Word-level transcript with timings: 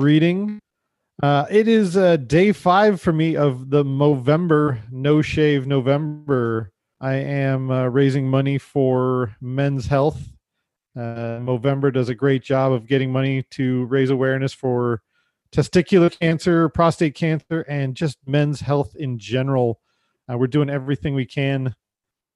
reading. 0.00 0.58
Uh, 1.22 1.44
it 1.50 1.68
is 1.68 1.96
uh, 1.96 2.16
day 2.16 2.50
five 2.52 2.98
for 3.00 3.12
me 3.12 3.36
of 3.36 3.68
the 3.68 3.84
Movember 3.84 4.80
No 4.90 5.20
Shave 5.20 5.66
November. 5.66 6.72
I 6.98 7.14
am 7.14 7.70
uh, 7.70 7.86
raising 7.88 8.26
money 8.26 8.56
for 8.56 9.36
Men's 9.40 9.86
Health. 9.86 10.18
Uh, 10.96 11.38
Movember 11.40 11.92
does 11.92 12.08
a 12.08 12.14
great 12.14 12.42
job 12.42 12.72
of 12.72 12.86
getting 12.86 13.12
money 13.12 13.42
to 13.50 13.84
raise 13.84 14.08
awareness 14.08 14.54
for 14.54 15.02
testicular 15.52 16.10
cancer, 16.18 16.70
prostate 16.70 17.14
cancer, 17.14 17.66
and 17.68 17.94
just 17.94 18.16
men's 18.26 18.60
health 18.60 18.96
in 18.96 19.18
general. 19.18 19.80
Uh, 20.30 20.38
we're 20.38 20.46
doing 20.46 20.70
everything 20.70 21.14
we 21.14 21.26
can 21.26 21.74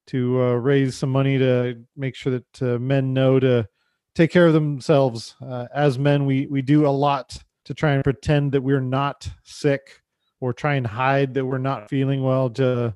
to 0.08 0.42
uh, 0.42 0.52
raise 0.52 0.94
some 0.94 1.10
money 1.10 1.38
to 1.38 1.78
make 1.96 2.14
sure 2.14 2.32
that 2.32 2.80
men 2.80 3.14
know 3.14 3.40
to 3.40 3.66
take 4.14 4.30
care 4.30 4.46
of 4.46 4.52
themselves. 4.52 5.36
As 5.74 5.98
men, 5.98 6.26
we 6.26 6.46
we 6.46 6.60
do 6.60 6.86
a 6.86 6.88
lot 6.88 7.42
to 7.64 7.74
try 7.74 7.92
and 7.92 8.04
pretend 8.04 8.52
that 8.52 8.62
we're 8.62 8.80
not 8.80 9.28
sick 9.42 10.02
or 10.40 10.52
try 10.52 10.74
and 10.74 10.86
hide 10.86 11.34
that 11.34 11.46
we're 11.46 11.58
not 11.58 11.88
feeling 11.88 12.22
well 12.22 12.50
to 12.50 12.94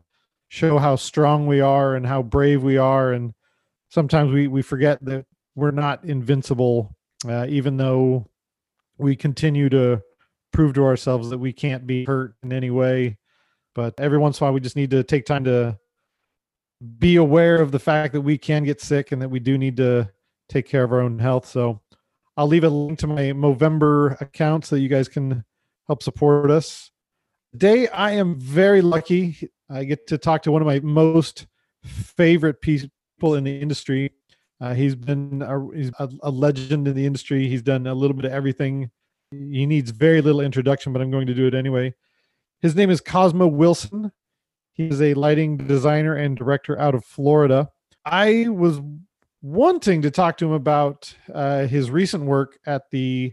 show 0.48 0.78
how 0.78 0.96
strong 0.96 1.46
we 1.46 1.60
are 1.60 1.94
and 1.94 2.06
how 2.06 2.22
brave 2.22 2.62
we 2.62 2.76
are. 2.76 3.12
And 3.12 3.34
sometimes 3.88 4.32
we 4.32 4.48
we 4.48 4.62
forget 4.62 5.02
that 5.04 5.26
we're 5.54 5.70
not 5.70 6.04
invincible, 6.04 6.94
uh, 7.26 7.46
even 7.48 7.76
though 7.76 8.28
we 8.98 9.16
continue 9.16 9.68
to 9.68 10.02
prove 10.52 10.74
to 10.74 10.84
ourselves 10.84 11.30
that 11.30 11.38
we 11.38 11.52
can't 11.52 11.86
be 11.86 12.04
hurt 12.04 12.34
in 12.42 12.52
any 12.52 12.70
way. 12.70 13.18
But 13.74 13.94
every 13.98 14.18
once 14.18 14.38
in 14.40 14.44
a 14.44 14.46
while, 14.46 14.54
we 14.54 14.60
just 14.60 14.76
need 14.76 14.90
to 14.90 15.02
take 15.02 15.24
time 15.24 15.44
to 15.44 15.78
be 16.98 17.16
aware 17.16 17.60
of 17.60 17.72
the 17.72 17.78
fact 17.78 18.12
that 18.12 18.20
we 18.20 18.38
can 18.38 18.64
get 18.64 18.80
sick 18.80 19.12
and 19.12 19.20
that 19.22 19.28
we 19.28 19.40
do 19.40 19.58
need 19.58 19.76
to 19.76 20.10
take 20.48 20.68
care 20.68 20.84
of 20.84 20.92
our 20.92 21.00
own 21.00 21.18
health. 21.18 21.46
So 21.46 21.80
I'll 22.38 22.46
leave 22.46 22.62
a 22.62 22.68
link 22.68 23.00
to 23.00 23.08
my 23.08 23.32
Movember 23.32 24.18
account 24.20 24.64
so 24.64 24.76
you 24.76 24.88
guys 24.88 25.08
can 25.08 25.44
help 25.88 26.04
support 26.04 26.52
us. 26.52 26.92
Today, 27.50 27.88
I 27.88 28.12
am 28.12 28.38
very 28.38 28.80
lucky. 28.80 29.50
I 29.68 29.82
get 29.82 30.06
to 30.06 30.18
talk 30.18 30.42
to 30.42 30.52
one 30.52 30.62
of 30.62 30.66
my 30.66 30.78
most 30.78 31.48
favorite 31.84 32.60
people 32.60 33.34
in 33.34 33.42
the 33.42 33.60
industry. 33.60 34.12
Uh, 34.60 34.72
he's 34.72 34.94
been 34.94 35.42
a, 35.42 35.76
he's 35.76 35.90
a, 35.98 36.08
a 36.22 36.30
legend 36.30 36.86
in 36.86 36.94
the 36.94 37.06
industry. 37.06 37.48
He's 37.48 37.62
done 37.62 37.88
a 37.88 37.94
little 37.94 38.14
bit 38.14 38.24
of 38.24 38.32
everything. 38.32 38.92
He 39.32 39.66
needs 39.66 39.90
very 39.90 40.22
little 40.22 40.40
introduction, 40.40 40.92
but 40.92 41.02
I'm 41.02 41.10
going 41.10 41.26
to 41.26 41.34
do 41.34 41.48
it 41.48 41.54
anyway. 41.54 41.92
His 42.60 42.76
name 42.76 42.88
is 42.88 43.00
Cosmo 43.00 43.48
Wilson. 43.48 44.12
He's 44.74 45.02
a 45.02 45.14
lighting 45.14 45.56
designer 45.56 46.14
and 46.14 46.36
director 46.36 46.78
out 46.78 46.94
of 46.94 47.04
Florida. 47.04 47.70
I 48.04 48.46
was 48.48 48.80
wanting 49.42 50.02
to 50.02 50.10
talk 50.10 50.36
to 50.38 50.46
him 50.46 50.52
about 50.52 51.14
uh, 51.32 51.66
his 51.66 51.90
recent 51.90 52.24
work 52.24 52.58
at 52.66 52.90
the 52.90 53.32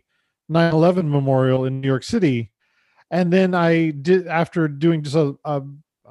9/11 0.52 1.10
Memorial 1.10 1.66
in 1.66 1.82
New 1.82 1.88
York 1.88 2.04
City, 2.04 2.52
and 3.12 3.32
then 3.32 3.54
I 3.54 3.92
did 3.92 4.28
after 4.28 4.68
doing 4.68 5.04
just 5.04 5.16
a, 5.16 5.36
a, 5.46 5.62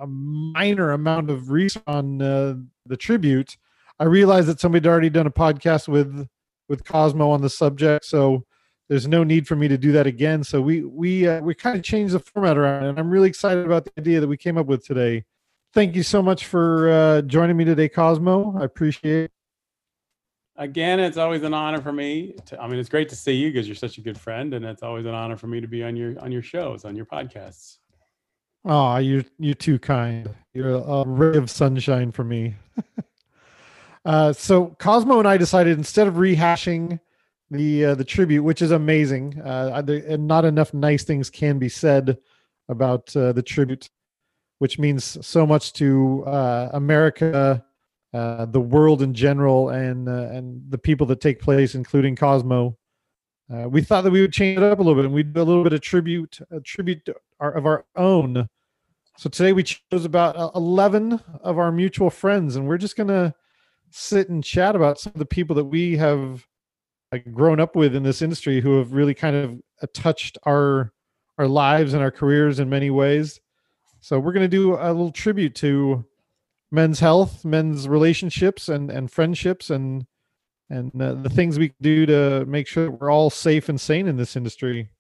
a 0.01 0.07
minor 0.07 0.93
amount 0.93 1.31
of 1.31 1.51
research 1.51 1.83
on 1.87 2.21
uh, 2.21 2.57
the 2.87 2.97
tribute. 2.97 3.57
I 4.01 4.05
realized 4.05 4.49
that 4.49 4.61
somebody 4.61 4.85
had 4.85 4.91
already 4.91 5.11
done 5.11 5.27
a 5.27 5.31
podcast 5.31 5.89
with 5.89 6.29
with 6.69 6.85
Cosmo 6.85 7.31
on 7.31 7.43
the 7.43 7.51
subject, 7.51 8.05
so 8.05 8.45
there's 8.89 9.09
no 9.09 9.25
need 9.25 9.47
for 9.47 9.57
me 9.57 9.69
to 9.69 9.79
do 9.79 9.93
that 9.93 10.07
again. 10.07 10.45
So 10.45 10.61
we 10.61 10.83
we 10.83 11.29
uh, 11.29 11.41
we 11.41 11.55
kind 11.55 11.77
of 11.77 11.85
changed 11.85 12.15
the 12.15 12.21
format 12.21 12.59
around, 12.59 12.85
and 12.85 12.99
I'm 12.99 13.11
really 13.11 13.29
excited 13.29 13.65
about 13.65 13.85
the 13.85 13.93
idea 13.99 14.21
that 14.21 14.29
we 14.29 14.37
came 14.37 14.59
up 14.59 14.67
with 14.67 14.85
today. 14.85 15.25
Thank 15.73 15.97
you 15.97 16.03
so 16.03 16.23
much 16.23 16.47
for 16.47 16.91
uh, 16.91 17.23
joining 17.23 17.57
me 17.57 17.65
today, 17.65 17.89
Cosmo. 17.89 18.57
I 18.61 18.65
appreciate. 18.65 19.34
Again, 20.57 21.01
it's 21.01 21.17
always 21.17 21.43
an 21.43 21.55
honor 21.55 21.81
for 21.81 21.93
me. 21.93 22.35
To, 22.47 22.61
I 22.61 22.69
mean, 22.69 22.79
it's 22.79 22.89
great 22.89 23.09
to 23.11 23.17
see 23.17 23.33
you 23.33 23.51
because 23.51 23.67
you're 23.67 23.75
such 23.75 23.99
a 23.99 24.01
good 24.01 24.19
friend, 24.19 24.55
and 24.55 24.65
it's 24.65 24.83
always 24.83 25.07
an 25.07 25.15
honor 25.15 25.37
for 25.37 25.47
me 25.47 25.61
to 25.61 25.67
be 25.67 25.83
on 25.83 25.97
your 25.97 26.19
on 26.21 26.33
your 26.33 26.43
shows, 26.43 26.85
on 26.85 26.97
your 26.97 27.07
podcasts. 27.07 27.79
Oh, 28.65 28.97
you're 28.97 29.25
you're 29.39 29.55
too 29.55 29.79
kind. 29.79 30.29
You're 30.53 30.77
a 30.77 31.05
ray 31.07 31.37
of 31.37 31.51
sunshine 31.51 32.13
for 32.13 32.25
me. 32.25 32.55
uh, 34.05 34.33
so 34.33 34.75
Cosmo 34.79 35.19
and 35.19 35.29
I 35.29 35.37
decided 35.37 35.77
instead 35.77 36.07
of 36.07 36.15
rehashing 36.15 37.01
the 37.51 37.87
uh, 37.87 37.95
the 37.95 38.05
tribute, 38.05 38.43
which 38.43 38.63
is 38.63 38.71
amazing, 38.71 39.41
uh, 39.41 39.83
and 39.87 40.27
not 40.27 40.45
enough 40.45 40.73
nice 40.73 41.05
things 41.05 41.31
can 41.31 41.59
be 41.59 41.69
said 41.69 42.19
about 42.69 43.15
uh, 43.15 43.33
the 43.33 43.43
tribute, 43.43 43.91
which 44.59 44.79
means 44.79 45.19
so 45.27 45.47
much 45.47 45.75
to 45.75 46.25
uh, 46.27 46.71
America 46.73 47.63
uh, 48.15 48.47
the 48.47 48.61
world 48.61 49.03
in 49.03 49.13
general 49.13 49.71
and 49.71 50.09
uh, 50.09 50.29
and 50.31 50.63
the 50.71 50.79
people 50.79 51.05
that 51.09 51.21
take 51.21 51.41
place, 51.41 51.75
including 51.75 52.15
Cosmo. 52.15 52.79
Uh, 53.53 53.69
we 53.69 53.83
thought 53.83 54.03
that 54.03 54.11
we 54.11 54.21
would 54.21 54.33
change 54.33 54.57
it 54.57 54.63
up 54.63 54.79
a 54.79 54.83
little 54.83 54.95
bit 54.95 55.05
and 55.05 55.13
we'd 55.13 55.35
do 55.35 55.43
a 55.43 55.45
little 55.45 55.65
bit 55.65 55.73
of 55.73 55.81
tribute, 55.81 56.39
a 56.51 56.61
tribute 56.61 57.07
our, 57.41 57.53
of 57.53 57.67
our 57.67 57.85
own. 57.95 58.49
So 59.19 59.29
today 59.29 59.53
we 59.53 59.65
chose 59.65 60.05
about 60.05 60.37
uh, 60.37 60.51
11 60.55 61.21
of 61.43 61.59
our 61.59 61.71
mutual 61.71 62.09
friends, 62.09 62.57
and 62.57 62.67
we're 62.67 62.79
just 62.79 62.97
gonna 62.97 63.35
sit 63.91 64.29
and 64.29 64.43
chat 64.43 64.77
about 64.77 65.01
some 65.01 65.13
of 65.13 65.19
the 65.19 65.27
people 65.27 65.57
that 65.57 65.65
we 65.65 65.97
have 65.97 66.47
grown 67.33 67.61
up 67.61 67.77
with 67.77 67.95
in 67.95 68.05
this 68.05 68.23
industry 68.23 68.61
who 68.61 68.79
have 68.79 68.93
really 68.93 69.15
kind 69.15 69.37
of 69.37 69.93
touched 69.93 70.39
our 70.45 70.93
our 71.37 71.49
lives 71.49 71.95
and 71.95 72.03
our 72.03 72.13
careers 72.13 72.61
in 72.61 72.69
many 72.69 72.91
ways. 72.91 73.41
So 74.01 74.21
we're 74.21 74.33
to 74.35 74.47
do 74.47 74.75
a 74.75 74.87
little 74.93 75.11
tribute 75.11 75.57
to 75.57 76.05
men's 76.75 77.01
health, 77.01 77.45
men's 77.45 77.89
relationships, 77.89 78.69
and 78.69 78.91
and 78.91 79.11
friendships, 79.11 79.71
and 79.71 80.07
and 80.69 80.91
uh, 81.01 81.15
the 81.15 81.31
things 81.31 81.59
we 81.59 81.73
do 81.81 82.05
to 82.07 82.45
make 82.47 82.67
sure 82.67 82.91
we're 82.91 83.11
all 83.11 83.31
safe 83.31 83.69
and 83.69 83.81
sane 83.81 84.09
in 84.09 84.17
this 84.17 84.37
industry. 84.37 84.91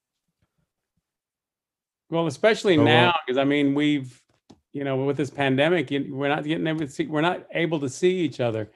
Well, 2.10 2.26
especially 2.26 2.76
so, 2.76 2.84
now, 2.84 3.14
because 3.26 3.38
I 3.38 3.44
mean, 3.44 3.74
we've 3.74 4.22
you 4.74 4.82
know, 4.82 4.96
with 4.96 5.16
this 5.16 5.30
pandemic, 5.30 5.88
we're 5.90 6.28
not 6.28 6.44
getting 6.44 6.66
able 6.66 6.80
to 6.80 6.88
see, 6.88 7.06
we're 7.06 7.20
not 7.20 7.46
able 7.52 7.78
to 7.80 7.88
see 7.88 8.18
each 8.18 8.40
other. 8.40 8.70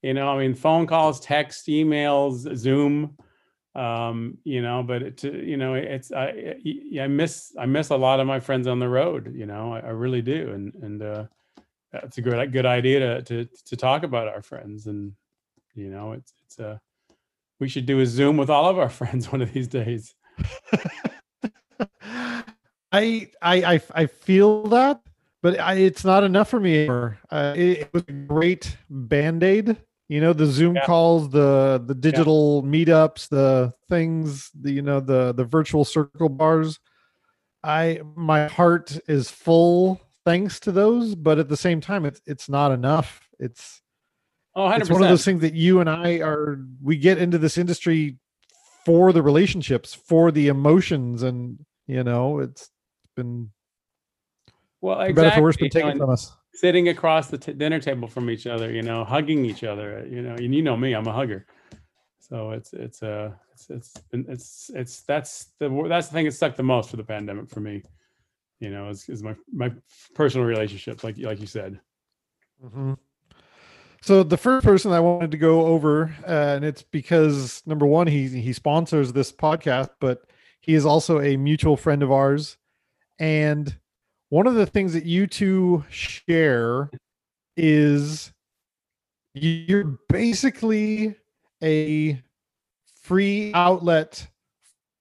You 0.00 0.14
know, 0.14 0.28
I 0.28 0.38
mean, 0.38 0.54
phone 0.54 0.86
calls, 0.86 1.20
text, 1.20 1.66
emails, 1.66 2.56
Zoom. 2.56 3.16
Um, 3.74 4.38
you 4.44 4.62
know, 4.62 4.82
but 4.82 5.02
it, 5.02 5.24
you 5.24 5.56
know, 5.56 5.74
it's 5.74 6.10
I, 6.10 6.56
I 7.00 7.06
miss 7.06 7.54
I 7.58 7.66
miss 7.66 7.90
a 7.90 7.96
lot 7.96 8.18
of 8.18 8.26
my 8.26 8.40
friends 8.40 8.66
on 8.66 8.78
the 8.78 8.88
road. 8.88 9.32
You 9.34 9.46
know, 9.46 9.74
I, 9.74 9.80
I 9.80 9.90
really 9.90 10.22
do, 10.22 10.50
and 10.50 10.74
and 10.82 11.02
uh, 11.02 11.24
that's 11.92 12.18
a 12.18 12.22
good 12.22 12.52
good 12.52 12.66
idea 12.66 13.00
to 13.00 13.22
to 13.22 13.48
to 13.66 13.76
talk 13.76 14.02
about 14.02 14.28
our 14.28 14.42
friends 14.42 14.86
and 14.86 15.12
you 15.74 15.90
know 15.90 16.12
it's 16.12 16.32
it's 16.44 16.58
a 16.58 16.80
we 17.58 17.68
should 17.68 17.86
do 17.86 18.00
a 18.00 18.06
zoom 18.06 18.36
with 18.36 18.50
all 18.50 18.68
of 18.68 18.78
our 18.78 18.88
friends 18.98 19.30
one 19.30 19.42
of 19.42 19.52
these 19.52 19.68
days 19.68 20.14
I, 22.92 23.28
I 23.40 23.80
i 23.94 24.06
feel 24.06 24.64
that 24.68 25.00
but 25.42 25.58
I, 25.58 25.74
it's 25.74 26.04
not 26.04 26.22
enough 26.22 26.50
for 26.50 26.60
me 26.60 26.80
anymore. 26.80 27.18
Uh, 27.30 27.54
it, 27.56 27.78
it, 27.78 27.90
was 27.94 28.04
a 28.08 28.12
great 28.12 28.76
band-aid 28.90 29.76
you 30.08 30.20
know 30.20 30.32
the 30.32 30.46
zoom 30.46 30.74
yeah. 30.74 30.84
calls 30.84 31.30
the 31.30 31.82
the 31.86 31.94
digital 31.94 32.62
yeah. 32.64 32.70
meetups 32.70 33.28
the 33.28 33.72
things 33.88 34.50
the 34.60 34.72
you 34.72 34.82
know 34.82 35.00
the 35.00 35.32
the 35.32 35.44
virtual 35.44 35.84
circle 35.84 36.28
bars 36.28 36.80
i 37.62 38.00
my 38.16 38.48
heart 38.48 38.98
is 39.08 39.30
full 39.30 40.00
thanks 40.24 40.60
to 40.60 40.72
those, 40.72 41.14
but 41.14 41.38
at 41.38 41.48
the 41.48 41.56
same 41.56 41.80
time, 41.80 42.04
it's 42.04 42.20
it's 42.26 42.48
not 42.48 42.72
enough. 42.72 43.28
It's 43.38 43.80
oh, 44.54 44.62
100%. 44.68 44.80
it's 44.80 44.90
one 44.90 45.02
of 45.02 45.08
those 45.08 45.24
things 45.24 45.40
that 45.42 45.54
you 45.54 45.80
and 45.80 45.88
I 45.88 46.20
are 46.20 46.58
we 46.82 46.96
get 46.96 47.18
into 47.18 47.38
this 47.38 47.56
industry 47.58 48.18
for 48.84 49.12
the 49.12 49.22
relationships, 49.22 49.94
for 49.94 50.30
the 50.30 50.48
emotions, 50.48 51.22
and 51.22 51.64
you 51.86 52.02
know, 52.04 52.38
it's 52.40 52.70
been 53.16 53.50
Well, 54.80 55.04
For 55.06 55.12
better 55.12 55.30
for 55.32 55.42
worse, 55.42 55.56
exactly. 55.56 55.80
been 55.80 55.86
taken 55.88 55.98
from 55.98 56.10
us. 56.10 56.32
sitting 56.54 56.88
across 56.88 57.28
the 57.28 57.38
t- 57.38 57.52
dinner 57.52 57.80
table 57.80 58.08
from 58.08 58.30
each 58.30 58.46
other, 58.46 58.72
you 58.72 58.82
know, 58.82 59.04
hugging 59.04 59.44
each 59.44 59.64
other, 59.64 60.06
you 60.08 60.22
know, 60.22 60.34
and 60.34 60.54
you 60.54 60.62
know 60.62 60.76
me, 60.76 60.94
I'm 60.94 61.06
a 61.06 61.12
hugger. 61.12 61.46
So 62.20 62.50
it's 62.52 62.72
it's 62.72 63.02
uh 63.02 63.32
it's 63.52 63.70
it's 63.70 63.94
it's 64.12 64.70
it's 64.74 65.00
that's 65.02 65.46
the 65.58 65.68
that's 65.88 66.08
the 66.08 66.12
thing 66.14 66.26
that 66.26 66.32
stuck 66.32 66.56
the 66.56 66.62
most 66.62 66.90
for 66.90 66.96
the 66.96 67.04
pandemic 67.04 67.50
for 67.50 67.60
me. 67.60 67.82
You 68.60 68.70
know, 68.70 68.88
is, 68.88 69.08
is 69.08 69.22
my 69.22 69.34
my 69.52 69.72
personal 70.14 70.46
relationships, 70.46 71.02
like 71.02 71.18
like 71.18 71.40
you 71.40 71.46
said. 71.46 71.80
Mhm. 72.62 72.98
So 74.02 74.22
the 74.22 74.36
first 74.36 74.64
person 74.64 74.92
I 74.92 75.00
wanted 75.00 75.30
to 75.32 75.36
go 75.36 75.66
over, 75.66 76.14
uh, 76.26 76.54
and 76.56 76.64
it's 76.64 76.82
because 76.82 77.62
number 77.66 77.86
one, 77.86 78.06
he 78.06 78.28
he 78.28 78.52
sponsors 78.52 79.12
this 79.12 79.32
podcast, 79.32 79.90
but 80.00 80.22
he 80.60 80.74
is 80.74 80.86
also 80.86 81.20
a 81.20 81.36
mutual 81.36 81.76
friend 81.76 82.02
of 82.02 82.10
ours. 82.10 82.56
And 83.18 83.76
one 84.30 84.46
of 84.46 84.54
the 84.54 84.66
things 84.66 84.92
that 84.94 85.04
you 85.04 85.26
two 85.26 85.84
share 85.90 86.90
is 87.56 88.32
you're 89.34 89.98
basically 90.08 91.14
a 91.62 92.22
free 93.02 93.52
outlet 93.54 94.28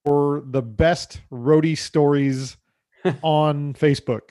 for 0.06 0.44
the 0.46 0.62
best 0.62 1.22
roadie 1.32 1.78
stories 1.78 2.58
on 3.24 3.74
Facebook. 3.74 4.22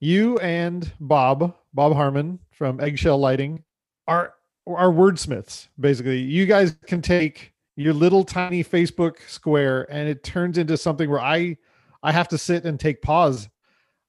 You 0.00 0.38
and 0.38 0.92
Bob, 1.00 1.54
Bob 1.72 1.94
Harmon 1.94 2.38
from 2.50 2.80
Eggshell 2.80 3.18
Lighting, 3.18 3.64
are 4.06 4.34
are 4.66 4.90
wordsmiths. 4.90 5.68
Basically, 5.78 6.18
you 6.18 6.46
guys 6.46 6.76
can 6.86 7.02
take 7.02 7.52
your 7.76 7.92
little 7.92 8.24
tiny 8.24 8.62
Facebook 8.62 9.16
square 9.28 9.86
and 9.90 10.08
it 10.08 10.22
turns 10.22 10.58
into 10.58 10.76
something 10.76 11.10
where 11.10 11.20
I 11.20 11.56
I 12.02 12.12
have 12.12 12.28
to 12.28 12.38
sit 12.38 12.64
and 12.64 12.78
take 12.78 13.02
pause. 13.02 13.48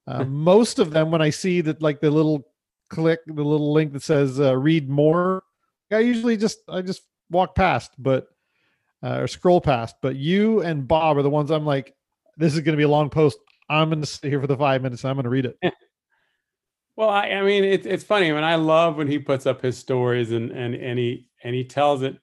Uh, 0.07 0.23
most 0.23 0.79
of 0.79 0.91
them, 0.91 1.11
when 1.11 1.21
I 1.21 1.29
see 1.29 1.61
that, 1.61 1.81
like 1.81 1.99
the 1.99 2.11
little 2.11 2.47
click, 2.89 3.21
the 3.25 3.33
little 3.33 3.73
link 3.73 3.93
that 3.93 4.03
says 4.03 4.39
uh, 4.39 4.55
"read 4.55 4.89
more," 4.89 5.43
I 5.91 5.99
usually 5.99 6.37
just 6.37 6.59
I 6.67 6.81
just 6.81 7.03
walk 7.29 7.55
past, 7.55 7.91
but 7.97 8.27
uh, 9.03 9.19
or 9.21 9.27
scroll 9.27 9.61
past. 9.61 9.95
But 10.01 10.15
you 10.15 10.61
and 10.61 10.87
Bob 10.87 11.17
are 11.17 11.23
the 11.23 11.29
ones 11.29 11.51
I'm 11.51 11.65
like, 11.65 11.95
this 12.37 12.53
is 12.53 12.59
going 12.61 12.73
to 12.73 12.77
be 12.77 12.83
a 12.83 12.89
long 12.89 13.09
post. 13.09 13.37
I'm 13.69 13.89
going 13.89 14.01
to 14.01 14.05
sit 14.07 14.29
here 14.29 14.39
for 14.39 14.47
the 14.47 14.57
five 14.57 14.81
minutes. 14.81 15.03
I'm 15.05 15.15
going 15.15 15.23
to 15.23 15.29
read 15.29 15.45
it. 15.45 15.57
Well, 16.95 17.09
I, 17.09 17.27
I 17.27 17.41
mean, 17.43 17.63
it's 17.63 17.85
it's 17.85 18.03
funny. 18.03 18.31
I 18.31 18.33
mean, 18.33 18.43
I 18.43 18.55
love 18.55 18.95
when 18.95 19.07
he 19.07 19.19
puts 19.19 19.45
up 19.45 19.61
his 19.61 19.77
stories 19.77 20.31
and 20.31 20.51
and 20.51 20.73
and 20.75 20.97
he 20.97 21.27
and 21.43 21.53
he 21.53 21.65
tells 21.65 22.01
it 22.03 22.17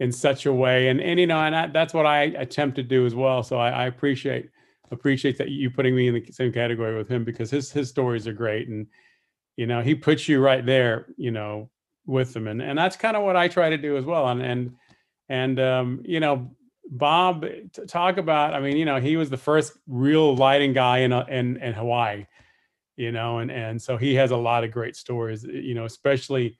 in 0.00 0.10
such 0.10 0.46
a 0.46 0.52
way, 0.52 0.88
and 0.88 1.00
and 1.00 1.20
you 1.20 1.26
know, 1.26 1.38
and 1.38 1.54
I, 1.54 1.66
that's 1.68 1.94
what 1.94 2.06
I 2.06 2.22
attempt 2.24 2.76
to 2.76 2.82
do 2.82 3.06
as 3.06 3.14
well. 3.14 3.42
So 3.42 3.58
I, 3.58 3.70
I 3.70 3.86
appreciate 3.86 4.50
appreciate 4.90 5.38
that 5.38 5.50
you 5.50 5.70
putting 5.70 5.94
me 5.94 6.08
in 6.08 6.14
the 6.14 6.32
same 6.32 6.52
category 6.52 6.96
with 6.96 7.08
him 7.08 7.24
because 7.24 7.50
his 7.50 7.70
his 7.70 7.88
stories 7.90 8.26
are 8.26 8.32
great, 8.32 8.68
and 8.68 8.88
you 9.56 9.66
know, 9.66 9.82
he 9.82 9.94
puts 9.94 10.28
you 10.28 10.40
right 10.40 10.66
there, 10.66 11.06
you 11.16 11.30
know, 11.30 11.70
with 12.06 12.32
them, 12.32 12.48
and 12.48 12.60
and 12.60 12.76
that's 12.76 12.96
kind 12.96 13.16
of 13.16 13.22
what 13.22 13.36
I 13.36 13.46
try 13.46 13.70
to 13.70 13.78
do 13.78 13.96
as 13.96 14.04
well, 14.04 14.26
and 14.28 14.42
and 14.42 14.74
and 15.28 15.60
um, 15.60 16.02
you 16.04 16.20
know. 16.20 16.50
Bob, 16.90 17.42
t- 17.42 17.86
talk 17.86 18.16
about. 18.16 18.54
I 18.54 18.60
mean, 18.60 18.76
you 18.76 18.84
know, 18.84 19.00
he 19.00 19.16
was 19.16 19.30
the 19.30 19.36
first 19.36 19.74
real 19.86 20.34
lighting 20.34 20.72
guy 20.72 20.98
in 20.98 21.12
uh, 21.12 21.24
in, 21.28 21.56
in 21.58 21.72
Hawaii 21.74 22.26
you 22.98 23.12
know 23.12 23.38
and 23.38 23.50
and 23.50 23.80
so 23.80 23.96
he 23.96 24.14
has 24.14 24.32
a 24.32 24.36
lot 24.36 24.64
of 24.64 24.72
great 24.72 24.96
stories 24.96 25.44
you 25.44 25.74
know 25.74 25.86
especially 25.86 26.58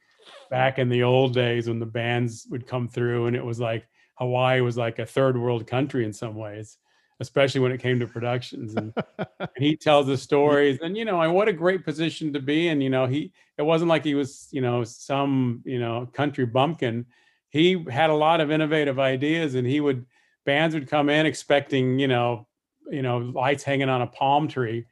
back 0.51 0.79
in 0.79 0.89
the 0.89 1.03
old 1.03 1.35
days 1.35 1.69
when 1.69 1.81
the 1.81 1.87
bands 1.87 2.47
would 2.49 2.67
come 2.67 2.89
through 2.89 3.27
and 3.27 3.37
it 3.37 3.45
was 3.45 3.61
like 3.61 3.87
hawaii 4.15 4.61
was 4.61 4.79
like 4.79 4.99
a 4.99 5.05
third 5.05 5.37
world 5.37 5.67
country 5.67 6.05
in 6.05 6.13
some 6.13 6.37
ways 6.37 6.79
especially 7.21 7.61
when 7.61 7.73
it 7.73 7.81
came 7.81 7.99
to 7.99 8.07
productions 8.07 8.77
and, 8.77 8.95
and 9.19 9.49
he 9.57 9.77
tells 9.77 10.07
the 10.07 10.17
stories 10.17 10.79
and 10.81 10.97
you 10.97 11.05
know 11.05 11.21
and 11.21 11.35
what 11.35 11.49
a 11.49 11.53
great 11.53 11.85
position 11.85 12.33
to 12.33 12.41
be 12.41 12.69
in 12.69 12.81
you 12.81 12.89
know 12.89 13.05
he 13.05 13.33
it 13.59 13.63
wasn't 13.63 13.89
like 13.89 14.05
he 14.05 14.15
was 14.15 14.49
you 14.53 14.61
know 14.61 14.85
some 14.85 15.61
you 15.65 15.81
know 15.81 16.09
country 16.13 16.47
bumpkin 16.47 17.05
he 17.51 17.85
had 17.91 18.11
a 18.11 18.15
lot 18.15 18.41
of 18.41 18.53
innovative 18.53 19.01
ideas 19.01 19.57
and 19.57 19.67
he 19.67 19.81
would 19.81 20.07
bands 20.49 20.75
would 20.75 20.89
come 20.89 21.11
in 21.11 21.27
expecting 21.27 21.99
you 21.99 22.09
know 22.09 22.47
you 22.91 23.03
know 23.03 23.19
lights 23.19 23.63
hanging 23.63 23.91
on 23.91 24.01
a 24.01 24.07
palm 24.07 24.49
tree. 24.49 24.87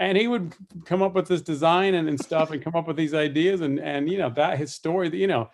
And 0.00 0.16
he 0.16 0.28
would 0.28 0.54
come 0.84 1.02
up 1.02 1.14
with 1.14 1.26
this 1.26 1.42
design 1.42 1.94
and, 1.94 2.08
and 2.08 2.20
stuff 2.20 2.52
and 2.52 2.62
come 2.62 2.76
up 2.76 2.86
with 2.86 2.96
these 2.96 3.14
ideas. 3.14 3.62
And 3.62 3.80
and 3.80 4.10
you 4.10 4.18
know 4.18 4.28
that 4.30 4.58
his 4.58 4.74
story 4.74 5.08
you 5.16 5.26
know 5.26 5.48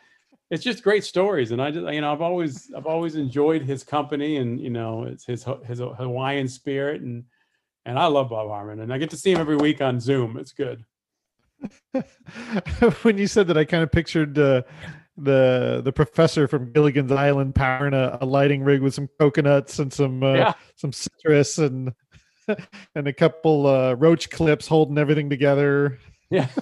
it's 0.51 0.65
just 0.65 0.83
great 0.83 1.05
stories. 1.05 1.53
And 1.53 1.63
i 1.63 1.71
just 1.71 1.87
you 1.95 2.01
know 2.01 2.13
i've 2.13 2.21
always 2.21 2.69
i've 2.77 2.87
always 2.87 3.15
enjoyed 3.15 3.63
his 3.63 3.85
company 3.85 4.39
and 4.39 4.61
you 4.61 4.71
know 4.71 5.05
it's 5.05 5.25
his 5.25 5.47
his 5.65 5.79
hawaiian 5.79 6.49
spirit. 6.49 7.01
And 7.01 7.25
and 7.87 7.97
i 7.97 8.07
love 8.07 8.31
bob 8.31 8.49
harmon. 8.49 8.81
And 8.81 8.93
i 8.93 8.99
get 8.99 9.11
to 9.11 9.17
see 9.17 9.31
him 9.31 9.41
every 9.41 9.57
week 9.57 9.81
on 9.81 10.01
zoom. 10.01 10.37
It's 10.37 10.53
good. 10.53 10.85
When 13.03 13.17
you 13.19 13.29
said 13.29 13.47
that, 13.47 13.57
I 13.57 13.65
kind 13.65 13.85
of 13.85 13.93
pictured 13.93 14.37
uh, 14.37 14.63
the 15.17 15.81
the 15.85 15.93
professor 15.93 16.49
from 16.49 16.73
Gilligan's 16.73 17.13
Island 17.13 17.55
powering 17.55 17.95
a, 17.95 18.19
a 18.21 18.27
lighting 18.27 18.65
rig 18.65 18.81
with 18.83 18.95
some 18.95 19.09
coconuts 19.21 19.79
and 19.79 19.93
some 19.93 20.23
uh, 20.23 20.35
Yeah. 20.35 20.53
some 20.77 20.93
citrus 20.93 21.59
and 21.59 21.93
and 22.95 23.09
a 23.09 23.13
couple 23.13 23.67
uh, 23.67 23.95
roach 23.95 24.31
clips 24.31 24.67
holding 24.67 24.99
everything 24.99 25.31
together. 25.31 25.99
yeah 26.31 26.49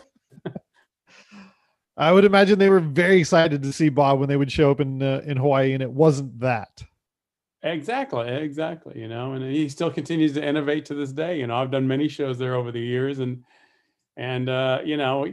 I 1.97 2.11
would 2.11 2.25
imagine 2.25 2.59
they 2.59 2.71
were 2.71 2.81
very 2.81 3.21
excited 3.21 3.63
to 3.63 3.73
see 3.73 3.91
Bob 3.91 4.19
when 4.19 4.29
they 4.29 4.37
would 4.37 4.51
show 4.51 4.71
up 4.71 4.81
in 4.81 5.03
uh, 5.03 5.23
in 5.27 5.37
Hawaii, 5.37 5.73
and 5.75 5.83
it 5.83 5.91
wasn't 5.93 6.41
that. 6.41 6.83
Exactly, 7.63 8.29
exactly. 8.29 8.99
You 8.99 9.09
know, 9.09 9.33
and 9.35 9.45
he 9.45 9.69
still 9.69 9.91
continues 9.91 10.33
to 10.33 10.45
innovate 10.45 10.87
to 10.87 10.95
this 10.95 11.13
day. 11.13 11.39
You 11.39 11.47
know, 11.47 11.57
I've 11.57 11.71
done 11.71 11.87
many 11.87 12.09
shows 12.09 12.39
there 12.39 12.55
over 12.55 12.73
the 12.73 12.81
years, 12.81 13.19
and 13.19 13.45
and 14.17 14.49
uh, 14.49 14.81
you 14.85 14.97
know, 14.97 15.27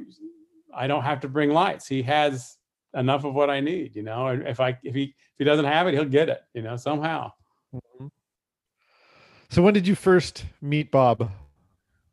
I 0.76 0.88
don't 0.88 1.04
have 1.04 1.22
to 1.22 1.28
bring 1.30 1.50
lights. 1.50 1.88
He 1.88 2.02
has 2.04 2.58
enough 2.94 3.24
of 3.24 3.34
what 3.34 3.50
I 3.50 3.60
need. 3.60 3.96
You 3.96 4.04
know, 4.04 4.28
and 4.28 4.48
if 4.48 4.60
I 4.60 4.78
if 4.84 4.96
he 4.96 5.04
if 5.04 5.38
he 5.38 5.44
doesn't 5.44 5.66
have 5.66 5.88
it, 5.88 5.94
he'll 5.94 6.06
get 6.06 6.30
it. 6.30 6.42
You 6.54 6.62
know, 6.62 6.76
somehow. 6.76 7.32
So 9.50 9.64
when 9.64 9.74
did 9.74 9.88
you 9.88 9.96
first 9.96 10.46
meet 10.62 10.92
Bob? 10.92 11.32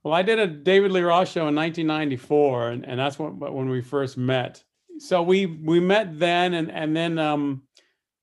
Well, 0.03 0.15
I 0.15 0.23
did 0.23 0.39
a 0.39 0.47
David 0.47 0.93
Lee 0.93 1.03
Roth 1.03 1.29
show 1.29 1.49
in 1.49 1.55
1994, 1.57 2.71
and, 2.71 2.87
and 2.87 2.99
that's 2.99 3.19
when 3.19 3.39
when 3.39 3.69
we 3.69 3.83
first 3.83 4.17
met. 4.17 4.63
So 4.99 5.23
we 5.23 5.47
we 5.47 5.81
met 5.81 6.19
then, 6.19 6.55
and 6.55 6.71
and 6.71 6.97
then 6.97 7.19
um, 7.19 7.63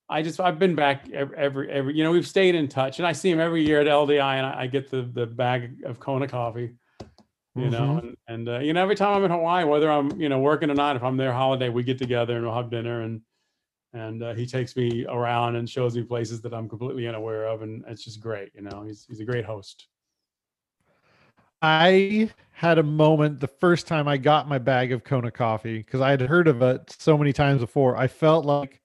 I 0.10 0.22
just 0.22 0.40
I've 0.40 0.60
been 0.60 0.76
back 0.76 1.10
every, 1.12 1.38
every 1.38 1.72
every 1.72 1.96
you 1.96 2.04
know 2.04 2.12
we've 2.12 2.28
stayed 2.28 2.56
in 2.56 2.68
touch, 2.68 3.00
and 3.00 3.06
I 3.06 3.12
see 3.12 3.30
him 3.30 3.40
every 3.40 3.66
year 3.66 3.82
at 3.82 3.88
LDI, 3.88 4.38
and 4.38 4.46
I, 4.46 4.62
I 4.62 4.68
get 4.68 4.90
the 4.90 5.02
the 5.02 5.26
bag 5.26 5.84
of 5.86 6.00
Kona 6.00 6.28
coffee, 6.28 6.76
you 7.56 7.70
know, 7.70 7.98
and 7.98 8.18
and 8.28 8.50
uh, 8.50 8.60
you 8.60 8.74
know 8.74 8.82
every 8.82 8.96
time 8.96 9.16
I'm 9.16 9.24
in 9.24 9.32
Hawaii, 9.32 9.64
whether 9.64 9.92
I'm 9.92 10.20
you 10.20 10.30
know 10.30 10.40
working 10.40 10.70
or 10.70 10.76
not, 10.76 10.96
if 10.96 11.04
I'm 11.04 11.18
there 11.18 11.34
holiday, 11.34 11.70
we 11.70 11.84
get 11.84 11.98
together 11.98 12.36
and 12.36 12.46
we'll 12.46 12.56
have 12.56 12.72
dinner, 12.72 13.02
and 13.02 13.22
and 13.94 14.24
uh, 14.24 14.34
he 14.34 14.48
takes 14.48 14.76
me 14.76 15.06
around 15.08 15.56
and 15.56 15.70
shows 15.70 15.96
me 15.96 16.04
places 16.04 16.42
that 16.42 16.54
I'm 16.54 16.68
completely 16.68 17.08
unaware 17.08 17.46
of, 17.46 17.62
and 17.62 17.84
it's 17.88 18.04
just 18.04 18.20
great, 18.20 18.52
you 18.56 18.62
know. 18.62 18.84
He's 18.84 19.06
he's 19.08 19.20
a 19.20 19.26
great 19.26 19.46
host. 19.46 19.88
I 21.62 22.32
had 22.52 22.78
a 22.78 22.84
moment 22.84 23.40
the 23.40 23.48
first 23.48 23.88
time 23.88 24.08
I 24.08 24.18
got 24.18 24.50
my 24.50 24.58
bag 24.58 24.92
of 24.92 25.04
Kona 25.04 25.32
coffee 25.32 25.78
because 25.78 26.02
I 26.02 26.10
had 26.10 26.22
heard 26.22 26.48
of 26.48 26.62
it 26.62 26.96
so 27.00 27.18
many 27.18 27.34
times 27.34 27.62
before. 27.62 27.96
I 27.96 28.08
felt 28.08 28.46
like, 28.46 28.82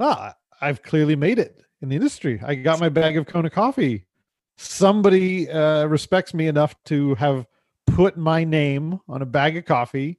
ah, 0.00 0.34
I've 0.60 0.82
clearly 0.82 1.14
made 1.14 1.38
it 1.38 1.62
in 1.80 1.90
the 1.90 1.96
industry. 1.96 2.40
I 2.44 2.54
got 2.54 2.80
my 2.80 2.88
bag 2.88 3.16
of 3.16 3.26
Kona 3.26 3.50
coffee. 3.50 4.06
Somebody 4.56 5.48
uh, 5.50 5.84
respects 5.86 6.32
me 6.34 6.46
enough 6.46 6.74
to 6.84 7.14
have 7.16 7.46
put 7.94 8.16
my 8.16 8.44
name 8.44 9.00
on 9.08 9.22
a 9.22 9.26
bag 9.26 9.56
of 9.56 9.64
coffee 9.64 10.18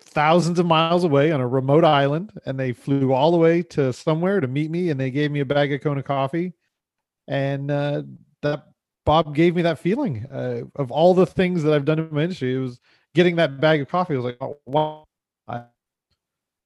thousands 0.00 0.58
of 0.58 0.66
miles 0.66 1.04
away 1.04 1.32
on 1.32 1.40
a 1.40 1.46
remote 1.46 1.84
island 1.84 2.32
and 2.44 2.58
they 2.58 2.72
flew 2.72 3.12
all 3.12 3.30
the 3.30 3.36
way 3.36 3.62
to 3.62 3.92
somewhere 3.92 4.40
to 4.40 4.46
meet 4.46 4.70
me 4.70 4.90
and 4.90 5.00
they 5.00 5.10
gave 5.10 5.30
me 5.30 5.40
a 5.40 5.44
bag 5.44 5.72
of 5.72 5.80
Kona 5.80 6.02
coffee 6.02 6.52
and 7.28 7.70
uh, 7.70 8.02
that 8.42 8.66
Bob 9.04 9.34
gave 9.34 9.54
me 9.54 9.62
that 9.62 9.78
feeling 9.78 10.26
uh, 10.30 10.62
of 10.74 10.90
all 10.90 11.14
the 11.14 11.26
things 11.26 11.62
that 11.62 11.72
I've 11.72 11.84
done 11.84 11.98
in 11.98 12.08
my 12.12 12.22
industry. 12.24 12.54
It 12.54 12.58
was 12.58 12.80
getting 13.14 13.36
that 13.36 13.60
bag 13.60 13.80
of 13.80 13.88
coffee. 13.88 14.14
I 14.14 14.16
was 14.16 14.24
like, 14.24 14.36
oh, 14.40 14.58
wow, 14.66 15.04
I, 15.48 15.62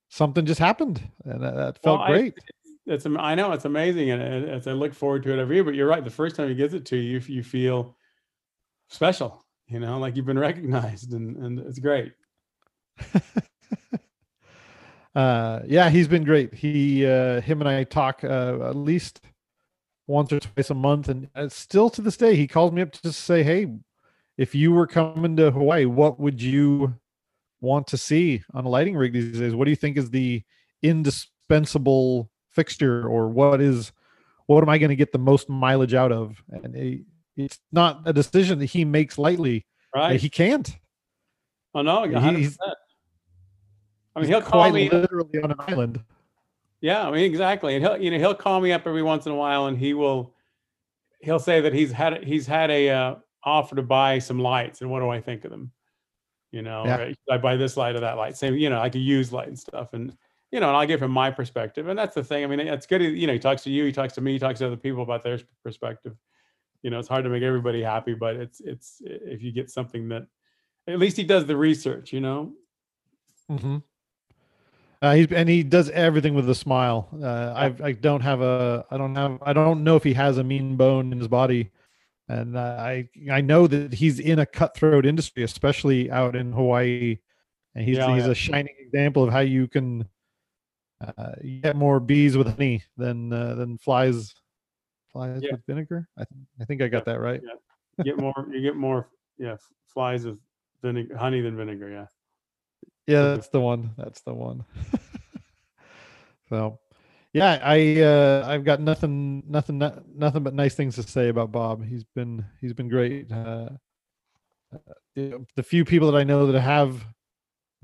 something 0.09 0.47
just 0.47 0.59
happened, 0.59 1.02
and 1.25 1.43
that, 1.43 1.55
that 1.55 1.83
felt 1.83 2.00
Well, 2.00 2.09
I- 2.09 2.11
great. 2.11 2.35
It's 2.87 3.07
I 3.07 3.35
know 3.37 3.52
it's 3.52 3.67
amazing, 3.67 4.11
and 4.11 4.21
and 4.21 4.49
as 4.49 4.67
I 4.67 4.73
look 4.73 4.95
forward 4.95 5.23
to 5.25 5.33
it 5.33 5.38
every 5.38 5.57
year. 5.57 5.64
But 5.64 5.75
you're 5.75 5.87
right. 5.87 6.02
The 6.02 6.11
first 6.11 6.35
time 6.35 6.49
he 6.49 6.55
gives 6.55 6.75
it 6.75 6.87
to 6.87 6.97
you, 6.97 7.21
you 7.26 7.45
feel 7.45 7.95
special. 8.88 9.45
You 9.71 9.79
know, 9.79 9.99
like 10.00 10.17
you've 10.17 10.27
been 10.27 10.39
recognized, 10.39 11.12
and 11.12 11.37
and 11.37 11.61
it's 11.61 11.79
great. 11.79 12.12
uh, 15.15 15.61
yeah, 15.65 15.91
he's 15.91 16.09
been 16.09 16.25
great. 16.25 16.53
He, 16.53 17.07
uh, 17.07 17.41
him, 17.41 17.61
and 17.61 17.69
I 17.69 17.85
talk 17.85 18.25
uh, 18.25 18.69
at 18.69 18.75
least 18.75 19.21
once 20.09 20.33
or 20.33 20.41
twice 20.41 20.71
a 20.71 20.75
month, 20.75 21.09
and 21.09 21.29
uh, 21.37 21.49
still 21.49 21.89
to 21.91 22.03
this 22.03 22.17
day, 22.17 22.35
he 22.35 22.49
calls 22.49 22.73
me 22.73 22.83
up 22.83 22.91
to 22.91 23.12
say, 23.12 23.45
"Hey, 23.45 23.69
if 24.37 24.57
you 24.57 24.73
were 24.73 24.89
coming 24.89 25.37
to 25.37 25.53
Hawaii, 25.53 25.85
what 25.85 26.19
would 26.19 26.43
you 26.43 26.95
want 27.61 27.87
to 27.89 27.97
see 27.97 28.43
on 28.53 28.65
a 28.65 28.69
lighting 28.69 28.97
rig 28.97 29.12
these 29.12 29.39
days? 29.39 29.55
What 29.55 29.67
do 29.67 29.71
you 29.71 29.77
think 29.77 29.97
is 29.97 30.11
the 30.11 30.43
indispensable 30.83 32.29
fixture, 32.49 33.07
or 33.07 33.29
what 33.29 33.61
is 33.61 33.93
what 34.47 34.62
am 34.62 34.69
I 34.69 34.79
going 34.79 34.91
to 34.91 34.97
get 34.97 35.12
the 35.12 35.19
most 35.19 35.49
mileage 35.49 35.95
out 35.95 36.11
of?" 36.11 36.43
And 36.49 37.05
it's 37.44 37.59
not 37.73 38.02
a 38.06 38.12
decision 38.12 38.59
that 38.61 38.66
he 38.66 38.85
makes 38.85 39.18
lightly. 39.18 39.66
Right. 39.94 40.20
He 40.20 40.28
can't. 40.28 40.70
Oh 41.75 41.82
no, 41.82 42.00
100%. 42.02 42.37
he's- 42.38 42.56
I 44.16 44.20
mean, 44.20 44.28
he'll 44.28 44.42
call 44.42 44.70
me. 44.70 44.90
literally 44.90 45.40
on 45.42 45.52
an 45.52 45.56
island. 45.61 46.02
Yeah, 46.80 47.06
I 47.06 47.11
mean 47.11 47.25
exactly. 47.25 47.76
And 47.76 47.85
he'll 47.85 47.97
you 47.97 48.11
know 48.11 48.18
he'll 48.18 48.35
call 48.35 48.61
me 48.61 48.73
up 48.73 48.87
every 48.87 49.02
once 49.02 49.26
in 49.26 49.32
a 49.32 49.37
while, 49.37 49.66
and 49.66 49.76
he 49.78 49.94
will 49.94 50.35
he'll 51.20 51.38
say 51.38 51.61
that 51.61 51.73
he's 51.75 51.92
had 51.92 52.25
he's 52.25 52.47
had 52.47 52.70
a 52.70 52.88
uh, 52.90 53.14
offer 53.44 53.76
to 53.76 53.82
buy 53.82 54.18
some 54.18 54.38
lights, 54.38 54.80
and 54.80 54.90
what 54.90 55.00
do 55.00 55.09
I 55.11 55.20
think 55.20 55.44
of 55.44 55.50
them? 55.50 55.70
You 56.50 56.62
know, 56.62 56.85
Yeah. 56.85 57.09
should 57.09 57.16
I 57.30 57.38
buy 57.38 57.56
this 57.56 57.76
light 57.76 57.94
or 57.94 58.00
that 58.00 58.16
light? 58.16 58.37
Same, 58.37 58.54
you 58.56 58.70
know, 58.70 58.78
like 58.78 58.94
a 58.97 58.99
used 58.99 59.32
light 59.32 59.47
and 59.49 59.59
stuff, 59.59 59.92
and 59.92 60.16
you 60.50 60.59
know, 60.59 60.68
and 60.68 60.76
I'll 60.76 60.87
give 60.87 61.00
him 61.02 61.12
my 61.12 61.30
perspective, 61.30 61.87
and 61.87 61.97
that's 61.99 62.14
the 62.14 62.25
thing. 62.25 62.42
I 62.42 62.47
mean, 62.49 62.59
it's 62.61 62.87
good. 62.87 63.02
You 63.02 63.26
know, 63.28 63.35
he 63.35 63.38
talks 63.38 63.62
to 63.64 63.70
you, 63.70 63.85
he 63.85 63.92
talks 63.92 64.14
to 64.14 64.20
me, 64.20 64.32
he 64.32 64.38
talks 64.40 64.59
to 64.59 64.66
other 64.66 64.76
people 64.76 65.02
about 65.02 65.23
their 65.23 65.38
perspective. 65.62 66.16
You 66.82 66.90
know, 66.90 66.99
it's 66.99 67.08
hard 67.08 67.25
to 67.25 67.30
make 67.30 67.42
everybody 67.42 67.82
happy, 67.82 68.14
but 68.14 68.37
it's 68.37 68.60
it's 68.60 69.02
if 69.04 69.42
you 69.42 69.52
get 69.52 69.70
something 69.70 70.08
that 70.08 70.26
at 70.88 70.99
least 70.99 71.16
he 71.16 71.25
does 71.25 71.46
the 71.46 71.56
research. 71.56 72.12
You 72.12 72.20
know, 72.20 72.52
Mm-hmm. 73.50 73.78
Uh, 75.02 75.14
he's 75.14 75.32
and 75.32 75.49
he 75.49 75.62
does 75.62 75.88
everything 75.90 76.34
with 76.34 76.49
a 76.50 76.54
smile. 76.54 77.08
Uh, 77.22 77.52
I 77.56 77.87
I 77.88 77.92
don't 77.92 78.20
have 78.20 78.42
a 78.42 78.84
I 78.90 78.99
don't 78.99 79.14
have 79.14 79.38
I 79.42 79.52
don't 79.52 79.82
know 79.82 79.96
if 79.96 80.04
he 80.04 80.12
has 80.12 80.37
a 80.38 80.44
mean 80.44 80.76
bone 80.76 81.10
in 81.12 81.18
his 81.18 81.28
body, 81.28 81.70
and 82.28 82.56
uh, 82.56 82.76
I 82.78 83.08
I 83.30 83.40
know 83.40 83.66
that 83.66 83.94
he's 83.94 84.20
in 84.20 84.38
a 84.38 84.46
cutthroat 84.46 85.06
industry, 85.06 85.42
especially 85.42 86.10
out 86.10 86.37
in 86.37 86.52
Hawaii, 86.52 87.18
and 87.75 87.84
he's 87.84 87.96
Yeah, 87.96 88.14
he's 88.14 88.26
yeah. 88.26 88.32
a 88.32 88.34
shining 88.34 88.75
example 88.78 89.25
of 89.25 89.32
how 89.32 89.40
you 89.40 89.68
can 89.68 90.06
uh, 91.00 91.32
get 91.62 91.76
more 91.76 91.99
bees 91.99 92.37
with 92.37 92.49
honey 92.49 92.84
than 92.99 93.32
uh, 93.32 93.54
than 93.54 93.78
flies 93.78 94.34
flies 95.12 95.40
Yeah. 95.43 95.52
with 95.52 95.67
vinegar. 95.67 96.09
I 96.17 96.25
think 96.25 96.40
I 96.61 96.64
think 96.64 96.83
I 96.83 96.88
got 96.88 97.05
that 97.07 97.21
right. 97.21 97.43
you 97.99 98.05
get 98.05 98.19
more 98.19 98.47
you 98.50 98.61
get 98.62 98.76
more 98.76 99.09
yeah 99.38 99.57
flies 99.87 100.25
with 100.25 100.38
vinegar 100.83 101.17
honey 101.17 101.40
than 101.40 101.57
vinegar. 101.57 101.90
Yeah. 101.90 102.07
Yeah, 103.07 103.23
that's 103.35 103.49
the 103.49 103.61
one. 103.61 103.90
That's 103.97 104.21
the 104.21 104.35
one. 104.35 104.64
so, 106.49 106.79
yeah, 107.33 107.59
I 107.62 108.00
uh, 108.00 108.45
I've 108.47 108.64
got 108.64 108.81
nothing, 108.81 109.43
nothing, 109.49 109.79
no- 109.79 110.02
nothing 110.14 110.45
but 110.45 110.55
nice 110.55 110.76
things 110.76 110.95
to 110.95 111.02
say 111.02 111.29
about 111.29 111.50
Bob. 111.50 111.85
He's 111.85 112.05
been 112.05 112.45
he's 112.61 112.73
been 112.73 112.88
great. 112.88 113.31
Uh, 113.33 113.71
the, 115.17 115.45
the 115.57 115.62
few 115.62 115.85
people 115.85 116.11
that 116.12 116.17
I 116.17 116.23
know 116.23 116.47
that 116.47 116.61
have 116.61 117.05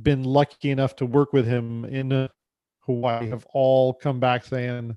been 0.01 0.23
lucky 0.23 0.71
enough 0.71 0.95
to 0.97 1.07
work 1.07 1.33
with 1.33 1.47
him 1.47 1.85
in 1.85 2.29
Hawaii 2.81 3.29
have 3.29 3.47
all 3.53 3.93
come 3.93 4.21
back 4.21 4.45
saying 4.45 4.97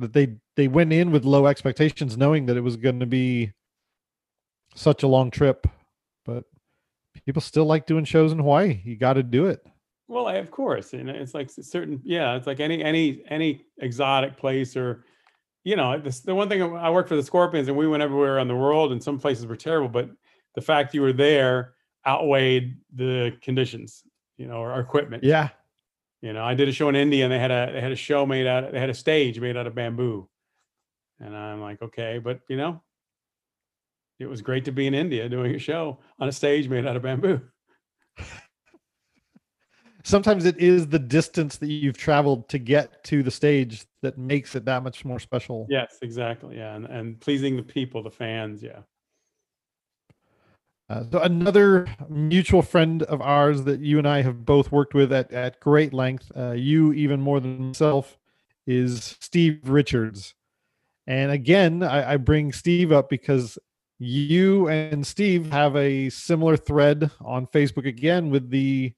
that 0.00 0.12
they 0.12 0.36
they 0.56 0.68
went 0.68 0.92
in 0.92 1.10
with 1.10 1.24
low 1.24 1.46
expectations, 1.46 2.16
knowing 2.16 2.46
that 2.46 2.56
it 2.56 2.62
was 2.62 2.76
going 2.76 3.00
to 3.00 3.06
be 3.06 3.52
such 4.74 5.02
a 5.02 5.08
long 5.08 5.30
trip, 5.30 5.66
but 6.24 6.44
people 7.24 7.42
still 7.42 7.64
like 7.64 7.86
doing 7.86 8.04
shows 8.04 8.32
in 8.32 8.38
Hawaii. 8.38 8.80
You 8.84 8.96
got 8.96 9.14
to 9.14 9.22
do 9.22 9.46
it. 9.46 9.64
Well, 10.08 10.26
I, 10.26 10.34
of 10.34 10.50
course, 10.50 10.92
and 10.92 11.08
it's 11.08 11.34
like 11.34 11.50
certain, 11.50 12.00
yeah, 12.02 12.34
it's 12.34 12.46
like 12.46 12.58
any 12.58 12.82
any 12.82 13.22
any 13.28 13.64
exotic 13.78 14.36
place 14.36 14.76
or, 14.76 15.04
you 15.62 15.76
know, 15.76 15.98
this, 16.00 16.20
the 16.20 16.34
one 16.34 16.48
thing 16.48 16.62
I 16.62 16.90
worked 16.90 17.08
for 17.08 17.14
the 17.14 17.22
Scorpions 17.22 17.68
and 17.68 17.76
we 17.76 17.86
went 17.86 18.02
everywhere 18.02 18.36
around 18.36 18.48
the 18.48 18.56
world 18.56 18.90
and 18.90 19.00
some 19.00 19.20
places 19.20 19.46
were 19.46 19.54
terrible, 19.54 19.88
but 19.88 20.10
the 20.56 20.60
fact 20.60 20.94
you 20.94 21.02
were 21.02 21.12
there 21.12 21.74
outweighed 22.06 22.76
the 22.94 23.36
conditions, 23.40 24.02
you 24.36 24.48
know, 24.48 24.56
or, 24.56 24.72
or 24.72 24.80
equipment. 24.80 25.22
Yeah. 25.22 25.50
You 26.22 26.32
know, 26.34 26.44
I 26.44 26.54
did 26.54 26.68
a 26.68 26.72
show 26.72 26.88
in 26.88 26.96
India 26.96 27.24
and 27.24 27.32
they 27.32 27.38
had 27.38 27.50
a 27.50 27.70
they 27.72 27.80
had 27.80 27.92
a 27.92 27.96
show 27.96 28.26
made 28.26 28.46
out 28.46 28.72
they 28.72 28.80
had 28.80 28.90
a 28.90 28.94
stage 28.94 29.40
made 29.40 29.56
out 29.56 29.66
of 29.66 29.74
bamboo. 29.74 30.28
And 31.18 31.36
I'm 31.36 31.60
like, 31.60 31.80
okay, 31.82 32.18
but 32.18 32.40
you 32.48 32.56
know, 32.56 32.82
it 34.18 34.26
was 34.26 34.42
great 34.42 34.66
to 34.66 34.72
be 34.72 34.86
in 34.86 34.94
India 34.94 35.28
doing 35.28 35.54
a 35.54 35.58
show 35.58 35.98
on 36.18 36.28
a 36.28 36.32
stage 36.32 36.68
made 36.68 36.86
out 36.86 36.96
of 36.96 37.02
bamboo. 37.02 37.40
Sometimes 40.02 40.46
it 40.46 40.56
is 40.58 40.88
the 40.88 40.98
distance 40.98 41.58
that 41.58 41.68
you've 41.68 41.98
traveled 41.98 42.48
to 42.48 42.58
get 42.58 43.04
to 43.04 43.22
the 43.22 43.30
stage 43.30 43.86
that 44.02 44.16
makes 44.16 44.54
it 44.54 44.64
that 44.64 44.82
much 44.82 45.04
more 45.04 45.20
special. 45.20 45.66
Yes, 45.68 45.98
exactly. 46.00 46.56
Yeah, 46.56 46.74
and, 46.74 46.86
and 46.86 47.20
pleasing 47.20 47.56
the 47.56 47.62
people, 47.62 48.02
the 48.02 48.10
fans. 48.10 48.62
Yeah. 48.62 48.80
Uh, 50.90 51.04
so 51.12 51.20
another 51.20 51.86
mutual 52.08 52.62
friend 52.62 53.04
of 53.04 53.22
ours 53.22 53.62
that 53.62 53.78
you 53.78 53.96
and 53.98 54.08
I 54.08 54.22
have 54.22 54.44
both 54.44 54.72
worked 54.72 54.92
with 54.92 55.12
at, 55.12 55.32
at 55.32 55.60
great 55.60 55.94
length, 55.94 56.32
uh, 56.36 56.50
you 56.50 56.92
even 56.92 57.20
more 57.20 57.38
than 57.38 57.68
myself, 57.68 58.18
is 58.66 59.16
Steve 59.20 59.60
Richards. 59.62 60.34
And 61.06 61.30
again, 61.30 61.84
I, 61.84 62.14
I 62.14 62.16
bring 62.16 62.52
Steve 62.52 62.90
up 62.90 63.08
because 63.08 63.56
you 64.00 64.68
and 64.68 65.06
Steve 65.06 65.52
have 65.52 65.76
a 65.76 66.08
similar 66.08 66.56
thread 66.56 67.08
on 67.20 67.46
Facebook 67.46 67.86
again 67.86 68.30
with 68.30 68.50
the 68.50 68.92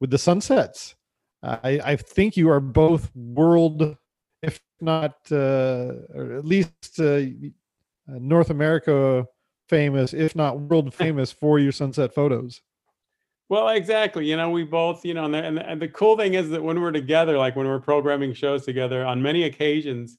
with 0.00 0.10
the 0.10 0.18
sunsets. 0.18 0.94
I, 1.42 1.80
I 1.84 1.96
think 1.96 2.36
you 2.36 2.48
are 2.48 2.60
both 2.60 3.10
world, 3.16 3.96
if 4.40 4.60
not 4.80 5.16
uh, 5.32 5.94
or 6.14 6.36
at 6.38 6.44
least 6.44 7.00
uh, 7.00 7.22
North 8.06 8.50
America 8.50 9.26
famous, 9.68 10.12
if 10.12 10.34
not 10.36 10.60
world 10.60 10.92
famous, 11.02 11.32
for 11.32 11.58
your 11.58 11.72
sunset 11.72 12.14
photos. 12.14 12.60
Well, 13.48 13.68
exactly. 13.68 14.28
You 14.28 14.36
know, 14.36 14.50
we 14.50 14.64
both, 14.64 15.04
you 15.04 15.14
know, 15.14 15.26
and 15.26 15.34
the, 15.34 15.44
and 15.44 15.56
the, 15.56 15.68
and 15.68 15.82
the 15.82 15.88
cool 15.88 16.16
thing 16.16 16.34
is 16.34 16.48
that 16.50 16.62
when 16.62 16.80
we're 16.80 16.92
together, 16.92 17.36
like 17.36 17.56
when 17.56 17.66
we're 17.66 17.80
programming 17.80 18.32
shows 18.32 18.64
together, 18.64 19.04
on 19.04 19.20
many 19.20 19.44
occasions, 19.44 20.18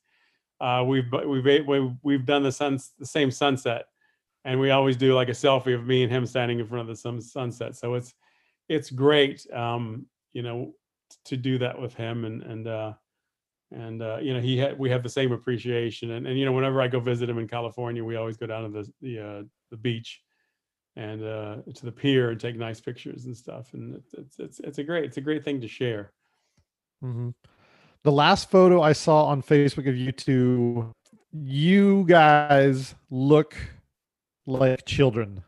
uh, 0.61 0.83
we've 0.85 1.11
we've 1.27 1.67
we've 1.67 1.91
we've 2.01 2.25
done 2.25 2.43
the 2.43 2.51
sun 2.51 2.79
the 2.99 3.05
same 3.05 3.31
sunset, 3.31 3.85
and 4.45 4.59
we 4.59 4.69
always 4.71 4.95
do 4.95 5.13
like 5.13 5.27
a 5.27 5.33
selfie 5.33 5.75
of 5.75 5.85
me 5.85 6.03
and 6.03 6.11
him 6.11 6.25
standing 6.25 6.59
in 6.59 6.67
front 6.67 6.81
of 6.81 6.87
the 6.87 6.95
sun, 6.95 7.19
sunset. 7.19 7.75
So 7.75 7.95
it's 7.95 8.13
it's 8.69 8.89
great, 8.89 9.45
um, 9.51 10.05
you 10.33 10.43
know, 10.43 10.73
to 11.25 11.35
do 11.35 11.57
that 11.57 11.79
with 11.79 11.93
him, 11.95 12.25
and 12.25 12.43
and 12.43 12.67
uh, 12.67 12.93
and 13.71 14.01
uh, 14.01 14.17
you 14.21 14.33
know 14.33 14.39
he 14.39 14.57
had 14.57 14.77
we 14.77 14.89
have 14.89 15.03
the 15.03 15.09
same 15.09 15.31
appreciation, 15.31 16.11
and 16.11 16.27
and 16.27 16.37
you 16.37 16.45
know 16.45 16.51
whenever 16.51 16.81
I 16.81 16.87
go 16.87 16.99
visit 16.99 17.29
him 17.29 17.37
in 17.37 17.47
California, 17.47 18.03
we 18.03 18.15
always 18.15 18.37
go 18.37 18.45
down 18.45 18.63
to 18.63 18.69
the 18.69 18.91
the 19.01 19.19
uh, 19.19 19.43
the 19.71 19.77
beach 19.77 20.21
and 20.95 21.23
uh, 21.23 21.57
to 21.73 21.85
the 21.85 21.91
pier 21.91 22.31
and 22.31 22.39
take 22.39 22.55
nice 22.55 22.79
pictures 22.79 23.25
and 23.25 23.35
stuff. 23.35 23.73
And 23.73 23.95
it's 23.95 24.13
it's 24.13 24.39
it's, 24.39 24.59
it's 24.59 24.77
a 24.77 24.83
great 24.83 25.05
it's 25.05 25.17
a 25.17 25.21
great 25.21 25.43
thing 25.43 25.61
to 25.61 25.67
share. 25.67 26.11
Mm-hmm. 27.03 27.29
The 28.03 28.11
last 28.11 28.49
photo 28.51 28.81
I 28.81 28.93
saw 28.93 29.25
on 29.25 29.41
Facebook 29.41 29.89
of 29.89 29.97
you 29.97 30.11
two, 30.11 30.93
you 31.33 32.05
guys 32.07 32.95
look 33.09 33.55
like 34.45 34.85
children. 34.85 35.43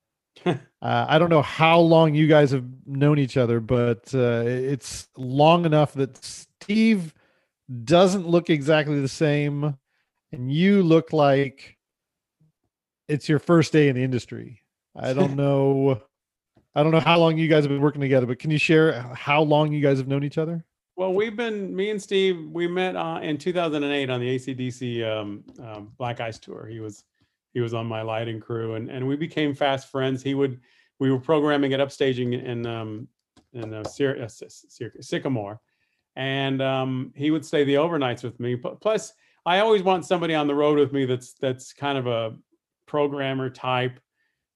uh, 0.46 0.56
I 0.80 1.18
don't 1.18 1.30
know 1.30 1.42
how 1.42 1.80
long 1.80 2.14
you 2.14 2.28
guys 2.28 2.52
have 2.52 2.64
known 2.86 3.18
each 3.18 3.36
other, 3.36 3.58
but 3.58 4.14
uh, 4.14 4.44
it's 4.46 5.08
long 5.16 5.64
enough 5.64 5.94
that 5.94 6.24
Steve 6.24 7.12
doesn't 7.84 8.26
look 8.28 8.50
exactly 8.50 9.00
the 9.00 9.08
same, 9.08 9.76
and 10.32 10.52
you 10.52 10.82
look 10.82 11.12
like 11.12 11.76
it's 13.08 13.28
your 13.28 13.38
first 13.38 13.72
day 13.72 13.88
in 13.88 13.96
the 13.96 14.02
industry. 14.02 14.62
I 14.94 15.12
don't 15.12 15.36
know. 15.36 16.00
I 16.74 16.82
don't 16.82 16.92
know 16.92 17.00
how 17.00 17.18
long 17.18 17.38
you 17.38 17.48
guys 17.48 17.64
have 17.64 17.70
been 17.70 17.80
working 17.80 18.02
together, 18.02 18.26
but 18.26 18.38
can 18.38 18.50
you 18.50 18.58
share 18.58 19.00
how 19.14 19.42
long 19.42 19.72
you 19.72 19.80
guys 19.80 19.98
have 19.98 20.08
known 20.08 20.24
each 20.24 20.38
other? 20.38 20.64
Well, 20.96 21.12
we've 21.12 21.36
been 21.36 21.74
me 21.74 21.90
and 21.90 22.00
Steve. 22.00 22.50
We 22.50 22.66
met 22.66 22.96
uh, 22.96 23.20
in 23.22 23.38
2008 23.38 24.10
on 24.10 24.20
the 24.20 24.36
ACDC 24.36 25.06
um, 25.06 25.44
um, 25.62 25.92
Black 25.98 26.20
Ice 26.20 26.38
tour. 26.38 26.66
He 26.66 26.80
was 26.80 27.04
he 27.52 27.60
was 27.60 27.74
on 27.74 27.86
my 27.86 28.02
lighting 28.02 28.40
crew, 28.40 28.74
and 28.74 28.90
and 28.90 29.06
we 29.06 29.16
became 29.16 29.54
fast 29.54 29.90
friends. 29.90 30.22
He 30.22 30.34
would 30.34 30.60
we 30.98 31.10
were 31.10 31.20
programming 31.20 31.72
at 31.74 31.80
upstaging 31.80 32.42
in 32.42 32.66
um, 32.66 33.08
in 33.52 33.74
uh, 33.74 33.84
Syr- 33.84 34.22
uh, 34.22 34.28
Sy- 34.28 34.46
Sy- 34.48 35.00
Sycamore, 35.00 35.60
and 36.16 36.62
um, 36.62 37.12
he 37.14 37.30
would 37.30 37.44
stay 37.44 37.62
the 37.64 37.74
overnights 37.74 38.24
with 38.24 38.40
me. 38.40 38.56
Plus, 38.56 39.12
I 39.44 39.60
always 39.60 39.82
want 39.82 40.04
somebody 40.04 40.34
on 40.34 40.46
the 40.46 40.54
road 40.54 40.78
with 40.78 40.92
me 40.92 41.04
that's 41.04 41.34
that's 41.34 41.72
kind 41.72 41.98
of 41.98 42.06
a 42.06 42.36
programmer 42.86 43.50
type, 43.50 44.00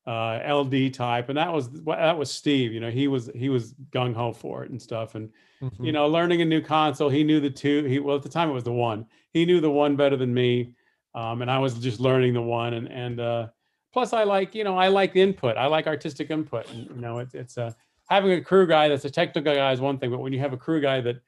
uh, 0.07 0.40
LD 0.49 0.95
type, 0.95 1.29
and 1.29 1.38
that 1.38 1.52
was 1.52 1.71
that 1.85 2.19
was 2.19 2.31
Steve. 2.31 2.73
You 2.73 2.81
know, 2.81 2.90
he 2.90 3.07
was 3.09 3.31
he 3.35 3.49
was 3.50 3.75
gung 3.93 4.14
ho 4.14 4.33
for 4.33 4.64
it 4.64 4.71
and 4.71 4.81
stuff, 4.81 5.14
and 5.14 5.31
Mm-hmm. 5.62 5.85
you 5.85 5.93
know, 5.93 6.09
learning 6.09 6.40
a 6.40 6.45
new 6.47 6.62
console. 6.62 7.11
He 7.11 7.23
knew 7.23 7.38
the 7.38 7.50
two. 7.50 7.85
He 7.85 7.99
well 7.99 8.17
at 8.17 8.23
the 8.23 8.31
time 8.31 8.49
it 8.49 8.55
was 8.55 8.64
the 8.64 8.73
one. 8.73 9.05
He 9.35 9.45
knew 9.45 9.61
the 9.61 9.71
one 9.71 9.95
better 9.95 10.17
than 10.17 10.33
me, 10.33 10.73
um, 11.14 11.43
and 11.43 11.50
I 11.50 11.59
was 11.59 11.75
just 11.75 12.00
learning 12.00 12.33
the 12.33 12.40
one. 12.40 12.73
And 12.73 12.90
and 12.90 13.21
uh, 13.21 13.49
plus, 13.93 14.14
I 14.14 14.25
like 14.25 14.55
you 14.55 14.64
know 14.64 14.79
I 14.79 14.88
like 14.88 15.17
input. 15.17 15.59
I 15.59 15.67
like 15.67 15.87
artistic 15.87 16.31
input. 16.31 16.67
And 16.71 16.88
you 16.88 16.97
know, 17.02 17.19
it's 17.19 17.35
it's 17.35 17.59
uh, 17.59 17.73
having 18.09 18.33
a 18.33 18.40
crew 18.40 18.67
guy 18.67 18.88
that's 18.88 19.05
a 19.05 19.11
technical 19.11 19.55
guy 19.55 19.71
is 19.71 19.83
one 19.83 19.99
thing, 19.99 20.11
but 20.11 20.21
when 20.21 20.33
you 20.33 20.38
have 20.38 20.55
a 20.55 20.57
crew 20.57 20.81
guy 20.81 21.02
that 21.02 21.21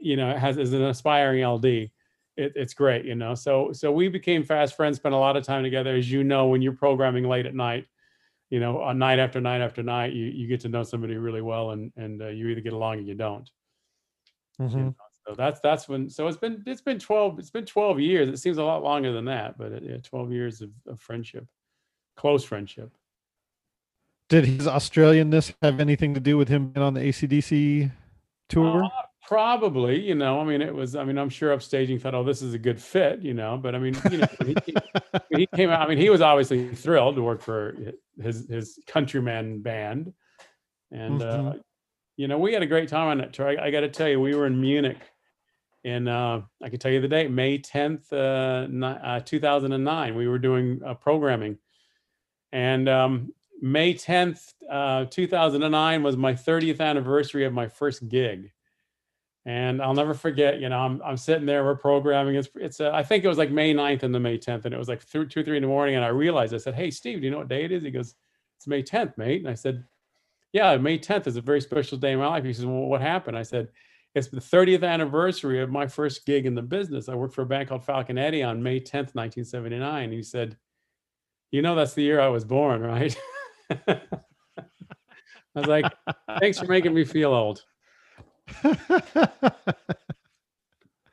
you 0.00 0.16
know 0.16 0.36
has 0.36 0.58
is 0.58 0.72
an 0.72 0.82
aspiring 0.84 1.44
LD, 1.44 1.64
it, 1.64 2.52
it's 2.56 2.74
great. 2.74 3.04
You 3.04 3.14
know, 3.14 3.34
so 3.34 3.72
so 3.72 3.92
we 3.92 4.08
became 4.08 4.42
fast 4.42 4.74
friends. 4.74 4.96
Spent 4.96 5.14
a 5.14 5.18
lot 5.18 5.36
of 5.36 5.44
time 5.44 5.62
together, 5.62 5.94
as 5.94 6.10
you 6.10 6.24
know, 6.24 6.46
when 6.46 6.62
you're 6.62 6.72
programming 6.72 7.24
late 7.24 7.46
at 7.46 7.54
night. 7.54 7.86
You 8.48 8.58
know, 8.58 8.80
on 8.80 8.98
night 8.98 9.20
after 9.20 9.40
night 9.40 9.60
after 9.60 9.82
night, 9.82 10.12
you, 10.12 10.24
you 10.24 10.48
get 10.48 10.60
to 10.62 10.68
know 10.68 10.82
somebody 10.82 11.16
really 11.16 11.42
well, 11.42 11.70
and 11.70 11.92
and 11.96 12.20
uh, 12.20 12.28
you 12.28 12.48
either 12.48 12.60
get 12.60 12.72
along 12.72 12.98
or 12.98 13.02
you 13.02 13.14
don't. 13.14 13.48
Mm-hmm. 14.60 14.78
You 14.78 14.84
know, 14.84 14.94
so 15.26 15.34
that's 15.36 15.60
that's 15.60 15.88
when. 15.88 16.08
So 16.10 16.26
it's 16.26 16.38
been 16.38 16.62
it's 16.66 16.80
been 16.80 16.98
twelve 16.98 17.38
it's 17.38 17.50
been 17.50 17.66
twelve 17.66 18.00
years. 18.00 18.28
It 18.28 18.38
seems 18.38 18.58
a 18.58 18.64
lot 18.64 18.82
longer 18.82 19.12
than 19.12 19.26
that, 19.26 19.56
but 19.56 19.72
it, 19.72 19.82
yeah, 19.84 19.96
twelve 20.02 20.32
years 20.32 20.62
of, 20.62 20.70
of 20.88 20.98
friendship, 20.98 21.46
close 22.16 22.42
friendship. 22.44 22.90
Did 24.28 24.44
his 24.46 24.66
Australianness 24.66 25.52
have 25.60 25.80
anything 25.80 26.14
to 26.14 26.20
do 26.20 26.36
with 26.36 26.48
him 26.48 26.68
being 26.68 26.86
on 26.86 26.94
the 26.94 27.00
ACDC 27.00 27.90
tour? 28.48 28.84
Uh, 28.84 28.88
probably, 29.26 30.00
you 30.00 30.14
know. 30.14 30.40
I 30.40 30.44
mean, 30.44 30.62
it 30.62 30.74
was. 30.74 30.96
I 30.96 31.04
mean, 31.04 31.18
I'm 31.18 31.28
sure 31.28 31.56
upstaging 31.56 32.00
thought, 32.00 32.14
"Oh, 32.14 32.24
this 32.24 32.42
is 32.42 32.54
a 32.54 32.58
good 32.58 32.80
fit," 32.80 33.22
you 33.22 33.34
know. 33.34 33.56
But 33.56 33.74
I 33.74 33.78
mean, 33.78 33.96
you 34.10 34.18
know, 34.18 34.26
he, 34.44 34.76
he, 35.36 35.46
came 35.54 35.70
out. 35.70 35.80
I 35.80 35.88
mean, 35.88 35.98
he 35.98 36.10
was 36.10 36.20
obviously 36.20 36.74
thrilled 36.74 37.16
to 37.16 37.22
work 37.22 37.40
for 37.40 37.76
his 38.20 38.48
his 38.48 38.78
countryman 38.86 39.62
band, 39.62 40.12
and 40.90 41.20
mm-hmm. 41.20 41.48
uh, 41.48 41.52
you 42.16 42.28
know, 42.28 42.38
we 42.38 42.52
had 42.52 42.62
a 42.62 42.66
great 42.66 42.88
time 42.88 43.08
on 43.08 43.18
that 43.18 43.32
tour. 43.32 43.48
I, 43.48 43.66
I 43.66 43.70
got 43.70 43.80
to 43.80 43.88
tell 43.88 44.08
you, 44.08 44.20
we 44.20 44.34
were 44.34 44.46
in 44.46 44.60
Munich, 44.60 45.00
and 45.84 46.08
uh, 46.08 46.42
I 46.62 46.68
can 46.68 46.78
tell 46.78 46.90
you 46.90 47.00
the 47.00 47.08
date, 47.08 47.30
May 47.30 47.58
10th, 47.58 48.12
uh, 48.12 48.86
uh 48.86 49.20
2009. 49.20 50.14
We 50.14 50.28
were 50.28 50.38
doing 50.38 50.80
uh, 50.84 50.94
programming, 50.94 51.58
and 52.52 52.88
um, 52.88 53.32
May 53.60 53.94
10th, 53.94 54.54
uh, 54.70 55.04
2009 55.06 56.02
was 56.02 56.16
my 56.16 56.32
30th 56.32 56.80
anniversary 56.80 57.44
of 57.44 57.52
my 57.52 57.68
first 57.68 58.08
gig. 58.08 58.50
And 59.46 59.80
I'll 59.80 59.94
never 59.94 60.12
forget, 60.12 60.60
you 60.60 60.68
know, 60.68 60.78
I'm, 60.78 61.00
I'm 61.02 61.16
sitting 61.16 61.46
there, 61.46 61.64
we're 61.64 61.74
programming. 61.74 62.34
It's, 62.34 62.48
it's, 62.56 62.80
uh, 62.80 62.90
I 62.92 63.02
think 63.02 63.24
it 63.24 63.28
was 63.28 63.38
like 63.38 63.50
May 63.50 63.72
9th 63.72 64.02
and 64.02 64.14
the 64.14 64.20
May 64.20 64.36
10th. 64.36 64.66
And 64.66 64.74
it 64.74 64.78
was 64.78 64.88
like 64.88 65.04
two, 65.06 65.24
two, 65.24 65.42
three 65.42 65.56
in 65.56 65.62
the 65.62 65.68
morning. 65.68 65.96
And 65.96 66.04
I 66.04 66.08
realized, 66.08 66.54
I 66.54 66.58
said, 66.58 66.74
Hey, 66.74 66.90
Steve, 66.90 67.20
do 67.20 67.24
you 67.24 67.30
know 67.30 67.38
what 67.38 67.48
day 67.48 67.64
it 67.64 67.72
is? 67.72 67.82
He 67.82 67.90
goes, 67.90 68.14
It's 68.58 68.66
May 68.66 68.82
10th, 68.82 69.16
mate. 69.16 69.40
And 69.40 69.48
I 69.48 69.54
said, 69.54 69.84
Yeah, 70.52 70.76
May 70.76 70.98
10th 70.98 71.26
is 71.26 71.36
a 71.36 71.40
very 71.40 71.62
special 71.62 71.96
day 71.96 72.12
in 72.12 72.18
my 72.18 72.26
life. 72.26 72.44
He 72.44 72.52
says, 72.52 72.66
Well, 72.66 72.80
what 72.80 73.00
happened? 73.00 73.38
I 73.38 73.42
said, 73.42 73.68
It's 74.14 74.28
the 74.28 74.40
30th 74.40 74.86
anniversary 74.86 75.62
of 75.62 75.70
my 75.70 75.86
first 75.86 76.26
gig 76.26 76.44
in 76.44 76.54
the 76.54 76.62
business. 76.62 77.08
I 77.08 77.14
worked 77.14 77.34
for 77.34 77.42
a 77.42 77.46
bank 77.46 77.70
called 77.70 77.84
Falcon 77.84 78.18
Eddy 78.18 78.42
on 78.42 78.62
May 78.62 78.78
10th, 78.78 79.14
1979. 79.14 80.12
he 80.12 80.22
said, 80.22 80.58
You 81.50 81.62
know, 81.62 81.74
that's 81.74 81.94
the 81.94 82.02
year 82.02 82.20
I 82.20 82.28
was 82.28 82.44
born, 82.44 82.82
right? 82.82 83.16
I 83.88 85.58
was 85.58 85.66
like, 85.66 85.90
thanks 86.38 86.58
for 86.58 86.66
making 86.66 86.92
me 86.94 87.04
feel 87.04 87.32
old. 87.32 87.64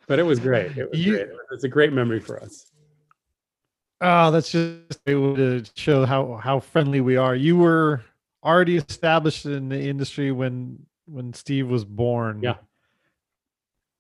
but 0.08 0.20
it 0.20 0.24
was 0.24 0.39
great. 0.39 0.77
It 0.77 0.89
was 0.89 1.00
you, 1.00 1.13
great. 1.13 1.27
It's 1.51 1.63
a 1.63 1.70
great 1.70 1.94
memory 1.94 2.20
for 2.20 2.41
us. 2.41 2.72
Oh, 4.00 4.29
that's 4.32 4.51
just 4.51 5.06
to 5.06 5.63
show 5.75 6.06
how 6.06 6.36
how 6.36 6.60
friendly 6.60 7.01
we 7.01 7.17
are. 7.17 7.36
You 7.36 7.58
were 7.58 8.03
already 8.44 8.77
established 8.77 9.46
in 9.46 9.70
the 9.70 9.79
industry 9.79 10.32
when 10.32 10.86
when 11.06 11.34
Steve 11.34 11.67
was 11.67 11.84
born. 11.84 12.41
Yeah. 12.44 12.56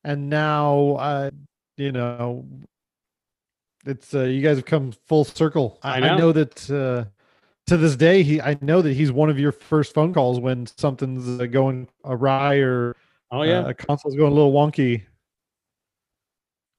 And 0.03 0.29
now, 0.29 0.97
uh, 0.99 1.31
you 1.77 1.91
know, 1.91 2.45
it's 3.85 4.13
uh, 4.13 4.23
you 4.23 4.41
guys 4.41 4.57
have 4.57 4.65
come 4.65 4.93
full 5.07 5.25
circle. 5.25 5.79
I, 5.81 5.95
I 5.95 5.99
know. 5.99 6.07
I 6.07 6.17
know 6.17 6.31
that 6.31 6.69
uh, 6.69 7.09
to 7.67 7.77
this 7.77 7.95
day, 7.95 8.23
he 8.23 8.39
I 8.39 8.57
know 8.61 8.81
that 8.81 8.93
he's 8.93 9.11
one 9.11 9.29
of 9.29 9.39
your 9.39 9.51
first 9.51 9.93
phone 9.93 10.13
calls 10.13 10.39
when 10.39 10.67
something's 10.77 11.39
uh, 11.39 11.45
going 11.45 11.87
awry 12.05 12.55
or 12.55 12.95
oh 13.31 13.43
yeah, 13.43 13.59
uh, 13.59 13.73
console's 13.73 14.15
going 14.15 14.31
a 14.31 14.35
little 14.35 14.53
wonky. 14.53 15.03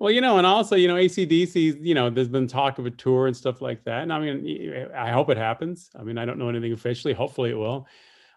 Well, 0.01 0.13
you 0.13 0.21
know, 0.21 0.39
and 0.39 0.47
also, 0.47 0.77
you 0.77 0.87
know, 0.87 0.95
ACDC, 0.95 1.85
you 1.85 1.95
know, 1.95 2.09
there's 2.09 2.29
been 2.29 2.47
talk 2.47 2.79
of 2.79 2.87
a 2.87 2.91
tour 2.91 3.27
and 3.27 3.37
stuff 3.37 3.61
like 3.61 3.83
that. 3.85 4.05
And 4.05 4.13
I 4.13 4.21
mean, 4.21 4.87
I 4.97 5.11
hope 5.11 5.29
it 5.29 5.37
happens. 5.37 5.91
I 5.99 6.05
mean, 6.05 6.19
I 6.19 6.25
don't 6.25 6.39
know 6.39 6.49
anything 6.49 6.73
officially. 6.73 7.13
Hopefully 7.13 7.51
it 7.51 7.59
will. 7.59 7.89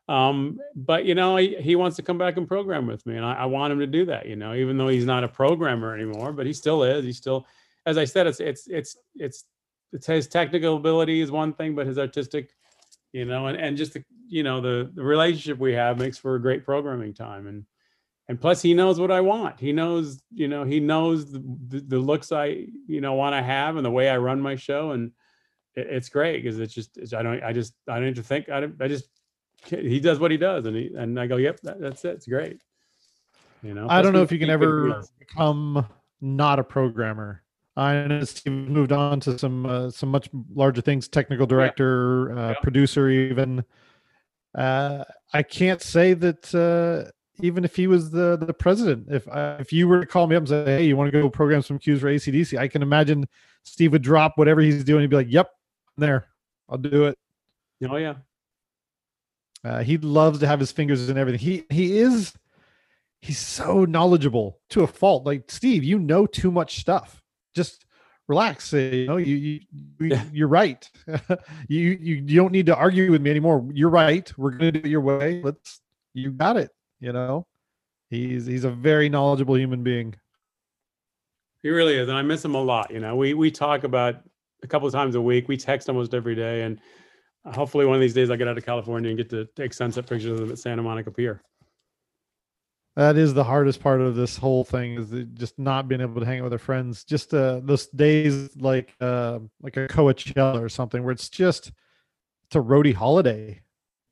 Um, 0.08 0.60
but 0.76 1.06
you 1.06 1.14
know, 1.14 1.38
he, 1.38 1.56
he 1.58 1.76
wants 1.76 1.98
to 1.98 2.02
come 2.02 2.18
back 2.18 2.38
and 2.38 2.48
program 2.48 2.88
with 2.88 3.06
me, 3.06 3.16
and 3.16 3.26
I, 3.26 3.34
I, 3.34 3.46
want 3.46 3.72
him 3.72 3.80
to 3.80 3.88
do 3.88 4.06
that. 4.06 4.26
You 4.26 4.36
know, 4.36 4.56
even 4.56 4.78
though 4.78 4.88
he's 4.88 5.06
not 5.06 5.24
a 5.24 5.28
programmer 5.28 5.94
anymore, 5.96 6.34
but 6.34 6.48
he 6.48 6.54
still 6.54 6.84
is. 6.84 7.06
He's 7.06 7.18
still, 7.18 7.46
as 7.86 7.98
I 7.98 8.06
said, 8.06 8.28
it's 8.28 8.40
it's 8.40 8.68
it's 8.68 8.98
it's 9.16 9.46
it's 9.94 10.08
his 10.08 10.28
technical 10.28 10.78
ability 10.78 11.22
is 11.22 11.32
one 11.32 11.54
thing, 11.54 11.76
but 11.76 11.88
his 11.88 11.98
artistic, 11.98 12.50
you 13.14 13.26
know, 13.26 13.48
and, 13.48 13.58
and 13.58 13.78
just 13.78 13.94
the, 13.94 14.04
you 14.28 14.44
know, 14.44 14.62
the, 14.62 14.90
the 14.94 15.04
relationship 15.04 15.60
we 15.60 15.74
have 15.74 16.00
makes 16.00 16.18
for 16.18 16.36
a 16.36 16.42
great 16.42 16.66
programming 16.66 17.14
time. 17.14 17.48
And, 17.48 17.66
and 18.32 18.40
plus 18.40 18.62
he 18.62 18.74
knows 18.74 18.98
what 18.98 19.12
I 19.12 19.20
want. 19.20 19.60
He 19.60 19.74
knows, 19.74 20.22
you 20.34 20.48
know, 20.48 20.64
he 20.64 20.80
knows 20.80 21.30
the, 21.30 21.44
the, 21.68 21.80
the 21.82 22.00
looks 22.00 22.32
I, 22.32 22.66
you 22.88 23.02
know, 23.02 23.16
want 23.16 23.36
to 23.36 23.44
have 23.44 23.76
and 23.76 23.86
the 23.86 23.92
way 23.92 24.08
I 24.08 24.16
run 24.16 24.40
my 24.40 24.56
show. 24.56 24.92
And 24.92 25.12
it, 25.76 25.88
it's 25.90 26.08
great 26.08 26.42
because 26.42 26.58
it's 26.58 26.74
just, 26.74 26.98
it's, 26.98 27.14
I 27.14 27.24
don't, 27.24 27.44
I 27.44 27.52
just, 27.52 27.74
I 27.90 27.96
don't 27.96 28.06
need 28.06 28.16
to 28.16 28.24
think, 28.24 28.48
I, 28.48 28.70
I 28.80 28.88
just, 28.88 29.10
he 29.66 30.00
does 30.00 30.18
what 30.18 30.32
he 30.32 30.38
does. 30.38 30.66
And 30.66 30.78
he, 30.78 30.94
and 30.98 31.20
I 31.20 31.28
go, 31.28 31.36
yep, 31.36 31.60
that, 31.64 31.82
that's 31.82 32.06
it. 32.06 32.16
It's 32.16 32.26
great. 32.26 32.62
You 33.64 33.74
know, 33.74 33.88
I 33.90 34.02
don't 34.02 34.14
know 34.14 34.22
if 34.22 34.32
you 34.32 34.40
can 34.40 34.50
ever 34.50 35.04
become 35.20 35.86
not 36.22 36.58
a 36.58 36.64
programmer 36.64 37.44
I 37.76 38.08
know 38.08 38.24
Steve 38.24 38.54
moved 38.54 38.94
on 38.94 39.20
to 39.22 39.38
some 39.38 39.66
uh, 39.66 39.90
some 39.90 40.10
much 40.10 40.30
larger 40.54 40.82
things, 40.82 41.08
technical 41.08 41.46
director, 41.46 42.32
yeah. 42.34 42.42
Uh, 42.42 42.48
yeah. 42.50 42.56
producer, 42.62 43.10
even. 43.10 43.64
Uh, 44.54 45.06
I 45.34 45.44
can't 45.44 45.82
say 45.82 46.14
that 46.14 46.54
uh, 46.54 47.10
even 47.42 47.64
if 47.66 47.76
he 47.76 47.88
was 47.88 48.12
the 48.12 48.38
the 48.38 48.54
president, 48.54 49.08
if 49.10 49.28
I, 49.28 49.56
if 49.56 49.74
you 49.74 49.88
were 49.88 50.02
to 50.02 50.06
call 50.06 50.28
me 50.28 50.36
up 50.36 50.42
and 50.42 50.50
say, 50.50 50.66
"Hey, 50.66 50.86
you 50.86 50.98
want 50.98 51.12
to 51.12 51.22
go 51.22 51.30
program 51.30 51.62
some 51.62 51.80
cues 51.80 52.02
for 52.02 52.08
ACDC?" 52.08 52.58
I 52.58 52.68
can 52.68 52.82
imagine 52.82 53.28
Steve 53.64 53.92
would 53.92 54.02
drop 54.02 54.38
whatever 54.38 54.62
he's 54.62 54.84
doing. 54.84 55.02
He'd 55.02 55.10
be 55.10 55.16
like, 55.16 55.32
"Yep, 55.32 55.50
I'm 55.98 56.02
there, 56.02 56.28
I'll 56.70 56.78
do 56.78 57.06
it." 57.06 57.18
Oh 57.88 57.98
yeah. 57.98 58.16
Uh, 59.64 59.84
he 59.84 59.98
loves 59.98 60.40
to 60.40 60.48
have 60.48 60.60
his 60.60 60.72
fingers 60.72 61.10
in 61.10 61.18
everything. 61.18 61.40
He 61.40 61.66
he 61.70 61.98
is 61.98 62.34
he's 63.22 63.40
so 63.40 63.86
knowledgeable 63.86 64.60
to 64.70 64.84
a 64.84 64.88
fault. 64.88 65.26
Like 65.26 65.52
Steve, 65.52 65.84
you 65.84 66.00
know 66.00 66.26
too 66.26 66.52
much 66.52 66.80
stuff 66.80 67.22
just 67.54 67.86
relax. 68.28 68.74
You 68.74 69.08
know, 69.08 69.18
you, 69.18 69.36
you 69.36 69.60
yeah. 70.00 70.24
you're 70.32 70.48
right. 70.48 70.90
you, 71.68 71.98
you 72.02 72.16
you 72.16 72.36
don't 72.36 72.52
need 72.52 72.66
to 72.68 72.76
argue 72.76 73.12
with 73.12 73.22
me 73.22 73.30
anymore. 73.30 73.68
You're 73.74 73.90
right. 73.90 74.32
We're 74.38 74.52
gonna 74.52 74.72
do 74.72 74.80
it 74.80 74.86
your 74.86 75.02
way. 75.02 75.42
Let's 75.44 75.82
you 76.14 76.32
got 76.32 76.58
it. 76.58 76.72
You 77.02 77.12
know, 77.12 77.46
he's 78.10 78.46
he's 78.46 78.64
a 78.64 78.70
very 78.70 79.10
knowledgeable 79.10 79.58
human 79.58 79.84
being. 79.84 80.16
He 81.62 81.70
really 81.70 81.96
is, 81.96 82.08
and 82.08 82.18
I 82.18 82.22
miss 82.22 82.46
him 82.46 82.56
a 82.56 82.62
lot. 82.62 82.92
You 82.92 83.00
know, 83.00 83.18
we 83.18 83.34
we 83.34 83.52
talk 83.52 83.84
about 83.84 84.16
a 84.64 84.68
couple 84.68 84.88
of 84.88 84.94
times 84.94 85.16
a 85.16 85.22
week. 85.22 85.50
We 85.50 85.58
text 85.58 85.90
almost 85.90 86.14
every 86.14 86.36
day, 86.36 86.62
and 86.62 86.80
hopefully 87.46 87.86
one 87.86 87.96
of 87.96 88.02
these 88.02 88.14
days 88.14 88.30
I 88.30 88.38
get 88.38 88.48
out 88.48 88.58
of 88.58 88.66
California 88.66 89.10
and 89.10 89.18
get 89.18 89.30
to 89.32 89.46
take 89.58 89.74
sunset 89.74 90.08
pictures 90.08 90.32
of 90.32 90.38
them 90.38 90.52
at 90.52 90.60
Santa 90.60 90.82
Monica 90.82 91.12
Pier 91.12 91.42
that 92.96 93.18
is 93.18 93.34
the 93.34 93.44
hardest 93.44 93.80
part 93.80 94.02
of 94.02 94.16
this 94.16 94.38
whole 94.38 94.64
thing 94.64 94.98
is 94.98 95.26
just 95.34 95.58
not 95.58 95.88
being 95.88 96.02
able 96.02 96.20
to 96.20 96.26
hang 96.26 96.40
out 96.40 96.46
with 96.46 96.54
our 96.54 96.60
friends 96.60 97.04
just 97.04 97.34
uh 97.34 97.62
those 97.64 97.88
days 97.88 98.56
like 98.58 98.94
uh 99.00 99.40
like 99.62 99.78
a 99.78 99.88
coachella 99.88 100.62
or 100.62 100.70
something 100.70 101.04
where 101.04 101.12
it's 101.12 101.30
just 101.30 101.72
it's 102.46 102.56
a 102.56 102.60
roadie 102.60 102.94
holiday 102.94 103.62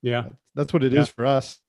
yeah 0.01 0.25
that's 0.55 0.73
what 0.73 0.83
it 0.83 0.93
yeah. 0.93 1.01
is 1.01 1.09
for 1.09 1.25
us 1.25 1.59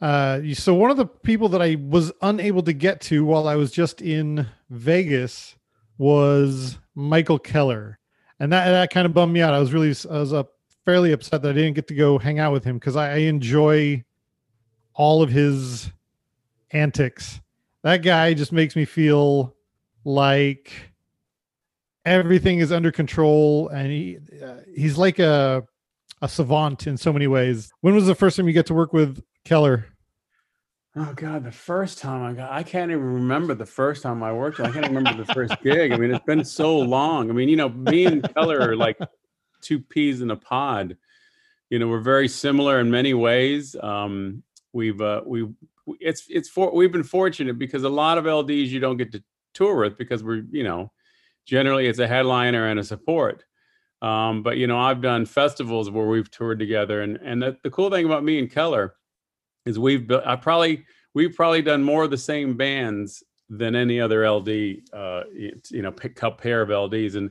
uh 0.00 0.40
so 0.52 0.74
one 0.74 0.90
of 0.90 0.96
the 0.96 1.06
people 1.06 1.48
that 1.48 1.62
i 1.62 1.76
was 1.88 2.12
unable 2.22 2.62
to 2.62 2.72
get 2.72 3.00
to 3.00 3.24
while 3.24 3.48
i 3.48 3.56
was 3.56 3.70
just 3.70 4.00
in 4.00 4.46
vegas 4.70 5.56
was 5.98 6.78
michael 6.94 7.38
keller 7.38 7.98
and 8.38 8.52
that 8.52 8.66
that 8.70 8.90
kind 8.90 9.06
of 9.06 9.12
bummed 9.12 9.32
me 9.32 9.40
out 9.40 9.54
i 9.54 9.58
was 9.58 9.72
really 9.72 9.94
i 10.10 10.18
was 10.18 10.32
up 10.32 10.52
fairly 10.84 11.12
upset 11.12 11.42
that 11.42 11.50
i 11.50 11.52
didn't 11.52 11.74
get 11.74 11.88
to 11.88 11.94
go 11.94 12.18
hang 12.18 12.38
out 12.38 12.52
with 12.52 12.64
him 12.64 12.78
because 12.78 12.96
I, 12.96 13.14
I 13.14 13.16
enjoy 13.18 14.04
all 14.98 15.22
of 15.22 15.30
his 15.30 15.90
antics. 16.72 17.40
That 17.82 17.98
guy 17.98 18.34
just 18.34 18.52
makes 18.52 18.76
me 18.76 18.84
feel 18.84 19.54
like 20.04 20.72
everything 22.04 22.58
is 22.58 22.72
under 22.72 22.90
control 22.90 23.68
and 23.68 23.90
he 23.90 24.18
uh, 24.44 24.56
he's 24.74 24.98
like 24.98 25.18
a 25.18 25.64
a 26.20 26.28
savant 26.28 26.86
in 26.86 26.96
so 26.96 27.12
many 27.12 27.26
ways. 27.26 27.70
When 27.80 27.94
was 27.94 28.06
the 28.06 28.14
first 28.14 28.36
time 28.36 28.46
you 28.46 28.52
get 28.52 28.66
to 28.66 28.74
work 28.74 28.92
with 28.92 29.22
Keller? 29.44 29.86
Oh 30.96 31.12
God, 31.14 31.44
the 31.44 31.52
first 31.52 31.98
time 31.98 32.22
I 32.22 32.32
got 32.32 32.50
I 32.50 32.62
can't 32.62 32.90
even 32.90 33.04
remember 33.04 33.54
the 33.54 33.66
first 33.66 34.02
time 34.02 34.22
I 34.22 34.32
worked. 34.32 34.58
I 34.58 34.70
can't 34.70 34.88
remember 34.88 35.22
the 35.22 35.32
first 35.32 35.54
gig. 35.62 35.92
I 35.92 35.96
mean, 35.96 36.12
it's 36.12 36.24
been 36.24 36.44
so 36.44 36.76
long. 36.78 37.30
I 37.30 37.32
mean, 37.32 37.48
you 37.48 37.56
know, 37.56 37.68
me 37.68 38.06
and 38.06 38.34
Keller 38.34 38.58
are 38.60 38.74
like 38.74 38.98
two 39.60 39.78
peas 39.78 40.22
in 40.22 40.30
a 40.30 40.36
pod. 40.36 40.96
You 41.70 41.78
know, 41.78 41.88
we're 41.88 42.00
very 42.00 42.26
similar 42.26 42.80
in 42.80 42.90
many 42.90 43.14
ways. 43.14 43.76
Um, 43.80 44.42
we've 44.72 45.00
uh, 45.00 45.22
we 45.24 45.48
it's 46.00 46.24
it's 46.28 46.48
for 46.48 46.74
we've 46.74 46.92
been 46.92 47.04
fortunate 47.04 47.58
because 47.58 47.84
a 47.84 47.88
lot 47.88 48.18
of 48.18 48.24
LDs 48.24 48.68
you 48.68 48.80
don't 48.80 48.96
get 48.96 49.12
to 49.12 49.22
tour 49.54 49.82
with 49.82 49.98
because 49.98 50.22
we're 50.22 50.44
you 50.50 50.64
know 50.64 50.90
generally 51.46 51.86
it's 51.86 51.98
a 51.98 52.08
headliner 52.08 52.66
and 52.68 52.80
a 52.80 52.84
support. 52.84 53.44
Um, 54.00 54.42
but 54.42 54.58
you 54.58 54.66
know 54.66 54.78
I've 54.78 55.00
done 55.00 55.26
festivals 55.26 55.90
where 55.90 56.06
we've 56.06 56.30
toured 56.30 56.58
together, 56.58 57.02
and 57.02 57.16
and 57.16 57.42
the, 57.42 57.56
the 57.62 57.70
cool 57.70 57.90
thing 57.90 58.06
about 58.06 58.24
me 58.24 58.38
and 58.38 58.50
Keller 58.50 58.94
is 59.66 59.78
we've 59.78 60.06
built. 60.06 60.22
I 60.26 60.36
probably 60.36 60.84
we've 61.14 61.34
probably 61.34 61.62
done 61.62 61.82
more 61.82 62.04
of 62.04 62.10
the 62.10 62.18
same 62.18 62.56
bands 62.56 63.22
than 63.48 63.74
any 63.74 64.00
other 64.00 64.28
LD. 64.28 64.48
Uh, 64.92 65.22
you 65.32 65.82
know, 65.82 65.90
pick 65.90 66.22
up 66.22 66.40
pair 66.40 66.62
of 66.62 66.68
LDs 66.68 67.16
and 67.16 67.30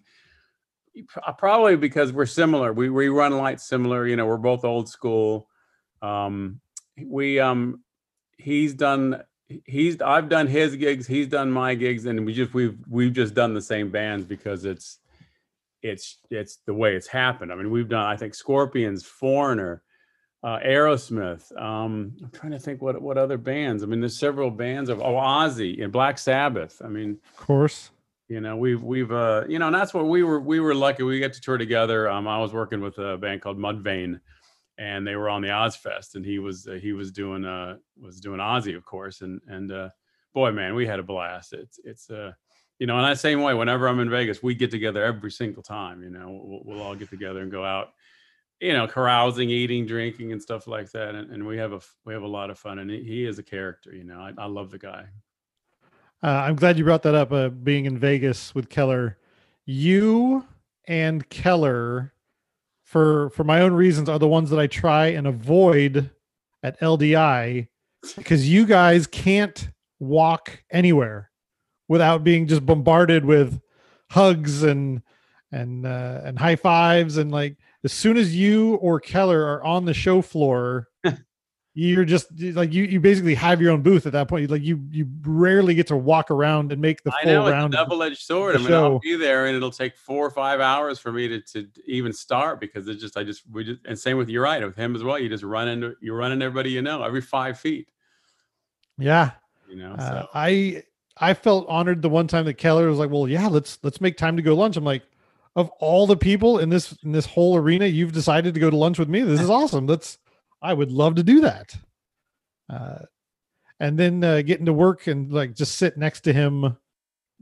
probably 1.38 1.76
because 1.76 2.12
we're 2.12 2.26
similar. 2.26 2.74
We 2.74 2.90
we 2.90 3.08
run 3.10 3.38
light 3.38 3.62
similar. 3.62 4.08
You 4.08 4.16
know, 4.16 4.26
we're 4.26 4.38
both 4.38 4.66
old 4.66 4.90
school. 4.90 5.48
Um, 6.02 6.60
we 7.02 7.40
um 7.40 7.84
he's 8.38 8.74
done 8.74 9.24
he's 9.66 10.02
I've 10.02 10.30
done 10.30 10.48
his 10.48 10.76
gigs, 10.76 11.08
he's 11.08 11.28
done 11.28 11.52
my 11.52 11.76
gigs, 11.76 12.06
and 12.06 12.26
we 12.26 12.34
just 12.34 12.54
we've 12.54 12.78
we've 12.90 13.14
just 13.14 13.34
done 13.34 13.54
the 13.54 13.62
same 13.62 13.90
bands 13.90 14.26
because 14.26 14.66
it's 14.66 15.00
it's 15.82 16.18
it's 16.30 16.58
the 16.66 16.74
way 16.74 16.96
it's 16.96 17.08
happened. 17.08 17.52
I 17.52 17.56
mean, 17.56 17.72
we've 17.72 17.90
done 17.90 18.06
I 18.06 18.18
think 18.18 18.36
Scorpions, 18.36 19.06
Foreigner, 19.06 19.84
uh, 20.44 20.60
Aerosmith. 20.66 21.56
Um, 21.60 22.16
I'm 22.24 22.32
trying 22.32 22.52
to 22.52 22.60
think 22.60 22.82
what 22.82 23.02
what 23.02 23.18
other 23.18 23.38
bands. 23.38 23.84
I 23.84 23.86
mean, 23.86 24.00
there's 24.00 24.18
several 24.18 24.52
bands 24.52 24.90
of 24.90 25.00
oh 25.02 25.16
Ozzy 25.16 25.84
and 25.84 25.92
Black 25.92 26.18
Sabbath. 26.18 26.82
I 26.84 26.88
mean, 26.88 27.20
of 27.38 27.38
course. 27.38 27.92
You 28.30 28.42
know, 28.42 28.58
we've 28.58 28.84
we've 28.84 29.12
uh, 29.12 29.46
you 29.48 29.58
know, 29.58 29.68
and 29.68 29.76
that's 29.76 29.94
what 29.94 30.08
we 30.08 30.24
were 30.24 30.40
we 30.40 30.60
were 30.60 30.76
lucky. 30.76 31.04
We 31.04 31.20
got 31.20 31.34
to 31.34 31.42
tour 31.42 31.58
together. 31.58 32.10
Um, 32.10 32.28
I 32.28 32.40
was 32.40 32.52
working 32.52 32.82
with 32.82 32.98
a 32.98 33.18
band 33.18 33.42
called 33.42 33.58
Mudvayne, 33.58 34.20
and 34.78 35.08
they 35.08 35.16
were 35.16 35.30
on 35.30 35.42
the 35.42 35.48
Ozzfest, 35.48 36.16
and 36.16 36.26
he 36.26 36.38
was 36.38 36.68
uh, 36.68 36.74
he 36.74 36.92
was 36.92 37.12
doing 37.12 37.46
uh 37.46 37.78
was 37.98 38.20
doing 38.20 38.40
Ozzy, 38.40 38.76
of 38.76 38.84
course, 38.84 39.22
and 39.22 39.40
and 39.48 39.72
uh, 39.72 39.90
boy, 40.34 40.52
man, 40.52 40.76
we 40.76 40.86
had 40.86 41.00
a 41.00 41.04
blast. 41.04 41.54
It's 41.54 41.80
it's 41.86 42.10
uh 42.10 42.34
you 42.80 42.88
know, 42.88 42.98
in 42.98 43.04
that 43.04 43.20
same 43.20 43.42
way, 43.42 43.54
whenever 43.54 43.88
I'm 43.88 44.00
in 44.00 44.10
Vegas, 44.10 44.44
we 44.44 44.56
get 44.56 44.72
together 44.72 45.04
every 45.04 45.32
single 45.32 45.64
time. 45.64 46.04
You 46.04 46.10
know, 46.10 46.42
we'll, 46.44 46.62
we'll 46.64 46.82
all 46.82 46.96
get 46.96 47.10
together 47.10 47.42
and 47.42 47.52
go 47.52 47.66
out 47.66 47.90
you 48.60 48.74
know, 48.74 48.88
carousing, 48.88 49.50
eating, 49.50 49.86
drinking, 49.86 50.32
and 50.32 50.42
stuff 50.42 50.68
like 50.68 50.92
that. 50.92 51.16
And, 51.16 51.32
and 51.32 51.46
we 51.46 51.58
have 51.58 51.74
a 51.74 51.80
we 52.06 52.14
have 52.14 52.24
a 52.24 52.28
lot 52.28 52.50
of 52.50 52.58
fun. 52.58 52.80
And 52.80 52.90
he, 52.90 53.26
is 53.26 53.40
a 53.40 53.44
character. 53.44 53.94
You 53.94 54.04
know, 54.04 54.20
I, 54.20 54.34
I 54.38 54.46
love 54.46 54.72
the 54.72 54.80
guy. 54.80 55.06
Uh, 56.24 56.28
I'm 56.28 56.56
glad 56.56 56.78
you 56.78 56.84
brought 56.84 57.04
that 57.04 57.14
up. 57.14 57.32
Uh, 57.32 57.50
being 57.50 57.86
in 57.86 58.00
Vegas 58.00 58.56
with 58.56 58.70
Keller, 58.70 59.18
you 59.66 60.46
and 60.88 61.28
Keller, 61.30 62.14
for 62.84 63.30
for 63.32 63.44
my 63.44 63.62
own 63.62 63.74
reasons, 63.74 64.10
are 64.10 64.20
the 64.20 64.28
ones 64.28 64.50
that 64.50 64.60
I 64.60 64.68
try 64.68 65.08
and 65.08 65.28
avoid 65.28 66.10
at 66.64 66.80
LDI 66.80 67.68
because 68.16 68.50
you 68.50 68.66
guys 68.66 69.06
can't 69.06 69.70
walk 70.00 70.64
anywhere 70.72 71.30
without 71.88 72.24
being 72.24 72.48
just 72.48 72.66
bombarded 72.66 73.26
with 73.26 73.60
hugs 74.10 74.64
and 74.64 75.02
and 75.52 75.86
uh, 75.86 76.22
and 76.24 76.38
high 76.38 76.56
fives 76.56 77.18
and 77.18 77.32
like 77.32 77.58
as 77.84 77.94
soon 77.94 78.18
as 78.18 78.36
you 78.36 78.76
or 78.76 79.00
Keller 79.00 79.46
are 79.46 79.64
on 79.64 79.86
the 79.86 79.94
show 79.94 80.22
floor, 80.22 80.90
you're 81.74 82.06
just 82.06 82.28
like 82.40 82.74
you 82.74 82.84
you 82.84 83.00
basically 83.00 83.36
have 83.36 83.62
your 83.62 83.72
own 83.72 83.82
booth 83.82 84.06
at 84.06 84.12
that 84.14 84.28
point. 84.28 84.50
Like 84.50 84.64
you 84.64 84.86
you 84.92 85.08
rarely 85.22 85.74
get 85.74 85.88
to 85.88 85.96
walk 85.96 86.32
around 86.32 86.72
and 86.72 86.82
make 86.82 87.04
the 87.04 87.14
I 87.14 87.24
full 87.24 87.34
know, 87.34 87.50
round. 87.50 87.74
It's 87.74 87.82
a 87.82 87.84
double-edged 87.86 88.20
sword. 88.20 88.56
I 88.56 88.60
mean, 88.60 88.68
show. 88.68 88.94
I'll 88.94 89.00
be 89.00 89.16
there 89.16 89.46
and 89.46 89.56
it'll 89.56 89.72
take 89.72 89.96
four 89.96 90.26
or 90.26 90.32
five 90.32 90.60
hours 90.60 91.00
for 91.00 91.12
me 91.12 91.28
to, 91.28 91.42
to 91.42 91.68
even 91.86 92.12
start 92.12 92.60
because 92.60 92.88
it's 92.88 93.02
just 93.02 93.16
I 93.16 93.24
just 93.24 93.44
we 93.52 93.64
just 93.64 93.82
and 93.86 93.98
same 93.98 94.18
with 94.18 94.30
you 94.30 94.42
right 94.42 94.64
with 94.64 94.76
him 94.76 94.96
as 94.96 95.04
well. 95.04 95.20
You 95.20 95.30
just 95.30 95.44
run 95.44 95.68
into 95.68 95.96
you're 96.02 96.18
running 96.18 96.42
everybody 96.42 96.72
you 96.72 96.82
know 96.82 97.04
every 97.04 97.22
five 97.22 97.60
feet. 97.60 97.90
Yeah. 98.98 99.32
You 99.70 99.76
know, 99.76 99.94
uh, 99.94 100.10
so. 100.10 100.16
uh, 100.16 100.26
I 100.34 100.84
I 101.20 101.34
felt 101.34 101.68
honored 101.68 102.02
the 102.02 102.10
one 102.10 102.28
time 102.28 102.46
that 102.46 102.56
Keller 102.56 102.90
was 102.90 103.00
like, 103.00 103.10
"Well, 103.10 103.28
yeah, 103.28 103.48
let's 103.48 103.80
let's 103.84 104.02
make 104.02 104.18
time 104.18 104.38
to 104.38 104.44
go 104.44 104.56
lunch." 104.56 104.78
I'm 104.78 104.84
like, 104.84 105.04
of 105.56 105.70
all 105.80 106.06
the 106.06 106.18
people 106.18 106.60
in 106.60 106.70
this 106.70 106.96
in 107.04 107.12
this 107.12 107.26
whole 107.26 107.58
arena, 107.58 107.86
you've 107.86 108.12
decided 108.12 108.54
to 108.54 108.60
go 108.60 108.70
to 108.70 108.78
lunch 108.78 109.00
with 109.00 109.10
me. 109.10 109.22
This 109.22 109.42
is 109.42 109.50
awesome. 109.50 109.88
That's 109.88 110.18
I 110.62 110.74
would 110.74 110.92
love 110.92 111.16
to 111.16 111.24
do 111.24 111.42
that. 111.42 111.76
Uh, 112.70 113.00
and 113.80 113.98
then 113.98 114.24
uh, 114.24 114.42
getting 114.42 114.66
to 114.66 114.74
work 114.74 115.08
and 115.08 115.32
like 115.32 115.56
just 115.56 115.76
sit 115.76 115.98
next 115.98 116.22
to 116.22 116.34
him 116.34 116.78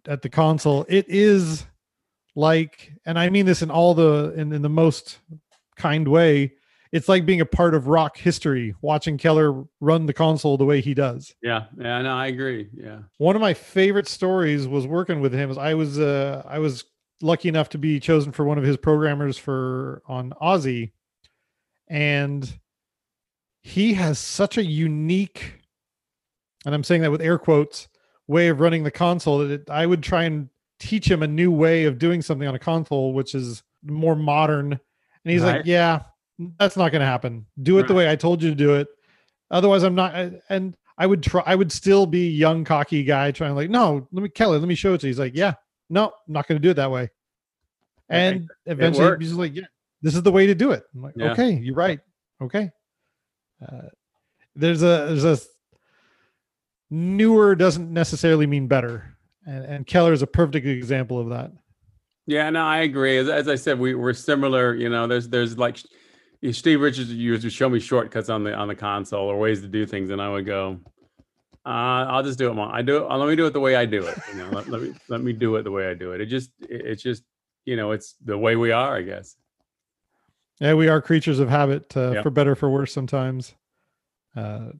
at 0.08 0.22
the 0.22 0.30
console. 0.30 0.86
It 0.88 1.06
is 1.10 1.66
like, 2.36 2.94
and 3.06 3.18
I 3.18 3.30
mean 3.30 3.46
this 3.46 3.62
in 3.62 3.72
all 3.72 3.94
the 3.94 4.34
in, 4.36 4.54
in 4.54 4.62
the 4.62 4.70
most 4.70 5.20
kind 5.76 6.08
way. 6.08 6.54
It's 6.92 7.10
like 7.10 7.26
being 7.26 7.42
a 7.42 7.46
part 7.46 7.74
of 7.74 7.88
rock 7.88 8.18
history, 8.18 8.76
watching 8.82 9.18
Keller 9.18 9.66
run 9.80 10.06
the 10.06 10.14
console 10.14 10.58
the 10.58 10.66
way 10.66 10.82
he 10.82 10.94
does. 10.94 11.34
Yeah, 11.42 11.66
yeah, 11.78 12.02
no, 12.02 12.16
I 12.16 12.28
agree. 12.28 12.70
Yeah, 12.74 13.00
one 13.18 13.36
of 13.36 13.42
my 13.42 13.54
favorite 13.54 14.08
stories 14.08 14.68
was 14.68 14.88
working 14.88 15.20
with 15.20 15.34
him. 15.34 15.50
As 15.50 15.58
I 15.58 15.74
was, 15.74 16.00
uh, 16.00 16.44
I 16.48 16.60
was 16.60 16.86
lucky 17.22 17.50
enough 17.50 17.70
to 17.70 17.78
be 17.78 18.00
chosen 18.00 18.32
for 18.32 18.46
one 18.46 18.58
of 18.58 18.64
his 18.64 18.78
programmers 18.78 19.38
for 19.38 20.02
on 20.08 20.34
Ozzy, 20.42 20.92
and 21.88 22.60
he 23.62 23.94
has 23.96 24.20
such 24.20 24.58
a 24.58 24.64
unique, 24.64 25.62
and 26.66 26.76
I'm 26.76 26.84
saying 26.84 27.02
that 27.02 27.12
with 27.12 27.22
air 27.22 27.40
quotes, 27.40 27.88
way 28.28 28.48
of 28.48 28.60
running 28.60 28.84
the 28.84 28.92
console 28.92 29.40
that 29.40 29.52
it, 29.52 29.70
I 29.70 29.86
would 29.86 30.04
try 30.04 30.24
and 30.24 30.50
teach 30.80 31.10
him 31.10 31.24
a 31.24 31.28
new 31.28 31.52
way 31.52 31.86
of 31.86 31.98
doing 31.98 32.22
something 32.22 32.48
on 32.48 32.56
a 32.56 32.60
console, 32.60 33.14
which 33.14 33.34
is 33.34 33.64
more 33.84 34.16
modern. 34.16 34.74
And 34.74 35.32
he's 35.32 35.42
right. 35.42 35.58
like, 35.58 35.66
"Yeah, 35.66 36.04
that's 36.60 36.78
not 36.78 36.92
going 36.92 37.02
to 37.02 37.06
happen. 37.06 37.46
Do 37.64 37.78
it 37.78 37.82
right. 37.82 37.88
the 37.88 37.94
way 37.94 38.10
I 38.10 38.16
told 38.16 38.42
you 38.44 38.50
to 38.50 38.56
do 38.56 38.76
it. 38.76 38.88
Otherwise, 39.52 39.84
I'm 39.84 39.96
not." 39.96 40.14
And 40.50 40.76
I 40.98 41.08
would 41.08 41.24
try. 41.24 41.44
I 41.46 41.56
would 41.56 41.72
still 41.72 42.06
be 42.06 42.30
young, 42.30 42.64
cocky 42.64 43.04
guy 43.04 43.32
trying 43.32 43.56
like, 43.56 43.70
"No, 43.70 44.08
let 44.12 44.24
me, 44.24 44.30
Kelly, 44.30 44.60
let 44.60 44.68
me 44.68 44.76
show 44.76 44.94
it 44.94 45.02
to 45.02 45.08
you." 45.08 45.10
He's 45.10 45.20
like, 45.20 45.36
"Yeah, 45.36 45.54
no, 45.90 46.06
I'm 46.06 46.34
not 46.34 46.48
going 46.48 46.60
to 46.60 46.66
do 46.66 46.72
it 46.72 46.76
that 46.76 46.92
way. 46.92 47.10
And 48.10 48.50
eventually 48.66 49.18
he's 49.20 49.34
like, 49.34 49.56
yeah, 49.56 49.64
this 50.02 50.16
is 50.16 50.24
the 50.24 50.32
way 50.32 50.48
to 50.48 50.56
do 50.56 50.72
it. 50.72 50.84
I'm 50.94 51.02
like, 51.02 51.14
yeah. 51.16 51.32
okay, 51.32 51.54
you're 51.54 51.76
right. 51.76 52.00
Okay. 52.42 52.70
Uh, 53.62 53.90
there's 54.56 54.84
a, 54.84 55.08
there's 55.08 55.26
a 55.26 55.38
newer 56.90 57.56
doesn't 57.56 57.92
necessarily 57.92 58.46
mean 58.46 58.68
better. 58.68 59.18
And, 59.48 59.66
and 59.66 59.88
Keller 59.88 60.14
is 60.14 60.22
a 60.22 60.28
perfect 60.28 60.66
example 60.66 61.20
of 61.20 61.30
that. 61.30 61.52
Yeah, 62.28 62.50
no, 62.50 62.64
I 62.64 62.80
agree. 62.80 63.18
As, 63.18 63.30
as 63.30 63.48
I 63.48 63.56
said, 63.56 63.80
we, 63.80 63.96
we're 63.96 64.14
similar, 64.14 64.74
you 64.76 64.90
know, 64.90 65.08
there's, 65.08 65.30
there's 65.30 65.58
like 65.58 65.78
Steve 66.52 66.82
Richards 66.82 67.12
used 67.12 67.42
to 67.44 67.50
show 67.50 67.70
me 67.70 67.80
shortcuts 67.80 68.30
on 68.30 68.44
the, 68.44 68.54
on 68.54 68.68
the 68.68 68.76
console 68.76 69.28
or 69.28 69.40
ways 69.40 69.62
to 69.62 69.68
do 69.68 69.86
things. 69.86 70.10
And 70.10 70.22
I 70.22 70.30
would 70.30 70.46
go, 70.46 70.80
uh, 71.66 72.06
I'll 72.10 72.24
just 72.24 72.38
do 72.38 72.52
it. 72.52 72.60
I 72.60 72.82
do 72.82 72.98
it. 72.98 73.10
Let 73.12 73.28
me 73.28 73.36
do 73.36 73.48
it 73.48 73.54
the 73.54 73.60
way 73.60 73.76
I 73.76 73.86
do 73.86 74.06
it. 74.06 74.18
You 74.32 74.38
know, 74.38 74.50
let, 74.52 74.68
let, 74.70 74.82
me 74.82 74.94
let 75.10 75.22
me 75.22 75.34
do 75.34 75.56
it 75.56 75.64
the 75.64 75.72
way 75.72 75.90
I 75.90 75.96
do 75.96 76.12
it. 76.12 76.22
It 76.22 76.28
just 76.28 76.52
it, 76.62 76.86
it's 76.86 77.02
just 77.02 77.24
you 77.66 77.76
know 77.76 77.92
it's 77.92 78.16
the 78.24 78.38
way 78.38 78.56
we 78.56 78.72
are, 78.72 78.96
I 78.96 79.02
guess. 79.02 79.36
Yeah, 80.60 80.76
we 80.76 80.88
are 80.88 81.02
creatures 81.02 81.40
of 81.40 81.50
habit, 81.50 81.98
uh, 81.98 82.12
yep. 82.12 82.24
for 82.24 82.30
better 82.30 82.56
for 82.56 82.70
worse. 82.70 82.94
Sometimes. 82.94 83.56
Uh, 84.36 84.72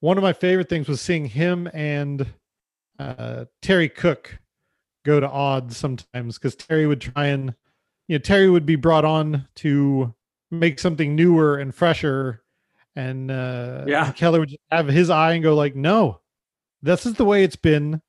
one 0.00 0.18
of 0.18 0.22
my 0.22 0.32
favorite 0.32 0.68
things 0.68 0.88
was 0.88 1.00
seeing 1.00 1.26
him 1.26 1.68
and 1.72 2.26
uh, 2.98 3.46
Terry 3.62 3.88
Cook 3.88 4.38
go 5.04 5.20
to 5.20 5.28
odds 5.28 5.76
sometimes 5.76 6.38
because 6.38 6.54
Terry 6.54 6.86
would 6.86 7.00
try 7.00 7.26
and 7.26 7.54
you 8.06 8.16
know 8.16 8.18
Terry 8.18 8.50
would 8.50 8.66
be 8.66 8.76
brought 8.76 9.04
on 9.04 9.48
to 9.56 10.14
make 10.50 10.78
something 10.78 11.14
newer 11.14 11.58
and 11.58 11.74
fresher 11.74 12.42
and 12.94 13.30
uh 13.30 13.84
yeah. 13.86 14.12
Keller 14.12 14.40
would 14.40 14.56
have 14.70 14.88
his 14.88 15.10
eye 15.10 15.34
and 15.34 15.42
go 15.42 15.54
like 15.54 15.74
no 15.74 16.20
this 16.82 17.06
is 17.06 17.14
the 17.14 17.24
way 17.24 17.44
it's 17.44 17.56
been 17.56 18.00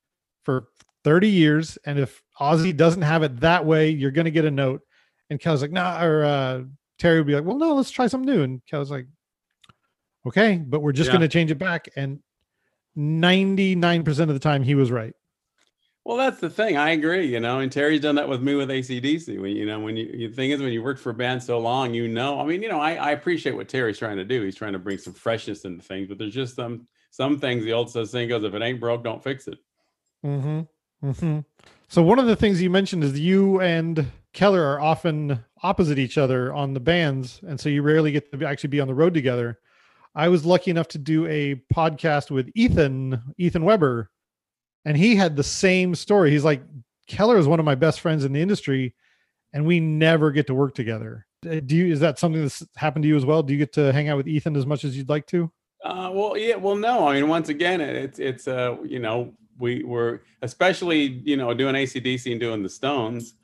for 0.43 0.67
30 1.03 1.29
years 1.29 1.77
and 1.85 1.99
if 1.99 2.21
ozzy 2.39 2.75
doesn't 2.75 3.01
have 3.01 3.23
it 3.23 3.39
that 3.39 3.65
way 3.65 3.89
you're 3.89 4.11
gonna 4.11 4.31
get 4.31 4.45
a 4.45 4.51
note. 4.51 4.81
And 5.29 5.39
keller's 5.39 5.61
like 5.61 5.71
nah 5.71 6.01
or 6.01 6.23
uh 6.23 6.63
terry 6.99 7.17
would 7.19 7.27
be 7.27 7.35
like 7.35 7.43
well 7.43 7.57
no 7.57 7.75
let's 7.75 7.91
try 7.91 8.07
something 8.07 8.33
new. 8.33 8.43
And 8.43 8.61
keller's 8.69 8.91
like 8.91 9.07
okay 10.25 10.57
but 10.57 10.81
we're 10.81 10.91
just 10.91 11.07
yeah. 11.07 11.13
gonna 11.13 11.27
change 11.27 11.51
it 11.51 11.57
back. 11.57 11.89
And 11.95 12.19
99% 12.97 14.07
of 14.21 14.27
the 14.29 14.39
time 14.39 14.63
he 14.63 14.73
was 14.73 14.91
right 14.91 15.13
well, 16.07 16.15
that's 16.15 16.39
the 16.39 16.49
thing. 16.49 16.77
I 16.77 16.91
agree. 16.91 17.27
You 17.27 17.41
know, 17.41 17.59
and 17.59 17.69
Terry's 17.69 17.99
done 17.99 18.15
that 18.15 18.29
with 18.29 18.41
me 18.41 18.55
with 18.55 18.69
ACDC. 18.69 19.41
When 19.41 19.53
you 19.57 19.65
know, 19.65 19.81
when 19.81 19.97
you 19.97 20.29
the 20.29 20.33
thing 20.33 20.51
is, 20.51 20.61
when 20.61 20.71
you 20.71 20.81
work 20.81 20.97
for 20.97 21.09
a 21.09 21.13
band 21.13 21.43
so 21.43 21.59
long, 21.59 21.93
you 21.93 22.07
know. 22.07 22.39
I 22.39 22.45
mean, 22.45 22.63
you 22.63 22.69
know, 22.69 22.79
I, 22.79 22.93
I 22.93 23.11
appreciate 23.11 23.57
what 23.57 23.67
Terry's 23.67 23.99
trying 23.99 24.15
to 24.15 24.23
do. 24.23 24.41
He's 24.41 24.55
trying 24.55 24.71
to 24.71 24.79
bring 24.79 24.99
some 24.99 25.11
freshness 25.11 25.65
into 25.65 25.83
things, 25.83 26.07
but 26.07 26.17
there's 26.17 26.33
just 26.33 26.55
some 26.55 26.87
some 27.11 27.41
things. 27.41 27.65
The 27.65 27.73
old 27.73 27.91
saying 27.91 28.29
goes, 28.29 28.41
"If 28.45 28.53
it 28.53 28.61
ain't 28.61 28.79
broke, 28.79 29.03
don't 29.03 29.21
fix 29.21 29.49
it." 29.49 29.57
Mm-hmm. 30.25 31.09
Mm-hmm. 31.09 31.39
So 31.89 32.01
one 32.01 32.19
of 32.19 32.25
the 32.25 32.37
things 32.37 32.61
you 32.61 32.69
mentioned 32.69 33.03
is 33.03 33.19
you 33.19 33.59
and 33.59 34.09
Keller 34.31 34.63
are 34.63 34.79
often 34.79 35.43
opposite 35.61 35.99
each 35.99 36.17
other 36.17 36.53
on 36.53 36.73
the 36.73 36.79
bands, 36.79 37.41
and 37.45 37.59
so 37.59 37.67
you 37.67 37.81
rarely 37.81 38.13
get 38.13 38.31
to 38.31 38.45
actually 38.45 38.69
be 38.69 38.79
on 38.79 38.87
the 38.87 38.95
road 38.95 39.13
together. 39.13 39.59
I 40.15 40.29
was 40.29 40.45
lucky 40.45 40.71
enough 40.71 40.87
to 40.89 40.97
do 40.97 41.27
a 41.27 41.55
podcast 41.75 42.31
with 42.31 42.49
Ethan 42.55 43.21
Ethan 43.37 43.65
Weber 43.65 44.09
and 44.87 44.95
he 44.95 45.17
had 45.17 45.35
the 45.35 45.43
same 45.43 45.93
story. 45.93 46.31
He's 46.31 46.45
like, 46.45 46.63
Keller 47.07 47.37
is 47.37 47.45
one 47.45 47.59
of 47.59 47.65
my 47.65 47.75
best 47.75 47.99
friends 47.99 48.23
in 48.23 48.31
the 48.31 48.41
industry, 48.41 48.95
and 49.51 49.65
we 49.65 49.81
never 49.81 50.31
get 50.31 50.47
to 50.47 50.53
work 50.53 50.75
together. 50.75 51.27
Uh, 51.45 51.59
do 51.59 51.75
you? 51.75 51.91
Is 51.91 51.99
that 51.99 52.17
something 52.17 52.41
that's 52.41 52.65
happened 52.77 53.03
to 53.03 53.09
you 53.09 53.17
as 53.17 53.25
well? 53.25 53.43
Do 53.43 53.51
you 53.51 53.59
get 53.59 53.73
to 53.73 53.91
hang 53.91 54.07
out 54.07 54.15
with 54.15 54.29
Ethan 54.29 54.55
as 54.55 54.65
much 54.65 54.85
as 54.85 54.95
you'd 54.97 55.09
like 55.09 55.25
to? 55.27 55.51
Uh, 55.83 56.09
well, 56.13 56.37
yeah. 56.37 56.55
Well, 56.55 56.77
no. 56.77 57.05
I 57.05 57.15
mean, 57.15 57.27
once 57.27 57.49
again, 57.49 57.81
it's 57.81 58.17
it's 58.17 58.47
uh, 58.47 58.77
you 58.85 58.99
know, 58.99 59.33
we 59.59 59.83
were 59.83 60.23
especially 60.41 61.21
you 61.25 61.35
know 61.35 61.53
doing 61.53 61.75
ACDC 61.75 62.31
and 62.31 62.39
doing 62.39 62.63
the 62.63 62.69
Stones, 62.69 63.35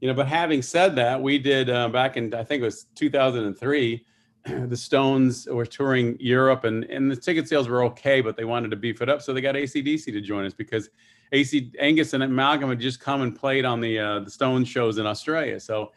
you 0.00 0.06
know. 0.06 0.14
But 0.14 0.28
having 0.28 0.62
said 0.62 0.94
that, 0.96 1.20
we 1.20 1.36
did 1.36 1.68
uh, 1.68 1.88
back 1.88 2.16
in 2.16 2.32
I 2.32 2.44
think 2.44 2.62
it 2.62 2.64
was 2.64 2.86
2003 2.94 4.06
the 4.68 4.76
Stones 4.76 5.46
were 5.46 5.66
touring 5.66 6.16
Europe 6.18 6.64
and, 6.64 6.84
and 6.84 7.10
the 7.10 7.16
ticket 7.16 7.48
sales 7.48 7.68
were 7.68 7.84
okay, 7.84 8.20
but 8.20 8.36
they 8.36 8.44
wanted 8.44 8.70
to 8.70 8.76
beef 8.76 9.02
it 9.02 9.08
up. 9.08 9.22
So 9.22 9.32
they 9.32 9.40
got 9.40 9.54
ACDC 9.54 10.06
to 10.06 10.20
join 10.20 10.44
us 10.44 10.54
because 10.54 10.90
AC 11.32 11.72
Angus 11.78 12.12
and 12.12 12.34
Malcolm 12.34 12.68
had 12.68 12.80
just 12.80 13.00
come 13.00 13.22
and 13.22 13.34
played 13.34 13.64
on 13.64 13.80
the 13.80 13.98
uh, 13.98 14.20
the 14.20 14.30
Stones 14.30 14.68
shows 14.68 14.98
in 14.98 15.06
Australia. 15.06 15.58
So 15.60 15.92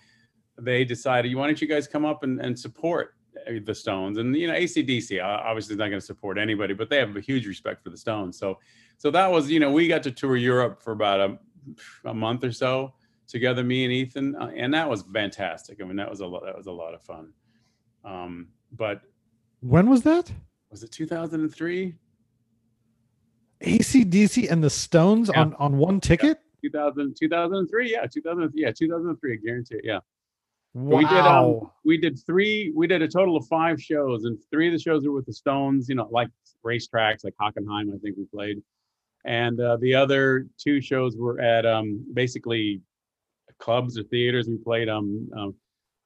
they 0.57 0.85
decided, 0.85 1.35
why 1.35 1.47
don't 1.47 1.61
you 1.61 1.67
guys 1.67 1.87
come 1.87 2.05
up 2.05 2.23
and, 2.23 2.39
and 2.39 2.57
support 2.57 3.15
uh, 3.47 3.53
the 3.65 3.75
Stones? 3.75 4.17
And 4.17 4.35
you 4.35 4.47
know, 4.47 4.53
ACDC 4.53 5.21
obviously 5.23 5.73
is 5.73 5.79
not 5.79 5.89
going 5.89 5.99
to 5.99 6.05
support 6.05 6.37
anybody, 6.37 6.73
but 6.73 6.89
they 6.89 6.97
have 6.97 7.15
a 7.15 7.21
huge 7.21 7.47
respect 7.47 7.83
for 7.83 7.89
the 7.89 7.97
Stones. 7.97 8.37
So 8.37 8.59
so 8.97 9.11
that 9.11 9.29
was, 9.29 9.49
you 9.49 9.59
know, 9.59 9.71
we 9.71 9.87
got 9.87 10.03
to 10.03 10.11
tour 10.11 10.37
Europe 10.37 10.81
for 10.81 10.93
about 10.93 11.19
a, 11.19 11.37
a 12.09 12.13
month 12.13 12.43
or 12.43 12.51
so 12.51 12.93
together, 13.27 13.63
me 13.63 13.83
and 13.83 13.93
Ethan, 13.93 14.35
uh, 14.35 14.51
and 14.55 14.73
that 14.73 14.89
was 14.89 15.03
fantastic. 15.13 15.81
I 15.81 15.85
mean, 15.85 15.95
that 15.97 16.09
was 16.09 16.19
a 16.19 16.25
lot. 16.25 16.43
That 16.45 16.55
was 16.55 16.67
a 16.67 16.71
lot 16.71 16.93
of 16.93 17.01
fun. 17.01 17.33
Um, 18.05 18.47
but 18.71 19.01
When 19.61 19.89
was 19.89 20.03
that? 20.03 20.31
Was 20.71 20.83
it 20.83 20.91
2003? 20.91 21.95
ACDC 23.61 24.49
and 24.51 24.63
the 24.63 24.69
Stones 24.69 25.29
Yeah. 25.33 25.41
on 25.41 25.53
on 25.55 25.77
one 25.77 25.99
ticket. 25.99 26.39
2000, 26.63 27.15
2003? 27.19 27.91
Yeah, 27.91 28.05
2000. 28.07 28.51
Yeah, 28.55 28.71
2003. 28.71 29.33
I 29.33 29.35
guarantee 29.37 29.75
it. 29.75 29.85
Yeah. 29.85 29.99
Wow. 30.73 30.97
We 30.97 31.05
did 31.05 31.25
um 31.25 31.71
we 31.85 31.97
did 31.97 32.19
three 32.25 32.71
we 32.75 32.85
did 32.85 33.01
a 33.01 33.07
total 33.07 33.37
of 33.37 33.47
five 33.47 33.81
shows 33.81 34.25
and 34.25 34.37
three 34.51 34.67
of 34.67 34.73
the 34.73 34.79
shows 34.79 35.05
were 35.05 35.13
with 35.13 35.25
the 35.25 35.33
Stones, 35.33 35.87
you 35.87 35.95
know, 35.95 36.07
like 36.11 36.29
racetracks 36.65 37.23
like 37.23 37.33
Hockenheim, 37.41 37.93
I 37.93 37.97
think 37.99 38.17
we 38.17 38.25
played. 38.25 38.61
And 39.23 39.59
uh, 39.59 39.77
the 39.77 39.95
other 39.95 40.47
two 40.59 40.81
shows 40.81 41.15
were 41.15 41.39
at 41.39 41.65
um 41.65 42.05
basically 42.13 42.81
clubs 43.57 43.97
or 43.97 44.03
theaters. 44.03 44.47
We 44.49 44.57
played 44.57 44.89
um 44.89 45.29
um 45.37 45.55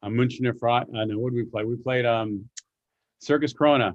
uh, 0.04 0.08
Münchner 0.08 0.58
Front. 0.58 0.96
I 0.96 1.06
know 1.06 1.20
what 1.20 1.34
did 1.34 1.38
we 1.38 1.46
play? 1.46 1.64
We 1.64 1.76
played 1.76 2.06
um 2.06 2.50
Circus 3.20 3.54
Krone. 3.54 3.94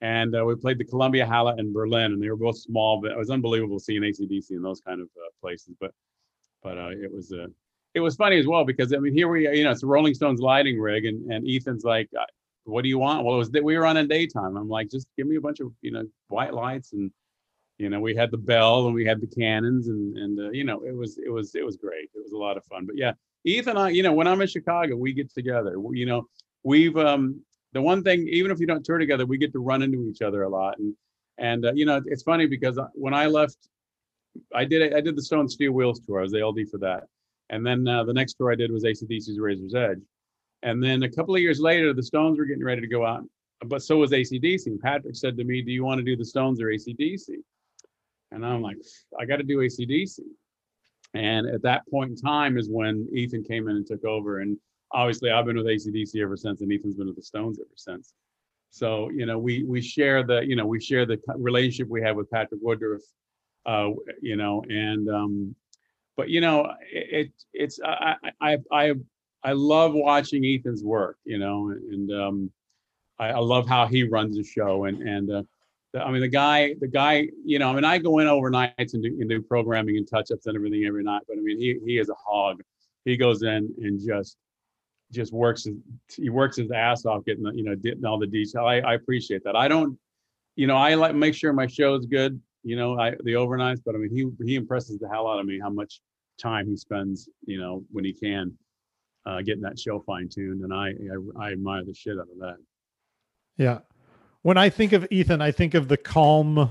And 0.00 0.34
uh, 0.34 0.44
we 0.44 0.56
played 0.56 0.78
the 0.78 0.84
Columbia 0.84 1.24
Halle 1.24 1.56
in 1.58 1.72
Berlin, 1.72 2.12
and 2.12 2.20
they 2.20 2.28
were 2.28 2.36
both 2.36 2.58
small, 2.58 3.00
but 3.00 3.12
it 3.12 3.16
was 3.16 3.30
unbelievable 3.30 3.78
seeing 3.78 4.02
ACDC 4.02 4.50
in 4.50 4.60
those 4.60 4.80
kind 4.80 5.00
of 5.00 5.06
uh, 5.16 5.30
places. 5.40 5.76
But 5.80 5.92
but 6.60 6.76
uh, 6.76 6.90
it 6.90 7.12
was 7.12 7.32
uh, 7.32 7.46
it 7.94 8.00
was 8.00 8.16
funny 8.16 8.38
as 8.38 8.46
well 8.46 8.64
because 8.64 8.92
I 8.92 8.98
mean 8.98 9.12
here 9.12 9.28
we 9.28 9.48
you 9.56 9.64
know 9.64 9.70
it's 9.70 9.82
a 9.82 9.86
Rolling 9.86 10.14
Stones 10.14 10.40
lighting 10.40 10.80
rig 10.80 11.04
and 11.04 11.30
and 11.30 11.48
Ethan's 11.48 11.84
like 11.84 12.08
what 12.64 12.82
do 12.82 12.88
you 12.88 12.98
want 12.98 13.24
well 13.24 13.34
it 13.34 13.38
was 13.38 13.50
that 13.50 13.64
we 13.64 13.76
were 13.76 13.86
on 13.86 13.96
in 13.96 14.08
daytime 14.08 14.56
I'm 14.56 14.68
like 14.68 14.90
just 14.90 15.06
give 15.16 15.26
me 15.26 15.36
a 15.36 15.40
bunch 15.40 15.60
of 15.60 15.72
you 15.82 15.90
know 15.90 16.04
white 16.28 16.54
lights 16.54 16.92
and 16.92 17.10
you 17.78 17.90
know 17.90 18.00
we 18.00 18.14
had 18.14 18.30
the 18.30 18.38
bell 18.38 18.86
and 18.86 18.94
we 18.94 19.04
had 19.04 19.20
the 19.20 19.26
cannons 19.26 19.88
and 19.88 20.16
and 20.16 20.38
uh, 20.38 20.50
you 20.50 20.64
know 20.64 20.82
it 20.84 20.94
was 20.94 21.18
it 21.18 21.30
was 21.30 21.54
it 21.54 21.64
was 21.64 21.76
great 21.76 22.08
it 22.14 22.22
was 22.22 22.32
a 22.32 22.36
lot 22.36 22.56
of 22.56 22.64
fun 22.64 22.86
but 22.86 22.96
yeah 22.96 23.12
Ethan 23.44 23.76
I 23.76 23.90
you 23.90 24.02
know 24.02 24.12
when 24.12 24.26
I'm 24.26 24.40
in 24.40 24.48
Chicago 24.48 24.96
we 24.96 25.12
get 25.12 25.32
together 25.32 25.76
you 25.92 26.06
know 26.06 26.26
we've 26.62 26.96
um 26.96 27.40
the 27.72 27.82
one 27.82 28.02
thing 28.02 28.28
even 28.28 28.50
if 28.50 28.60
you 28.60 28.66
don't 28.66 28.84
tour 28.84 28.98
together 28.98 29.26
we 29.26 29.38
get 29.38 29.52
to 29.52 29.60
run 29.60 29.82
into 29.82 30.08
each 30.08 30.22
other 30.22 30.42
a 30.42 30.48
lot 30.48 30.78
and 30.78 30.94
and 31.38 31.66
uh, 31.66 31.72
you 31.74 31.84
know 31.84 32.00
it's 32.06 32.22
funny 32.22 32.46
because 32.46 32.78
when 32.94 33.14
I 33.14 33.26
left 33.26 33.56
I 34.54 34.64
did 34.64 34.94
I 34.94 35.00
did 35.00 35.16
the 35.16 35.22
Stone 35.22 35.48
Steel 35.48 35.72
Wheels 35.72 36.00
tour 36.00 36.20
I 36.20 36.22
was 36.22 36.32
the 36.32 36.46
LD 36.46 36.68
for 36.70 36.78
that 36.78 37.04
and 37.52 37.64
then 37.64 37.86
uh, 37.86 38.02
the 38.02 38.14
next 38.14 38.34
tour 38.34 38.50
I 38.50 38.54
did 38.54 38.72
was 38.72 38.82
ACDC's 38.82 39.38
Razor's 39.38 39.74
Edge. 39.74 40.00
And 40.62 40.82
then 40.82 41.02
a 41.02 41.10
couple 41.10 41.34
of 41.34 41.40
years 41.42 41.60
later, 41.60 41.92
the 41.92 42.02
Stones 42.02 42.38
were 42.38 42.46
getting 42.46 42.64
ready 42.64 42.80
to 42.80 42.86
go 42.86 43.04
out, 43.04 43.24
but 43.66 43.82
so 43.82 43.98
was 43.98 44.10
ACDC. 44.10 44.66
And 44.66 44.80
Patrick 44.80 45.14
said 45.14 45.36
to 45.36 45.44
me, 45.44 45.60
Do 45.60 45.70
you 45.70 45.84
want 45.84 45.98
to 45.98 46.04
do 46.04 46.16
the 46.16 46.24
Stones 46.24 46.60
or 46.60 46.66
ACDC? 46.66 47.28
And 48.30 48.46
I'm 48.46 48.62
like, 48.62 48.78
I 49.20 49.26
got 49.26 49.36
to 49.36 49.42
do 49.42 49.58
ACDC. 49.58 50.20
And 51.14 51.46
at 51.46 51.62
that 51.62 51.86
point 51.88 52.10
in 52.10 52.16
time 52.16 52.56
is 52.56 52.68
when 52.70 53.08
Ethan 53.12 53.44
came 53.44 53.68
in 53.68 53.76
and 53.76 53.86
took 53.86 54.04
over. 54.04 54.40
And 54.40 54.56
obviously, 54.92 55.30
I've 55.30 55.44
been 55.44 55.56
with 55.56 55.66
ACDC 55.66 56.22
ever 56.22 56.36
since, 56.36 56.62
and 56.62 56.72
Ethan's 56.72 56.96
been 56.96 57.06
with 57.06 57.16
the 57.16 57.22
Stones 57.22 57.58
ever 57.60 57.68
since. 57.76 58.14
So, 58.70 59.10
you 59.10 59.26
know, 59.26 59.38
we 59.38 59.64
we 59.64 59.82
share 59.82 60.22
the, 60.22 60.40
you 60.40 60.56
know, 60.56 60.66
we 60.66 60.80
share 60.80 61.04
the 61.04 61.18
relationship 61.36 61.88
we 61.88 62.00
have 62.02 62.16
with 62.16 62.30
Patrick 62.30 62.60
Woodruff, 62.62 63.02
uh, 63.66 63.90
you 64.22 64.36
know, 64.36 64.64
and 64.70 65.08
um, 65.10 65.54
but 66.16 66.28
you 66.28 66.40
know 66.40 66.70
it, 66.90 67.26
it 67.26 67.32
it's 67.52 67.80
I, 67.84 68.16
I 68.40 68.58
i 68.70 68.92
i 69.42 69.52
love 69.52 69.92
watching 69.94 70.44
ethan's 70.44 70.84
work 70.84 71.18
you 71.24 71.38
know 71.38 71.70
and 71.70 72.10
um 72.12 72.50
i, 73.18 73.28
I 73.28 73.38
love 73.38 73.68
how 73.68 73.86
he 73.86 74.04
runs 74.04 74.36
the 74.36 74.44
show 74.44 74.84
and 74.84 75.02
and 75.02 75.30
uh, 75.30 75.42
i 76.00 76.10
mean 76.10 76.20
the 76.20 76.28
guy 76.28 76.74
the 76.80 76.88
guy 76.88 77.28
you 77.44 77.58
know 77.58 77.70
i 77.70 77.72
mean 77.72 77.84
i 77.84 77.98
go 77.98 78.18
in 78.18 78.26
overnights 78.26 78.94
and 78.94 79.02
do, 79.02 79.16
and 79.20 79.28
do 79.28 79.42
programming 79.42 79.96
and 79.96 80.08
touch-ups 80.08 80.46
and 80.46 80.56
everything 80.56 80.84
every 80.84 81.02
night 81.02 81.22
but 81.28 81.36
i 81.36 81.40
mean 81.40 81.58
he 81.58 81.78
he 81.84 81.98
is 81.98 82.08
a 82.08 82.14
hog 82.14 82.60
he 83.04 83.16
goes 83.16 83.42
in 83.42 83.72
and 83.78 84.00
just 84.06 84.36
just 85.12 85.32
works 85.32 85.66
he 86.16 86.30
works 86.30 86.56
his 86.56 86.70
ass 86.70 87.04
off 87.04 87.24
getting 87.24 87.42
the, 87.42 87.52
you 87.52 87.62
know 87.62 87.76
getting 87.76 88.04
all 88.04 88.18
the 88.18 88.26
detail 88.26 88.64
i 88.64 88.76
i 88.80 88.94
appreciate 88.94 89.44
that 89.44 89.56
i 89.56 89.68
don't 89.68 89.98
you 90.56 90.66
know 90.66 90.76
i 90.76 90.94
like 90.94 91.14
make 91.14 91.34
sure 91.34 91.52
my 91.52 91.66
show 91.66 91.94
is 91.94 92.06
good 92.06 92.40
you 92.62 92.76
know, 92.76 92.98
I 92.98 93.10
the 93.10 93.32
overnights, 93.32 93.82
but 93.84 93.94
I 93.94 93.98
mean, 93.98 94.14
he 94.14 94.44
he 94.46 94.56
impresses 94.56 94.98
the 94.98 95.08
hell 95.08 95.28
out 95.28 95.40
of 95.40 95.46
me 95.46 95.58
how 95.60 95.70
much 95.70 96.00
time 96.40 96.68
he 96.68 96.76
spends, 96.76 97.28
you 97.44 97.60
know, 97.60 97.84
when 97.90 98.04
he 98.04 98.12
can, 98.12 98.56
uh, 99.26 99.42
getting 99.42 99.62
that 99.62 99.78
show 99.78 100.00
fine 100.00 100.28
tuned, 100.28 100.62
and 100.62 100.72
I, 100.72 100.90
I 100.90 101.46
I 101.48 101.52
admire 101.52 101.84
the 101.84 101.94
shit 101.94 102.18
out 102.18 102.28
of 102.32 102.38
that. 102.38 102.56
Yeah. 103.56 103.80
When 104.42 104.56
I 104.56 104.68
think 104.70 104.92
of 104.92 105.06
Ethan, 105.10 105.40
I 105.40 105.52
think 105.52 105.74
of 105.74 105.88
the 105.88 105.96
calm 105.96 106.70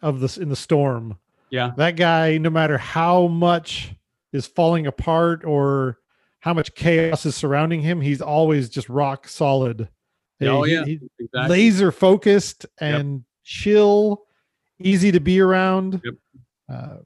of 0.00 0.20
this 0.20 0.38
in 0.38 0.48
the 0.48 0.56
storm. 0.56 1.18
Yeah, 1.50 1.72
That 1.76 1.96
guy, 1.96 2.38
no 2.38 2.48
matter 2.48 2.78
how 2.78 3.26
much 3.26 3.92
is 4.32 4.46
falling 4.46 4.86
apart 4.86 5.44
or 5.44 5.98
how 6.40 6.54
much 6.54 6.74
chaos 6.74 7.26
is 7.26 7.36
surrounding 7.36 7.82
him, 7.82 8.00
he's 8.00 8.22
always 8.22 8.70
just 8.70 8.88
rock 8.88 9.28
solid. 9.28 9.88
Oh, 10.40 10.62
He- 10.62 10.72
yeah. 10.72 10.84
he- 10.86 11.00
exactly. 11.18 11.48
laser 11.56 11.92
focused 11.92 12.64
and 12.78 13.24
chill, 13.44 14.24
easy 14.80 15.12
to 15.12 15.20
be 15.20 15.40
around. 15.40 16.00
Yep. 16.02 16.14
Uh, 16.70 16.96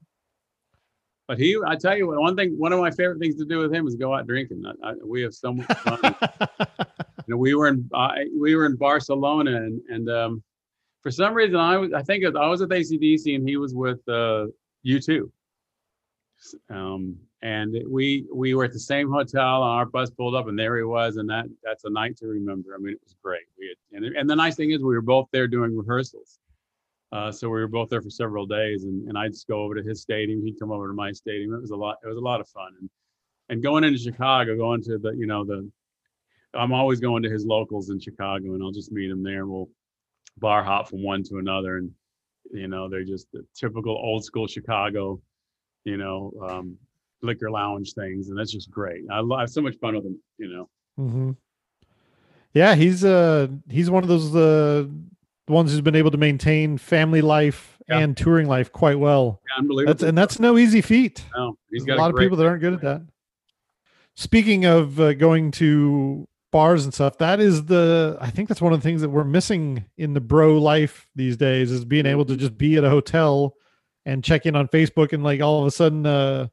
But 1.27 1.37
he, 1.39 1.57
I 1.67 1.75
tell 1.75 1.97
you 1.97 2.07
one 2.07 2.37
thing, 2.37 2.57
one 2.57 2.71
of 2.71 2.79
my 2.79 2.89
favorite 2.91 3.19
things 3.19 3.35
to 3.35 3.45
do 3.45 3.59
with 3.59 3.73
him 3.73 3.85
is 3.85 3.95
go 3.95 4.15
out 4.15 4.25
drinking. 4.27 4.63
I, 4.65 4.91
I, 4.91 4.93
we 5.05 5.21
have 5.23 5.33
so 5.35 5.51
much 5.53 5.67
fun. 5.79 5.99
we 7.35 7.53
were 7.55 7.67
in 7.67 7.89
I 7.93 8.25
we 8.39 8.55
were 8.55 8.65
in 8.65 8.75
Barcelona, 8.75 9.55
and 9.57 9.81
and 9.89 10.09
um, 10.09 10.43
for 11.03 11.11
some 11.11 11.33
reason 11.33 11.57
I 11.57 11.77
was 11.77 11.91
I 11.93 12.01
think 12.03 12.23
it- 12.23 12.35
I 12.35 12.47
was 12.47 12.61
with 12.61 12.69
ACDC 12.71 13.35
and 13.35 13.47
he 13.47 13.57
was 13.57 13.73
with 13.73 13.99
uh, 14.07 14.45
U2. 14.85 15.29
Um, 16.69 17.17
and 17.41 17.75
we 17.87 18.25
we 18.33 18.53
were 18.53 18.63
at 18.63 18.73
the 18.73 18.79
same 18.79 19.09
hotel, 19.11 19.63
and 19.63 19.71
our 19.71 19.85
bus 19.85 20.09
pulled 20.09 20.35
up, 20.35 20.47
and 20.47 20.57
there 20.57 20.77
he 20.77 20.83
was, 20.83 21.17
and 21.17 21.29
that 21.29 21.45
that's 21.63 21.83
a 21.83 21.89
night 21.89 22.17
to 22.17 22.27
remember. 22.27 22.73
I 22.75 22.77
mean, 22.77 22.93
it 22.93 22.99
was 23.03 23.15
great. 23.23 23.43
We 23.59 23.67
had, 23.91 24.03
and 24.03 24.15
and 24.15 24.29
the 24.29 24.35
nice 24.35 24.55
thing 24.55 24.71
is 24.71 24.79
we 24.79 24.95
were 24.95 25.01
both 25.01 25.27
there 25.31 25.47
doing 25.47 25.75
rehearsals. 25.75 26.39
Uh, 27.11 27.31
so 27.31 27.47
we 27.47 27.59
were 27.59 27.67
both 27.67 27.89
there 27.89 28.01
for 28.01 28.09
several 28.09 28.45
days, 28.45 28.83
and, 28.83 29.07
and 29.07 29.17
I'd 29.17 29.31
just 29.31 29.47
go 29.47 29.61
over 29.63 29.75
to 29.75 29.81
his 29.83 30.01
stadium. 30.01 30.43
He'd 30.43 30.59
come 30.59 30.71
over 30.71 30.87
to 30.87 30.93
my 30.93 31.11
stadium. 31.11 31.53
It 31.53 31.61
was 31.61 31.71
a 31.71 31.75
lot. 31.75 31.97
It 32.03 32.07
was 32.07 32.17
a 32.17 32.21
lot 32.21 32.41
of 32.41 32.47
fun. 32.49 32.73
And 32.79 32.89
and 33.49 33.63
going 33.63 33.83
into 33.83 33.97
Chicago, 33.99 34.55
going 34.57 34.83
to 34.83 34.97
the 34.97 35.11
you 35.11 35.25
know 35.27 35.43
the, 35.45 35.69
I'm 36.53 36.71
always 36.73 36.99
going 36.99 37.23
to 37.23 37.29
his 37.29 37.45
locals 37.45 37.89
in 37.89 37.99
Chicago, 37.99 38.53
and 38.53 38.63
I'll 38.63 38.71
just 38.71 38.91
meet 38.91 39.09
him 39.09 39.23
there. 39.23 39.41
and 39.41 39.49
We'll 39.49 39.69
bar 40.37 40.63
hop 40.63 40.89
from 40.89 41.03
one 41.03 41.23
to 41.23 41.37
another, 41.37 41.77
and 41.77 41.91
you 42.51 42.67
know 42.67 42.89
they're 42.89 43.03
just 43.03 43.27
the 43.33 43.45
typical 43.55 43.93
old 43.93 44.23
school 44.23 44.47
Chicago, 44.47 45.19
you 45.83 45.97
know, 45.97 46.31
um, 46.47 46.77
liquor 47.21 47.51
lounge 47.51 47.93
things, 47.93 48.29
and 48.29 48.37
that's 48.37 48.51
just 48.51 48.69
great. 48.71 49.03
I, 49.11 49.19
I 49.19 49.41
have 49.41 49.49
so 49.49 49.61
much 49.61 49.75
fun 49.79 49.95
with 49.95 50.05
him. 50.05 50.19
You 50.37 50.47
know. 50.49 50.69
mhm. 50.99 51.35
Yeah, 52.53 52.75
he's 52.75 53.03
uh 53.05 53.47
he's 53.69 53.89
one 53.89 54.03
of 54.03 54.09
those 54.09 54.35
uh 54.35 54.87
ones 55.47 55.71
who's 55.71 55.81
been 55.81 55.95
able 55.95 56.11
to 56.11 56.17
maintain 56.17 56.77
family 56.77 57.21
life 57.21 57.77
Yeah. 57.87 57.99
and 57.99 58.17
touring 58.17 58.47
life 58.47 58.71
quite 58.71 58.99
well. 58.99 59.41
Unbelievable. 59.57 59.93
That's 59.93 60.03
and 60.03 60.17
that's 60.17 60.39
no 60.39 60.57
easy 60.57 60.81
feat. 60.81 61.23
no, 61.35 61.57
he's 61.69 61.83
There's 61.83 61.97
got 61.97 61.97
a 61.97 62.01
lot 62.01 62.11
of 62.11 62.17
people 62.17 62.37
that 62.37 62.45
aren't 62.45 62.61
good 62.61 62.73
at 62.73 62.81
that. 62.81 63.01
Speaking 64.15 64.65
of 64.65 64.99
uh, 64.99 65.13
going 65.13 65.51
to 65.51 66.27
bars 66.57 66.85
and 66.85 66.91
stuff, 66.91 67.19
that 67.19 67.39
is 67.39 67.65
the 67.65 68.17
I 68.19 68.31
think 68.31 68.49
that's 68.49 68.63
one 68.63 68.73
of 68.73 68.79
the 68.79 68.83
things 68.83 69.01
that 69.01 69.09
we're 69.09 69.23
missing 69.23 69.85
in 69.95 70.15
the 70.15 70.19
bro 70.19 70.57
life 70.57 71.07
these 71.15 71.37
days 71.37 71.71
is 71.71 71.85
being 71.85 72.07
able 72.07 72.25
to 72.25 72.35
just 72.35 72.57
be 72.57 72.77
at 72.77 72.83
a 72.83 72.89
hotel 72.89 73.53
and 74.07 74.23
check 74.23 74.47
in 74.47 74.55
on 74.55 74.67
Facebook 74.69 75.13
and 75.13 75.23
like 75.23 75.39
all 75.39 75.61
of 75.61 75.67
a 75.67 75.71
sudden 75.71 76.07
uh, 76.07 76.47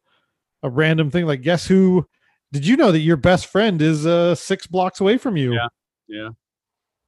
a 0.63 0.69
random 0.69 1.11
thing 1.11 1.25
like 1.25 1.41
guess 1.41 1.67
who 1.67 2.07
did 2.53 2.67
you 2.67 2.77
know 2.77 2.93
that 2.93 2.99
your 2.99 3.17
best 3.17 3.47
friend 3.47 3.81
is 3.81 4.05
uh 4.05 4.35
6 4.35 4.67
blocks 4.67 5.01
away 5.01 5.17
from 5.17 5.39
you? 5.39 5.55
Yeah. 5.55 5.69
Yeah. 6.07 6.29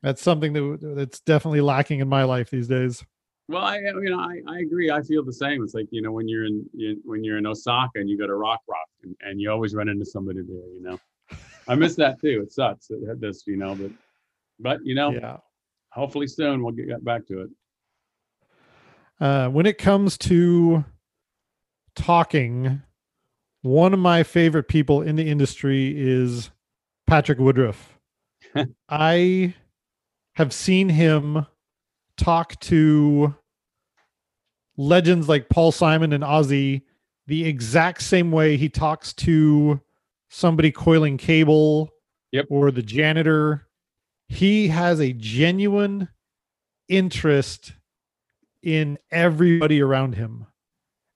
That's 0.02 0.22
something 0.22 0.54
that 0.54 0.94
that's 0.96 1.20
definitely 1.20 1.60
lacking 1.60 2.00
in 2.00 2.08
my 2.08 2.24
life 2.24 2.48
these 2.48 2.66
days. 2.66 3.04
Well, 3.50 3.62
I 3.62 3.76
you 3.76 4.08
know 4.08 4.20
I, 4.20 4.40
I 4.48 4.60
agree. 4.60 4.90
I 4.90 5.02
feel 5.02 5.22
the 5.22 5.34
same. 5.34 5.62
It's 5.62 5.74
like 5.74 5.88
you 5.90 6.00
know 6.00 6.12
when 6.12 6.28
you're 6.28 6.46
in 6.46 6.64
you, 6.72 6.96
when 7.04 7.24
you're 7.24 7.36
in 7.36 7.46
Osaka 7.46 7.90
and 7.96 8.08
you 8.08 8.16
go 8.16 8.26
to 8.26 8.34
Rock 8.36 8.62
Rock 8.66 8.88
and, 9.02 9.14
and 9.20 9.38
you 9.38 9.50
always 9.50 9.74
run 9.74 9.90
into 9.90 10.06
somebody 10.06 10.40
there. 10.40 10.68
You 10.72 10.80
know, 10.80 10.98
I 11.68 11.74
miss 11.74 11.96
that 11.96 12.20
too. 12.20 12.42
It 12.42 12.52
sucks. 12.52 12.88
that 12.88 13.18
this 13.20 13.44
you 13.46 13.56
know, 13.56 13.74
but 13.74 13.90
but 14.58 14.78
you 14.84 14.94
know, 14.94 15.12
Yeah. 15.12 15.38
hopefully 15.90 16.26
soon 16.26 16.62
we'll 16.62 16.72
get 16.72 17.04
back 17.04 17.26
to 17.26 17.42
it. 17.42 17.50
Uh, 19.18 19.48
when 19.48 19.66
it 19.66 19.78
comes 19.78 20.18
to 20.18 20.84
talking, 21.94 22.82
one 23.62 23.94
of 23.94 23.98
my 23.98 24.22
favorite 24.22 24.68
people 24.68 25.02
in 25.02 25.16
the 25.16 25.28
industry 25.28 25.94
is 25.96 26.50
Patrick 27.06 27.38
Woodruff. 27.38 27.98
I 28.88 29.54
have 30.34 30.52
seen 30.52 30.90
him 30.90 31.46
talk 32.16 32.60
to 32.60 33.34
legends 34.76 35.28
like 35.28 35.48
Paul 35.48 35.72
Simon 35.72 36.12
and 36.12 36.22
Ozzy 36.22 36.82
the 37.26 37.46
exact 37.46 38.02
same 38.02 38.30
way 38.30 38.56
he 38.56 38.68
talks 38.68 39.12
to 39.14 39.80
somebody 40.28 40.70
coiling 40.70 41.16
cable 41.16 41.90
Yep. 42.32 42.46
or 42.50 42.70
the 42.70 42.82
janitor. 42.82 43.66
He 44.28 44.68
has 44.68 45.00
a 45.00 45.12
genuine 45.12 46.08
interest 46.88 47.72
in 48.62 48.98
everybody 49.10 49.80
around 49.80 50.16
him. 50.16 50.46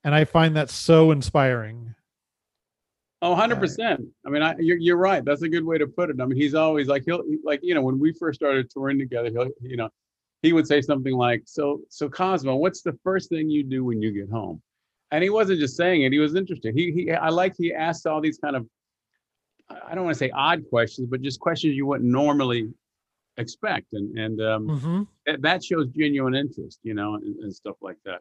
And 0.04 0.14
I 0.14 0.24
find 0.24 0.56
that 0.56 0.70
so 0.70 1.10
inspiring. 1.10 1.94
Oh, 3.22 3.34
100%. 3.34 3.98
I 4.24 4.30
mean, 4.30 4.42
I, 4.42 4.54
you're, 4.58 4.78
you're 4.78 4.96
right. 4.96 5.22
That's 5.24 5.42
a 5.42 5.48
good 5.48 5.64
way 5.64 5.76
to 5.76 5.86
put 5.86 6.08
it. 6.08 6.20
I 6.20 6.24
mean, 6.24 6.40
he's 6.40 6.54
always 6.54 6.86
like, 6.88 7.02
he'll, 7.04 7.22
like, 7.44 7.60
you 7.62 7.74
know, 7.74 7.82
when 7.82 7.98
we 7.98 8.12
first 8.14 8.40
started 8.40 8.70
touring 8.70 8.98
together, 8.98 9.28
he'll, 9.28 9.50
you 9.60 9.76
know, 9.76 9.90
he 10.42 10.54
would 10.54 10.66
say 10.66 10.80
something 10.80 11.14
like, 11.14 11.42
so, 11.44 11.82
so 11.90 12.08
Cosmo, 12.08 12.56
what's 12.56 12.80
the 12.80 12.98
first 13.04 13.28
thing 13.28 13.50
you 13.50 13.62
do 13.62 13.84
when 13.84 14.00
you 14.00 14.10
get 14.12 14.30
home? 14.30 14.62
And 15.10 15.22
he 15.22 15.28
wasn't 15.28 15.60
just 15.60 15.76
saying 15.76 16.02
it, 16.02 16.12
he 16.12 16.18
was 16.18 16.34
interested. 16.34 16.74
He, 16.74 16.92
he, 16.92 17.12
I 17.12 17.28
like, 17.28 17.54
he 17.58 17.74
asked 17.74 18.06
all 18.06 18.22
these 18.22 18.38
kind 18.38 18.56
of, 18.56 18.66
I 19.70 19.94
don't 19.94 20.04
want 20.04 20.14
to 20.14 20.18
say 20.18 20.30
odd 20.30 20.68
questions, 20.68 21.08
but 21.08 21.20
just 21.22 21.40
questions 21.40 21.74
you 21.74 21.86
wouldn't 21.86 22.08
normally 22.10 22.68
expect. 23.36 23.86
And, 23.92 24.18
and, 24.18 24.40
um, 24.40 24.66
Mm-hmm. 24.68 25.02
that- 25.26 25.42
that 25.42 25.64
shows 25.64 25.86
genuine 25.88 26.34
interest, 26.34 26.80
you 26.82 26.94
know, 26.94 27.14
and, 27.14 27.36
and 27.40 27.54
stuff 27.54 27.76
like 27.80 27.96
that. 28.04 28.20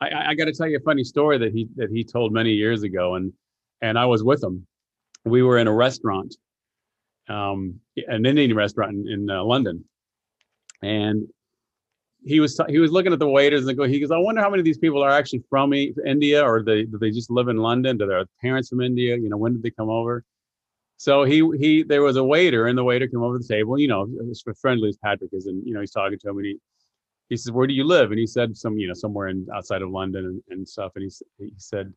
I, 0.00 0.08
I, 0.08 0.28
I 0.30 0.34
got 0.34 0.44
to 0.46 0.52
tell 0.52 0.68
you 0.68 0.76
a 0.76 0.80
funny 0.80 1.02
story 1.04 1.38
that 1.38 1.52
he 1.52 1.68
that 1.76 1.90
he 1.90 2.04
told 2.04 2.32
many 2.32 2.52
years 2.52 2.82
ago, 2.84 3.16
and 3.16 3.32
and 3.80 3.98
I 3.98 4.06
was 4.06 4.22
with 4.22 4.42
him. 4.42 4.66
We 5.24 5.42
were 5.42 5.58
in 5.58 5.66
a 5.66 5.74
restaurant, 5.74 6.36
um, 7.28 7.80
an 8.06 8.24
Indian 8.24 8.54
restaurant 8.56 8.92
in, 8.92 9.08
in 9.08 9.30
uh, 9.30 9.42
London, 9.42 9.84
and 10.82 11.26
he 12.24 12.38
was 12.40 12.60
he 12.68 12.78
was 12.78 12.92
looking 12.92 13.12
at 13.12 13.18
the 13.18 13.28
waiters 13.28 13.66
and 13.66 13.76
go. 13.76 13.84
He 13.84 13.98
goes, 13.98 14.12
I 14.12 14.18
wonder 14.18 14.40
how 14.40 14.50
many 14.50 14.60
of 14.60 14.64
these 14.64 14.78
people 14.78 15.02
are 15.02 15.10
actually 15.10 15.42
from 15.50 15.72
India, 15.72 16.42
or 16.44 16.62
they 16.62 16.84
do 16.84 16.96
they 16.98 17.10
just 17.10 17.30
live 17.30 17.48
in 17.48 17.56
London? 17.56 17.98
Do 17.98 18.06
their 18.06 18.24
parents 18.40 18.68
from 18.68 18.80
India? 18.80 19.16
You 19.16 19.28
know, 19.28 19.36
when 19.36 19.52
did 19.54 19.62
they 19.64 19.70
come 19.70 19.88
over? 19.90 20.24
So 20.98 21.22
he 21.22 21.48
he 21.58 21.84
there 21.84 22.02
was 22.02 22.16
a 22.16 22.24
waiter, 22.24 22.66
and 22.66 22.76
the 22.76 22.82
waiter 22.82 23.06
came 23.06 23.22
over 23.22 23.38
to 23.38 23.42
the 23.42 23.54
table. 23.54 23.78
You 23.78 23.86
know, 23.86 24.08
as 24.30 24.42
friendly 24.60 24.88
as 24.88 24.96
Patrick 24.96 25.30
is, 25.32 25.46
and 25.46 25.64
you 25.64 25.72
know 25.72 25.80
he's 25.80 25.92
talking 25.92 26.18
to 26.18 26.28
him, 26.28 26.38
and 26.38 26.46
he 26.46 26.58
he 27.28 27.36
says, 27.36 27.52
"Where 27.52 27.68
do 27.68 27.72
you 27.72 27.84
live?" 27.84 28.10
And 28.10 28.18
he 28.18 28.26
said, 28.26 28.56
"Some 28.56 28.76
you 28.78 28.88
know 28.88 28.94
somewhere 28.94 29.28
in 29.28 29.46
outside 29.54 29.80
of 29.80 29.90
London 29.90 30.26
and, 30.26 30.42
and 30.50 30.68
stuff." 30.68 30.92
And 30.96 31.04
he 31.04 31.44
he 31.44 31.52
said, 31.56 31.94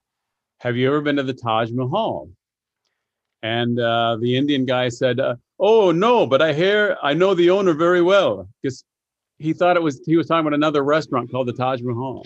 "Have 0.59 0.77
you 0.77 0.87
ever 0.87 1.01
been 1.01 1.15
to 1.15 1.23
the 1.23 1.33
Taj 1.33 1.71
Mahal?" 1.71 2.29
And 3.41 3.79
uh, 3.79 4.17
the 4.21 4.37
Indian 4.37 4.65
guy 4.67 4.89
said, 4.89 5.19
uh, 5.19 5.35
"Oh 5.59 5.91
no, 5.91 6.27
but 6.27 6.43
I 6.43 6.53
hear 6.53 6.95
I 7.01 7.15
know 7.15 7.33
the 7.33 7.49
owner 7.49 7.73
very 7.73 8.03
well 8.03 8.47
because 8.61 8.83
he 9.39 9.51
thought 9.51 9.77
it 9.77 9.83
was 9.83 9.99
he 10.05 10.15
was 10.15 10.27
talking 10.27 10.45
about 10.45 10.53
another 10.53 10.83
restaurant 10.83 11.31
called 11.31 11.47
the 11.47 11.53
Taj 11.53 11.81
Mahal, 11.81 12.23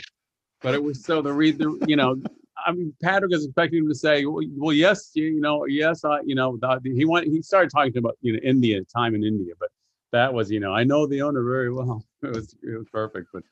but 0.61 0.73
it 0.73 0.83
was 0.83 1.05
so 1.05 1.21
the 1.21 1.31
reason 1.31 1.79
you 1.88 1.95
know." 1.95 2.21
I 2.65 2.71
mean, 2.71 2.93
Patrick 3.01 3.32
is 3.34 3.45
expecting 3.45 3.80
him 3.80 3.89
to 3.89 3.95
say, 3.95 4.25
"Well, 4.25 4.43
well 4.58 4.73
yes, 4.73 5.12
you, 5.13 5.25
you 5.25 5.41
know, 5.41 5.65
yes, 5.65 6.04
I, 6.04 6.21
you 6.25 6.36
know." 6.36 6.58
The, 6.58 6.80
he 6.84 7.06
went. 7.06 7.28
He 7.28 7.41
started 7.41 7.69
talking 7.69 7.95
about 7.97 8.17
you 8.21 8.34
know 8.34 8.39
India, 8.43 8.82
time 8.86 9.15
in 9.15 9.23
India, 9.23 9.54
but 9.60 9.69
that 10.12 10.34
was 10.34 10.49
you 10.49 10.60
know 10.60 10.73
I 10.73 10.84
know 10.84 11.06
the 11.06 11.21
owner 11.21 11.43
very 11.43 11.71
well. 11.71 12.04
It 12.23 12.36
was 12.36 12.56
it 12.63 12.75
was 12.75 12.88
perfect, 12.91 13.28
but 13.32 13.43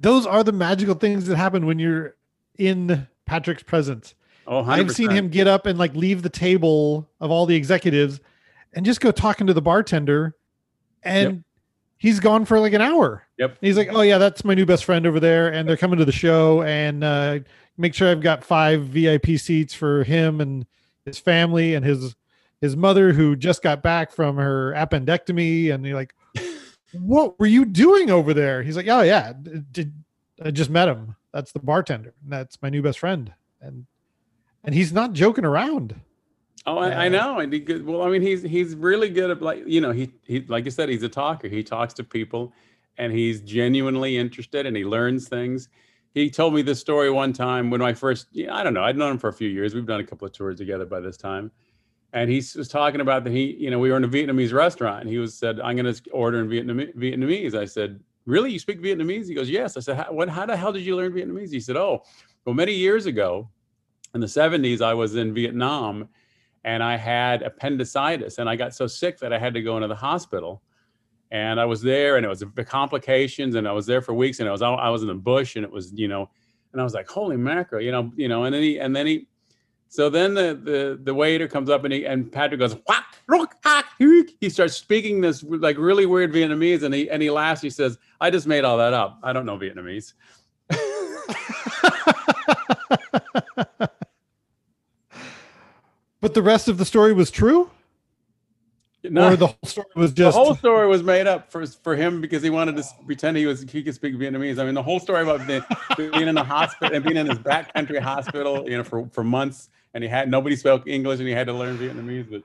Those 0.00 0.24
are 0.24 0.42
the 0.42 0.52
magical 0.52 0.94
things 0.94 1.26
that 1.26 1.36
happen 1.36 1.66
when 1.66 1.78
you're 1.78 2.16
in 2.56 3.06
Patrick's 3.26 3.62
presence. 3.62 4.14
oh, 4.46 4.62
100%. 4.62 4.68
I've 4.68 4.90
seen 4.92 5.10
him 5.10 5.28
get 5.28 5.46
up 5.46 5.66
and 5.66 5.78
like 5.78 5.94
leave 5.94 6.22
the 6.22 6.30
table 6.30 7.10
of 7.20 7.30
all 7.30 7.44
the 7.44 7.54
executives 7.54 8.20
and 8.72 8.86
just 8.86 9.02
go 9.02 9.10
talking 9.10 9.46
to 9.46 9.52
the 9.52 9.60
bartender 9.60 10.34
and 11.02 11.44
he's 12.00 12.18
gone 12.18 12.44
for 12.44 12.58
like 12.58 12.72
an 12.72 12.80
hour. 12.80 13.22
Yep. 13.38 13.50
And 13.50 13.58
he's 13.60 13.76
like, 13.76 13.90
"Oh 13.92 14.00
yeah, 14.00 14.18
that's 14.18 14.44
my 14.44 14.54
new 14.54 14.66
best 14.66 14.84
friend 14.84 15.06
over 15.06 15.20
there 15.20 15.52
and 15.52 15.68
they're 15.68 15.76
coming 15.76 15.98
to 16.00 16.04
the 16.04 16.10
show 16.10 16.62
and 16.62 17.04
uh 17.04 17.38
make 17.78 17.94
sure 17.94 18.10
I've 18.10 18.20
got 18.20 18.44
5 18.44 18.82
VIP 18.82 19.38
seats 19.38 19.72
for 19.72 20.02
him 20.02 20.40
and 20.40 20.66
his 21.04 21.18
family 21.18 21.74
and 21.74 21.84
his 21.84 22.16
his 22.60 22.76
mother 22.76 23.12
who 23.12 23.36
just 23.36 23.62
got 23.62 23.82
back 23.82 24.12
from 24.12 24.36
her 24.36 24.72
appendectomy 24.72 25.72
and 25.72 25.86
you're 25.86 25.94
like, 25.94 26.14
"What 26.92 27.38
were 27.38 27.46
you 27.46 27.64
doing 27.64 28.10
over 28.10 28.34
there?" 28.34 28.62
He's 28.62 28.76
like, 28.76 28.88
"Oh 28.88 29.02
yeah, 29.02 29.32
did 29.70 29.92
I 30.42 30.50
just 30.50 30.70
met 30.70 30.88
him. 30.88 31.16
That's 31.32 31.52
the 31.52 31.60
bartender. 31.60 32.14
And 32.22 32.32
that's 32.32 32.60
my 32.60 32.70
new 32.70 32.82
best 32.82 32.98
friend." 32.98 33.32
And 33.60 33.86
and 34.64 34.74
he's 34.74 34.92
not 34.92 35.12
joking 35.12 35.44
around. 35.44 36.00
Oh, 36.66 36.78
I, 36.78 37.06
I 37.06 37.08
know. 37.08 37.38
And 37.38 37.52
he 37.52 37.58
good. 37.58 37.84
Well, 37.86 38.02
I 38.02 38.10
mean, 38.10 38.22
he's 38.22 38.42
he's 38.42 38.74
really 38.74 39.08
good 39.08 39.30
at 39.30 39.40
like 39.40 39.62
you 39.66 39.80
know 39.80 39.92
he 39.92 40.12
he 40.24 40.40
like 40.42 40.64
you 40.64 40.70
said 40.70 40.88
he's 40.88 41.02
a 41.02 41.08
talker. 41.08 41.48
He 41.48 41.62
talks 41.62 41.94
to 41.94 42.04
people, 42.04 42.52
and 42.98 43.12
he's 43.12 43.40
genuinely 43.40 44.18
interested, 44.18 44.66
and 44.66 44.76
he 44.76 44.84
learns 44.84 45.28
things. 45.28 45.68
He 46.12 46.28
told 46.28 46.54
me 46.54 46.62
this 46.62 46.80
story 46.80 47.10
one 47.10 47.32
time 47.32 47.70
when 47.70 47.80
I 47.80 47.94
first 47.94 48.26
yeah, 48.32 48.54
I 48.54 48.62
don't 48.62 48.74
know 48.74 48.82
I'd 48.82 48.96
known 48.96 49.12
him 49.12 49.18
for 49.18 49.28
a 49.28 49.32
few 49.32 49.48
years. 49.48 49.74
We've 49.74 49.86
done 49.86 50.00
a 50.00 50.04
couple 50.04 50.26
of 50.26 50.32
tours 50.32 50.58
together 50.58 50.84
by 50.84 51.00
this 51.00 51.16
time, 51.16 51.50
and 52.12 52.28
he 52.28 52.36
was 52.36 52.68
talking 52.68 53.00
about 53.00 53.24
that 53.24 53.30
he 53.32 53.56
you 53.58 53.70
know 53.70 53.78
we 53.78 53.90
were 53.90 53.96
in 53.96 54.04
a 54.04 54.08
Vietnamese 54.08 54.52
restaurant, 54.52 55.00
and 55.00 55.08
he 55.08 55.18
was 55.18 55.34
said 55.34 55.60
I'm 55.60 55.76
going 55.76 55.92
to 55.92 56.10
order 56.10 56.40
in 56.40 56.48
Vietnam 56.48 56.78
Vietnamese. 56.78 57.54
I 57.54 57.64
said 57.64 58.00
really 58.26 58.52
you 58.52 58.58
speak 58.58 58.82
Vietnamese? 58.82 59.28
He 59.28 59.34
goes 59.34 59.48
yes. 59.48 59.78
I 59.78 59.80
said 59.80 59.96
how, 59.96 60.12
what 60.12 60.28
how 60.28 60.44
the 60.44 60.56
hell 60.56 60.72
did 60.72 60.82
you 60.82 60.94
learn 60.94 61.12
Vietnamese? 61.12 61.52
He 61.52 61.60
said 61.60 61.76
oh 61.76 62.02
well 62.44 62.54
many 62.54 62.74
years 62.74 63.06
ago 63.06 63.48
in 64.14 64.20
the 64.20 64.26
70s 64.26 64.82
I 64.82 64.92
was 64.92 65.14
in 65.14 65.32
Vietnam 65.32 66.08
and 66.64 66.82
I 66.82 66.96
had 66.96 67.42
appendicitis 67.42 68.38
and 68.38 68.48
I 68.48 68.56
got 68.56 68.74
so 68.74 68.86
sick 68.86 69.18
that 69.20 69.32
I 69.32 69.38
had 69.38 69.54
to 69.54 69.62
go 69.62 69.76
into 69.76 69.88
the 69.88 69.94
hospital. 69.94 70.62
And 71.32 71.60
I 71.60 71.64
was 71.64 71.80
there 71.80 72.16
and 72.16 72.26
it 72.26 72.28
was 72.28 72.40
the 72.40 72.64
complications 72.64 73.54
and 73.54 73.66
I 73.68 73.72
was 73.72 73.86
there 73.86 74.02
for 74.02 74.14
weeks 74.14 74.40
and 74.40 74.48
I 74.48 74.52
was 74.52 74.62
I 74.62 74.88
was 74.88 75.02
in 75.02 75.08
the 75.08 75.14
bush 75.14 75.56
and 75.56 75.64
it 75.64 75.70
was, 75.70 75.92
you 75.94 76.08
know, 76.08 76.28
and 76.72 76.80
I 76.80 76.84
was 76.84 76.92
like, 76.92 77.08
holy 77.08 77.36
mackerel, 77.36 77.82
you 77.82 77.92
know, 77.92 78.12
you 78.16 78.28
know, 78.28 78.44
and 78.44 78.54
then 78.54 78.62
he 78.62 78.78
and 78.78 78.94
then 78.94 79.06
he 79.06 79.28
so 79.88 80.10
then 80.10 80.34
the 80.34 80.60
the 80.62 81.00
the 81.02 81.14
waiter 81.14 81.48
comes 81.48 81.70
up 81.70 81.84
and 81.84 81.92
he 81.92 82.04
and 82.04 82.30
Patrick 82.32 82.60
goes, 82.60 82.76
he 84.40 84.48
starts 84.48 84.74
speaking 84.74 85.20
this 85.20 85.42
like 85.42 85.78
really 85.78 86.06
weird 86.06 86.32
Vietnamese 86.32 86.82
and 86.82 86.92
he 86.92 87.08
and 87.10 87.22
he 87.22 87.30
laughs, 87.30 87.60
he 87.60 87.70
says, 87.70 87.96
I 88.20 88.30
just 88.30 88.46
made 88.46 88.64
all 88.64 88.78
that 88.78 88.92
up. 88.92 89.18
I 89.22 89.32
don't 89.32 89.46
know 89.46 89.56
Vietnamese. 89.58 90.14
but 96.30 96.34
the 96.34 96.42
rest 96.42 96.68
of 96.68 96.78
the 96.78 96.84
story 96.84 97.12
was 97.12 97.30
true, 97.30 97.70
No. 99.02 99.28
or 99.32 99.36
the 99.36 99.46
whole 99.48 99.56
story 99.64 99.86
was 99.96 100.12
the 100.12 100.16
just 100.16 100.36
whole 100.36 100.54
story 100.54 100.86
was 100.86 101.02
made 101.02 101.26
up 101.26 101.50
for 101.50 101.66
for 101.66 101.96
him 101.96 102.20
because 102.20 102.42
he 102.42 102.50
wanted 102.50 102.76
to 102.76 102.84
pretend 103.06 103.36
he 103.36 103.46
was 103.46 103.62
he 103.62 103.82
could 103.82 103.94
speak 103.94 104.14
Vietnamese. 104.14 104.58
I 104.58 104.64
mean, 104.64 104.74
the 104.74 104.82
whole 104.82 105.00
story 105.00 105.22
about 105.22 105.46
being, 105.46 105.62
being 105.96 106.28
in 106.28 106.34
the 106.34 106.44
hospital 106.44 106.94
and 106.94 107.04
being 107.04 107.16
in 107.16 107.26
his 107.28 107.38
backcountry 107.38 107.98
hospital, 108.00 108.68
you 108.70 108.76
know, 108.76 108.84
for 108.84 109.08
for 109.12 109.24
months, 109.24 109.70
and 109.94 110.04
he 110.04 110.08
had 110.10 110.30
nobody 110.30 110.54
spoke 110.56 110.86
English, 110.86 111.18
and 111.18 111.26
he 111.28 111.34
had 111.34 111.46
to 111.48 111.52
learn 111.52 111.76
Vietnamese. 111.78 112.30
But 112.30 112.42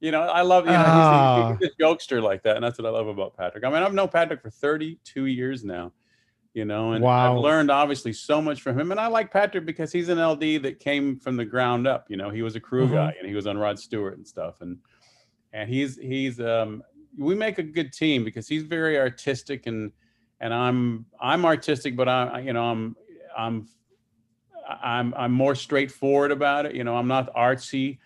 you 0.00 0.12
know, 0.12 0.20
I 0.22 0.42
love 0.42 0.66
you 0.66 0.72
know 0.72 0.84
Ah. 0.86 1.56
he's, 1.58 1.68
he's 1.70 1.76
a 1.78 1.82
jokester 1.82 2.22
like 2.22 2.42
that, 2.44 2.54
and 2.56 2.64
that's 2.64 2.78
what 2.78 2.86
I 2.86 2.90
love 2.90 3.08
about 3.08 3.36
Patrick. 3.36 3.64
I 3.64 3.70
mean, 3.70 3.82
I've 3.82 3.94
known 3.94 4.08
Patrick 4.08 4.40
for 4.42 4.50
32 4.50 5.26
years 5.26 5.64
now. 5.64 5.90
You 6.54 6.64
know, 6.64 6.92
and 6.92 7.04
Wow. 7.04 7.36
I've 7.36 7.42
learned 7.42 7.70
obviously 7.70 8.12
so 8.12 8.40
much 8.42 8.62
from 8.62 8.78
him. 8.78 8.90
And 8.90 8.98
I 8.98 9.06
like 9.06 9.30
Patrick 9.30 9.64
because 9.66 9.92
he's 9.92 10.08
an 10.08 10.18
LD 10.18 10.62
that 10.62 10.80
came 10.80 11.16
from 11.18 11.36
the 11.36 11.44
ground 11.44 11.86
up. 11.86 12.06
You 12.08 12.16
know, 12.16 12.30
he 12.30 12.42
was 12.42 12.56
a 12.56 12.60
crew 12.60 12.88
Mhm. 12.88 12.94
guy 12.94 13.14
and 13.18 13.28
he 13.28 13.34
was 13.34 13.46
on 13.46 13.58
Rod 13.58 13.78
Stewart 13.78 14.16
and 14.16 14.26
stuff. 14.26 14.60
And 14.60 14.78
and 15.52 15.68
he's 15.68 15.96
he's 15.98 16.40
um 16.40 16.82
we 17.16 17.34
make 17.34 17.58
a 17.58 17.62
good 17.62 17.92
team 17.92 18.24
because 18.24 18.48
he's 18.48 18.62
very 18.64 18.98
artistic 18.98 19.66
and 19.66 19.92
and 20.40 20.52
I'm 20.54 21.06
I'm 21.20 21.44
artistic 21.44 21.96
but 21.96 22.08
I 22.08 22.26
I- 22.28 22.40
you 22.40 22.52
know 22.52 22.64
I'm 22.70 22.96
I'm 23.36 23.68
I'm 24.68 25.14
I'm 25.14 25.32
more 25.32 25.54
straightforward 25.54 26.30
about 26.30 26.66
it 26.66 26.74
you 26.74 26.84
know 26.84 26.96
I'm 26.96 27.08
not 27.08 27.34
artsy 27.34 27.98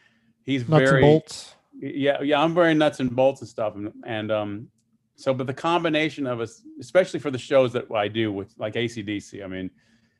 he's 0.44 0.66
nuts 0.68 0.80
very 0.90 1.02
and 1.02 1.02
bolts. 1.02 1.56
yeah 1.80 2.22
yeah 2.22 2.40
I'm 2.40 2.54
very 2.54 2.74
nuts 2.74 3.00
and 3.00 3.14
bolts 3.14 3.40
and 3.40 3.50
stuff 3.50 3.74
and, 3.74 3.92
and 4.06 4.30
um 4.30 4.68
so 5.16 5.32
but 5.34 5.46
the 5.46 5.54
combination 5.54 6.26
of 6.26 6.40
us 6.40 6.62
especially 6.80 7.20
for 7.20 7.30
the 7.30 7.38
shows 7.38 7.72
that 7.72 7.90
I 7.92 8.08
do 8.08 8.32
with 8.32 8.54
like 8.58 8.74
ACDC 8.74 9.42
I 9.44 9.46
mean 9.46 9.70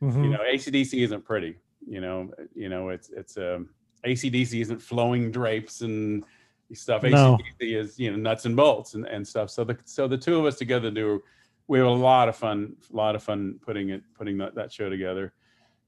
Mhm. 0.03 0.25
you 0.25 0.31
know 0.31 0.41
acdc 0.53 1.01
isn't 1.01 1.25
pretty 1.25 1.55
you 1.87 2.01
know 2.01 2.29
you 2.57 2.69
know 2.69 2.89
it's 2.89 3.11
it's 3.11 3.37
um 3.37 3.69
acdc 4.05 4.61
isn't 4.61 4.83
flowing 4.83 5.31
drapes 5.31 5.83
and 5.83 6.25
stuff 6.73 7.05
No. 7.05 7.39
acdc 7.39 7.77
is 7.81 8.01
you 8.01 8.11
know 8.11 8.17
nuts 8.17 8.45
and 8.45 8.57
bolts 8.57 8.95
and, 8.95 9.07
and 9.07 9.27
stuff 9.27 9.49
so 9.49 9.63
the 9.63 9.79
so 9.85 10.09
the 10.09 10.19
two 10.19 10.37
of 10.41 10.45
us 10.45 10.59
together 10.59 10.91
do 10.91 11.23
we 11.69 11.79
have 11.79 11.87
a 11.87 11.91
lot 11.91 12.29
of 12.29 12.35
fun 12.35 12.75
a 12.93 12.97
lot 12.97 13.15
of 13.15 13.23
fun 13.23 13.61
putting 13.65 13.91
it 13.91 14.03
putting 14.19 14.37
that, 14.39 14.57
that 14.57 14.73
show 14.73 14.91
together 14.91 15.35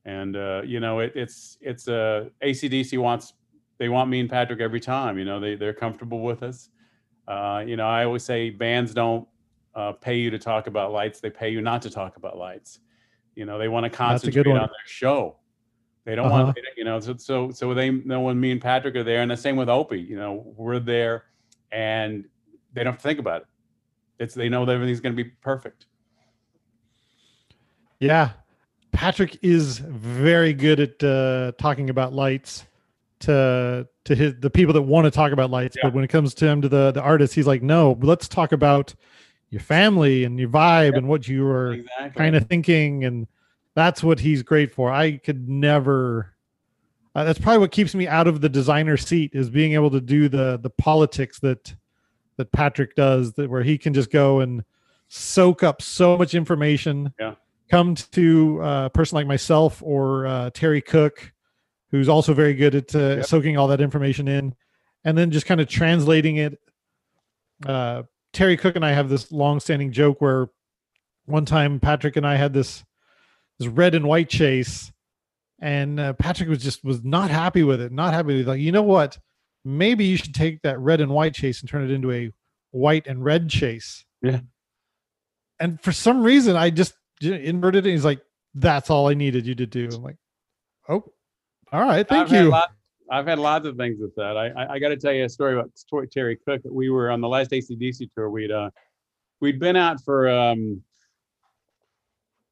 and 0.05 0.37
uh 0.37 0.63
you 0.65 0.79
know 0.79 1.01
it, 1.01 1.11
it's 1.17 1.59
it's 1.61 1.89
uh 1.89 2.29
acdc 2.41 2.97
wants 2.99 3.33
they 3.79 3.89
want 3.89 4.09
me 4.09 4.21
and 4.21 4.31
patrick 4.31 4.61
every 4.61 4.79
time 4.81 5.19
you 5.19 5.25
know 5.25 5.41
they 5.41 5.57
they're 5.57 5.75
comfortable 5.75 6.21
with 6.21 6.45
us 6.45 6.69
uh 7.29 7.63
you 7.67 7.77
know 7.77 7.87
i 7.87 8.05
always 8.05 8.23
say 8.23 8.51
bands 8.51 8.93
don't 8.95 9.27
uh, 9.75 9.93
pay 9.93 10.17
you 10.17 10.31
to 10.31 10.39
talk 10.39 10.69
about 10.69 10.93
lights. 10.93 11.19
They 11.19 11.31
pay 11.31 11.49
you 11.49 11.61
not 11.61 11.83
to 11.83 11.91
talk 11.91 12.17
about 12.17 12.37
lights. 12.39 12.79
You 13.35 13.45
know 13.45 13.59
they 13.59 13.67
want 13.67 13.83
to 13.85 13.91
concentrate 13.91 14.47
on 14.47 14.55
their 14.55 14.69
show. 14.87 15.37
They 16.05 16.15
don't 16.15 16.27
Uh-huh. 16.27 16.45
want 16.45 16.59
you 16.77 16.85
know 16.85 17.01
so 17.01 17.17
so 17.17 17.51
so 17.51 17.75
they 17.75 17.91
know 17.91 18.21
when 18.21 18.39
me 18.39 18.53
and 18.53 18.61
patrick 18.61 18.95
are 18.95 19.03
there 19.03 19.23
and 19.23 19.31
the 19.31 19.37
same 19.37 19.57
with 19.57 19.69
opie 19.69 20.01
you 20.01 20.17
know 20.17 20.45
we're 20.57 20.79
there 20.79 21.25
and 21.73 22.27
they 22.73 22.85
don't 22.85 23.01
think 23.01 23.19
about 23.19 23.43
it. 23.43 23.47
It's 24.21 24.35
they 24.35 24.49
know 24.49 24.65
that 24.65 24.73
everything's 24.73 25.01
going 25.01 25.17
to 25.17 25.25
be 25.25 25.31
perfect. 25.31 25.87
Yeah. 27.99 28.31
Patrick 28.93 29.39
is 29.43 29.79
very 29.79 30.53
good 30.53 30.79
at 30.79 31.03
uh, 31.03 31.53
talking 31.59 31.91
about 31.91 32.13
lights 32.13 32.65
to 33.21 33.89
to 34.05 34.15
his 34.15 34.35
the 34.39 34.51
people 34.51 34.75
that 34.75 34.83
want 34.83 35.05
to 35.05 35.11
talk 35.11 35.33
about 35.33 35.51
lights. 35.51 35.77
Yeah. 35.77 35.83
But 35.85 35.95
when 35.95 36.05
it 36.05 36.09
comes 36.09 36.35
to 36.35 36.47
him 36.47 36.63
to 36.63 36.69
the 36.69 36.93
the 36.93 37.03
artist, 37.03 37.35
he's 37.35 37.47
like, 37.47 37.63
no, 37.63 37.99
let's 38.03 38.29
talk 38.29 38.53
about 38.53 38.95
your 39.51 39.61
family 39.61 40.25
and 40.25 40.39
your 40.39 40.49
vibe 40.49 40.93
Yeah. 40.93 40.99
and 40.99 41.09
what 41.09 41.29
you 41.29 41.45
were 41.45 41.73
exactly 41.75 42.11
kind 42.11 42.37
of 42.37 42.47
thinking. 42.47 43.05
And 43.05 43.27
that's 43.75 44.03
what 44.03 44.21
he's 44.21 44.43
great 44.43 44.73
for. 44.73 44.91
I 44.91 45.19
could 45.19 45.49
never. 45.49 46.31
Uh, 47.17 47.23
that's 47.23 47.39
probably 47.39 47.59
what 47.59 47.71
keeps 47.71 47.95
me 47.95 48.09
out 48.09 48.27
of 48.27 48.41
the 48.41 48.49
designer 48.49 48.97
seat 48.97 49.31
is 49.35 49.49
being 49.49 49.75
able 49.75 49.91
to 49.91 50.01
do 50.01 50.29
the 50.29 50.59
the 50.61 50.71
politics 50.71 51.39
that 51.41 51.75
that 52.37 52.51
Patrick 52.51 52.97
does, 52.97 53.33
that 53.35 53.49
where 53.49 53.63
he 53.63 53.79
can 53.79 53.95
just 53.95 54.11
go 54.11 54.41
and 54.41 54.65
soak 55.09 55.63
up 55.63 55.81
so 55.81 56.19
much 56.19 56.35
information. 56.35 57.15
Yeah. 57.21 57.35
Come 57.71 57.95
to 57.95 58.61
uh, 58.63 58.87
a 58.87 58.91
person 58.91 59.17
like 59.17 59.27
myself 59.29 59.81
or 59.85 60.27
uh, 60.27 60.51
Terry 60.51 60.83
Cook, 60.83 61.33
who's 61.95 62.09
also 62.09 62.35
very 62.35 62.55
good 62.55 62.75
at 62.75 62.93
uh, 62.93 62.99
Yep. 62.99 63.27
soaking 63.27 63.57
all 63.57 63.69
that 63.69 63.81
information 63.81 64.27
in, 64.27 64.53
and 65.05 65.17
then 65.17 65.31
just 65.31 65.47
kind 65.47 65.61
of 65.61 65.69
translating 65.69 66.37
it. 66.39 66.59
Uh, 67.65 68.03
Terry 68.33 68.57
Cook 68.57 68.75
and 68.75 68.85
I 68.85 68.91
have 68.93 69.09
this 69.09 69.31
long-standing 69.31 69.93
joke 69.93 70.21
where 70.21 70.49
one 71.27 71.45
time 71.45 71.79
Patrick 71.79 72.17
and 72.17 72.27
I 72.27 72.35
had 72.35 72.53
this 72.53 72.85
this 73.61 73.69
red 73.69 73.95
and 73.95 74.07
white 74.09 74.29
chase, 74.29 74.93
and 75.61 76.01
uh, 76.01 76.13
Patrick 76.15 76.49
was 76.49 76.61
just 76.65 76.83
was 76.83 77.05
not 77.05 77.31
happy 77.31 77.63
with 77.63 77.81
it. 77.81 77.93
Not 77.93 78.13
happy 78.13 78.39
with 78.39 78.41
it. 78.41 78.47
like 78.49 78.61
you 78.61 78.73
know 78.73 78.83
what? 78.83 79.17
Maybe 79.65 80.05
you 80.05 80.17
should 80.17 80.35
take 80.35 80.63
that 80.63 80.81
red 80.81 81.01
and 81.01 81.13
white 81.13 81.33
chase 81.35 81.61
and 81.61 81.69
turn 81.71 81.85
it 81.85 81.93
into 81.93 82.11
a 82.11 82.33
white 82.73 83.07
and 83.07 83.23
red 83.25 83.49
chase. 83.49 84.05
Yeah. 84.21 84.41
And 85.61 85.81
for 85.81 85.93
some 85.93 86.25
reason, 86.25 86.57
I 86.57 86.71
just 86.71 86.95
inverted 87.23 87.87
it. 87.87 87.91
He's 87.93 88.05
like, 88.05 88.21
"That's 88.53 88.91
all 88.91 89.07
I 89.09 89.15
needed 89.15 89.47
you 89.47 89.55
to 89.55 89.67
do." 89.67 89.89
I'm 89.95 90.03
like, 90.03 90.17
"Oh, 90.89 91.05
all 91.75 91.81
right, 91.81 92.09
thank 92.09 92.27
I've 92.27 92.31
Had 92.31 92.45
you." 92.45 92.51
lot, 92.51 92.71
I've 93.11 93.27
had 93.27 93.41
lots 93.41 93.67
of 93.67 93.77
things 93.77 93.99
with 94.01 94.15
that. 94.15 94.37
I 94.37 94.49
I, 94.51 94.75
I 94.75 94.79
got 94.79 94.91
to 94.91 94.97
tell 94.97 95.13
you 95.13 95.25
a 95.25 95.29
story 95.29 95.55
about 95.55 95.71
Terry 96.13 96.39
Cook. 96.47 96.61
We 96.65 96.89
were 96.89 97.11
on 97.11 97.21
the 97.21 97.29
last 97.29 97.51
ACDC 97.51 98.11
tour. 98.15 98.31
We'd 98.31 98.53
uh 98.53 98.71
we'd 99.41 99.59
been 99.59 99.75
out 99.75 100.01
for 100.05 100.31
um 100.31 100.83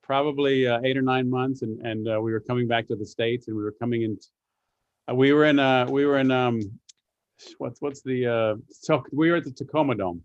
probably 0.03 0.67
uh, 0.67 0.81
eight 0.83 0.97
or 0.97 1.03
nine 1.03 1.31
months, 1.31 1.63
and 1.63 1.79
and 1.87 2.09
uh, 2.09 2.21
we 2.21 2.33
were 2.33 2.41
coming 2.41 2.67
back 2.67 2.89
to 2.89 2.97
the 2.97 3.07
states, 3.07 3.47
and 3.47 3.57
we 3.57 3.63
were 3.63 3.75
coming 3.79 4.03
in. 4.03 4.19
Uh, 5.09 5.15
we 5.15 5.33
were 5.33 5.45
in 5.45 5.61
uh 5.61 5.87
we 5.89 6.05
were 6.05 6.19
in 6.19 6.33
um 6.33 6.61
what's 7.59 7.81
what's 7.81 8.03
the 8.03 8.27
uh 8.27 8.55
so 8.71 9.05
we 9.13 9.31
were 9.31 9.37
at 9.37 9.45
the 9.45 9.53
Tacoma 9.53 9.95
Dome, 9.95 10.21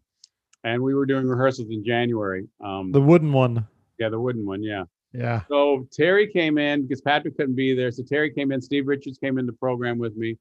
and 0.64 0.82
we 0.82 0.96
were 0.96 1.06
doing 1.06 1.28
rehearsals 1.28 1.70
in 1.70 1.86
January. 1.86 2.48
Um, 2.64 2.92
the 2.92 3.02
wooden 3.02 3.32
one. 3.32 3.68
yeah, 4.00 4.10
the 4.10 4.20
wooden 4.20 4.44
one, 4.46 4.64
yeah. 4.64 4.86
Yeah. 5.18 5.42
So 5.50 5.88
Terry 5.92 6.28
came 6.28 6.60
in 6.60 6.84
because 6.84 7.02
Patrick 7.02 7.36
couldn't 7.36 7.56
be 7.56 7.74
there. 7.74 7.92
So 7.92 8.04
Terry 8.04 8.30
came 8.32 8.52
in. 8.52 8.62
Steve 8.62 8.88
Richards 8.88 9.18
came 9.18 9.40
in 9.40 9.48
the 9.48 9.54
program 9.54 9.98
with 9.98 10.16
me. 10.16 10.38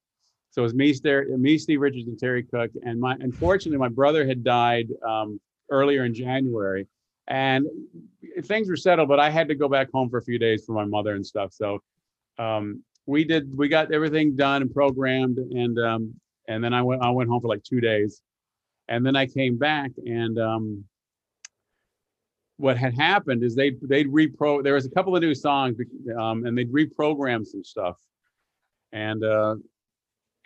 So 0.51 0.63
it 0.63 0.65
was 0.65 0.75
me, 0.75 0.95
me, 1.39 1.57
Steve 1.57 1.81
Richards, 1.81 2.09
and 2.09 2.19
Terry 2.19 2.43
Cook. 2.43 2.71
And 2.85 3.01
my 3.01 3.17
unfortunately, 3.21 3.79
my 3.79 3.89
brother 3.89 4.27
had 4.27 4.45
died 4.45 4.89
um, 5.07 5.41
earlier 5.71 6.05
in 6.05 6.13
January, 6.13 6.87
and 7.27 7.67
things 8.43 8.69
were 8.69 8.77
settled. 8.77 9.09
But 9.09 9.19
I 9.19 9.31
had 9.31 9.49
to 9.49 9.55
go 9.55 9.67
back 9.67 9.89
home 9.93 10.11
for 10.11 10.19
a 10.19 10.23
few 10.23 10.39
days 10.39 10.65
for 10.67 10.73
my 10.73 10.85
mother 10.85 11.15
and 11.15 11.27
stuff. 11.27 11.55
So 11.55 11.83
um, 12.39 12.83
we 13.07 13.25
did. 13.25 13.57
We 13.57 13.69
got 13.69 13.93
everything 13.95 14.37
done 14.37 14.61
and 14.61 14.73
programmed, 14.73 15.39
and 15.39 15.79
um, 15.79 16.15
and 16.49 16.63
then 16.63 16.75
I 16.75 16.83
went. 16.83 17.03
I 17.03 17.11
went 17.11 17.31
home 17.31 17.41
for 17.41 17.49
like 17.49 17.63
two 17.63 17.81
days, 17.81 18.21
and 18.89 19.07
then 19.07 19.17
I 19.17 19.25
came 19.27 19.57
back 19.57 19.93
and. 20.05 20.39
What 22.59 22.79
had 22.79 22.95
happened 22.95 23.43
is 23.43 23.55
they 23.55 23.73
they'd 23.83 24.11
repro 24.11 24.63
there 24.63 24.75
was 24.75 24.87
a 24.87 24.91
couple 24.91 25.15
of 25.15 25.23
new 25.23 25.35
songs 25.35 25.77
um, 26.19 26.47
and 26.47 26.57
they'd 26.57 26.73
reprogram 26.73 27.47
some 27.47 27.65
stuff. 27.65 27.97
And 28.93 29.23
uh 29.23 29.57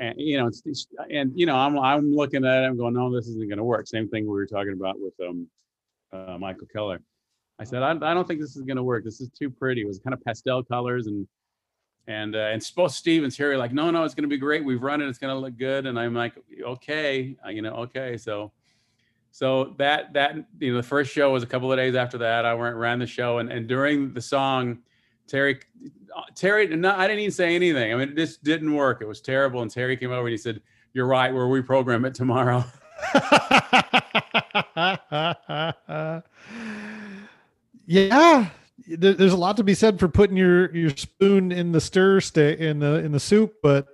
and 0.01 0.15
you 0.19 0.39
know 0.39 0.49
it's, 0.49 0.63
it's 0.65 0.87
and 1.11 1.31
you 1.37 1.47
know 1.47 1.55
i'm 1.55 1.79
i'm 1.79 2.13
looking 2.13 2.45
at 2.45 2.65
it 2.65 2.67
i'm 2.67 2.77
going 2.77 2.95
no 2.95 3.15
this 3.15 3.29
isn't 3.29 3.49
going 3.49 3.59
to 3.59 3.65
work. 3.65 3.87
Same 3.87 4.09
thing 4.09 4.25
we 4.25 4.31
were 4.31 4.47
talking 4.47 4.73
about 4.73 4.97
with 4.99 5.15
um 5.21 5.47
uh, 6.13 6.37
michael 6.39 6.67
keller. 6.73 7.01
I 7.59 7.65
said 7.65 7.83
I, 7.83 7.91
I 7.91 8.15
don't 8.15 8.27
think 8.27 8.41
this 8.41 8.57
is 8.57 8.63
going 8.63 8.79
to 8.79 8.83
work. 8.83 9.05
This 9.05 9.21
is 9.21 9.29
too 9.29 9.51
pretty. 9.51 9.83
It 9.83 9.87
was 9.87 10.01
kind 10.01 10.15
of 10.15 10.25
pastel 10.25 10.65
colors 10.65 11.07
and 11.07 11.29
and 12.07 12.35
uh, 12.35 12.51
and 12.53 12.71
both 12.75 12.93
stevens 12.93 13.37
Terry 13.37 13.57
like 13.57 13.73
no 13.73 13.91
no 13.91 14.03
it's 14.05 14.15
going 14.15 14.25
to 14.25 14.29
be 14.29 14.39
great. 14.39 14.65
We've 14.65 14.83
run 14.83 15.03
it. 15.03 15.09
It's 15.09 15.19
going 15.19 15.35
to 15.35 15.39
look 15.39 15.57
good. 15.57 15.87
And 15.87 15.99
i'm 15.99 16.15
like 16.15 16.33
okay 16.63 17.37
uh, 17.45 17.51
you 17.51 17.63
know 17.63 17.75
okay. 17.75 18.17
So 18.17 18.53
so 19.31 19.75
that 19.79 20.13
that 20.13 20.37
you 20.59 20.73
know 20.73 20.77
the 20.77 20.83
first 20.83 21.13
show 21.13 21.33
was 21.33 21.43
a 21.43 21.47
couple 21.47 21.73
of 21.73 21.79
days 21.79 21.95
after 21.95 22.19
that. 22.19 22.45
I 22.45 22.55
went 22.55 22.77
ran 22.77 22.99
the 22.99 23.07
show 23.07 23.39
and, 23.39 23.51
and 23.51 23.69
during 23.69 24.13
the 24.13 24.21
song 24.21 24.79
terry 25.27 25.61
terry 26.35 26.67
no, 26.67 26.95
i 26.97 27.07
didn't 27.07 27.21
even 27.21 27.33
say 27.33 27.55
anything. 27.55 27.93
I 27.93 27.97
mean 27.97 28.15
this 28.15 28.37
didn't 28.37 28.75
work. 28.75 29.01
It 29.01 29.07
was 29.07 29.21
terrible. 29.21 29.63
And 29.63 29.71
terry 29.71 29.97
came 29.97 30.11
over 30.11 30.27
and 30.27 30.33
he 30.33 30.37
said 30.37 30.61
you're 30.93 31.07
right. 31.07 31.33
We'll 31.33 31.49
reprogram 31.49 32.07
it 32.07 32.15
tomorrow. 32.15 32.65
Yeah. 37.87 38.51
There's 38.87 39.33
a 39.33 39.37
lot 39.37 39.57
to 39.57 39.65
be 39.65 39.75
said 39.75 39.99
for 39.99 40.07
putting 40.07 40.37
your 40.37 40.73
your 40.75 40.91
spoon 40.91 41.51
in 41.51 41.73
the 41.73 41.81
stir 41.81 42.21
sta 42.21 42.57
in 42.57 42.79
the 42.79 43.05
in 43.05 43.11
the 43.11 43.19
soup 43.19 43.55
but 43.65 43.89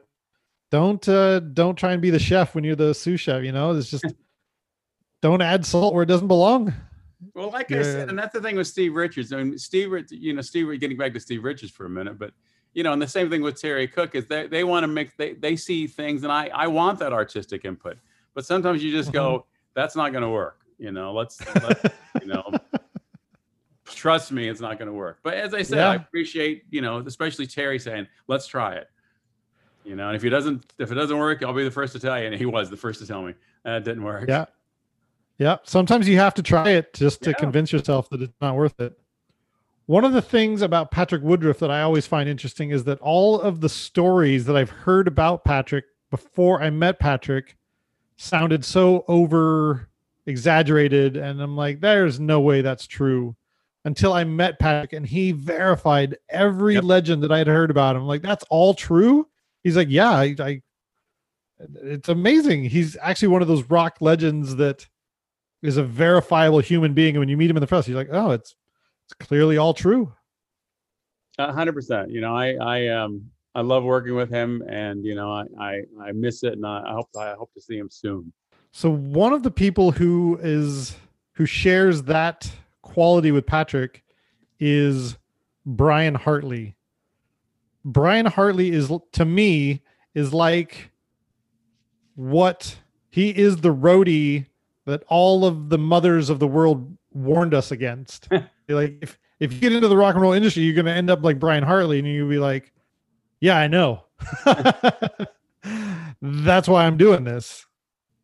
don't 0.71 1.09
uh 1.09 1.41
don't 1.41 1.77
try 1.77 1.93
and 1.93 2.03
be 2.03 2.11
the 2.11 2.19
chef 2.19 2.55
when 2.55 2.63
you're 2.63 2.77
the 2.77 2.93
sous 2.93 3.21
chef 3.21 3.43
you 3.43 3.53
know? 3.53 3.73
It's 3.73 3.91
just 3.91 4.05
don't 5.23 5.43
add 5.43 5.65
salt 5.65 5.95
where 5.95 6.03
it 6.03 6.07
doesn't 6.07 6.29
belong. 6.29 6.73
Well 7.35 7.51
like 7.51 7.73
i 7.73 7.83
said 7.83 8.09
and 8.09 8.19
that's 8.19 8.33
the 8.33 8.41
thing 8.41 8.57
with 8.57 8.67
steve 8.67 8.95
richards. 8.95 9.33
I 9.33 9.43
mean 9.43 9.59
steve 9.59 9.91
you 10.11 10.33
know 10.35 10.43
steve 10.43 10.79
getting 10.81 10.97
back 10.97 11.13
to 11.15 11.21
steve 11.21 11.45
richards 11.45 11.73
for 11.73 11.87
a 11.87 11.89
minute 11.89 12.19
but 12.19 12.33
you 12.75 12.83
know 12.83 12.93
and 12.93 13.01
the 13.01 13.09
same 13.09 13.31
thing 13.31 13.43
with 13.43 13.61
terry 13.61 13.89
cook 13.89 14.15
is 14.15 14.27
they, 14.27 14.47
they 14.47 14.65
want 14.65 14.85
to 14.85 14.89
mix 14.89 15.15
they, 15.17 15.35
they 15.35 15.57
see 15.57 15.87
things 15.87 16.23
and 16.23 16.33
i 16.33 16.51
i 16.55 16.67
want 16.67 16.99
that 16.99 17.13
artistic 17.13 17.65
input 17.65 17.99
but 18.35 18.45
sometimes 18.45 18.83
you 18.83 18.91
just 18.91 19.13
go 19.13 19.37
uh-huh. 19.37 19.45
that's 19.75 19.97
not 19.97 20.13
going 20.13 20.23
to 20.23 20.29
work 20.29 20.61
you 20.79 20.93
know 20.93 21.13
let's, 21.13 21.41
let's 21.63 21.85
you 22.21 22.27
know 22.27 22.51
trust 23.87 24.31
me 24.33 24.49
it's 24.49 24.61
not 24.61 24.79
going 24.79 24.89
to 24.89 24.95
work. 24.95 25.19
But 25.23 25.35
as 25.35 25.55
i 25.55 25.63
said 25.63 25.79
i 25.79 25.95
appreciate 25.95 26.65
you 26.71 26.81
know 26.81 26.99
especially 26.99 27.47
terry 27.47 27.79
saying 27.79 28.07
let's 28.29 28.47
try 28.47 28.75
it 28.75 28.89
you 29.85 29.97
know 29.97 30.09
and 30.09 30.17
if 30.17 30.25
it 30.25 30.31
doesn't 30.31 30.73
if 30.79 30.91
it 30.91 30.95
doesn't 30.95 31.19
work 31.19 31.43
i'll 31.43 31.55
be 31.55 31.65
the 31.65 31.71
first 31.71 31.93
to 31.95 31.99
tell 31.99 32.19
you 32.19 32.27
and 32.27 32.35
he 32.35 32.47
was 32.47 32.69
the 32.69 32.77
first 32.77 33.01
to 33.01 33.07
tell 33.07 33.23
me 33.23 33.35
that 33.65 33.77
it 33.77 33.85
didn't 33.85 34.05
work. 34.05 34.29
Yeah 34.29 34.47
yeah. 35.39 35.57
Sometimes 35.65 36.09
you 36.09 36.19
have 36.19 36.35
to 36.35 36.43
try 36.43 36.71
it 36.71 36.95
just 36.95 37.23
to 37.23 37.31
Yeah. 37.31 37.37
convince 37.37 37.73
yourself 37.73 38.09
that 38.11 38.23
it's 38.23 38.41
not 38.41 38.57
worth 38.57 38.79
it. 38.81 38.99
One 39.87 40.05
of 40.05 40.13
the 40.13 40.23
things 40.23 40.63
about 40.63 40.91
patrick 40.91 41.23
woodroffe 41.23 41.59
that 41.59 41.71
i 41.71 41.83
always 41.83 42.07
find 42.09 42.29
interesting 42.29 42.71
is 42.71 42.83
that 42.85 42.99
all 43.01 43.41
of 43.41 43.61
the 43.61 43.69
stories 43.69 44.45
that 44.47 44.57
i've 44.57 44.71
heard 44.71 45.07
about 45.07 45.45
patrick 45.45 45.85
before 46.11 46.61
i 46.61 46.71
met 46.71 46.99
patrick 46.99 47.57
sounded 48.17 48.65
so 48.65 49.05
over 49.07 49.89
exaggerated 50.27 51.17
and 51.17 51.41
i'm 51.41 51.57
like 51.57 51.79
there's 51.81 52.19
no 52.19 52.41
way 52.41 52.63
that's 52.63 52.87
true. 52.89 53.37
Until 53.85 54.13
i 54.13 54.25
met 54.25 54.59
patrick 54.59 54.93
and 54.93 55.07
he 55.07 55.31
verified 55.31 56.17
every 56.31 56.75
Yep. 56.75 56.83
legend 56.85 57.23
that 57.23 57.31
i 57.31 57.39
had 57.39 57.47
heard 57.47 57.71
about 57.71 57.95
him. 57.95 58.03
I'm 58.03 58.09
like 58.09 58.23
that's 58.23 58.45
all 58.51 58.75
true? 58.75 59.29
He's 59.63 59.77
like 59.77 59.89
yeah 59.89 60.11
I, 60.11 60.35
I 60.41 60.63
it's 61.85 62.09
amazing. 62.09 62.65
He's 62.65 62.97
actually 63.01 63.29
one 63.29 63.41
of 63.41 63.47
those 63.49 63.63
rock 63.71 63.99
legends 64.01 64.57
that 64.57 64.87
is 65.63 65.77
a 65.77 65.83
verifiable 65.83 66.61
human 66.61 66.95
being 66.95 67.15
and 67.15 67.21
when 67.21 67.29
you 67.29 67.37
meet 67.37 67.51
him 67.51 67.57
in 67.57 67.61
the 67.61 67.67
press 67.67 67.89
you're 67.89 67.97
like 67.97 68.09
oh 68.13 68.31
it's 68.31 68.55
it's 69.05 69.15
clearly 69.15 69.57
all 69.57 69.73
true 69.75 70.13
A 71.39 71.53
hundred 71.53 71.75
percent. 71.75 72.11
You 72.11 72.21
know, 72.21 72.35
I 72.35 72.55
I 72.55 72.89
um 72.89 73.31
I 73.55 73.61
love 73.61 73.85
working 73.85 74.15
with 74.15 74.31
him, 74.31 74.63
and 74.69 75.05
you 75.05 75.15
know, 75.15 75.31
I 75.31 75.45
I, 75.59 75.83
I 76.01 76.13
miss 76.13 76.43
it, 76.43 76.55
and 76.55 76.67
I, 76.67 76.83
I 76.87 76.93
hope 76.93 77.09
I 77.19 77.35
hope 77.35 77.53
to 77.55 77.61
see 77.61 77.77
him 77.77 77.89
soon. 77.91 78.33
So 78.73 78.91
one 78.91 79.33
of 79.33 79.43
the 79.43 79.51
people 79.51 79.91
who 79.91 80.39
is 80.43 80.97
who 81.33 81.47
shares 81.47 82.03
that 82.05 82.51
quality 82.83 83.33
with 83.33 83.47
Patrick 83.47 84.03
is 84.59 85.19
Brian 85.65 86.15
Hartley. 86.15 86.77
Brian 87.85 88.27
Hartley 88.27 88.71
is 88.71 88.91
to 89.13 89.25
me 89.25 89.83
is 90.15 90.33
like 90.33 90.91
what 92.15 92.77
he 93.11 93.31
is 93.31 93.59
the 93.59 93.75
roadie 93.75 94.47
that 94.87 95.03
all 95.09 95.45
of 95.45 95.69
the 95.69 95.79
mothers 95.79 96.31
of 96.31 96.39
the 96.39 96.47
world 96.47 96.97
warned 97.13 97.55
us 97.55 97.71
against. 97.71 98.29
like 98.69 98.99
if 99.03 99.19
if 99.39 99.53
you 99.53 99.61
get 99.61 99.73
into 99.73 99.89
the 99.89 99.97
rock 99.97 100.15
and 100.15 100.23
roll 100.23 100.33
industry, 100.33 100.63
you're 100.63 100.75
going 100.75 100.87
to 100.87 100.93
end 100.93 101.11
up 101.11 101.23
like 101.23 101.39
Brian 101.39 101.63
Hartley 101.63 101.99
and 101.99 102.09
you'll 102.09 102.29
be 102.29 102.39
like, 102.39 102.73
"Yeah, 103.41 103.59
I 103.59 103.67
know." 103.67 104.05
That's 106.23 106.69
why 106.69 106.87
I'm 106.87 106.97
doing 106.97 107.25
this. 107.25 107.67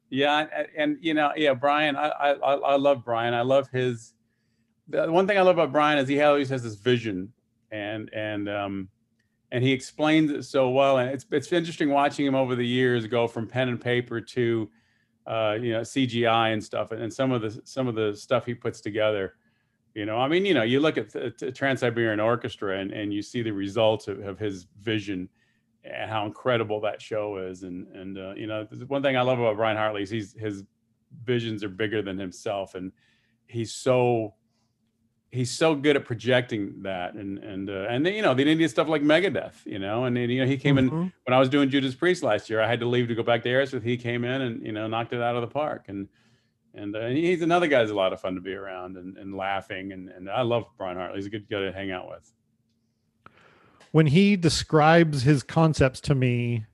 Yeah, 0.09 0.47
and, 0.55 0.69
and 0.77 0.99
you 1.01 1.15
know, 1.15 1.33
yeah, 1.37 1.55
Brian, 1.55 1.97
I, 1.97 2.09
I 2.09 2.31
I 2.33 2.55
I 2.55 2.77
love 2.77 3.05
Brian. 3.05 3.35
I 3.35 3.43
love 3.43 3.69
his. 3.71 4.15
The 4.89 5.11
one 5.11 5.27
thing 5.27 5.39
I 5.39 5.43
love 5.43 5.57
about 5.57 5.73
Brian 5.73 5.99
is 5.99 6.09
he 6.09 6.21
always 6.23 6.49
has 6.51 6.63
this 6.63 6.75
vision, 6.75 7.33
and 7.71 8.11
and 8.13 8.49
um, 8.49 8.89
and 9.51 9.63
he 9.63 9.73
explains 9.73 10.31
it 10.31 10.45
so 10.45 10.71
well. 10.71 10.99
And 10.99 11.11
it's 11.11 11.27
it's 11.31 11.53
interesting 11.53 11.91
watching 11.91 12.27
him 12.27 12.35
over 12.35 12.55
the 12.55 12.67
years 12.67 13.07
go 13.07 13.27
from 13.27 13.47
pen 13.47 13.69
and 13.69 13.81
paper 13.81 14.21
to, 14.21 14.71
uh, 15.27 15.57
you 15.61 15.73
know, 15.73 15.81
CGI 15.81 16.53
and 16.53 16.63
stuff, 16.63 16.93
and, 16.93 17.03
and 17.03 17.13
some 17.13 17.33
of 17.33 17.43
the 17.43 17.61
some 17.65 17.89
of 17.89 17.95
the 17.95 18.15
stuff 18.15 18.47
he 18.47 18.55
puts 18.55 18.81
together. 18.81 19.35
You 19.95 20.07
know, 20.07 20.17
I 20.17 20.27
mean, 20.27 20.47
you 20.47 20.55
know, 20.55 20.63
you 20.63 20.81
look 20.81 20.97
at 20.97 21.11
the, 21.11 21.35
the 21.39 21.53
Trans 21.53 21.81
Siberian 21.81 22.21
Orchestra 22.21 22.79
and 22.79 22.93
and 22.93 23.13
you 23.13 23.23
see 23.23 23.43
the 23.43 23.53
results 23.53 24.09
of, 24.09 24.21
of 24.21 24.39
his 24.39 24.67
vision 24.81 25.29
and 25.85 26.11
how 26.11 26.27
incredible 26.27 26.81
that 26.81 27.01
show 27.01 27.37
is. 27.37 27.63
And 27.63 27.87
and 27.89 28.19
uh, 28.19 28.35
you 28.35 28.47
know, 28.47 28.67
one 28.87 29.03
thing 29.03 29.17
I 29.17 29.23
love 29.23 29.39
about 29.39 29.57
Brian 29.57 29.77
Hartley 29.77 30.03
is 30.03 30.11
he's 30.11 30.33
his 30.33 30.65
visions 31.25 31.63
are 31.63 31.69
bigger 31.69 32.03
than 32.03 32.19
himself, 32.19 32.75
and 32.75 32.93
he's 33.47 33.73
so 33.73 34.35
he's 35.33 35.51
so 35.51 35.75
good 35.75 35.97
at 35.97 36.05
projecting 36.05 36.83
that 36.83 37.15
and 37.15 37.39
and 37.39 37.71
uh, 37.71 37.87
and 37.89 38.07
then, 38.07 38.13
you 38.13 38.23
know 38.23 38.35
the 38.35 38.45
didn't 38.45 38.69
stuff 38.69 38.87
like 38.87 39.03
Megadeth 39.03 39.55
you 39.65 39.79
know 39.79 40.05
and 40.05 40.17
then, 40.17 40.31
you 40.31 40.41
know 40.41 40.47
he 40.47 40.57
came 40.57 40.77
mm-hmm. 40.77 40.95
in 40.95 41.13
when 41.25 41.35
I 41.35 41.39
was 41.39 41.49
doing 41.49 41.71
Judas 41.71 41.95
Priest 41.95 42.23
last 42.23 42.49
year 42.49 42.61
I 42.61 42.69
had 42.69 42.79
to 42.81 42.87
leave 42.87 43.09
to 43.09 43.15
go 43.15 43.23
back 43.23 43.43
to 43.43 43.49
Aerosmith 43.49 43.83
he 43.83 43.97
came 43.97 44.25
in 44.25 44.43
and 44.43 44.65
you 44.65 44.73
know 44.73 44.87
knocked 44.87 45.13
it 45.13 45.21
out 45.21 45.35
of 45.35 45.41
the 45.41 45.49
park 45.49 45.87
and 45.89 46.07
and, 46.75 46.97
uh, 46.97 47.01
and 47.01 47.19
he's 47.19 47.43
another 47.43 47.67
guy 47.67 47.81
that's 47.81 47.91
a 47.91 47.95
lot 47.95 48.15
of 48.15 48.21
fun 48.21 48.35
to 48.35 48.41
be 48.41 48.55
around 48.55 48.97
and, 48.97 49.19
and 49.19 49.37
laughing 49.37 49.93
and, 49.93 50.09
and 50.11 50.31
I 50.31 50.43
love 50.43 50.67
Brian 50.77 50.97
Hartley 50.97 51.17
he's 51.17 51.27
a 51.27 51.31
good 51.31 51.49
guy 51.49 51.61
to 51.61 51.73
hang 51.73 51.91
out 51.91 52.09
with 52.09 52.31
when 53.91 54.07
he 54.07 54.37
describes 54.37 55.23
his 55.23 55.43
concepts 55.43 56.01
to 56.03 56.15
me 56.15 56.67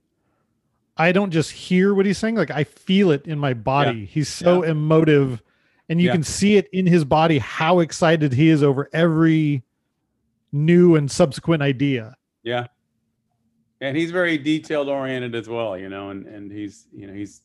I 0.96 1.12
don't 1.12 1.30
just 1.30 1.52
hear 1.52 1.94
what 1.94 2.06
he's 2.06 2.18
saying 2.18 2.34
like 2.34 2.50
I 2.50 2.64
feel 2.64 3.12
it 3.12 3.24
in 3.26 3.38
my 3.38 3.54
body 3.54 4.00
yeah. 4.00 4.06
he's 4.06 4.28
so 4.28 4.64
yeah. 4.64 4.72
emotive 4.72 5.42
and 5.88 6.00
you 6.00 6.08
yeah. 6.08 6.12
can 6.12 6.22
see 6.22 6.56
it 6.56 6.68
in 6.72 6.86
his 6.86 7.04
body 7.04 7.38
how 7.38 7.80
excited 7.80 8.32
he 8.32 8.48
is 8.48 8.62
over 8.62 8.88
every 8.92 9.62
new 10.52 10.96
and 10.96 11.10
subsequent 11.10 11.62
idea. 11.62 12.16
Yeah. 12.42 12.66
And 13.80 13.96
he's 13.96 14.10
very 14.10 14.38
detailed 14.38 14.88
oriented 14.88 15.34
as 15.34 15.48
well, 15.48 15.78
you 15.78 15.88
know, 15.88 16.10
and 16.10 16.26
and 16.26 16.50
he's 16.50 16.86
you 16.92 17.06
know 17.06 17.12
he's 17.12 17.42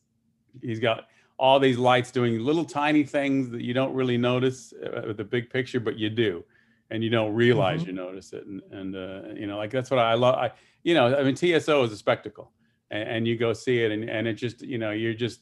he's 0.60 0.80
got 0.80 1.06
all 1.38 1.58
these 1.60 1.78
lights 1.78 2.10
doing 2.10 2.38
little 2.40 2.64
tiny 2.64 3.04
things 3.04 3.50
that 3.50 3.62
you 3.62 3.74
don't 3.74 3.94
really 3.94 4.16
notice 4.16 4.72
uh, 4.72 5.02
with 5.06 5.16
the 5.16 5.24
big 5.24 5.50
picture, 5.50 5.80
but 5.80 5.96
you 5.96 6.10
do, 6.10 6.44
and 6.90 7.04
you 7.04 7.10
don't 7.10 7.34
realize 7.34 7.80
mm-hmm. 7.80 7.90
you 7.90 7.94
notice 7.96 8.32
it, 8.32 8.46
and 8.46 8.62
and 8.72 8.96
uh, 8.96 9.34
you 9.34 9.46
know 9.46 9.56
like 9.56 9.70
that's 9.70 9.90
what 9.90 10.00
I 10.00 10.14
love. 10.14 10.34
I 10.34 10.50
you 10.82 10.94
know 10.94 11.16
I 11.16 11.22
mean 11.22 11.36
TSO 11.36 11.84
is 11.84 11.92
a 11.92 11.96
spectacle, 11.96 12.50
and, 12.90 13.08
and 13.08 13.28
you 13.28 13.36
go 13.36 13.52
see 13.52 13.84
it, 13.84 13.92
and 13.92 14.10
and 14.10 14.26
it 14.26 14.34
just 14.34 14.60
you 14.62 14.78
know 14.78 14.90
you're 14.90 15.14
just 15.14 15.40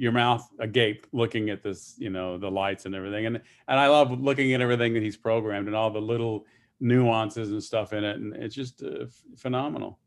your 0.00 0.12
mouth 0.12 0.48
agape 0.58 1.06
looking 1.12 1.50
at 1.50 1.62
this, 1.62 1.94
you 1.98 2.08
know, 2.08 2.38
the 2.38 2.50
lights 2.50 2.86
and 2.86 2.94
everything. 2.94 3.26
And 3.26 3.36
and 3.68 3.78
I 3.78 3.88
love 3.88 4.18
looking 4.18 4.54
at 4.54 4.62
everything 4.62 4.94
that 4.94 5.02
he's 5.02 5.18
programmed 5.18 5.66
and 5.66 5.76
all 5.76 5.90
the 5.90 6.00
little 6.00 6.46
nuances 6.80 7.50
and 7.50 7.62
stuff 7.62 7.92
in 7.92 8.02
it, 8.02 8.16
and 8.16 8.34
it's 8.34 8.54
just 8.54 8.82
uh, 8.82 9.04
phenomenal. 9.36 9.98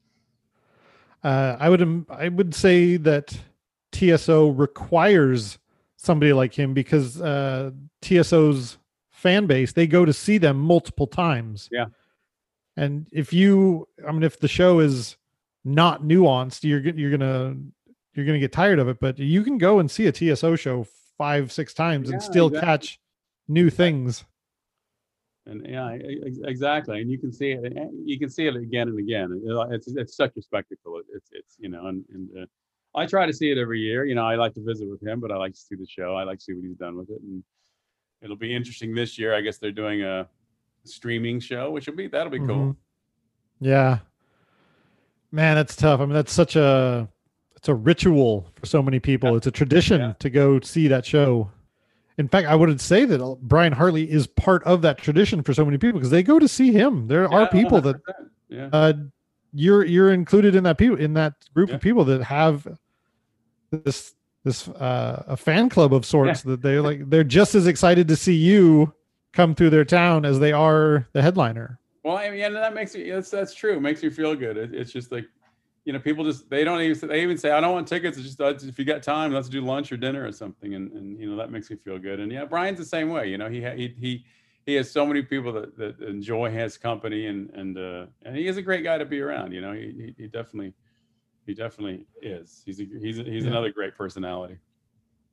Uh, 1.23 1.57
I 1.59 1.69
would 1.69 2.05
I 2.09 2.29
would 2.29 2.55
say 2.55 2.97
that 2.97 3.37
TSO 3.91 4.49
requires 4.49 5.59
somebody 5.95 6.33
like 6.33 6.55
him 6.55 6.73
because 6.73 7.21
uh, 7.21 7.69
TSO's 8.01 8.79
fan 9.11 9.45
base 9.45 9.73
they 9.73 9.85
go 9.85 10.05
to 10.05 10.11
see 10.11 10.39
them 10.39 10.59
multiple 10.59 11.05
times. 11.05 11.69
Yeah. 11.71 11.85
And 12.75 13.05
if 13.11 13.31
you, 13.31 13.87
I 14.07 14.11
mean, 14.11 14.23
if 14.23 14.39
the 14.39 14.47
show 14.47 14.79
is 14.79 15.17
not 15.63 16.01
nuanced, 16.01 16.63
you're 16.63 16.81
you're 16.81 17.15
gonna 17.15 17.57
you're 18.13 18.25
going 18.25 18.39
to 18.39 18.39
get 18.39 18.51
tired 18.51 18.79
of 18.79 18.87
it, 18.87 18.99
but 18.99 19.17
you 19.19 19.43
can 19.43 19.57
go 19.57 19.79
and 19.79 19.89
see 19.89 20.07
a 20.07 20.11
TSO 20.11 20.55
show 20.55 20.85
five, 21.17 21.51
six 21.51 21.73
times 21.73 22.09
yeah, 22.09 22.13
and 22.13 22.23
still 22.23 22.47
exactly. 22.47 22.67
catch 22.67 22.99
new 23.47 23.69
things. 23.69 24.23
And 25.45 25.65
yeah, 25.67 25.97
exactly. 26.45 27.01
And 27.01 27.11
you 27.11 27.17
can 27.17 27.31
see 27.31 27.51
it. 27.51 27.73
You 28.05 28.17
can 28.17 28.29
see 28.29 28.47
it 28.47 28.55
again 28.55 28.87
and 28.87 28.99
again. 28.99 29.41
It's 29.71 29.87
it's 29.87 30.15
such 30.15 30.37
a 30.37 30.41
spectacle. 30.41 31.01
It's 31.13 31.29
it's 31.33 31.57
you 31.59 31.67
know, 31.67 31.87
and, 31.87 32.05
and 32.13 32.29
uh, 32.43 32.45
I 32.97 33.05
try 33.05 33.25
to 33.25 33.33
see 33.33 33.51
it 33.51 33.57
every 33.57 33.81
year. 33.81 34.05
You 34.05 34.15
know, 34.15 34.25
I 34.25 34.35
like 34.35 34.53
to 34.53 34.63
visit 34.63 34.87
with 34.89 35.05
him, 35.05 35.19
but 35.19 35.31
I 35.31 35.35
like 35.35 35.53
to 35.53 35.59
see 35.59 35.75
the 35.75 35.85
show. 35.85 36.15
I 36.15 36.23
like 36.23 36.39
to 36.39 36.43
see 36.45 36.53
what 36.53 36.63
he's 36.63 36.77
done 36.77 36.95
with 36.95 37.09
it, 37.09 37.19
and 37.21 37.43
it'll 38.21 38.37
be 38.37 38.55
interesting 38.55 38.95
this 38.95 39.19
year. 39.19 39.35
I 39.35 39.41
guess 39.41 39.57
they're 39.57 39.71
doing 39.71 40.03
a 40.03 40.29
streaming 40.85 41.41
show, 41.41 41.71
which 41.71 41.87
will 41.87 41.95
be 41.95 42.07
that'll 42.07 42.31
be 42.31 42.39
cool. 42.39 42.47
Mm-hmm. 42.47 43.65
Yeah, 43.65 43.97
man, 45.29 45.55
that's 45.55 45.75
tough. 45.75 45.99
I 45.99 46.05
mean, 46.05 46.13
that's 46.13 46.31
such 46.31 46.55
a 46.55 47.09
it's 47.63 47.69
a 47.69 47.73
ritual 47.73 48.45
for 48.55 48.65
so 48.65 48.83
many 48.83 48.99
people. 48.99 49.31
Yeah. 49.31 49.37
It's 49.37 49.47
a 49.47 49.51
tradition 49.51 50.01
yeah. 50.01 50.13
to 50.19 50.29
go 50.29 50.59
see 50.59 50.89
that 50.89 51.05
show. 51.05 51.49
In 52.17 52.27
fact, 52.27 52.45
I 52.45 52.55
wouldn't 52.55 52.81
say 52.81 53.05
that 53.05 53.37
Brian 53.41 53.71
Hartley 53.71 54.11
is 54.11 54.27
part 54.27 54.65
of 54.65 54.81
that 54.81 54.97
tradition 54.97 55.41
for 55.43 55.53
so 55.53 55.63
many 55.63 55.77
people 55.77 55.97
because 55.97 56.09
they 56.09 56.23
go 56.23 56.39
to 56.39 56.47
see 56.49 56.73
him. 56.73 57.07
There 57.07 57.21
yeah, 57.21 57.37
are 57.37 57.47
people 57.47 57.81
100%. 57.81 58.01
that 58.49 58.69
uh, 58.73 58.93
you're 59.53 59.85
you're 59.85 60.11
included 60.11 60.55
in 60.55 60.65
that 60.65 60.77
people 60.77 60.97
in 60.97 61.13
that 61.13 61.35
group 61.53 61.69
of 61.69 61.79
people 61.79 62.03
that 62.03 62.21
have 62.23 62.67
this 63.71 64.13
this 64.43 64.67
uh, 64.67 65.23
a 65.27 65.37
fan 65.37 65.69
club 65.69 65.93
of 65.93 66.05
sorts 66.05 66.41
that 66.41 66.61
they're 66.61 66.81
like 66.81 67.09
they're 67.09 67.23
just 67.23 67.55
as 67.55 67.65
excited 67.65 68.09
to 68.09 68.17
see 68.17 68.35
you 68.35 68.93
come 69.31 69.55
through 69.55 69.69
their 69.69 69.85
town 69.85 70.25
as 70.25 70.37
they 70.37 70.51
are 70.51 71.07
the 71.13 71.21
headliner. 71.21 71.79
Well, 72.03 72.17
I 72.17 72.29
mean, 72.29 72.39
yeah, 72.39 72.49
that 72.49 72.73
makes 72.73 72.93
me 72.93 73.09
that's 73.09 73.29
that's 73.29 73.53
true. 73.53 73.77
It 73.77 73.81
makes 73.81 74.03
me 74.03 74.09
feel 74.09 74.35
good. 74.35 74.57
It, 74.57 74.75
it's 74.75 74.91
just 74.91 75.13
like 75.13 75.23
you 75.85 75.91
know, 75.91 75.99
people 75.99 76.23
just 76.23 76.49
they 76.49 76.63
don't 76.63 76.81
even 76.81 77.09
they 77.09 77.21
even 77.21 77.37
say 77.37 77.51
I 77.51 77.59
don't 77.59 77.73
want 77.73 77.87
tickets. 77.87 78.17
It's 78.17 78.25
just 78.25 78.41
uh, 78.41 78.53
if 78.61 78.79
you 78.79 78.85
got 78.85 79.03
time, 79.03 79.33
let's 79.33 79.49
do 79.49 79.61
lunch 79.61 79.91
or 79.91 79.97
dinner 79.97 80.25
or 80.25 80.31
something, 80.31 80.75
and 80.75 80.91
and 80.93 81.19
you 81.19 81.29
know 81.29 81.35
that 81.35 81.51
makes 81.51 81.69
me 81.69 81.75
feel 81.75 81.99
good. 81.99 82.19
And 82.19 82.31
yeah, 82.31 82.45
Brian's 82.45 82.79
the 82.79 82.85
same 82.85 83.09
way. 83.09 83.27
You 83.29 83.37
know, 83.37 83.49
he 83.49 83.61
he 83.61 83.95
he 83.99 84.25
he 84.65 84.75
has 84.75 84.89
so 84.89 85.05
many 85.05 85.21
people 85.21 85.51
that, 85.53 85.77
that 85.77 85.99
enjoy 85.99 86.49
his 86.51 86.77
company, 86.77 87.27
and 87.27 87.49
and 87.51 87.77
uh, 87.77 88.05
and 88.23 88.35
he 88.35 88.47
is 88.47 88.57
a 88.57 88.61
great 88.61 88.83
guy 88.83 88.97
to 88.97 89.05
be 89.05 89.19
around. 89.19 89.51
You 89.51 89.61
know, 89.61 89.73
he 89.73 90.13
he, 90.17 90.27
definitely 90.27 90.73
he 91.45 91.53
definitely 91.53 92.05
is. 92.21 92.63
He's 92.65 92.79
a, 92.79 92.85
he's 93.01 93.19
a, 93.19 93.23
he's 93.23 93.43
yeah. 93.43 93.51
another 93.51 93.71
great 93.71 93.97
personality. 93.97 94.57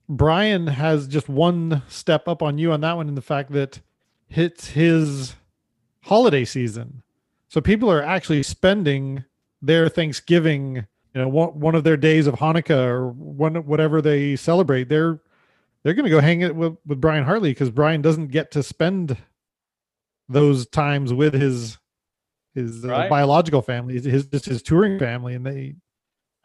Brian 0.08 0.66
has 0.66 1.06
just 1.06 1.28
one 1.28 1.82
step 1.88 2.26
up 2.26 2.42
on 2.42 2.58
you 2.58 2.72
on 2.72 2.80
that 2.80 2.96
one 2.96 3.06
in 3.06 3.14
the 3.14 3.22
fact 3.22 3.52
that 3.52 3.80
it's 4.28 4.70
his 4.70 5.36
holiday 6.02 6.44
season. 6.44 7.04
So 7.46 7.60
people 7.60 7.90
are 7.90 8.02
actually 8.02 8.42
spending 8.42 9.24
their 9.62 9.88
Thanksgiving, 9.88 10.86
you 11.14 11.20
know, 11.20 11.28
one, 11.28 11.58
one 11.58 11.74
of 11.74 11.84
their 11.84 11.96
days 11.96 12.26
of 12.26 12.34
Hanukkah 12.34 12.86
or 12.86 13.08
one 13.10 13.54
whatever 13.66 14.00
they 14.00 14.36
celebrate, 14.36 14.88
they're 14.88 15.20
they're 15.82 15.94
going 15.94 16.04
to 16.04 16.10
go 16.10 16.20
hang 16.20 16.42
it 16.42 16.54
with, 16.54 16.76
with 16.86 17.00
Brian 17.00 17.24
Hartley 17.24 17.50
because 17.50 17.70
Brian 17.70 18.02
doesn't 18.02 18.28
get 18.28 18.50
to 18.52 18.62
spend 18.62 19.16
those 20.28 20.66
times 20.66 21.12
with 21.12 21.34
his 21.34 21.78
his 22.54 22.84
uh, 22.84 22.88
right. 22.88 23.10
biological 23.10 23.62
family, 23.62 24.00
his 24.00 24.26
just 24.26 24.46
his 24.46 24.62
touring 24.62 24.98
family, 24.98 25.34
and 25.34 25.46
they. 25.46 25.76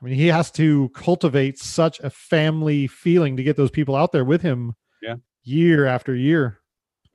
I 0.01 0.05
mean, 0.05 0.15
he 0.15 0.27
has 0.27 0.51
to 0.51 0.89
cultivate 0.89 1.57
such 1.57 2.01
a 2.01 2.09
family 2.09 2.85
feeling 2.85 3.37
to 3.37 3.43
get 3.43 3.55
those 3.55 3.71
people 3.71 3.95
out 3.95 4.11
there 4.11 4.25
with 4.25 4.41
him. 4.41 4.75
Yeah. 5.01 5.15
Year 5.43 5.85
after 5.85 6.13
year. 6.13 6.59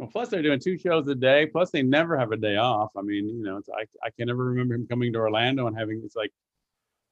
Well, 0.01 0.09
plus 0.11 0.31
they're 0.31 0.41
doing 0.41 0.59
two 0.59 0.79
shows 0.79 1.07
a 1.09 1.15
day. 1.15 1.45
Plus 1.45 1.71
they 1.71 1.83
never 1.83 2.17
have 2.17 2.33
a 2.33 2.37
day 2.39 2.57
off. 2.57 2.89
I 2.97 3.03
mean, 3.03 3.29
you 3.29 3.45
know, 3.45 3.59
it's 3.59 3.69
I 3.69 3.83
I 4.03 4.09
can 4.09 4.29
never 4.29 4.45
remember 4.47 4.75
him 4.75 4.87
coming 4.89 5.13
to 5.13 5.19
Orlando 5.19 5.67
and 5.67 5.77
having 5.77 6.01
it's 6.03 6.17
like, 6.17 6.33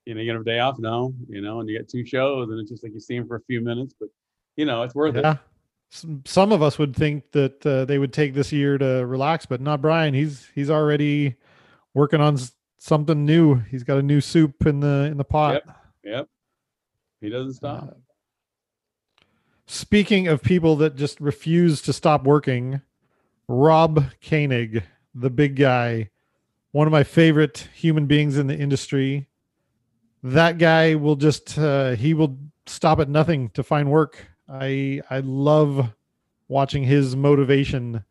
you 0.07 0.15
know, 0.15 0.23
you 0.23 0.33
have 0.33 0.41
a 0.41 0.45
day 0.45 0.61
off. 0.61 0.79
No, 0.79 1.13
you 1.29 1.43
know, 1.43 1.61
and 1.61 1.69
you 1.69 1.77
get 1.77 1.91
two 1.91 2.07
shows, 2.07 2.49
and 2.49 2.59
it's 2.59 2.71
just 2.71 2.83
like 2.83 2.95
you 2.95 3.01
see 3.01 3.17
him 3.17 3.29
for 3.29 3.37
a 3.37 3.43
few 3.43 3.61
minutes, 3.61 3.95
but 4.01 4.09
you 4.57 4.65
know, 4.65 4.85
it's 4.85 4.95
worth 4.95 5.17
yeah. 5.17 5.33
it. 5.33 5.39
Some 6.27 6.51
of 6.51 6.63
us 6.63 6.79
would 6.79 6.97
think 6.97 7.31
that 7.33 7.65
uh, 7.67 7.85
they 7.85 7.99
would 7.99 8.15
take 8.15 8.33
this 8.33 8.53
year 8.53 8.79
to 8.79 9.05
relax, 9.05 9.45
but 9.45 9.61
not 9.61 9.83
Brian. 9.83 10.15
He's 10.15 10.49
he's 10.55 10.71
already 10.71 11.35
working 11.93 12.23
on 12.23 12.39
something 12.79 13.27
new. 13.27 13.57
He's 13.57 13.85
got 13.85 13.99
a 13.99 14.03
new 14.03 14.23
soup 14.23 14.67
in 14.67 14.81
the 14.81 15.09
in 15.11 15.19
the 15.19 15.25
pot. 15.25 15.63
Yep. 15.67 15.77
Yep. 16.05 16.29
He 17.21 17.29
doesn't 17.29 17.53
stop. 17.53 17.83
Uh, 17.83 17.91
Speaking 19.71 20.29
of 20.29 20.43
people 20.43 20.77
that 20.77 20.97
just 20.97 21.21
refuse 21.21 21.83
to 21.83 21.93
stop 21.93 22.25
working, 22.25 22.81
Rob 23.49 24.03
Koenig, 24.27 24.83
the 25.15 25.29
big 25.29 25.57
guy, 25.57 26.09
one 26.73 26.87
of 26.87 26.91
my 26.91 27.05
favorite 27.05 27.69
human 27.75 28.07
beings 28.07 28.39
in 28.39 28.47
the 28.47 28.57
industry. 28.57 29.29
That 30.23 30.57
guy 30.57 30.95
will 30.95 31.17
just 31.17 31.59
uh, 31.59 31.91
he 31.97 32.15
will 32.15 32.39
stop 32.65 32.99
at 32.99 33.11
nothing 33.11 33.51
to 33.51 33.63
find 33.63 33.91
work. 33.91 34.27
I 34.49 35.03
I 35.11 35.21
love 35.21 35.93
watching 36.49 36.85
his 36.85 37.15
motivation. 37.15 38.03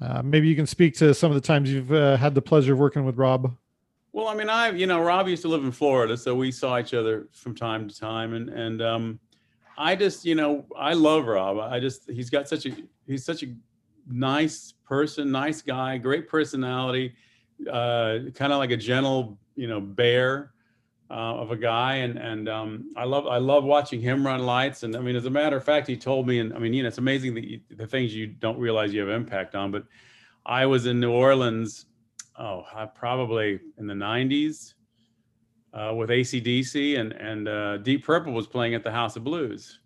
Uh, 0.00 0.22
maybe 0.22 0.48
you 0.48 0.56
can 0.56 0.66
speak 0.66 0.96
to 0.96 1.14
some 1.14 1.30
of 1.30 1.36
the 1.36 1.46
times 1.46 1.72
you've 1.72 1.92
uh, 1.92 2.16
had 2.16 2.34
the 2.34 2.42
pleasure 2.42 2.72
of 2.72 2.80
working 2.80 3.04
with 3.04 3.16
Rob. 3.16 3.56
Well, 4.12 4.26
I 4.26 4.34
mean, 4.34 4.48
I 4.48 4.70
you 4.72 4.88
know 4.88 5.00
Rob 5.00 5.28
used 5.28 5.42
to 5.42 5.48
live 5.48 5.62
in 5.62 5.70
Florida, 5.70 6.16
so 6.16 6.34
we 6.34 6.50
saw 6.50 6.80
each 6.80 6.94
other 6.94 7.28
from 7.30 7.54
time 7.54 7.88
to 7.88 7.96
time, 7.96 8.34
and 8.34 8.48
and 8.48 8.82
um, 8.82 9.20
I 9.78 9.96
just, 9.96 10.24
you 10.24 10.34
know, 10.34 10.66
I 10.76 10.92
love 10.94 11.26
Rob. 11.26 11.58
I 11.58 11.80
just, 11.80 12.08
he's 12.10 12.30
got 12.30 12.48
such 12.48 12.66
a, 12.66 12.72
he's 13.06 13.24
such 13.24 13.42
a 13.42 13.54
nice 14.06 14.74
person, 14.84 15.30
nice 15.30 15.62
guy, 15.62 15.98
great 15.98 16.28
personality, 16.28 17.14
uh, 17.70 18.18
kind 18.34 18.52
of 18.52 18.58
like 18.58 18.70
a 18.70 18.76
gentle, 18.76 19.38
you 19.56 19.68
know, 19.68 19.80
bear 19.80 20.52
uh, 21.10 21.14
of 21.14 21.50
a 21.50 21.56
guy. 21.56 21.96
And, 21.96 22.18
and 22.18 22.48
um, 22.48 22.92
I 22.96 23.04
love, 23.04 23.26
I 23.26 23.38
love 23.38 23.64
watching 23.64 24.00
him 24.00 24.26
run 24.26 24.40
lights. 24.40 24.82
And 24.82 24.96
I 24.96 25.00
mean, 25.00 25.16
as 25.16 25.26
a 25.26 25.30
matter 25.30 25.56
of 25.56 25.64
fact, 25.64 25.86
he 25.86 25.96
told 25.96 26.26
me, 26.26 26.40
and 26.40 26.52
I 26.52 26.58
mean, 26.58 26.74
you 26.74 26.82
know, 26.82 26.88
it's 26.88 26.98
amazing 26.98 27.34
that 27.34 27.44
you, 27.44 27.60
the 27.70 27.86
things 27.86 28.14
you 28.14 28.26
don't 28.26 28.58
realize 28.58 28.92
you 28.92 29.00
have 29.00 29.08
impact 29.08 29.54
on, 29.54 29.70
but 29.70 29.84
I 30.46 30.66
was 30.66 30.86
in 30.86 31.00
New 31.00 31.12
Orleans, 31.12 31.86
oh, 32.38 32.64
probably 32.94 33.60
in 33.78 33.86
the 33.86 33.94
90s 33.94 34.74
uh, 35.72 35.94
with 35.94 36.10
ACDC, 36.10 36.98
and 36.98 37.12
and 37.12 37.48
uh, 37.48 37.76
Deep 37.78 38.04
Purple 38.04 38.32
was 38.32 38.46
playing 38.46 38.74
at 38.74 38.82
the 38.84 38.90
House 38.90 39.16
of 39.16 39.24
Blues, 39.24 39.80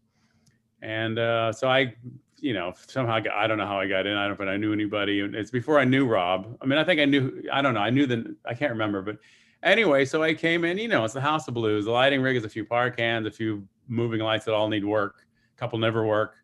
and 0.83 1.19
uh, 1.19 1.53
so 1.53 1.69
I, 1.69 1.95
you 2.41 2.55
know, 2.55 2.73
somehow 2.87 3.21
got, 3.21 3.35
I 3.35 3.47
don't 3.47 3.59
know 3.59 3.67
how 3.67 3.79
I 3.79 3.87
got 3.87 4.07
in. 4.07 4.17
I 4.17 4.27
don't 4.27 4.39
know 4.39 4.45
if 4.45 4.51
I 4.51 4.57
knew 4.57 4.73
anybody. 4.73 5.21
It's 5.21 5.51
before 5.51 5.79
I 5.79 5.85
knew 5.85 6.07
Rob. 6.07 6.57
I 6.61 6.67
mean, 6.67 6.79
I 6.79 6.85
think 6.85 7.01
I 7.01 7.05
knew. 7.05 7.43
I 7.53 7.63
don't 7.63 7.75
know. 7.75 7.81
I 7.81 7.91
knew 7.91 8.07
the. 8.07 8.37
I 8.45 8.55
can't 8.55 8.73
remember, 8.73 9.03
but 9.03 9.19
anyway, 9.63 10.05
so 10.05 10.23
I 10.23 10.35
came 10.35 10.65
in. 10.65 10.79
You 10.79 10.89
know, 10.89 11.05
it's 11.05 11.15
the 11.15 11.21
House 11.21 11.49
of 11.49 11.55
Blues. 11.55 11.85
The 11.85 11.91
lighting 11.91 12.23
rig 12.23 12.37
is 12.37 12.45
a 12.45 12.49
few 12.49 12.65
par 12.65 12.91
cans, 12.91 13.27
a 13.27 13.31
few 13.31 13.67
moving 13.89 14.21
lights 14.21 14.45
that 14.47 14.55
all 14.55 14.69
need 14.69 14.85
work. 14.85 15.27
A 15.57 15.59
couple 15.59 15.79
never 15.79 16.05
work. 16.07 16.37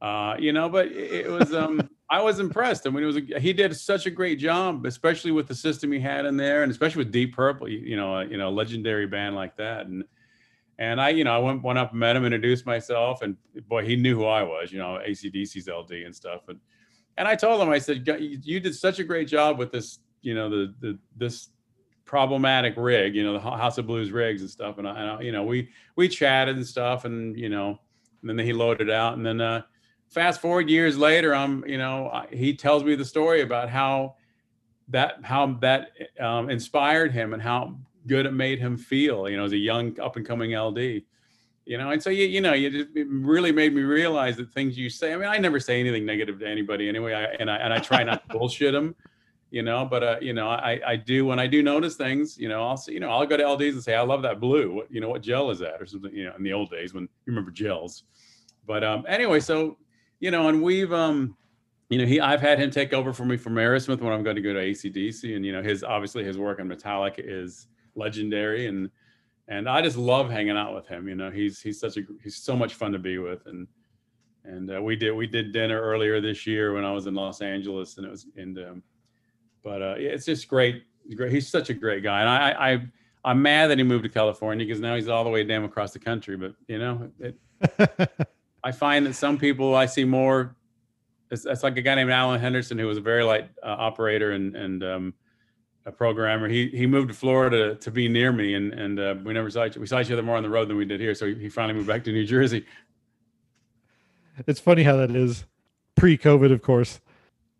Uh, 0.00 0.36
you 0.38 0.52
know, 0.52 0.68
but 0.68 0.86
it, 0.86 1.26
it 1.26 1.30
was. 1.30 1.52
um 1.54 1.88
I 2.10 2.22
was 2.22 2.40
impressed. 2.40 2.86
I 2.86 2.90
mean, 2.90 3.02
it 3.02 3.06
was 3.06 3.16
a, 3.18 3.38
he 3.38 3.52
did 3.52 3.76
such 3.76 4.06
a 4.06 4.10
great 4.10 4.38
job, 4.38 4.86
especially 4.86 5.30
with 5.30 5.46
the 5.46 5.54
system 5.54 5.92
he 5.92 6.00
had 6.00 6.24
in 6.24 6.36
there, 6.36 6.62
and 6.62 6.72
especially 6.72 7.04
with 7.04 7.12
Deep 7.12 7.34
Purple. 7.34 7.68
You, 7.68 7.80
you 7.80 7.96
know, 7.96 8.16
uh, 8.16 8.22
you 8.22 8.38
know, 8.38 8.50
legendary 8.50 9.06
band 9.06 9.34
like 9.36 9.56
that, 9.56 9.86
and 9.86 10.04
and 10.78 11.00
I, 11.00 11.10
you 11.10 11.24
know, 11.24 11.34
I 11.34 11.38
went 11.38 11.62
went 11.62 11.78
up 11.78 11.90
and 11.90 12.00
met 12.00 12.16
him, 12.16 12.24
introduced 12.24 12.64
myself, 12.64 13.20
and 13.20 13.36
boy, 13.68 13.84
he 13.84 13.94
knew 13.96 14.16
who 14.16 14.24
I 14.24 14.42
was. 14.42 14.72
You 14.72 14.78
know, 14.78 14.98
ACDC's 15.06 15.68
LD 15.68 15.92
and 16.06 16.14
stuff, 16.16 16.48
and 16.48 16.58
and 17.18 17.28
I 17.28 17.34
told 17.34 17.60
him, 17.60 17.68
I 17.68 17.78
said, 17.78 18.06
you 18.42 18.60
did 18.60 18.74
such 18.74 19.00
a 19.00 19.04
great 19.04 19.28
job 19.28 19.58
with 19.58 19.70
this, 19.70 19.98
you 20.22 20.34
know, 20.34 20.48
the 20.48 20.74
the 20.80 20.98
this 21.16 21.50
problematic 22.06 22.72
rig, 22.78 23.14
you 23.14 23.22
know, 23.22 23.34
the 23.34 23.40
House 23.40 23.76
of 23.76 23.86
Blues 23.86 24.12
rigs 24.12 24.40
and 24.40 24.48
stuff, 24.48 24.78
and 24.78 24.88
I, 24.88 24.98
and 24.98 25.10
I 25.10 25.20
you 25.20 25.32
know, 25.32 25.42
we 25.42 25.68
we 25.94 26.08
chatted 26.08 26.56
and 26.56 26.66
stuff, 26.66 27.04
and 27.04 27.38
you 27.38 27.50
know, 27.50 27.78
and 28.22 28.38
then 28.38 28.46
he 28.46 28.54
loaded 28.54 28.88
out, 28.88 29.12
and 29.18 29.26
then. 29.26 29.42
uh 29.42 29.60
fast 30.08 30.40
forward 30.40 30.68
years 30.68 30.96
later, 30.96 31.34
I'm, 31.34 31.64
you 31.66 31.78
know, 31.78 32.26
he 32.30 32.54
tells 32.54 32.84
me 32.84 32.94
the 32.94 33.04
story 33.04 33.42
about 33.42 33.68
how 33.68 34.16
that 34.88 35.22
how 35.22 35.58
that 35.60 35.90
um, 36.18 36.50
inspired 36.50 37.12
him 37.12 37.34
and 37.34 37.42
how 37.42 37.76
good 38.06 38.26
it 38.26 38.32
made 38.32 38.58
him 38.58 38.76
feel, 38.76 39.28
you 39.28 39.36
know, 39.36 39.44
as 39.44 39.52
a 39.52 39.56
young 39.56 39.98
up 40.00 40.16
and 40.16 40.26
coming 40.26 40.56
LD. 40.56 41.02
You 41.66 41.76
know, 41.76 41.90
and 41.90 42.02
so 42.02 42.08
you 42.08 42.24
you 42.24 42.40
know, 42.40 42.54
you 42.54 42.70
just, 42.70 42.96
it 42.96 43.06
really 43.10 43.52
made 43.52 43.74
me 43.74 43.82
realize 43.82 44.38
that 44.38 44.50
things 44.50 44.78
you 44.78 44.88
say. 44.88 45.12
I 45.12 45.16
mean, 45.16 45.28
I 45.28 45.36
never 45.36 45.60
say 45.60 45.78
anything 45.78 46.06
negative 46.06 46.38
to 46.38 46.48
anybody 46.48 46.88
anyway, 46.88 47.12
I, 47.12 47.24
and 47.38 47.50
I 47.50 47.56
and 47.56 47.74
I 47.74 47.78
try 47.78 48.02
not 48.02 48.26
to 48.26 48.38
bullshit 48.38 48.72
them, 48.72 48.94
you 49.50 49.62
know. 49.62 49.84
But 49.84 50.02
uh, 50.02 50.16
you 50.22 50.32
know, 50.32 50.48
I 50.48 50.80
I 50.86 50.96
do 50.96 51.26
when 51.26 51.38
I 51.38 51.46
do 51.46 51.62
notice 51.62 51.94
things, 51.94 52.38
you 52.38 52.48
know, 52.48 52.66
I'll 52.66 52.78
say, 52.78 52.94
you 52.94 53.00
know, 53.00 53.10
I'll 53.10 53.26
go 53.26 53.36
to 53.36 53.42
LDs 53.42 53.72
and 53.72 53.82
say, 53.82 53.94
I 53.94 54.00
love 54.00 54.22
that 54.22 54.40
blue. 54.40 54.72
What 54.72 54.90
you 54.90 55.02
know, 55.02 55.10
what 55.10 55.20
gel 55.20 55.50
is 55.50 55.58
that 55.58 55.82
or 55.82 55.84
something? 55.84 56.14
You 56.14 56.24
know, 56.24 56.36
in 56.36 56.42
the 56.42 56.54
old 56.54 56.70
days 56.70 56.94
when 56.94 57.02
you 57.02 57.08
remember 57.26 57.50
gels. 57.50 58.04
But 58.66 58.82
um, 58.82 59.04
anyway, 59.06 59.40
so 59.40 59.76
you 60.20 60.30
know, 60.30 60.48
and 60.48 60.62
we've 60.62 60.92
um, 60.92 61.36
you 61.88 61.98
know, 61.98 62.06
he 62.06 62.20
I've 62.20 62.40
had 62.40 62.58
him 62.58 62.70
take 62.70 62.92
over 62.92 63.12
for 63.12 63.24
me 63.24 63.36
from 63.36 63.54
Aerosmith 63.54 64.00
when 64.00 64.12
I'm 64.12 64.22
going 64.22 64.36
to 64.36 64.42
go 64.42 64.52
to 64.52 64.60
ACDC, 64.60 65.34
and 65.36 65.44
you 65.44 65.52
know, 65.52 65.62
his 65.62 65.82
obviously 65.82 66.24
his 66.24 66.36
work 66.36 66.60
on 66.60 66.68
Metallica 66.68 67.20
is 67.20 67.66
legendary, 67.94 68.66
and 68.66 68.90
and 69.48 69.68
I 69.68 69.80
just 69.80 69.96
love 69.96 70.30
hanging 70.30 70.56
out 70.56 70.74
with 70.74 70.86
him. 70.86 71.08
You 71.08 71.14
know, 71.14 71.30
he's 71.30 71.60
he's 71.60 71.80
such 71.80 71.96
a 71.96 72.02
he's 72.22 72.36
so 72.36 72.54
much 72.54 72.74
fun 72.74 72.92
to 72.92 72.98
be 72.98 73.18
with, 73.18 73.46
and 73.46 73.66
and 74.44 74.76
uh, 74.76 74.82
we 74.82 74.96
did 74.96 75.12
we 75.12 75.26
did 75.26 75.52
dinner 75.52 75.80
earlier 75.80 76.20
this 76.20 76.46
year 76.46 76.74
when 76.74 76.84
I 76.84 76.92
was 76.92 77.06
in 77.06 77.14
Los 77.14 77.40
Angeles, 77.40 77.96
and 77.96 78.06
it 78.06 78.10
was 78.10 78.26
in 78.36 78.58
um, 78.58 78.82
but 79.62 79.82
uh, 79.82 79.94
it's 79.96 80.26
just 80.26 80.48
great. 80.48 80.84
Great. 81.16 81.32
He's 81.32 81.48
such 81.48 81.70
a 81.70 81.74
great 81.74 82.02
guy, 82.02 82.20
and 82.20 82.28
I 82.28 82.72
I 82.72 82.82
I'm 83.24 83.40
mad 83.40 83.68
that 83.68 83.78
he 83.78 83.84
moved 83.84 84.04
to 84.04 84.10
California 84.10 84.66
because 84.66 84.80
now 84.80 84.94
he's 84.94 85.08
all 85.08 85.24
the 85.24 85.30
way 85.30 85.42
damn 85.42 85.64
across 85.64 85.92
the 85.92 85.98
country. 85.98 86.36
But 86.36 86.54
you 86.66 86.78
know, 86.78 87.10
it, 87.18 88.20
I 88.62 88.72
find 88.72 89.06
that 89.06 89.14
some 89.14 89.38
people 89.38 89.74
I 89.74 89.86
see 89.86 90.04
more. 90.04 90.54
It's, 91.30 91.44
it's, 91.44 91.62
like 91.62 91.76
a 91.76 91.82
guy 91.82 91.94
named 91.94 92.10
Alan 92.10 92.40
Henderson 92.40 92.78
who 92.78 92.86
was 92.86 92.96
a 92.96 93.02
very 93.02 93.22
light 93.22 93.50
uh, 93.62 93.66
operator 93.66 94.32
and 94.32 94.56
and 94.56 94.82
um, 94.82 95.14
a 95.86 95.92
programmer. 95.92 96.48
He 96.48 96.68
he 96.68 96.86
moved 96.86 97.08
to 97.08 97.14
Florida 97.14 97.74
to 97.76 97.90
be 97.90 98.08
near 98.08 98.32
me, 98.32 98.54
and 98.54 98.72
and 98.72 98.98
uh, 98.98 99.14
we 99.24 99.32
never 99.32 99.50
saw 99.50 99.66
each 99.66 99.76
we 99.76 99.86
saw 99.86 100.00
each 100.00 100.10
other 100.10 100.22
more 100.22 100.36
on 100.36 100.42
the 100.42 100.50
road 100.50 100.68
than 100.68 100.76
we 100.76 100.84
did 100.84 101.00
here. 101.00 101.14
So 101.14 101.26
he, 101.26 101.48
finally 101.48 101.74
moved 101.74 101.88
back 101.88 102.04
to 102.04 102.12
New 102.12 102.24
Jersey. 102.24 102.64
It's 104.46 104.60
funny 104.60 104.84
how 104.84 104.96
that 104.96 105.10
is, 105.10 105.44
pre-COVID, 105.96 106.52
of 106.52 106.62
course. 106.62 107.00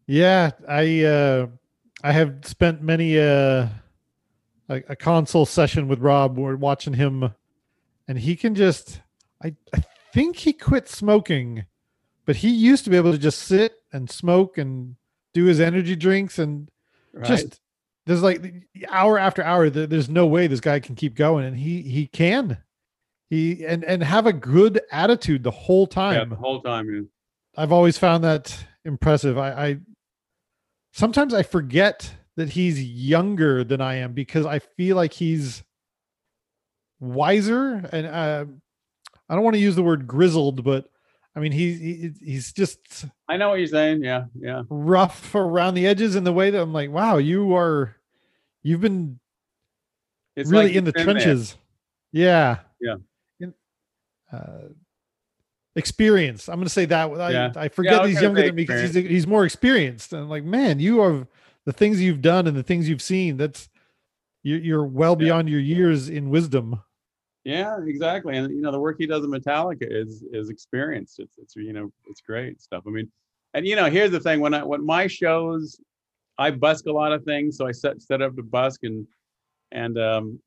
Yeah, 0.06 0.52
I 0.68 1.04
uh, 1.04 1.46
I 2.02 2.12
have 2.12 2.38
spent 2.44 2.82
many 2.82 3.18
uh, 3.18 3.68
a, 4.68 4.82
a 4.88 4.96
console 4.96 5.46
session 5.46 5.88
with 5.88 6.00
Rob. 6.00 6.38
We're 6.38 6.56
watching 6.56 6.94
him, 6.94 7.34
and 8.06 8.18
he 8.18 8.36
can 8.36 8.54
just 8.54 9.00
I, 9.42 9.54
I 9.74 9.82
think 10.12 10.36
he 10.36 10.52
quit 10.52 10.88
smoking, 10.88 11.66
but 12.26 12.36
he 12.36 12.50
used 12.50 12.84
to 12.84 12.90
be 12.90 12.96
able 12.96 13.12
to 13.12 13.18
just 13.18 13.40
sit 13.40 13.74
and 13.92 14.10
smoke 14.10 14.58
and 14.58 14.96
do 15.34 15.44
his 15.44 15.60
energy 15.60 15.96
drinks 15.96 16.38
and 16.38 16.70
right. 17.12 17.26
just 17.26 17.60
there's 18.06 18.22
like 18.22 18.66
hour 18.88 19.18
after 19.18 19.42
hour 19.42 19.68
there's 19.68 20.08
no 20.08 20.26
way 20.26 20.46
this 20.46 20.60
guy 20.60 20.80
can 20.80 20.94
keep 20.94 21.14
going 21.14 21.44
and 21.44 21.58
he 21.58 21.82
he 21.82 22.06
can 22.06 22.58
he 23.28 23.64
and 23.66 23.84
and 23.84 24.02
have 24.02 24.26
a 24.26 24.32
good 24.32 24.80
attitude 24.90 25.42
the 25.42 25.50
whole 25.50 25.86
time 25.86 26.14
yeah, 26.14 26.24
the 26.24 26.36
whole 26.36 26.62
time 26.62 26.92
yeah. 26.92 27.02
i've 27.56 27.72
always 27.72 27.98
found 27.98 28.24
that 28.24 28.64
impressive 28.84 29.36
i 29.36 29.50
i 29.50 29.78
sometimes 30.92 31.34
i 31.34 31.42
forget 31.42 32.10
that 32.36 32.48
he's 32.48 32.82
younger 32.82 33.62
than 33.62 33.80
i 33.80 33.96
am 33.96 34.12
because 34.12 34.46
i 34.46 34.58
feel 34.58 34.96
like 34.96 35.12
he's 35.12 35.62
wiser 37.00 37.86
and 37.92 38.06
uh 38.06 38.44
I 39.28 39.34
don't 39.34 39.44
want 39.44 39.54
to 39.54 39.60
use 39.60 39.76
the 39.76 39.82
word 39.82 40.06
grizzled, 40.06 40.64
but 40.64 40.90
I 41.36 41.40
mean 41.40 41.52
he, 41.52 41.72
he 41.72 42.10
he's 42.24 42.52
just 42.52 43.06
I 43.28 43.36
know 43.36 43.50
what 43.50 43.58
you're 43.58 43.68
saying. 43.68 44.02
Yeah, 44.02 44.24
yeah. 44.38 44.62
Rough 44.68 45.34
around 45.34 45.74
the 45.74 45.86
edges 45.86 46.16
in 46.16 46.24
the 46.24 46.32
way 46.32 46.50
that 46.50 46.60
I'm 46.60 46.72
like, 46.72 46.90
wow, 46.90 47.18
you 47.18 47.54
are 47.56 47.96
you've 48.62 48.80
been 48.80 49.18
it's 50.36 50.50
really 50.50 50.66
like 50.66 50.74
in 50.76 50.84
the 50.84 50.92
trenches. 50.92 51.56
There. 52.12 52.24
Yeah. 52.24 52.58
Yeah. 52.80 52.94
In, 53.40 53.54
uh, 54.32 54.68
experience. 55.74 56.48
I'm 56.48 56.56
going 56.56 56.66
to 56.66 56.70
say 56.70 56.84
that. 56.86 57.10
I, 57.10 57.30
yeah. 57.30 57.52
I 57.56 57.68
forget 57.68 58.02
yeah, 58.02 58.06
he's 58.06 58.22
younger 58.22 58.42
than 58.42 58.54
me 58.54 58.62
because 58.64 58.94
he's 58.94 59.06
he's 59.06 59.26
more 59.26 59.44
experienced. 59.44 60.12
And 60.12 60.22
I'm 60.22 60.28
like, 60.28 60.44
man, 60.44 60.80
you 60.80 61.00
are 61.00 61.26
the 61.64 61.72
things 61.72 62.00
you've 62.00 62.22
done 62.22 62.46
and 62.46 62.56
the 62.56 62.62
things 62.62 62.88
you've 62.88 63.02
seen. 63.02 63.36
That's 63.36 63.68
you're, 64.42 64.58
you're 64.58 64.84
well 64.84 65.16
beyond 65.16 65.48
yeah. 65.48 65.52
your 65.52 65.60
years 65.60 66.08
in 66.08 66.30
wisdom. 66.30 66.82
Yeah, 67.48 67.78
exactly. 67.86 68.36
And 68.36 68.50
you 68.54 68.60
know, 68.60 68.70
the 68.70 68.78
work 68.78 68.96
he 68.98 69.06
does 69.06 69.24
in 69.24 69.30
Metallica 69.30 69.86
is 69.90 70.22
is 70.34 70.50
experienced. 70.50 71.18
It's 71.18 71.38
it's 71.38 71.56
you 71.56 71.72
know, 71.72 71.90
it's 72.06 72.20
great 72.20 72.60
stuff. 72.60 72.82
I 72.86 72.90
mean, 72.90 73.10
and 73.54 73.66
you 73.66 73.74
know, 73.74 73.88
here's 73.88 74.10
the 74.10 74.20
thing: 74.20 74.40
when 74.40 74.52
I 74.52 74.62
when 74.62 74.84
my 74.84 75.06
shows, 75.06 75.80
I 76.36 76.50
busk 76.50 76.84
a 76.84 76.92
lot 76.92 77.10
of 77.10 77.24
things, 77.24 77.56
so 77.56 77.66
I 77.66 77.72
set 77.72 78.02
set 78.02 78.20
up 78.20 78.36
to 78.36 78.42
busk 78.42 78.80
and 78.82 79.06
and 79.72 79.98
um 79.98 80.38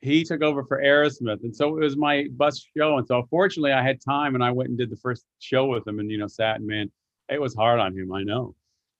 he 0.00 0.24
took 0.24 0.42
over 0.42 0.64
for 0.64 0.82
Aerosmith, 0.82 1.44
and 1.44 1.54
so 1.54 1.76
it 1.76 1.80
was 1.80 1.96
my 1.96 2.26
bus 2.32 2.66
show. 2.76 2.98
And 2.98 3.06
so 3.06 3.24
fortunately, 3.30 3.72
I 3.72 3.82
had 3.84 4.00
time, 4.00 4.34
and 4.34 4.42
I 4.42 4.50
went 4.50 4.70
and 4.70 4.76
did 4.76 4.90
the 4.90 4.96
first 4.96 5.24
show 5.38 5.66
with 5.66 5.86
him, 5.86 6.00
and 6.00 6.10
you 6.10 6.18
know, 6.18 6.26
sat 6.26 6.56
and 6.56 6.66
man, 6.66 6.90
it 7.28 7.40
was 7.40 7.54
hard 7.54 7.78
on 7.78 7.96
him. 7.96 8.12
I 8.12 8.24
know, 8.24 8.56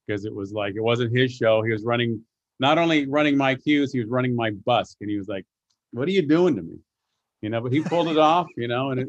because 0.06 0.26
it 0.26 0.34
was 0.34 0.52
like 0.52 0.76
it 0.76 0.82
wasn't 0.82 1.16
his 1.16 1.32
show. 1.34 1.62
He 1.62 1.72
was 1.72 1.82
running 1.84 2.22
not 2.60 2.78
only 2.78 3.08
running 3.08 3.36
my 3.36 3.56
cues, 3.56 3.92
he 3.92 3.98
was 3.98 4.08
running 4.08 4.36
my 4.36 4.52
busk, 4.64 4.98
and 5.00 5.10
he 5.10 5.18
was 5.18 5.26
like, 5.26 5.44
"What 5.90 6.06
are 6.06 6.12
you 6.12 6.22
doing 6.24 6.54
to 6.54 6.62
me?" 6.62 6.76
You 7.42 7.50
know, 7.50 7.60
but 7.60 7.72
he 7.72 7.82
pulled 7.82 8.08
it 8.08 8.18
off, 8.18 8.46
you 8.56 8.68
know, 8.68 8.92
and 8.92 9.00
it, 9.00 9.08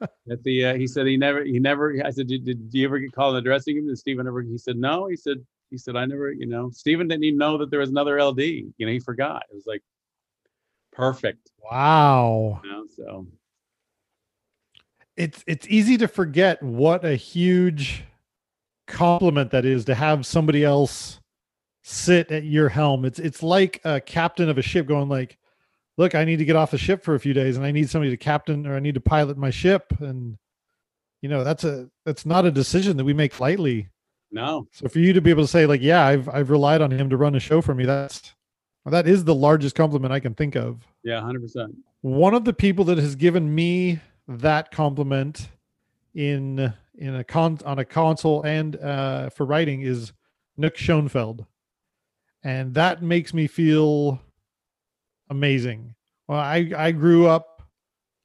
at 0.30 0.42
the, 0.44 0.66
uh, 0.66 0.74
he 0.74 0.86
said 0.86 1.06
he 1.06 1.16
never, 1.16 1.44
he 1.44 1.58
never, 1.58 2.00
I 2.04 2.10
said, 2.10 2.28
did, 2.28 2.44
did 2.44 2.70
you 2.70 2.86
ever 2.86 3.00
get 3.00 3.12
called 3.12 3.34
in 3.34 3.42
the 3.42 3.48
dressing 3.48 3.76
room? 3.76 3.88
And 3.88 3.98
Stephen 3.98 4.26
ever, 4.26 4.40
he 4.40 4.56
said, 4.56 4.76
no, 4.76 5.08
he 5.08 5.16
said, 5.16 5.44
he 5.70 5.76
said, 5.76 5.96
I 5.96 6.06
never, 6.06 6.30
you 6.30 6.46
know, 6.46 6.70
Stephen 6.70 7.08
didn't 7.08 7.24
even 7.24 7.38
know 7.38 7.58
that 7.58 7.70
there 7.70 7.80
was 7.80 7.90
another 7.90 8.22
LD, 8.22 8.40
you 8.40 8.72
know, 8.78 8.92
he 8.92 9.00
forgot. 9.00 9.42
It 9.50 9.56
was 9.56 9.66
like 9.66 9.82
perfect. 10.92 11.50
Wow. 11.58 12.60
You 12.62 12.70
know, 12.70 12.86
so 12.96 13.26
it's, 15.16 15.42
it's 15.48 15.66
easy 15.68 15.98
to 15.98 16.06
forget 16.06 16.62
what 16.62 17.04
a 17.04 17.16
huge 17.16 18.04
compliment 18.86 19.50
that 19.50 19.64
is 19.64 19.84
to 19.86 19.94
have 19.96 20.24
somebody 20.24 20.62
else 20.62 21.18
sit 21.82 22.30
at 22.30 22.44
your 22.44 22.68
helm. 22.68 23.04
It's, 23.04 23.18
it's 23.18 23.42
like 23.42 23.80
a 23.84 24.00
captain 24.00 24.48
of 24.48 24.56
a 24.56 24.62
ship 24.62 24.86
going 24.86 25.08
like, 25.08 25.36
look, 25.96 26.14
I 26.14 26.24
need 26.24 26.36
to 26.36 26.44
get 26.44 26.56
off 26.56 26.70
the 26.70 26.78
ship 26.78 27.02
for 27.02 27.14
a 27.14 27.20
few 27.20 27.32
days 27.32 27.56
and 27.56 27.64
I 27.64 27.70
need 27.70 27.88
somebody 27.88 28.10
to 28.10 28.16
captain 28.16 28.66
or 28.66 28.76
I 28.76 28.80
need 28.80 28.94
to 28.94 29.00
pilot 29.00 29.36
my 29.38 29.50
ship. 29.50 29.92
And, 30.00 30.36
you 31.22 31.28
know, 31.28 31.42
that's 31.44 31.64
a, 31.64 31.88
that's 32.04 32.26
not 32.26 32.44
a 32.44 32.50
decision 32.50 32.96
that 32.96 33.04
we 33.04 33.14
make 33.14 33.40
lightly. 33.40 33.88
No. 34.30 34.66
So 34.72 34.88
for 34.88 34.98
you 34.98 35.12
to 35.12 35.20
be 35.20 35.30
able 35.30 35.44
to 35.44 35.48
say 35.48 35.66
like, 35.66 35.80
yeah, 35.80 36.04
I've, 36.04 36.28
I've 36.28 36.50
relied 36.50 36.82
on 36.82 36.90
him 36.90 37.08
to 37.10 37.16
run 37.16 37.34
a 37.34 37.40
show 37.40 37.62
for 37.62 37.74
me. 37.74 37.86
That's, 37.86 38.34
that 38.84 39.08
is 39.08 39.24
the 39.24 39.34
largest 39.34 39.74
compliment 39.74 40.12
I 40.12 40.20
can 40.20 40.34
think 40.34 40.54
of. 40.54 40.86
Yeah. 41.02 41.20
hundred 41.20 41.42
percent. 41.42 41.74
One 42.02 42.34
of 42.34 42.44
the 42.44 42.52
people 42.52 42.84
that 42.86 42.98
has 42.98 43.16
given 43.16 43.52
me 43.54 44.00
that 44.28 44.70
compliment 44.70 45.48
in, 46.14 46.72
in 46.96 47.14
a 47.16 47.24
con 47.24 47.58
on 47.64 47.78
a 47.78 47.84
console 47.84 48.42
and 48.42 48.76
uh, 48.76 49.30
for 49.30 49.44
writing 49.44 49.82
is 49.82 50.12
Nook 50.56 50.76
Schoenfeld. 50.76 51.46
And 52.44 52.74
that 52.74 53.02
makes 53.02 53.34
me 53.34 53.48
feel 53.48 54.20
amazing. 55.30 55.94
Well, 56.28 56.38
I 56.38 56.70
I 56.76 56.92
grew 56.92 57.26
up 57.26 57.62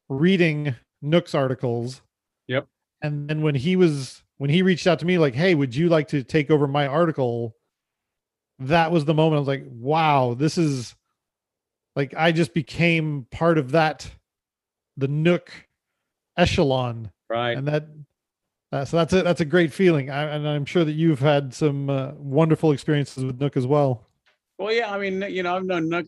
reading 0.10 0.76
Nook's 1.02 1.36
articles. 1.36 2.02
Yep. 2.48 2.68
And 3.02 3.30
then 3.30 3.42
when 3.42 3.56
he 3.56 3.76
was 3.76 4.24
when 4.38 4.50
he 4.50 4.62
reached 4.62 4.88
out 4.88 5.00
to 5.00 5.06
me 5.06 5.18
like, 5.18 5.36
"Hey, 5.36 5.56
would 5.56 5.76
you 5.76 5.90
like 5.90 6.08
to 6.10 6.24
take 6.24 6.52
over 6.52 6.68
my 6.68 6.88
article?" 6.88 7.56
That 8.60 8.92
was 8.92 9.06
the 9.06 9.14
moment 9.14 9.38
I 9.38 9.40
was 9.40 9.48
like, 9.48 9.66
"Wow, 9.68 10.36
this 10.36 10.58
is 10.58 10.96
like 11.96 12.14
I 12.16 12.32
just 12.32 12.54
became 12.54 13.28
part 13.32 13.58
of 13.58 13.72
that 13.72 14.10
the 14.98 15.08
Nook 15.08 15.52
echelon." 16.38 17.12
Right. 17.30 17.58
And 17.58 17.68
that 17.68 17.88
uh, 18.72 18.86
so 18.86 18.98
that's 18.98 19.14
a 19.14 19.22
that's 19.22 19.42
a 19.42 19.46
great 19.46 19.74
feeling, 19.74 20.10
I, 20.10 20.24
and 20.24 20.48
I'm 20.48 20.66
sure 20.66 20.86
that 20.86 20.94
you've 20.94 21.20
had 21.20 21.54
some 21.54 21.90
uh, 21.90 22.12
wonderful 22.16 22.72
experiences 22.72 23.26
with 23.26 23.40
Nook 23.40 23.58
as 23.58 23.68
well. 23.68 24.08
Well, 24.62 24.72
yeah, 24.72 24.94
I 24.94 25.00
mean, 25.00 25.24
you 25.24 25.42
know, 25.42 25.56
I've 25.56 25.66
known 25.66 25.90
Nook 25.90 26.06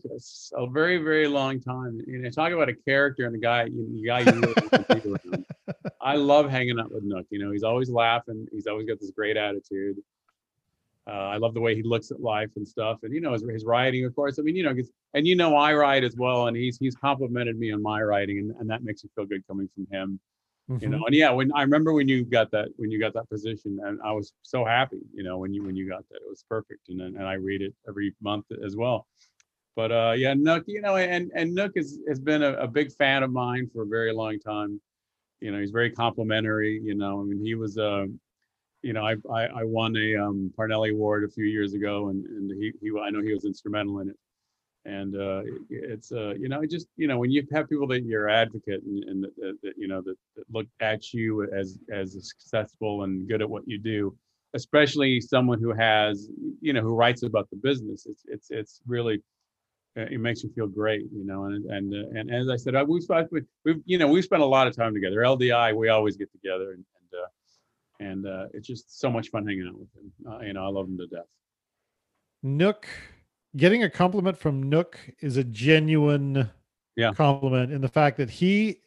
a 0.54 0.66
very, 0.68 0.98
very 0.98 1.26
long 1.26 1.60
time. 1.60 2.00
You 2.06 2.18
know, 2.18 2.30
talk 2.30 2.52
about 2.52 2.68
a 2.68 2.74
character 2.74 3.26
and 3.26 3.34
a 3.34 3.38
guy, 3.38 3.64
you, 3.64 4.06
guy 4.06 4.20
you 4.20 4.30
really 4.30 5.44
I 6.00 6.14
love 6.14 6.48
hanging 6.48 6.78
out 6.78 6.92
with 6.92 7.02
Nook. 7.02 7.26
You 7.30 7.44
know, 7.44 7.50
he's 7.50 7.64
always 7.64 7.90
laughing. 7.90 8.46
He's 8.52 8.68
always 8.68 8.86
got 8.86 9.00
this 9.00 9.10
great 9.10 9.36
attitude. 9.36 9.96
uh, 11.08 11.10
I 11.10 11.38
love 11.38 11.54
the 11.54 11.60
way 11.60 11.74
he 11.74 11.82
looks 11.82 12.12
at 12.12 12.20
life 12.20 12.50
and 12.54 12.66
stuff, 12.66 13.00
and 13.02 13.12
you 13.12 13.20
know 13.20 13.32
his, 13.32 13.42
his 13.42 13.64
writing, 13.64 14.04
of 14.04 14.14
course. 14.14 14.38
I 14.38 14.42
mean, 14.42 14.54
you 14.54 14.62
know, 14.62 14.74
and 15.14 15.26
you 15.26 15.34
know 15.34 15.56
I 15.56 15.74
write 15.74 16.04
as 16.04 16.14
well, 16.16 16.46
and 16.46 16.56
he's 16.56 16.78
he's 16.78 16.94
complimented 16.94 17.58
me 17.58 17.72
on 17.72 17.82
my 17.82 18.02
writing, 18.02 18.38
and, 18.38 18.52
and 18.60 18.70
that 18.70 18.84
makes 18.84 19.02
me 19.02 19.10
feel 19.16 19.26
good 19.26 19.44
coming 19.48 19.68
from 19.74 19.88
him. 19.90 20.20
You 20.80 20.88
Mhm. 20.88 20.90
know, 20.90 21.06
and 21.06 21.14
yeah, 21.14 21.30
when 21.30 21.52
I 21.52 21.62
remember 21.62 21.92
when 21.92 22.08
you 22.08 22.24
got 22.24 22.50
that 22.50 22.68
when 22.76 22.90
you 22.90 22.98
got 22.98 23.14
that 23.14 23.28
position, 23.28 23.78
and 23.84 24.00
I 24.02 24.12
was 24.12 24.32
so 24.42 24.64
happy. 24.64 25.00
You 25.12 25.22
know, 25.22 25.38
when 25.38 25.54
you 25.54 25.62
when 25.64 25.76
you 25.76 25.88
got 25.88 26.08
that, 26.08 26.16
it 26.16 26.28
was 26.28 26.44
perfect, 26.48 26.88
and 26.88 26.98
then 27.00 27.14
and 27.16 27.26
I 27.26 27.34
read 27.34 27.62
it 27.62 27.74
every 27.88 28.14
month 28.20 28.46
as 28.64 28.76
well. 28.76 29.06
But 29.76 29.92
uh, 29.92 30.14
yeah, 30.16 30.34
Nook, 30.34 30.64
you 30.66 30.80
know, 30.80 30.96
and 30.96 31.30
and 31.34 31.54
Nook 31.54 31.72
has 31.76 31.98
has 32.08 32.20
been 32.20 32.42
a, 32.42 32.54
a 32.54 32.66
big 32.66 32.92
fan 32.92 33.22
of 33.22 33.30
mine 33.32 33.68
for 33.72 33.82
a 33.82 33.86
very 33.86 34.12
long 34.12 34.38
time. 34.40 34.80
You 35.40 35.52
know, 35.52 35.60
he's 35.60 35.70
very 35.70 35.90
complimentary. 35.90 36.80
You 36.82 36.94
know, 36.94 37.20
I 37.20 37.24
mean, 37.24 37.40
he 37.44 37.54
was 37.54 37.78
uh, 37.78 38.06
you 38.82 38.92
know, 38.92 39.04
I 39.06 39.16
I, 39.30 39.46
I 39.46 39.64
won 39.64 39.96
a 39.96 40.16
um, 40.16 40.52
Parnelli 40.58 40.92
Award 40.92 41.24
a 41.24 41.28
few 41.28 41.44
years 41.44 41.74
ago, 41.74 42.08
and 42.08 42.24
and 42.26 42.50
he 42.50 42.72
he 42.80 42.90
I 43.00 43.10
know 43.10 43.22
he 43.22 43.32
was 43.32 43.44
instrumental 43.44 44.00
in 44.00 44.10
it. 44.10 44.16
And 44.86 45.16
uh, 45.16 45.42
it's 45.70 46.12
uh, 46.12 46.34
you 46.34 46.48
know, 46.48 46.64
just 46.66 46.88
you 46.96 47.06
know, 47.08 47.18
when 47.18 47.30
you 47.30 47.46
have 47.52 47.68
people 47.68 47.86
that 47.88 48.04
you're 48.04 48.28
advocate 48.28 48.82
and, 48.82 49.04
and 49.04 49.24
that, 49.24 49.56
that, 49.62 49.72
you 49.78 49.88
know 49.88 50.02
that, 50.02 50.16
that 50.36 50.44
look 50.52 50.66
at 50.80 51.12
you 51.14 51.50
as 51.52 51.78
as 51.90 52.12
successful 52.28 53.04
and 53.04 53.26
good 53.26 53.40
at 53.40 53.48
what 53.48 53.62
you 53.66 53.78
do, 53.78 54.14
especially 54.54 55.20
someone 55.20 55.58
who 55.58 55.72
has 55.72 56.28
you 56.60 56.74
know 56.74 56.82
who 56.82 56.94
writes 56.94 57.22
about 57.22 57.48
the 57.50 57.56
business, 57.56 58.06
it's 58.06 58.24
it's 58.26 58.50
it's 58.50 58.80
really 58.86 59.22
uh, 59.96 60.02
it 60.02 60.20
makes 60.20 60.42
you 60.42 60.50
feel 60.54 60.66
great, 60.66 61.02
you 61.12 61.24
know. 61.24 61.44
And 61.44 61.64
and 61.66 61.94
uh, 61.94 62.18
and 62.18 62.30
as 62.30 62.48
I 62.48 62.56
said, 62.56 62.74
we've 62.86 63.02
spent 63.02 63.30
we- 63.32 63.42
we've 63.64 63.80
you 63.86 63.96
know 63.98 64.08
we've 64.08 64.24
spent 64.24 64.42
a 64.42 64.46
lot 64.46 64.66
of 64.66 64.76
time 64.76 64.92
together. 64.92 65.16
LDI, 65.20 65.74
we 65.74 65.88
always 65.88 66.16
get 66.16 66.30
together, 66.32 66.72
and 66.72 66.84
and 67.00 67.20
uh, 67.22 67.28
and 68.00 68.26
uh, 68.26 68.46
it's 68.52 68.66
just 68.66 69.00
so 69.00 69.10
much 69.10 69.28
fun 69.28 69.46
hanging 69.46 69.66
out 69.68 69.78
with 69.78 69.88
him. 69.94 70.46
You 70.46 70.52
know, 70.54 70.64
I 70.64 70.68
love 70.68 70.88
him 70.88 70.98
to 70.98 71.06
death. 71.06 71.26
Nook, 72.42 72.86
getting 73.56 73.82
a 73.82 73.90
compliment 73.90 74.38
from 74.38 74.62
Nook 74.68 74.98
is 75.20 75.36
a 75.36 75.44
genuine 75.44 76.50
Yeah. 76.96 77.12
compliment 77.12 77.72
in 77.72 77.80
the 77.80 77.88
fact 77.88 78.16
that 78.18 78.30
he 78.30 78.80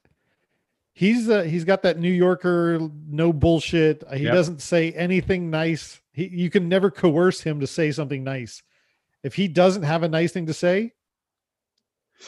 he's 0.94 1.30
uh, 1.30 1.44
he's 1.44 1.64
got 1.64 1.84
that 1.84 2.00
New 2.00 2.12
Yorker 2.12 2.80
no 3.08 3.32
bullshit. 3.34 4.04
He 4.14 4.24
Yep. 4.24 4.34
doesn't 4.34 4.62
say 4.62 4.92
anything 4.94 5.50
nice. 5.50 6.02
He 6.14 6.28
you 6.28 6.50
can 6.50 6.68
never 6.70 6.90
coerce 6.92 7.42
him 7.42 7.60
to 7.60 7.68
say 7.68 7.92
something 7.92 8.24
nice. 8.24 8.64
If 9.24 9.36
he 9.36 9.48
doesn't 9.48 9.84
have 9.84 10.04
a 10.04 10.08
nice 10.10 10.32
thing 10.32 10.46
to 10.48 10.54
say, 10.54 10.94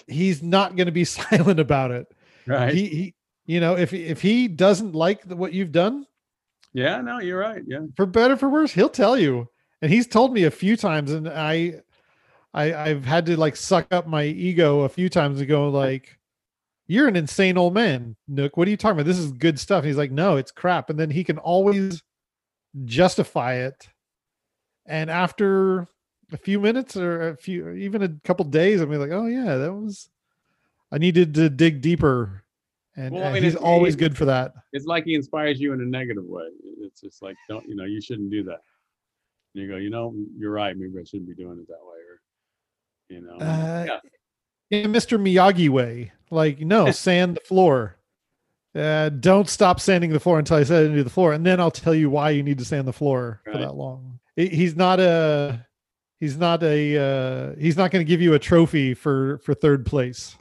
he's 0.07 0.41
not 0.43 0.75
going 0.75 0.87
to 0.87 0.91
be 0.91 1.05
silent 1.05 1.59
about 1.59 1.91
it. 1.91 2.07
Right. 2.47 2.73
He, 2.73 2.85
he 2.87 3.13
you 3.45 3.59
know 3.59 3.75
if 3.77 3.93
if 3.93 4.21
he 4.21 4.47
doesn't 4.47 4.93
like 4.93 5.23
the, 5.27 5.35
what 5.35 5.53
you've 5.53 5.71
done, 5.71 6.05
yeah. 6.73 7.01
No, 7.01 7.19
you're 7.19 7.39
right. 7.39 7.63
Yeah. 7.65 7.85
for 7.95 8.05
better 8.05 8.37
for 8.37 8.49
worse 8.49 8.71
he'll 8.71 8.89
tell 8.89 9.17
you 9.17 9.49
and 9.81 9.91
he's 9.91 10.07
told 10.07 10.33
me 10.33 10.43
a 10.43 10.51
few 10.51 10.75
times 10.77 11.11
and 11.11 11.27
i 11.27 11.81
i 12.53 12.73
i've 12.73 13.05
had 13.05 13.25
to 13.25 13.37
like 13.37 13.55
suck 13.55 13.87
up 13.91 14.07
my 14.07 14.23
ego 14.23 14.81
a 14.81 14.89
few 14.89 15.09
times 15.09 15.39
and 15.39 15.47
go 15.49 15.69
like 15.69 16.17
you're 16.87 17.07
an 17.07 17.15
insane 17.15 17.57
old 17.57 17.73
man 17.73 18.15
nook 18.27 18.57
what 18.57 18.67
are 18.67 18.71
you 18.71 18.77
talking 18.77 18.97
about 18.99 19.05
this 19.05 19.19
is 19.19 19.31
good 19.31 19.59
stuff 19.59 19.79
and 19.79 19.87
he's 19.87 19.97
like 19.97 20.11
no 20.11 20.37
it's 20.37 20.51
crap 20.51 20.89
and 20.89 20.99
then 20.99 21.09
he 21.09 21.23
can 21.23 21.37
always 21.37 22.01
justify 22.85 23.55
it 23.55 23.89
and 24.85 25.09
after 25.09 25.87
a 26.31 26.37
few 26.37 26.59
minutes 26.59 26.95
or 26.95 27.29
a 27.29 27.37
few 27.37 27.69
even 27.71 28.01
a 28.03 28.09
couple 28.23 28.45
days 28.45 28.81
i'm 28.81 28.91
like 28.91 29.11
oh 29.11 29.25
yeah 29.25 29.55
that 29.57 29.73
was 29.73 30.09
i 30.91 30.97
needed 30.97 31.33
to 31.33 31.49
dig 31.49 31.81
deeper 31.81 32.43
and 32.95 33.13
Well, 33.13 33.23
I 33.23 33.27
uh, 33.27 33.33
mean, 33.33 33.43
he's 33.43 33.53
it's- 33.53 33.63
always 33.65 33.95
good 33.95 34.17
for 34.17 34.25
that 34.25 34.53
It's 34.73 34.85
like 34.85 35.05
he 35.05 35.15
inspires 35.15 35.59
you 35.61 35.73
in 35.73 35.79
a 35.81 35.85
negative 35.85 36.25
way. 36.25 36.49
It's 36.81 36.99
just 37.01 37.21
like 37.21 37.37
don't 37.47 37.65
you 37.69 37.75
know 37.75 37.85
you 37.85 38.01
shouldn't 38.01 38.29
do 38.29 38.43
that. 38.43 38.59
And 39.55 39.63
you 39.63 39.69
go, 39.69 39.77
you 39.77 39.89
know, 39.89 40.13
you're 40.37 40.51
right. 40.51 40.75
Maybe 40.77 40.99
I 40.99 41.03
shouldn't 41.05 41.27
be 41.29 41.35
doing 41.35 41.59
it 41.59 41.67
that 41.67 41.79
way, 41.81 41.88
you 43.09 43.21
know. 43.21 43.35
Uh, 43.45 43.85
yeah. 44.69 44.79
in 44.83 44.91
Mr. 44.91 45.19
Miyagi 45.19 45.69
way. 45.69 46.11
Like, 46.31 46.59
no, 46.59 46.91
sand 46.91 47.35
the 47.37 47.41
floor. 47.41 47.95
Uh, 48.75 49.09
don't 49.09 49.49
stop 49.49 49.79
sanding 49.79 50.11
the 50.11 50.19
floor 50.19 50.37
until 50.37 50.57
I 50.57 50.63
said 50.63 50.85
into 50.85 51.03
the 51.03 51.09
floor, 51.09 51.33
and 51.33 51.43
then 51.45 51.59
I'll 51.59 51.71
tell 51.71 51.95
you 51.95 52.09
why 52.09 52.29
you 52.29 52.43
need 52.43 52.59
to 52.59 52.65
sand 52.65 52.87
the 52.87 52.93
floor 52.93 53.41
for 53.43 53.57
that 53.57 53.75
long. 53.75 54.19
He- 54.35 54.47
He's 54.49 54.75
not 54.75 54.99
a, 54.99 55.65
he's 56.19 56.37
not 56.37 56.61
a, 56.63 56.97
uh, 56.97 57.55
he's 57.59 57.75
not 57.77 57.89
going 57.91 58.05
to 58.05 58.07
give 58.07 58.21
you 58.21 58.35
a 58.35 58.39
trophy 58.39 58.93
for 58.93 59.39
for 59.39 59.53
third 59.55 59.85
place. 59.87 60.37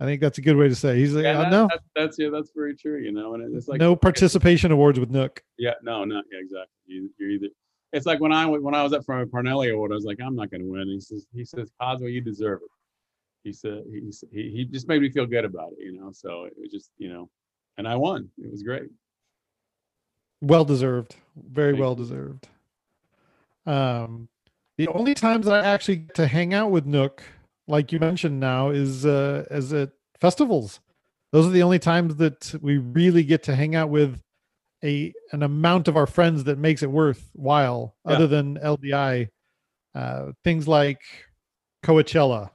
I 0.00 0.04
think 0.06 0.20
that's 0.20 0.38
a 0.38 0.42
good 0.42 0.56
way 0.56 0.68
to 0.68 0.74
say. 0.74 0.98
He's 0.98 1.14
like, 1.14 1.22
Yeah, 1.22 1.34
that- 1.34 1.50
no, 1.52 1.68
that- 1.68 1.80
that's 1.94 2.18
yeah, 2.18 2.30
that's 2.32 2.50
very 2.54 2.76
true. 2.76 2.98
You 3.00 3.12
know, 3.12 3.34
and 3.34 3.54
it's 3.56 3.68
like 3.68 3.78
no 3.78 3.94
participation 3.94 4.72
awards 4.72 4.98
with 4.98 5.10
Nook. 5.10 5.40
Yeah, 5.56 5.74
no, 5.84 6.04
not 6.04 6.24
yeah, 6.32 6.40
exactly. 6.40 6.66
You, 6.86 7.10
you're 7.18 7.30
either. 7.30 7.46
It's 7.92 8.06
like 8.06 8.20
when 8.20 8.32
I 8.32 8.46
when 8.46 8.74
I 8.74 8.82
was 8.82 8.92
up 8.92 9.04
for 9.04 9.20
a 9.20 9.26
Parnelli 9.26 9.72
Award, 9.72 9.92
I 9.92 9.94
was 9.94 10.04
like, 10.04 10.18
I'm 10.20 10.34
not 10.34 10.50
going 10.50 10.62
to 10.62 10.70
win. 10.70 10.88
He 10.88 11.00
says, 11.00 11.26
he 11.34 11.44
says, 11.44 11.70
Cosmo, 11.80 12.06
you 12.06 12.20
deserve 12.20 12.60
it. 12.62 12.70
He 13.44 13.52
said, 13.52 13.82
he, 13.90 14.10
he 14.32 14.50
he 14.50 14.64
just 14.64 14.88
made 14.88 15.02
me 15.02 15.10
feel 15.10 15.26
good 15.26 15.44
about 15.44 15.72
it, 15.72 15.84
you 15.84 15.92
know. 15.92 16.10
So 16.12 16.44
it 16.44 16.54
was 16.58 16.70
just, 16.70 16.90
you 16.96 17.12
know, 17.12 17.28
and 17.76 17.86
I 17.86 17.96
won. 17.96 18.30
It 18.38 18.50
was 18.50 18.62
great. 18.62 18.88
Well 20.40 20.64
deserved. 20.64 21.16
Very 21.36 21.72
Thank 21.72 21.80
well 21.80 21.90
you. 21.90 21.96
deserved. 21.96 22.48
Um, 23.66 24.28
the 24.78 24.88
only 24.88 25.14
times 25.14 25.46
that 25.46 25.64
I 25.64 25.68
actually 25.68 25.96
get 25.96 26.14
to 26.16 26.26
hang 26.26 26.54
out 26.54 26.70
with 26.70 26.86
Nook, 26.86 27.22
like 27.68 27.92
you 27.92 28.00
mentioned 28.00 28.40
now, 28.40 28.70
is 28.70 29.04
uh, 29.04 29.44
as 29.50 29.72
at 29.72 29.90
festivals. 30.18 30.80
Those 31.30 31.46
are 31.46 31.50
the 31.50 31.62
only 31.62 31.78
times 31.78 32.16
that 32.16 32.54
we 32.60 32.78
really 32.78 33.22
get 33.22 33.42
to 33.44 33.54
hang 33.54 33.74
out 33.74 33.90
with 33.90 34.18
a 34.84 35.12
an 35.32 35.42
amount 35.42 35.88
of 35.88 35.96
our 35.96 36.06
friends 36.06 36.44
that 36.44 36.58
makes 36.58 36.82
it 36.82 36.90
worthwhile, 36.90 37.96
Yeah. 38.06 38.12
other 38.14 38.26
than 38.26 38.56
LDI. 38.58 39.28
Uh, 39.94 40.32
things 40.42 40.66
like 40.66 41.00
Coachella. 41.84 42.50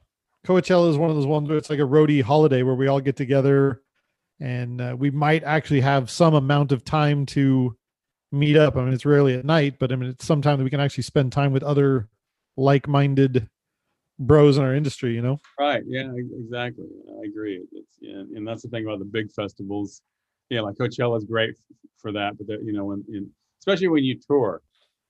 Coachella 0.46 0.90
is 0.90 0.98
one 0.98 1.10
of 1.10 1.16
those 1.16 1.26
ones 1.28 1.50
where 1.50 1.58
it's 1.58 1.70
like 1.70 1.80
a 1.80 1.84
roadie 1.84 2.22
holiday 2.22 2.64
where 2.64 2.76
we 2.76 2.88
all 2.88 3.00
get 3.02 3.16
together 3.16 3.82
and 4.40 4.80
uh, 4.82 4.96
we 4.98 5.12
might 5.12 5.44
actually 5.44 5.82
have 5.82 6.10
some 6.10 6.34
amount 6.34 6.72
of 6.72 6.84
time 6.84 7.26
to 7.28 7.76
meet 8.32 8.56
up. 8.56 8.76
I 8.78 8.84
mean, 8.84 8.94
it's 8.94 9.06
rarely 9.06 9.34
at 9.36 9.46
night, 9.46 9.78
but 9.80 9.92
I 9.92 9.96
mean, 9.96 10.10
it's 10.10 10.26
sometime 10.26 10.58
that 10.58 10.64
we 10.64 10.70
can 10.70 10.80
actually 10.80 11.04
spend 11.04 11.32
time 11.32 11.52
with 11.52 11.64
other 11.64 12.08
like-minded 12.56 13.50
bros 14.20 14.58
in 14.58 14.64
our 14.64 14.74
industry. 14.74 15.14
You 15.16 15.22
know, 15.22 15.40
Right. 15.60 15.84
Yeah. 15.86 16.12
Exactly. 16.40 16.86
I 17.22 17.26
agree. 17.28 17.64
It's 17.72 17.98
yeah, 18.00 18.20
and 18.36 18.48
that's 18.48 18.64
the 18.64 18.70
thing 18.70 18.86
about 18.86 19.00
the 19.00 19.06
big 19.06 19.32
festivals. 19.32 20.02
Yeah, 20.50 20.62
like 20.62 20.76
Coachella 20.76 21.18
is 21.18 21.26
great 21.26 21.56
for 21.98 22.12
that, 22.14 22.38
but 22.38 22.48
the, 22.48 22.60
you 22.64 22.74
know, 22.74 22.86
when 22.86 23.04
in, 23.10 23.30
especially 23.60 23.90
when 23.90 24.04
you 24.04 24.18
tour, 24.20 24.62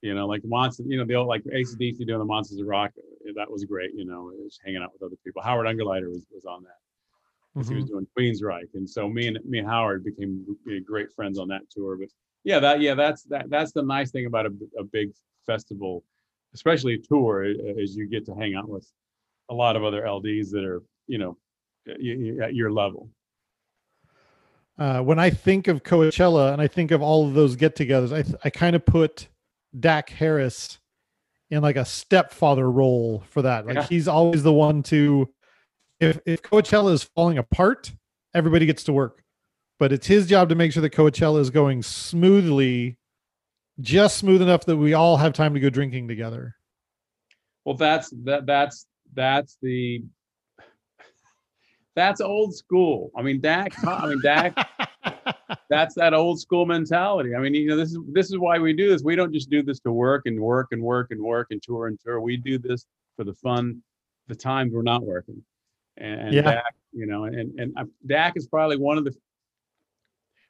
you 0.01 0.13
know, 0.15 0.25
like 0.27 0.41
Monsters, 0.45 0.87
you 0.89 0.97
know, 0.97 1.05
the 1.05 1.15
old 1.15 1.27
like 1.27 1.43
ACDC 1.43 2.05
doing 2.05 2.19
the 2.19 2.25
Monsters 2.25 2.59
of 2.59 2.67
Rock, 2.67 2.91
uh, 2.97 3.31
that 3.35 3.49
was 3.49 3.65
great. 3.65 3.91
You 3.93 4.05
know, 4.05 4.29
it 4.29 4.37
was 4.43 4.59
hanging 4.63 4.81
out 4.81 4.93
with 4.93 5.03
other 5.03 5.15
people. 5.23 5.41
Howard 5.41 5.67
Ungerleider 5.67 6.09
was 6.09 6.25
was 6.31 6.45
on 6.45 6.63
that. 6.63 6.77
'cause 7.59 7.69
he 7.69 7.75
was 7.75 7.85
Mhm. 7.85 7.87
doing 7.87 8.07
Queensryche, 8.17 8.73
and 8.75 8.89
so 8.89 9.09
me 9.09 9.27
and 9.27 9.39
me 9.45 9.59
and 9.59 9.67
Howard 9.67 10.03
became 10.03 10.45
great 10.85 11.11
friends 11.13 11.39
on 11.39 11.47
that 11.49 11.69
tour. 11.71 11.97
But 11.97 12.09
yeah, 12.43 12.59
that 12.59 12.81
yeah, 12.81 12.93
that's 12.95 13.23
that 13.25 13.49
that's 13.49 13.71
the 13.73 13.83
nice 13.83 14.11
thing 14.11 14.25
about 14.27 14.45
a, 14.47 14.53
a 14.79 14.83
big 14.83 15.11
festival, 15.45 16.03
especially 16.53 16.95
a 16.95 16.99
tour, 16.99 17.43
is 17.45 17.95
you 17.95 18.07
get 18.07 18.25
to 18.27 18.35
hang 18.35 18.55
out 18.55 18.69
with 18.69 18.91
a 19.49 19.53
lot 19.55 19.75
of 19.75 19.83
other 19.83 20.05
LDs 20.05 20.51
that 20.51 20.63
are 20.65 20.83
you 21.07 21.17
know 21.19 21.37
at 21.87 22.55
your 22.55 22.71
level. 22.71 23.09
Uh, 24.77 25.01
when 25.01 25.19
I 25.19 25.29
think 25.29 25.67
of 25.67 25.83
Coachella 25.83 26.53
and 26.53 26.61
I 26.61 26.67
think 26.67 26.91
of 26.91 27.01
all 27.01 27.27
of 27.27 27.33
those 27.33 27.55
get-togethers, 27.55 28.13
I 28.13 28.21
th- 28.21 28.35
I 28.43 28.49
kind 28.49 28.75
of 28.75 28.85
put 28.85 29.27
Dak 29.77 30.09
Harris 30.09 30.79
in 31.49 31.61
like 31.61 31.77
a 31.77 31.85
stepfather 31.85 32.69
role 32.69 33.23
for 33.29 33.41
that. 33.41 33.65
Like 33.65 33.75
Yeah. 33.75 33.83
he's 33.83 34.07
always 34.07 34.43
the 34.43 34.53
one 34.53 34.83
to, 34.83 35.29
if 35.99 36.19
if 36.25 36.41
Coachella 36.41 36.91
is 36.91 37.03
falling 37.03 37.37
apart, 37.37 37.91
everybody 38.33 38.65
gets 38.65 38.83
to 38.83 38.93
work, 38.93 39.23
but 39.79 39.91
it's 39.91 40.07
his 40.07 40.27
job 40.27 40.49
to 40.49 40.55
make 40.55 40.71
sure 40.71 40.81
that 40.81 40.93
Coachella 40.93 41.39
is 41.39 41.49
going 41.49 41.81
smoothly, 41.81 42.97
just 43.79 44.17
smooth 44.17 44.41
enough 44.41 44.65
that 44.65 44.77
we 44.77 44.93
all 44.93 45.17
have 45.17 45.33
time 45.33 45.53
to 45.53 45.59
go 45.59 45.69
drinking 45.69 46.07
together. 46.07 46.55
Well, 47.65 47.75
that's 47.75 48.09
that 48.25 48.45
that's 48.45 48.85
that's 49.13 49.57
the 49.61 50.03
that's 51.97 52.21
old 52.21 52.55
school. 52.55 53.11
I 53.17 53.23
mean, 53.23 53.41
Dak. 53.41 53.73
I 53.85 54.07
mean, 54.07 54.21
Dak. 54.21 54.55
that's 55.69 55.95
that 55.95 56.13
old 56.13 56.39
school 56.39 56.67
mentality. 56.67 57.33
I 57.35 57.39
mean, 57.39 57.55
you 57.55 57.69
know, 57.69 57.75
this 57.75 57.89
is 57.89 57.99
this 58.11 58.27
is 58.27 58.37
why 58.37 58.59
we 58.59 58.71
do 58.71 58.87
this. 58.89 59.01
We 59.01 59.15
don't 59.15 59.33
just 59.33 59.49
do 59.49 59.63
this 59.63 59.79
to 59.79 59.91
work 59.91 60.27
and 60.27 60.39
work 60.39 60.67
and 60.71 60.81
work 60.81 61.07
and 61.09 61.19
work 61.19 61.47
and 61.49 61.61
tour 61.61 61.87
and 61.87 61.99
tour. 61.99 62.21
We 62.21 62.37
do 62.37 62.59
this 62.59 62.85
for 63.15 63.23
the 63.23 63.33
fun, 63.33 63.81
the 64.27 64.35
times 64.35 64.73
we're 64.73 64.83
not 64.83 65.03
working. 65.03 65.43
And, 65.97 66.21
and 66.21 66.33
Yeah. 66.33 66.41
Dak, 66.43 66.75
you 66.93 67.07
know, 67.07 67.23
and 67.23 67.59
and 67.59 67.73
Dak 68.05 68.33
is 68.35 68.47
probably 68.47 68.77
one 68.77 68.99
of 68.99 69.03
the 69.03 69.15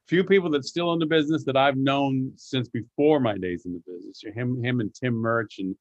few 0.08 0.26
people 0.26 0.50
that's 0.50 0.68
still 0.68 0.92
in 0.92 1.00
the 1.00 1.06
business 1.06 1.46
that 1.46 1.56
I've 1.56 1.78
known 1.78 2.34
since 2.36 2.68
before 2.68 3.22
my 3.22 3.38
days 3.38 3.66
in 3.66 3.72
the 3.74 3.84
business. 3.88 4.22
Him, 4.36 4.62
him, 4.62 4.82
and 4.82 4.94
Tim 4.94 5.14
Murch, 5.14 5.60
and 5.60 5.78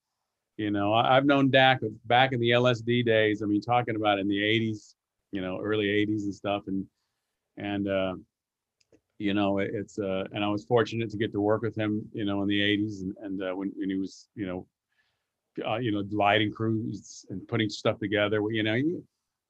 you 0.59 0.71
know, 0.71 0.93
I, 0.93 1.17
I've 1.17 1.27
known 1.27 1.51
Dak 1.51 1.81
back 2.05 2.33
in 2.33 2.39
the 2.39 2.51
LSD 2.51 3.05
days. 3.05 3.43
I 3.43 3.47
mean, 3.47 3.61
talking 3.61 3.97
about 3.97 4.21
in 4.21 4.29
the 4.29 4.39
'80s, 4.39 4.95
you 5.33 5.41
know, 5.41 5.61
early 5.61 5.87
'80s 5.87 6.25
and 6.25 6.35
stuff, 6.35 6.65
and 6.67 6.85
and 7.57 7.89
uh, 7.89 8.15
you 9.19 9.35
know, 9.35 9.59
it- 9.59 9.71
it's 9.75 9.99
uh, 9.99 10.25
and 10.33 10.45
I 10.45 10.49
was 10.49 10.65
fortunate 10.65 11.11
to 11.11 11.17
get 11.17 11.33
to 11.33 11.41
work 11.41 11.63
with 11.63 11.77
him, 11.77 12.09
you 12.13 12.25
know, 12.25 12.43
in 12.43 12.49
the 12.49 12.61
'80s, 12.61 13.03
and, 13.03 13.15
and 13.23 13.43
uh, 13.43 13.55
when 13.57 13.73
when 13.77 13.91
he 13.91 13.97
was, 13.97 14.29
you 14.35 14.47
know, 14.47 14.67
uh, 15.67 15.77
you 15.77 15.91
know, 15.93 16.05
lighting 16.11 16.53
crews 16.53 17.25
and 17.31 17.47
putting 17.49 17.69
stuff 17.71 17.99
together. 17.99 18.41
You 18.51 18.63
know, 18.63 18.81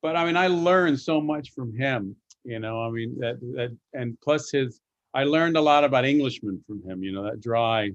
but 0.03 0.17
I 0.17 0.25
mean, 0.25 0.37
I 0.37 0.47
learned 0.49 1.01
so 1.01 1.21
much 1.21 1.53
from 1.53 1.75
him. 1.77 2.17
You 2.45 2.61
know, 2.61 2.83
I 2.83 2.91
mean 2.91 3.17
that 3.19 3.41
that 3.57 3.77
and 3.93 4.17
plus 4.21 4.51
his, 4.51 4.81
I 5.15 5.25
learned 5.25 5.57
a 5.57 5.61
lot 5.61 5.85
about 5.85 6.05
Englishmen 6.05 6.63
from 6.67 6.83
him. 6.89 7.03
You 7.03 7.13
know, 7.13 7.25
that 7.25 7.41
dry 7.41 7.91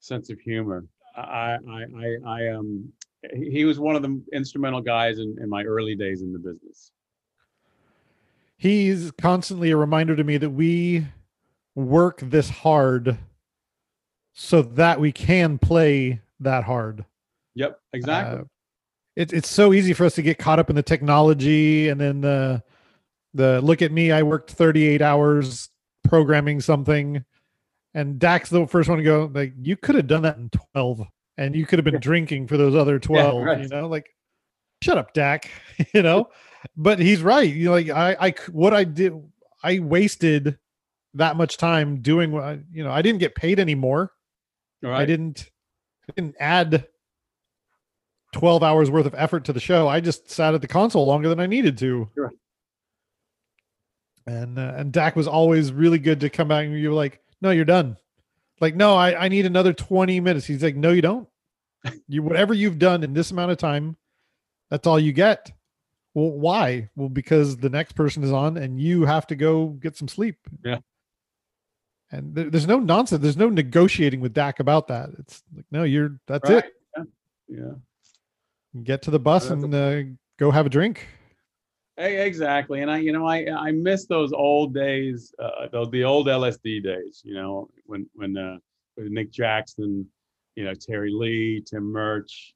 sense 0.00 0.30
of 0.30 0.38
humor. 0.40 0.84
I 1.16 1.58
I 1.68 1.84
I, 1.96 2.16
I 2.26 2.48
um 2.50 2.92
he 3.34 3.64
was 3.64 3.80
one 3.80 3.96
of 3.96 4.02
the 4.02 4.22
instrumental 4.32 4.80
guys 4.80 5.18
in, 5.18 5.36
in 5.40 5.48
my 5.48 5.64
early 5.64 5.96
days 5.96 6.22
in 6.22 6.32
the 6.32 6.38
business. 6.38 6.92
He's 8.58 9.12
constantly 9.12 9.70
a 9.70 9.76
reminder 9.76 10.16
to 10.16 10.24
me 10.24 10.36
that 10.36 10.50
we 10.50 11.06
work 11.74 12.20
this 12.20 12.50
hard 12.50 13.16
so 14.34 14.62
that 14.62 15.00
we 15.00 15.12
can 15.12 15.58
play 15.58 16.20
that 16.40 16.64
hard. 16.64 17.04
Yep, 17.54 17.80
exactly. 17.92 18.40
Uh, 18.40 18.44
it's 19.16 19.32
it's 19.32 19.48
so 19.48 19.72
easy 19.72 19.92
for 19.92 20.04
us 20.04 20.14
to 20.16 20.22
get 20.22 20.38
caught 20.38 20.58
up 20.58 20.70
in 20.70 20.76
the 20.76 20.82
technology 20.82 21.88
and 21.88 22.00
then 22.00 22.20
the 22.20 22.62
the 23.34 23.60
look 23.62 23.82
at 23.82 23.92
me, 23.92 24.12
I 24.12 24.22
worked 24.22 24.50
38 24.50 25.02
hours 25.02 25.70
programming 26.04 26.60
something. 26.60 27.24
And 27.94 28.18
Dak's 28.18 28.50
the 28.50 28.66
first 28.66 28.88
one 28.88 28.98
to 28.98 29.04
go, 29.04 29.30
like, 29.32 29.54
you 29.60 29.76
could 29.76 29.94
have 29.94 30.06
done 30.06 30.22
that 30.22 30.36
in 30.36 30.50
12 30.74 31.02
and 31.36 31.54
you 31.54 31.66
could 31.66 31.78
have 31.78 31.84
been 31.84 31.94
yeah. 31.94 32.00
drinking 32.00 32.46
for 32.46 32.56
those 32.56 32.74
other 32.74 32.98
12, 32.98 33.34
yeah, 33.34 33.44
right. 33.44 33.62
you 33.62 33.68
know, 33.68 33.88
like, 33.88 34.14
shut 34.82 34.98
up, 34.98 35.14
Dak, 35.14 35.50
you 35.94 36.02
know, 36.02 36.28
but 36.76 36.98
he's 36.98 37.22
right. 37.22 37.52
You 37.52 37.66
know, 37.66 37.72
like, 37.72 37.90
I, 37.90 38.16
I, 38.20 38.34
what 38.50 38.74
I 38.74 38.84
did, 38.84 39.12
I 39.62 39.78
wasted 39.78 40.58
that 41.14 41.36
much 41.36 41.56
time 41.56 42.00
doing 42.00 42.30
what, 42.32 42.60
you 42.72 42.84
know, 42.84 42.90
I 42.90 43.02
didn't 43.02 43.20
get 43.20 43.34
paid 43.34 43.58
anymore. 43.58 44.12
Right. 44.82 45.00
I 45.00 45.06
didn't, 45.06 45.50
I 46.08 46.12
didn't 46.14 46.36
add 46.38 46.86
12 48.32 48.62
hours 48.62 48.90
worth 48.90 49.06
of 49.06 49.14
effort 49.16 49.44
to 49.46 49.52
the 49.52 49.60
show. 49.60 49.88
I 49.88 50.00
just 50.00 50.30
sat 50.30 50.54
at 50.54 50.60
the 50.60 50.68
console 50.68 51.06
longer 51.06 51.28
than 51.28 51.40
I 51.40 51.46
needed 51.46 51.78
to. 51.78 52.08
And 54.26 54.58
uh, 54.58 54.74
and 54.76 54.92
Dak 54.92 55.16
was 55.16 55.26
always 55.26 55.72
really 55.72 55.98
good 55.98 56.20
to 56.20 56.28
come 56.28 56.48
back 56.48 56.66
and 56.66 56.78
you 56.78 56.90
were 56.90 56.94
like, 56.94 57.22
"No, 57.40 57.50
you're 57.50 57.64
done." 57.64 57.96
Like, 58.60 58.76
"No, 58.76 58.94
I 58.94 59.24
I 59.24 59.28
need 59.28 59.46
another 59.46 59.72
20 59.72 60.20
minutes." 60.20 60.44
He's 60.44 60.62
like, 60.62 60.76
"No, 60.76 60.90
you 60.90 61.02
don't. 61.02 61.28
You 62.08 62.22
whatever 62.22 62.52
you've 62.52 62.78
done 62.78 63.02
in 63.02 63.14
this 63.14 63.30
amount 63.30 63.52
of 63.52 63.58
time, 63.58 63.96
that's 64.70 64.86
all 64.86 65.00
you 65.00 65.12
get." 65.12 65.50
Well, 66.18 66.32
why? 66.32 66.90
Well, 66.96 67.08
because 67.08 67.58
the 67.58 67.70
next 67.70 67.92
person 67.92 68.24
is 68.24 68.32
on 68.32 68.56
and 68.56 68.80
you 68.80 69.04
have 69.04 69.26
to 69.28 69.36
go 69.36 69.66
get 69.66 69.96
some 69.96 70.08
sleep. 70.08 70.36
Yeah. 70.64 70.78
And 72.10 72.34
th- 72.34 72.50
there's 72.50 72.66
no 72.66 72.80
nonsense. 72.80 73.22
There's 73.22 73.36
no 73.36 73.48
negotiating 73.48 74.20
with 74.20 74.32
Dak 74.32 74.58
about 74.58 74.88
that. 74.88 75.10
It's 75.18 75.42
like, 75.54 75.66
no, 75.70 75.84
you're 75.84 76.18
that's 76.26 76.50
right. 76.50 76.64
it. 76.64 76.72
Yeah. 77.48 77.56
yeah 77.58 77.72
get 78.82 79.02
to 79.02 79.10
the 79.10 79.18
bus 79.18 79.50
and 79.50 79.74
uh, 79.74 80.02
go 80.38 80.50
have 80.50 80.66
a 80.66 80.70
drink. 80.70 81.06
Hey, 81.96 82.26
exactly. 82.26 82.82
And 82.82 82.90
I, 82.90 82.98
you 82.98 83.12
know, 83.12 83.26
I 83.26 83.46
I 83.52 83.72
miss 83.72 84.06
those 84.06 84.32
old 84.32 84.74
days, 84.74 85.32
uh, 85.38 85.68
those 85.72 85.90
the 85.90 86.04
old 86.04 86.26
LSD 86.26 86.82
days. 86.82 87.22
You 87.24 87.34
know, 87.34 87.68
when 87.86 88.08
when 88.14 88.36
uh, 88.36 88.58
with 88.96 89.08
Nick 89.08 89.30
Jackson, 89.32 90.06
you 90.58 90.64
know, 90.64 90.74
Terry 90.74 91.12
Lee, 91.12 91.62
Tim 91.64 91.84
Murch, 91.84 92.52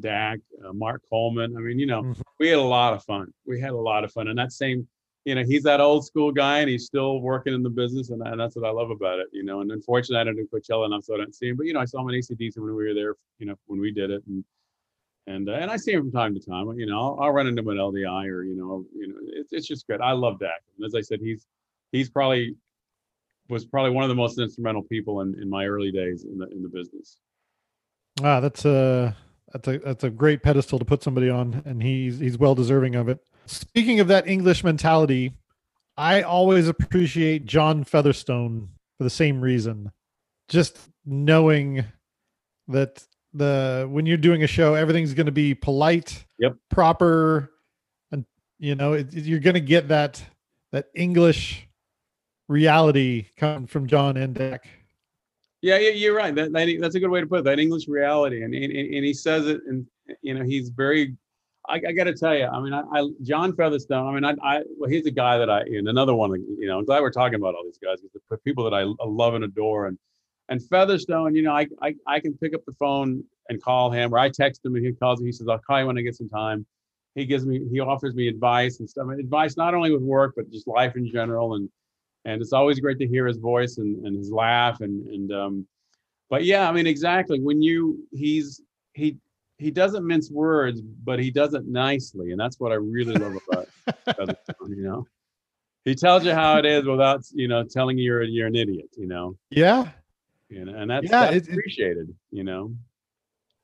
Dak, 0.00 0.40
uh, 0.66 0.72
Mark 0.72 1.02
Coleman. 1.08 1.56
I 1.56 1.60
mean, 1.60 1.78
you 1.78 1.86
know, 1.86 2.02
mm-hmm. 2.02 2.20
we 2.40 2.48
had 2.48 2.58
a 2.58 2.62
lot 2.62 2.94
of 2.94 3.04
fun. 3.04 3.32
We 3.46 3.60
had 3.60 3.70
a 3.70 3.76
lot 3.76 4.02
of 4.02 4.10
fun, 4.10 4.26
and 4.26 4.36
that 4.36 4.50
same, 4.50 4.88
you 5.24 5.36
know, 5.36 5.44
he's 5.44 5.62
that 5.62 5.80
old 5.80 6.04
school 6.04 6.32
guy, 6.32 6.58
and 6.58 6.68
he's 6.68 6.84
still 6.84 7.20
working 7.20 7.54
in 7.54 7.62
the 7.62 7.70
business, 7.70 8.10
and, 8.10 8.20
and 8.26 8.40
that's 8.40 8.56
what 8.56 8.64
I 8.68 8.72
love 8.72 8.90
about 8.90 9.20
it. 9.20 9.28
You 9.30 9.44
know, 9.44 9.60
and 9.60 9.70
unfortunately, 9.70 10.20
I 10.20 10.24
don't 10.24 10.34
do 10.34 10.48
Coachella 10.52 10.86
enough, 10.86 11.04
so 11.04 11.14
I 11.14 11.18
don't 11.18 11.32
see 11.32 11.46
him. 11.46 11.56
But 11.56 11.66
you 11.66 11.74
know, 11.74 11.78
I 11.78 11.84
saw 11.84 12.00
him 12.00 12.08
in 12.08 12.20
ACDC 12.20 12.58
when 12.58 12.74
we 12.74 12.88
were 12.88 12.92
there. 12.92 13.14
You 13.38 13.46
know, 13.46 13.54
when 13.66 13.78
we 13.78 13.92
did 13.92 14.10
it, 14.10 14.24
and 14.26 14.44
and 15.28 15.48
uh, 15.48 15.52
and 15.52 15.70
I 15.70 15.76
see 15.76 15.92
him 15.92 16.00
from 16.00 16.10
time 16.10 16.34
to 16.34 16.40
time. 16.40 16.76
You 16.76 16.86
know, 16.86 17.00
I'll, 17.00 17.20
I'll, 17.20 17.30
run 17.30 17.46
into 17.46 17.62
him 17.62 17.68
at 17.68 17.76
LDI 17.76 18.26
or 18.30 18.42
you 18.42 18.56
know, 18.56 18.84
you 18.96 19.06
know, 19.06 19.14
it's 19.28 19.52
it's 19.52 19.68
just 19.68 19.86
good. 19.86 20.00
I 20.00 20.10
love 20.10 20.40
Dak. 20.40 20.60
And 20.76 20.84
as 20.84 20.96
I 20.96 21.02
said, 21.02 21.20
he's 21.22 21.46
he's 21.92 22.10
probably 22.10 22.56
was 23.48 23.64
probably 23.64 23.92
one 23.92 24.02
of 24.02 24.08
the 24.08 24.16
most 24.16 24.40
instrumental 24.40 24.82
people 24.82 25.20
in, 25.20 25.40
in 25.40 25.48
my 25.48 25.66
early 25.66 25.92
days 25.92 26.24
in 26.24 26.36
the 26.38 26.48
in 26.48 26.60
the 26.60 26.68
business. 26.68 27.16
Wow, 28.20 28.40
that's 28.40 28.64
a 28.64 29.16
that's 29.52 29.68
a 29.68 29.78
that's 29.78 30.04
a 30.04 30.10
great 30.10 30.42
pedestal 30.42 30.78
to 30.78 30.84
put 30.84 31.02
somebody 31.02 31.30
on, 31.30 31.62
and 31.64 31.82
he's 31.82 32.18
he's 32.18 32.38
well 32.38 32.54
deserving 32.54 32.94
of 32.94 33.08
it. 33.08 33.20
Speaking 33.46 34.00
of 34.00 34.08
that 34.08 34.28
English 34.28 34.64
mentality, 34.64 35.32
I 35.96 36.22
always 36.22 36.68
appreciate 36.68 37.46
John 37.46 37.84
Featherstone 37.84 38.68
for 38.98 39.04
the 39.04 39.10
same 39.10 39.40
reason. 39.40 39.92
Just 40.48 40.78
knowing 41.04 41.84
that 42.68 43.04
the 43.32 43.86
when 43.90 44.06
you're 44.06 44.16
doing 44.16 44.42
a 44.42 44.48
show, 44.48 44.74
everything's 44.74 45.14
going 45.14 45.26
to 45.26 45.32
be 45.32 45.54
polite, 45.54 46.24
yep, 46.38 46.56
proper, 46.70 47.50
and 48.12 48.24
you 48.58 48.74
know 48.74 48.92
it, 48.92 49.12
you're 49.12 49.40
going 49.40 49.54
to 49.54 49.60
get 49.60 49.88
that 49.88 50.22
that 50.72 50.86
English 50.94 51.66
reality 52.48 53.26
coming 53.36 53.66
from 53.66 53.86
John 53.86 54.16
and 54.16 54.34
Dak. 54.34 54.66
Yeah, 55.64 55.78
you're 55.78 56.14
right. 56.14 56.34
That, 56.34 56.52
that, 56.52 56.76
that's 56.78 56.94
a 56.94 57.00
good 57.00 57.08
way 57.08 57.22
to 57.22 57.26
put 57.26 57.38
it. 57.38 57.44
That 57.44 57.58
English 57.58 57.88
reality, 57.88 58.42
and 58.42 58.54
and, 58.54 58.70
and 58.70 59.02
he 59.04 59.14
says 59.14 59.46
it, 59.46 59.62
and 59.66 59.86
you 60.20 60.34
know 60.34 60.44
he's 60.44 60.68
very. 60.68 61.16
I, 61.66 61.76
I 61.76 61.92
got 61.92 62.04
to 62.04 62.12
tell 62.12 62.36
you, 62.36 62.44
I 62.44 62.60
mean, 62.60 62.74
I, 62.74 62.82
I, 62.92 63.08
John 63.22 63.56
Featherstone. 63.56 64.06
I 64.06 64.12
mean, 64.12 64.24
I, 64.26 64.34
I 64.46 64.62
well, 64.76 64.90
he's 64.90 65.06
a 65.06 65.10
guy 65.10 65.38
that 65.38 65.48
I 65.48 65.60
and 65.60 65.88
another 65.88 66.14
one. 66.14 66.32
You 66.58 66.66
know, 66.66 66.78
I'm 66.78 66.84
glad 66.84 67.00
we're 67.00 67.10
talking 67.10 67.36
about 67.36 67.54
all 67.54 67.64
these 67.64 67.78
guys 67.82 67.96
the 68.28 68.36
people 68.38 68.62
that 68.64 68.74
I 68.74 68.84
love 69.06 69.32
and 69.32 69.44
adore, 69.44 69.86
and 69.86 69.98
and 70.50 70.62
Featherstone, 70.68 71.34
you 71.34 71.40
know, 71.40 71.52
I, 71.52 71.66
I 71.80 71.94
I 72.06 72.20
can 72.20 72.36
pick 72.36 72.54
up 72.54 72.60
the 72.66 72.74
phone 72.74 73.24
and 73.48 73.62
call 73.62 73.90
him, 73.90 74.12
or 74.12 74.18
I 74.18 74.28
text 74.28 74.66
him 74.66 74.74
and 74.74 74.84
he 74.84 74.92
calls 74.92 75.22
me. 75.22 75.28
He 75.28 75.32
says, 75.32 75.48
"I'll 75.48 75.60
call 75.60 75.80
you 75.80 75.86
when 75.86 75.96
I 75.96 76.02
get 76.02 76.14
some 76.14 76.28
time." 76.28 76.66
He 77.14 77.24
gives 77.24 77.46
me, 77.46 77.64
he 77.72 77.80
offers 77.80 78.14
me 78.14 78.28
advice 78.28 78.80
and 78.80 78.90
stuff. 78.90 79.06
Advice 79.18 79.56
not 79.56 79.72
only 79.72 79.92
with 79.92 80.02
work 80.02 80.34
but 80.36 80.50
just 80.50 80.66
life 80.66 80.94
in 80.94 81.10
general, 81.10 81.54
and 81.54 81.70
and 82.24 82.40
it's 82.40 82.52
always 82.52 82.80
great 82.80 82.98
to 82.98 83.06
hear 83.06 83.26
his 83.26 83.38
voice 83.38 83.78
and, 83.78 84.04
and 84.06 84.16
his 84.16 84.30
laugh 84.30 84.80
and 84.80 85.06
and 85.06 85.32
um, 85.32 85.66
but 86.30 86.44
yeah, 86.44 86.68
I 86.68 86.72
mean 86.72 86.86
exactly 86.86 87.40
when 87.40 87.62
you 87.62 88.06
he's 88.12 88.60
he 88.94 89.16
he 89.58 89.70
doesn't 89.70 90.06
mince 90.06 90.30
words, 90.30 90.80
but 90.80 91.18
he 91.18 91.30
does 91.30 91.54
it 91.54 91.66
nicely, 91.66 92.32
and 92.32 92.40
that's 92.40 92.58
what 92.58 92.72
I 92.72 92.76
really 92.76 93.14
love 93.14 93.38
about 93.48 93.68
you 94.68 94.82
know. 94.82 95.06
He 95.84 95.94
tells 95.94 96.24
you 96.24 96.32
how 96.32 96.58
it 96.58 96.64
is 96.64 96.84
without 96.86 97.22
you 97.32 97.48
know 97.48 97.62
telling 97.62 97.98
you 97.98 98.04
you're 98.04 98.22
you're 98.22 98.46
an 98.46 98.56
idiot, 98.56 98.88
you 98.96 99.06
know. 99.06 99.36
Yeah, 99.50 99.90
you 100.48 100.64
know, 100.64 100.74
and 100.74 100.90
that's, 100.90 101.08
yeah, 101.08 101.30
that's 101.30 101.48
it, 101.48 101.52
appreciated. 101.52 102.08
It, 102.08 102.16
you 102.30 102.44
know, 102.44 102.74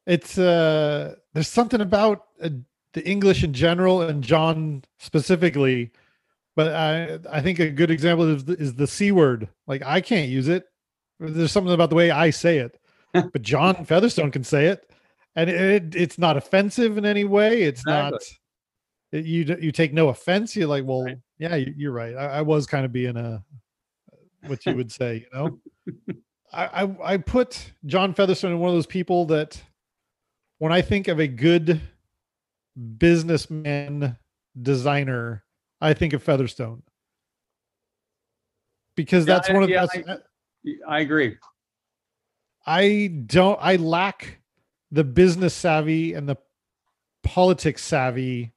it's 0.07 0.39
uh, 0.39 1.15
there's 1.33 1.49
something 1.49 1.81
about 1.81 2.27
uh, 2.43 2.51
the 2.93 3.09
English 3.09 3.43
in 3.43 3.53
general 3.53 4.03
and 4.03 4.23
John 4.23 4.85
specifically, 4.99 5.93
but 6.61 6.75
I 6.75 7.19
I 7.31 7.41
think 7.41 7.59
a 7.59 7.71
good 7.71 7.91
example 7.91 8.29
is 8.29 8.45
the, 8.45 8.53
is 8.53 8.75
the 8.75 8.87
c 8.87 9.13
word. 9.13 9.49
Like 9.67 9.83
I 9.83 10.03
can't 10.03 10.29
use 10.29 10.47
it. 10.47 10.65
There's 11.19 11.53
something 11.53 11.73
about 11.73 11.89
the 11.89 11.97
way 11.97 12.11
I 12.11 12.29
say 12.29 12.59
it, 12.59 12.79
but 13.15 13.41
John 13.41 13.87
Featherstone 13.87 14.31
can 14.31 14.45
say 14.45 14.67
it, 14.67 14.91
and 15.35 15.49
it, 15.49 15.59
it 15.59 15.97
it's 15.97 16.19
not 16.19 16.37
offensive 16.37 16.99
in 16.99 17.07
any 17.07 17.25
way. 17.25 17.63
It's 17.63 17.81
exactly. 17.81 18.11
not. 18.11 18.23
It, 19.19 19.25
you 19.25 19.57
you 19.59 19.73
take 19.73 19.95
no 19.95 20.11
offense. 20.11 20.55
You're 20.55 20.69
like, 20.69 20.85
well, 20.85 21.05
right. 21.05 21.17
yeah, 21.39 21.57
you, 21.57 21.89
are 21.89 21.95
right. 21.95 22.15
I, 22.15 22.27
I 22.27 22.43
was 22.43 22.67
kind 22.67 22.85
of 22.85 22.93
being 22.93 23.17
a 23.17 23.43
what 24.47 24.67
you 24.67 24.77
would 24.77 24.93
say, 24.93 25.27
you 25.33 25.39
know. 25.39 25.59
I, 26.53 26.83
I, 26.83 27.13
I 27.13 27.17
put 27.17 27.73
John 27.87 28.13
Featherstone 28.13 28.53
in 28.53 28.59
one 28.59 28.69
of 28.69 28.75
those 28.75 28.87
people 28.87 29.25
that 29.27 29.63
when 30.59 30.73
I 30.73 30.83
think 30.83 31.09
of 31.09 31.21
a 31.21 31.27
good 31.27 31.81
businessman 32.99 34.19
designer, 34.61 35.45
I 35.81 35.95
think 35.95 36.13
of 36.13 36.23
Featherstone 36.23 36.83
because 38.97 39.25
that's 39.25 39.49
yeah, 39.49 39.55
one 39.55 39.63
of 39.63 39.71
yeah, 39.71 39.87
I, 39.93 40.13
uh, 40.13 40.17
I 40.87 41.01
agree. 41.01 41.37
I 42.67 43.23
don't. 43.27 43.59
I 43.61 43.77
lack 43.77 44.41
the 44.91 45.05
business 45.05 45.55
savvy 45.55 46.15
and 46.15 46.29
the 46.29 46.37
politics 47.23 47.83
savvy 47.83 48.53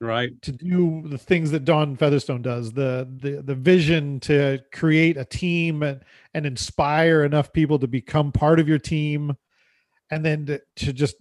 right 0.00 0.40
to 0.42 0.50
do 0.50 1.02
the 1.06 1.18
things 1.18 1.52
that 1.52 1.64
John 1.64 1.96
Featherstone 1.96 2.42
does 2.42 2.72
the 2.72 3.08
the 3.20 3.42
the 3.42 3.54
vision 3.54 4.20
to 4.20 4.58
create 4.72 5.16
a 5.16 5.24
team 5.24 5.82
and, 5.82 6.00
and 6.34 6.44
inspire 6.44 7.24
enough 7.24 7.52
people 7.52 7.78
to 7.78 7.86
become 7.86 8.32
part 8.32 8.58
of 8.60 8.68
your 8.68 8.78
team 8.78 9.36
and 10.10 10.24
then 10.24 10.46
to, 10.46 10.60
to 10.76 10.92
just 10.92 11.16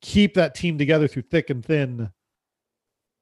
keep 0.00 0.34
that 0.34 0.54
team 0.54 0.78
together 0.78 1.06
through 1.06 1.22
thick 1.22 1.50
and 1.50 1.64
thin 1.64 2.10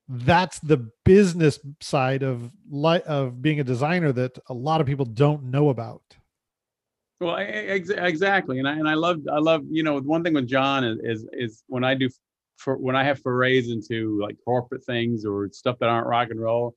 that's 0.09 0.59
the 0.61 0.91
business 1.05 1.59
side 1.81 2.23
of 2.23 2.51
light 2.71 3.03
of 3.05 3.41
being 3.41 3.61
a 3.61 3.65
designer 3.65 4.13
that 4.13 4.39
a 4.49 4.55
lot 4.55 4.81
of 4.81 4.87
people 4.87 5.07
don't 5.07 5.45
know 5.45 5.71
about. 5.71 6.03
Well 7.21 7.37
ex- 7.39 7.91
exactly. 7.91 8.59
And 8.59 8.69
i 8.69 8.73
and 8.73 8.89
i 8.89 8.95
love 8.95 9.21
i 9.33 9.39
love 9.39 9.63
you 9.71 9.83
know 9.83 10.01
one 10.01 10.23
thing 10.23 10.35
with 10.35 10.49
john 10.49 10.85
is 10.85 10.99
is, 11.03 11.27
is 11.33 11.63
when 11.69 11.85
i 11.85 11.95
do 11.95 12.11
for 12.57 12.77
when 12.77 12.97
I 12.97 13.05
have 13.05 13.21
forays 13.21 13.71
into 13.71 14.21
like 14.21 14.37
corporate 14.45 14.85
things 14.85 15.25
or 15.25 15.49
stuff 15.53 15.79
that 15.81 15.89
aren't 15.89 16.07
rock 16.07 16.31
and 16.31 16.41
roll, 16.41 16.75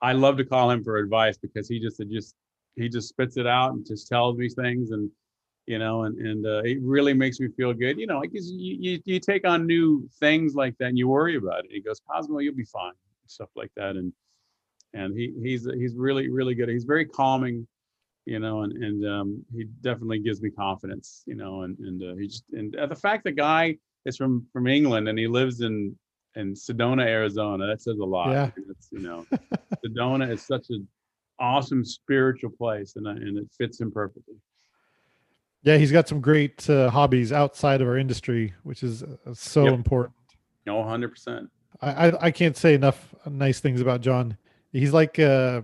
I 0.00 0.12
love 0.12 0.36
to 0.38 0.44
call 0.44 0.70
him 0.70 0.84
for 0.84 0.96
advice 0.96 1.38
because 1.38 1.68
he 1.68 1.80
just 1.80 2.00
just 2.10 2.34
he 2.76 2.88
just 2.88 3.08
spits 3.08 3.36
it 3.36 3.46
out 3.46 3.72
and 3.72 3.86
just 3.86 4.08
tells 4.08 4.36
me 4.36 4.48
things. 4.48 4.90
And 4.90 5.10
you 5.66 5.78
know, 5.78 6.02
and 6.04 6.18
and 6.18 6.46
uh, 6.46 6.62
it 6.64 6.78
really 6.82 7.14
makes 7.14 7.40
me 7.40 7.48
feel 7.56 7.72
good. 7.72 7.98
You 7.98 8.06
know, 8.06 8.18
like 8.20 8.30
you, 8.32 8.42
you 8.44 9.00
you 9.04 9.20
take 9.20 9.46
on 9.46 9.66
new 9.66 10.08
things 10.20 10.54
like 10.54 10.76
that 10.78 10.86
and 10.88 10.98
you 10.98 11.08
worry 11.08 11.36
about 11.36 11.64
it. 11.64 11.70
He 11.72 11.80
goes, 11.80 12.00
Cosmo, 12.10 12.38
you'll 12.38 12.54
be 12.54 12.64
fine, 12.64 12.92
stuff 13.26 13.48
like 13.56 13.70
that, 13.76 13.96
and 13.96 14.12
and 14.92 15.16
he 15.18 15.32
he's 15.42 15.68
he's 15.74 15.94
really 15.96 16.28
really 16.28 16.54
good. 16.54 16.68
He's 16.68 16.84
very 16.84 17.04
calming, 17.06 17.66
you 18.26 18.38
know, 18.38 18.62
and 18.62 18.72
and 18.72 19.06
um, 19.08 19.44
he 19.54 19.64
definitely 19.80 20.18
gives 20.20 20.40
me 20.42 20.50
confidence, 20.50 21.22
you 21.26 21.34
know, 21.34 21.62
and 21.62 21.78
and 21.78 22.02
uh, 22.02 22.14
he 22.16 22.26
just 22.28 22.44
and 22.52 22.74
uh, 22.76 22.86
the 22.86 22.96
fact 22.96 23.24
the 23.24 23.32
guy 23.32 23.76
is 24.04 24.16
from 24.16 24.46
from 24.52 24.66
England 24.66 25.08
and 25.08 25.18
he 25.18 25.26
lives 25.26 25.60
in 25.62 25.96
in 26.36 26.52
Sedona, 26.52 27.06
Arizona, 27.06 27.66
that 27.66 27.80
says 27.80 27.98
a 27.98 28.04
lot. 28.04 28.30
Yeah. 28.32 28.50
It's, 28.68 28.88
you 28.90 28.98
know, 29.00 29.24
Sedona 29.86 30.30
is 30.30 30.42
such 30.44 30.66
an 30.70 30.86
awesome 31.38 31.84
spiritual 31.84 32.50
place, 32.50 32.96
and 32.96 33.08
I- 33.08 33.12
and 33.12 33.38
it 33.38 33.48
fits 33.56 33.80
him 33.80 33.90
perfectly. 33.92 34.34
Yeah, 35.64 35.78
he's 35.78 35.90
got 35.90 36.06
some 36.06 36.20
great 36.20 36.68
uh, 36.68 36.90
hobbies 36.90 37.32
outside 37.32 37.80
of 37.80 37.88
our 37.88 37.96
industry, 37.96 38.52
which 38.64 38.82
is 38.82 39.02
uh, 39.02 39.16
so 39.32 39.64
Yep. 39.64 39.74
important. 39.74 40.14
No, 40.66 40.82
hundred 40.82 41.08
percent. 41.08 41.50
I, 41.80 42.12
I 42.20 42.30
can't 42.30 42.56
say 42.56 42.74
enough 42.74 43.14
nice 43.26 43.60
things 43.60 43.80
about 43.80 44.00
John. 44.00 44.36
He's 44.72 44.92
like 44.92 45.18
uh 45.18 45.62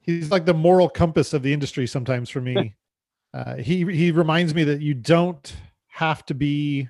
he's 0.00 0.30
like 0.30 0.44
the 0.44 0.54
moral 0.54 0.88
compass 0.88 1.32
of 1.32 1.42
the 1.42 1.52
industry 1.52 1.86
sometimes 1.86 2.28
for 2.28 2.40
me. 2.40 2.76
uh, 3.34 3.56
he 3.56 3.84
he 3.92 4.10
reminds 4.10 4.54
me 4.54 4.64
that 4.64 4.80
you 4.80 4.94
don't 4.94 5.54
have 5.88 6.24
to 6.26 6.34
be 6.34 6.88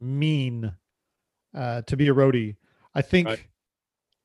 mean 0.00 0.72
uh, 1.54 1.82
to 1.82 1.96
be 1.96 2.08
a 2.08 2.14
roadie. 2.14 2.56
I 2.94 3.02
think 3.02 3.28
Right. 3.28 3.40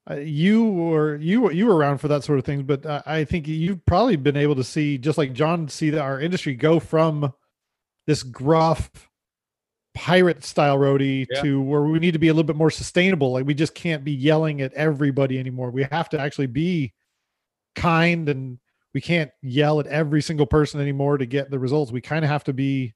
Uh, 0.10 0.16
you 0.16 0.66
were 0.66 1.16
you 1.16 1.42
were 1.42 1.52
you 1.52 1.66
were 1.66 1.76
around 1.76 2.00
for 2.00 2.08
that 2.10 2.24
sort 2.24 2.40
of 2.40 2.46
thing, 2.46 2.64
but 2.64 2.86
uh, 2.86 3.02
I 3.06 3.24
think 3.24 3.48
you've 3.48 3.86
probably 3.86 4.16
been 4.18 4.36
able 4.38 4.56
to 4.56 4.64
see 4.64 4.98
just 4.98 5.18
like 5.18 5.34
John 5.34 5.68
see 5.70 5.90
that 5.92 6.02
our 6.02 6.20
industry 6.20 6.56
go 6.56 6.80
from 6.80 7.32
this 8.06 8.22
gruff 8.24 8.90
pirate 9.94 10.44
style 10.44 10.78
roadie 10.78 11.26
Yeah. 11.32 11.42
to 11.44 11.62
where 11.62 11.84
we 11.84 12.00
need 12.00 12.12
to 12.14 12.20
be 12.20 12.28
a 12.28 12.34
little 12.34 12.48
bit 12.48 12.56
more 12.56 12.72
sustainable. 12.72 13.32
Like 13.34 13.46
we 13.46 13.54
just 13.54 13.76
can't 13.76 14.04
be 14.04 14.12
yelling 14.12 14.62
at 14.62 14.74
everybody 14.74 15.40
anymore. 15.40 15.70
We 15.72 15.84
have 15.92 16.10
to 16.10 16.20
actually 16.20 16.48
be 16.48 16.94
kind 17.76 18.28
and 18.28 18.60
we 18.94 19.02
can't 19.02 19.32
yell 19.42 19.80
at 19.80 19.88
every 19.88 20.22
single 20.22 20.46
person 20.46 20.82
anymore 20.82 21.18
to 21.18 21.26
get 21.26 21.50
the 21.50 21.60
results. 21.60 21.92
We 21.92 22.02
kind 22.02 22.26
of 22.26 22.30
have 22.30 22.44
to 22.46 22.54
be 22.54 22.94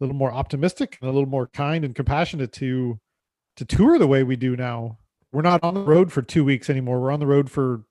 a 0.00 0.04
little 0.04 0.16
more 0.16 0.32
optimistic 0.32 0.98
and 1.00 1.10
a 1.10 1.12
little 1.12 1.28
more 1.28 1.48
kind 1.48 1.84
and 1.84 1.94
compassionate 1.94 2.52
to 2.52 2.98
to 3.56 3.64
tour 3.64 3.98
the 3.98 4.06
way 4.06 4.22
we 4.22 4.36
do 4.36 4.54
now. 4.54 4.98
We're 5.32 5.42
not 5.42 5.62
on 5.62 5.74
the 5.74 5.82
road 5.82 6.12
for 6.12 6.22
2 6.22 6.44
weeks 6.44 6.70
anymore. 6.70 7.00
We're 7.00 7.10
on 7.10 7.20
the 7.20 7.26
road 7.26 7.50
for 7.50 7.84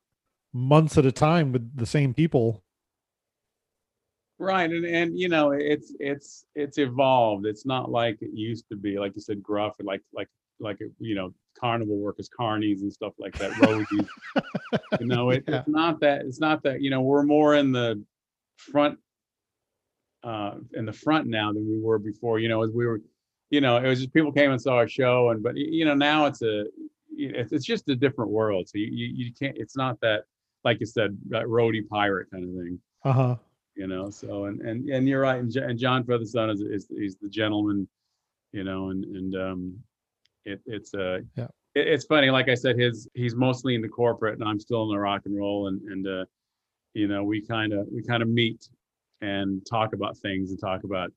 months 0.53 0.97
at 0.97 1.05
a 1.05 1.11
time 1.11 1.51
with 1.51 1.75
the 1.77 1.85
same 1.85 2.13
people. 2.13 2.63
Right, 4.39 4.69
and 4.69 4.85
and 4.85 5.17
you 5.17 5.29
know, 5.29 5.51
it's 5.51 5.93
it's 5.99 6.45
it's 6.55 6.77
evolved. 6.77 7.45
It's 7.47 7.65
not 7.65 7.89
like 7.89 8.17
it 8.21 8.29
used 8.33 8.69
to 8.69 8.75
be. 8.75 8.99
Like 8.99 9.13
you 9.15 9.21
said, 9.21 9.41
gruff, 9.41 9.75
and 9.79 9.87
like 9.87 10.01
like 10.13 10.27
like 10.59 10.77
you 10.99 11.15
know, 11.15 11.33
carnival 11.59 11.97
workers, 11.97 12.29
carnies 12.39 12.81
and 12.81 12.93
stuff 12.93 13.13
like 13.19 13.35
that. 13.39 13.51
You 14.99 15.07
know, 15.07 15.29
it, 15.31 15.43
Yeah. 15.47 15.59
it's 15.59 15.67
not 15.67 15.99
that. 16.01 16.21
It's 16.21 16.39
not 16.39 16.61
that. 16.63 16.81
You 16.81 16.89
know, 16.91 17.01
we're 17.01 17.23
more 17.23 17.55
in 17.55 17.71
the 17.71 18.03
front, 18.57 18.99
uh, 20.23 20.55
in 20.73 20.85
the 20.85 20.93
front 20.93 21.27
now 21.27 21.51
than 21.53 21.67
we 21.67 21.79
were 21.79 21.97
before. 21.99 22.37
You 22.39 22.49
know, 22.49 22.61
as 22.63 22.71
we 22.71 22.85
were, 22.85 23.01
you 23.49 23.61
know, 23.61 23.77
it 23.77 23.87
was 23.87 23.99
just 23.99 24.13
people 24.13 24.31
came 24.31 24.51
and 24.51 24.61
saw 24.61 24.75
our 24.75 24.87
show, 24.87 25.29
and 25.29 25.41
but 25.41 25.55
you 25.57 25.83
know, 25.85 25.95
now 25.95 26.25
it's 26.25 26.41
a, 26.43 26.65
it's 27.17 27.51
it's 27.51 27.65
just 27.65 27.89
a 27.89 27.95
different 27.95 28.31
world. 28.31 28.67
So 28.69 28.77
you 28.77 28.87
you, 28.87 29.25
you 29.25 29.33
can't. 29.33 29.57
It's 29.57 29.75
not 29.75 29.99
that 30.01 30.23
like 30.63 30.79
you 30.79 30.85
said, 30.85 31.17
that 31.29 31.43
roadie 31.45 31.87
pirate 31.87 32.27
kind 32.31 32.43
of 32.43 32.49
thing 32.51 32.79
Uh-huh. 33.05 33.35
you 33.75 33.87
know 33.87 34.09
so 34.09 34.45
and 34.45 34.61
and 34.61 34.89
and 34.89 35.07
you're 35.07 35.21
right 35.21 35.39
and, 35.39 35.55
and 35.55 35.77
john 35.79 36.03
featherstone 36.03 36.49
is, 36.49 36.61
is 36.61 36.87
is 36.91 37.15
the 37.21 37.29
gentleman 37.29 37.87
you 38.51 38.63
know 38.63 38.89
and 38.89 39.03
and 39.05 39.35
um 39.35 39.77
it 40.45 40.59
it's 40.65 40.93
uh 40.95 41.19
Yeah. 41.35 41.47
it, 41.75 41.87
it's 41.87 42.05
funny 42.05 42.29
like 42.31 42.49
i 42.49 42.55
said 42.55 42.77
his 42.77 43.07
he's 43.13 43.35
mostly 43.35 43.75
in 43.75 43.81
the 43.81 43.87
corporate 43.87 44.39
and 44.39 44.47
i'm 44.49 44.59
still 44.59 44.83
in 44.83 44.89
the 44.89 44.99
rock 44.99 45.21
and 45.25 45.37
roll 45.37 45.67
and 45.67 45.79
and 45.91 46.07
uh 46.07 46.25
you 46.95 47.07
know 47.07 47.23
we 47.23 47.39
kind 47.45 47.71
of 47.71 47.87
we 47.93 48.01
kind 48.03 48.23
of 48.23 48.29
meet 48.29 48.67
and 49.21 49.65
talk 49.69 49.93
about 49.93 50.17
things 50.17 50.49
and 50.51 50.59
talk 50.59 50.83
about 50.83 51.11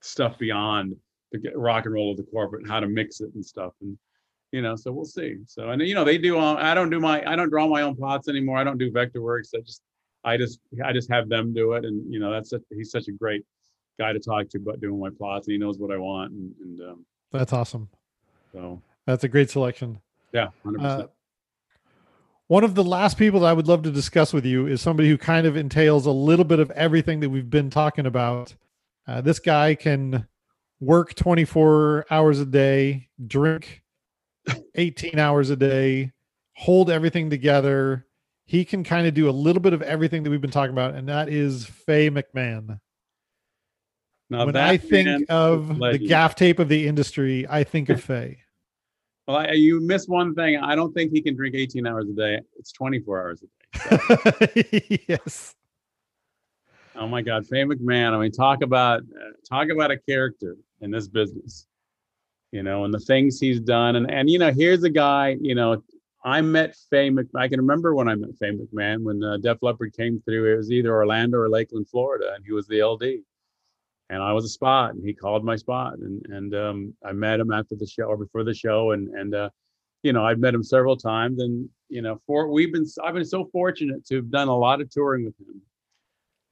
stuff 0.00 0.38
beyond 0.38 0.94
the 1.32 1.40
rock 1.56 1.84
and 1.86 1.94
roll 1.94 2.12
of 2.12 2.16
the 2.16 2.22
corporate 2.24 2.62
and 2.62 2.70
how 2.70 2.80
to 2.80 2.86
mix 2.86 3.20
it 3.20 3.30
and 3.34 3.44
stuff 3.44 3.72
and 3.80 3.98
you 4.54 4.62
know 4.62 4.76
so 4.76 4.92
we'll 4.92 5.04
see 5.04 5.36
so 5.46 5.70
and 5.70 5.82
you 5.82 5.94
know 5.94 6.04
they 6.04 6.16
do 6.16 6.38
all 6.38 6.56
i 6.58 6.74
don't 6.74 6.90
do 6.90 7.00
my 7.00 7.16
i 7.30 7.34
don't 7.36 7.50
draw 7.50 7.66
my 7.66 7.82
own 7.82 7.94
plots 7.96 8.28
anymore 8.28 8.56
i 8.56 8.64
don't 8.64 8.78
do 8.78 8.90
Vectorworks 8.90 9.50
i 9.56 9.60
just 9.60 9.82
I 10.24 10.36
just 10.36 10.60
I 10.84 10.92
just 10.92 11.10
have 11.10 11.28
them 11.28 11.52
do 11.52 11.72
it, 11.74 11.84
and 11.84 12.12
you 12.12 12.18
know 12.18 12.32
that's 12.32 12.50
such, 12.50 12.62
he's 12.70 12.90
such 12.90 13.08
a 13.08 13.12
great 13.12 13.44
guy 13.98 14.12
to 14.12 14.18
talk 14.18 14.48
to 14.50 14.58
about 14.58 14.80
doing 14.80 14.98
my 14.98 15.10
plots, 15.10 15.46
and 15.46 15.52
he 15.52 15.58
knows 15.58 15.78
what 15.78 15.92
I 15.92 15.98
want, 15.98 16.32
and, 16.32 16.52
and 16.60 16.80
um, 16.80 17.06
That's 17.30 17.52
awesome. 17.52 17.88
so 18.52 18.80
That's 19.06 19.24
a 19.24 19.28
great 19.28 19.50
selection. 19.50 20.00
yeah, 20.32 20.48
hundred 20.64 20.80
Uh, 20.80 21.06
one 22.46 22.64
of 22.64 22.74
the 22.74 22.84
last 22.84 23.18
people 23.18 23.40
that 23.40 23.46
I 23.46 23.52
would 23.52 23.68
love 23.68 23.82
to 23.82 23.90
discuss 23.90 24.32
with 24.32 24.44
you 24.44 24.66
is 24.66 24.80
somebody 24.80 25.08
who 25.08 25.18
kind 25.18 25.46
of 25.46 25.56
entails 25.56 26.06
a 26.06 26.10
little 26.10 26.44
bit 26.44 26.58
of 26.58 26.70
everything 26.72 27.20
that 27.20 27.30
we've 27.30 27.48
been 27.48 27.70
talking 27.70 28.06
about. 28.06 28.54
Uh, 29.06 29.20
this 29.20 29.38
guy 29.38 29.74
can 29.74 30.26
work 30.80 31.14
24 31.14 32.06
hours 32.10 32.40
a 32.40 32.46
day, 32.46 33.08
drink 33.26 33.83
18 34.74 35.18
hours 35.18 35.50
a 35.50 35.56
day, 35.56 36.12
hold 36.54 36.90
everything 36.90 37.30
together. 37.30 38.06
He 38.46 38.64
can 38.64 38.84
kind 38.84 39.06
of 39.06 39.14
do 39.14 39.28
a 39.28 39.32
little 39.32 39.62
bit 39.62 39.72
of 39.72 39.82
everything 39.82 40.22
that 40.22 40.30
we've 40.30 40.40
been 40.40 40.50
talking 40.50 40.72
about, 40.72 40.94
and 40.94 41.08
that 41.08 41.28
is 41.28 41.64
Faye 41.64 42.10
McMahon. 42.10 42.78
Now 44.30 44.46
when 44.46 44.56
I 44.56 44.76
think 44.76 45.26
of 45.28 45.78
the 45.78 45.98
gaff 45.98 46.34
tape 46.34 46.58
of 46.58 46.68
the 46.68 46.86
industry, 46.86 47.46
I 47.48 47.64
think 47.64 47.88
of 47.88 48.02
Faye. 48.02 48.38
well, 49.28 49.38
I, 49.38 49.52
you 49.52 49.80
miss 49.80 50.08
one 50.08 50.34
thing. 50.34 50.56
I 50.56 50.74
don't 50.74 50.92
think 50.92 51.12
he 51.12 51.20
can 51.20 51.36
drink 51.36 51.54
18 51.54 51.86
hours 51.86 52.08
a 52.08 52.14
day. 52.14 52.40
It's 52.58 52.72
24 52.72 53.20
hours 53.20 53.42
a 53.42 53.96
day. 53.96 55.04
yes. 55.08 55.54
Oh 56.96 57.08
my 57.08 57.22
God, 57.22 57.46
Faye 57.46 57.64
McMahon. 57.64 58.12
I 58.12 58.18
mean, 58.18 58.30
talk 58.30 58.62
about 58.62 59.00
uh, 59.00 59.32
talk 59.48 59.68
about 59.68 59.90
a 59.90 59.98
character 59.98 60.56
in 60.80 60.90
this 60.90 61.08
business, 61.08 61.66
you 62.54 62.62
know, 62.62 62.84
and 62.84 62.94
the 62.94 63.00
things 63.00 63.40
he's 63.40 63.58
done. 63.58 63.96
And 63.96 64.08
and 64.08 64.30
you 64.30 64.38
know, 64.38 64.52
here's 64.52 64.84
a 64.84 64.88
guy. 64.88 65.36
You 65.40 65.56
know, 65.56 65.82
I 66.24 66.40
met 66.40 66.76
Faye. 66.88 67.10
Mc, 67.10 67.26
I 67.34 67.48
can 67.48 67.60
remember 67.60 67.96
when 67.96 68.08
I 68.08 68.14
met 68.14 68.30
Faye 68.40 68.52
McMahon 68.52 69.02
when 69.02 69.24
uh, 69.24 69.38
Def 69.38 69.58
Leppard 69.60 69.92
came 69.92 70.22
through. 70.24 70.52
It 70.54 70.56
was 70.56 70.70
either 70.70 70.94
Orlando 70.94 71.38
or 71.38 71.48
Lakeland, 71.48 71.88
Florida, 71.88 72.32
and 72.34 72.44
he 72.46 72.52
was 72.52 72.68
the 72.68 72.80
LD, 72.80 73.02
and 74.08 74.22
I 74.22 74.32
was 74.32 74.44
a 74.44 74.48
spot, 74.48 74.94
and 74.94 75.04
he 75.04 75.12
called 75.12 75.44
my 75.44 75.56
spot, 75.56 75.94
and 75.98 76.24
and 76.26 76.54
um, 76.54 76.94
I 77.04 77.10
met 77.10 77.40
him 77.40 77.52
after 77.52 77.74
the 77.74 77.88
show 77.88 78.04
or 78.04 78.16
before 78.16 78.44
the 78.44 78.54
show, 78.54 78.92
and 78.92 79.08
and 79.08 79.34
uh, 79.34 79.50
you 80.04 80.12
know, 80.12 80.24
I've 80.24 80.38
met 80.38 80.54
him 80.54 80.62
several 80.62 80.96
times, 80.96 81.42
and 81.42 81.68
you 81.88 82.02
know, 82.02 82.20
for 82.24 82.48
we've 82.52 82.72
been 82.72 82.86
I've 83.02 83.14
been 83.14 83.24
so 83.24 83.48
fortunate 83.50 84.06
to 84.06 84.16
have 84.16 84.30
done 84.30 84.46
a 84.46 84.56
lot 84.56 84.80
of 84.80 84.90
touring 84.90 85.24
with 85.24 85.34
him 85.40 85.60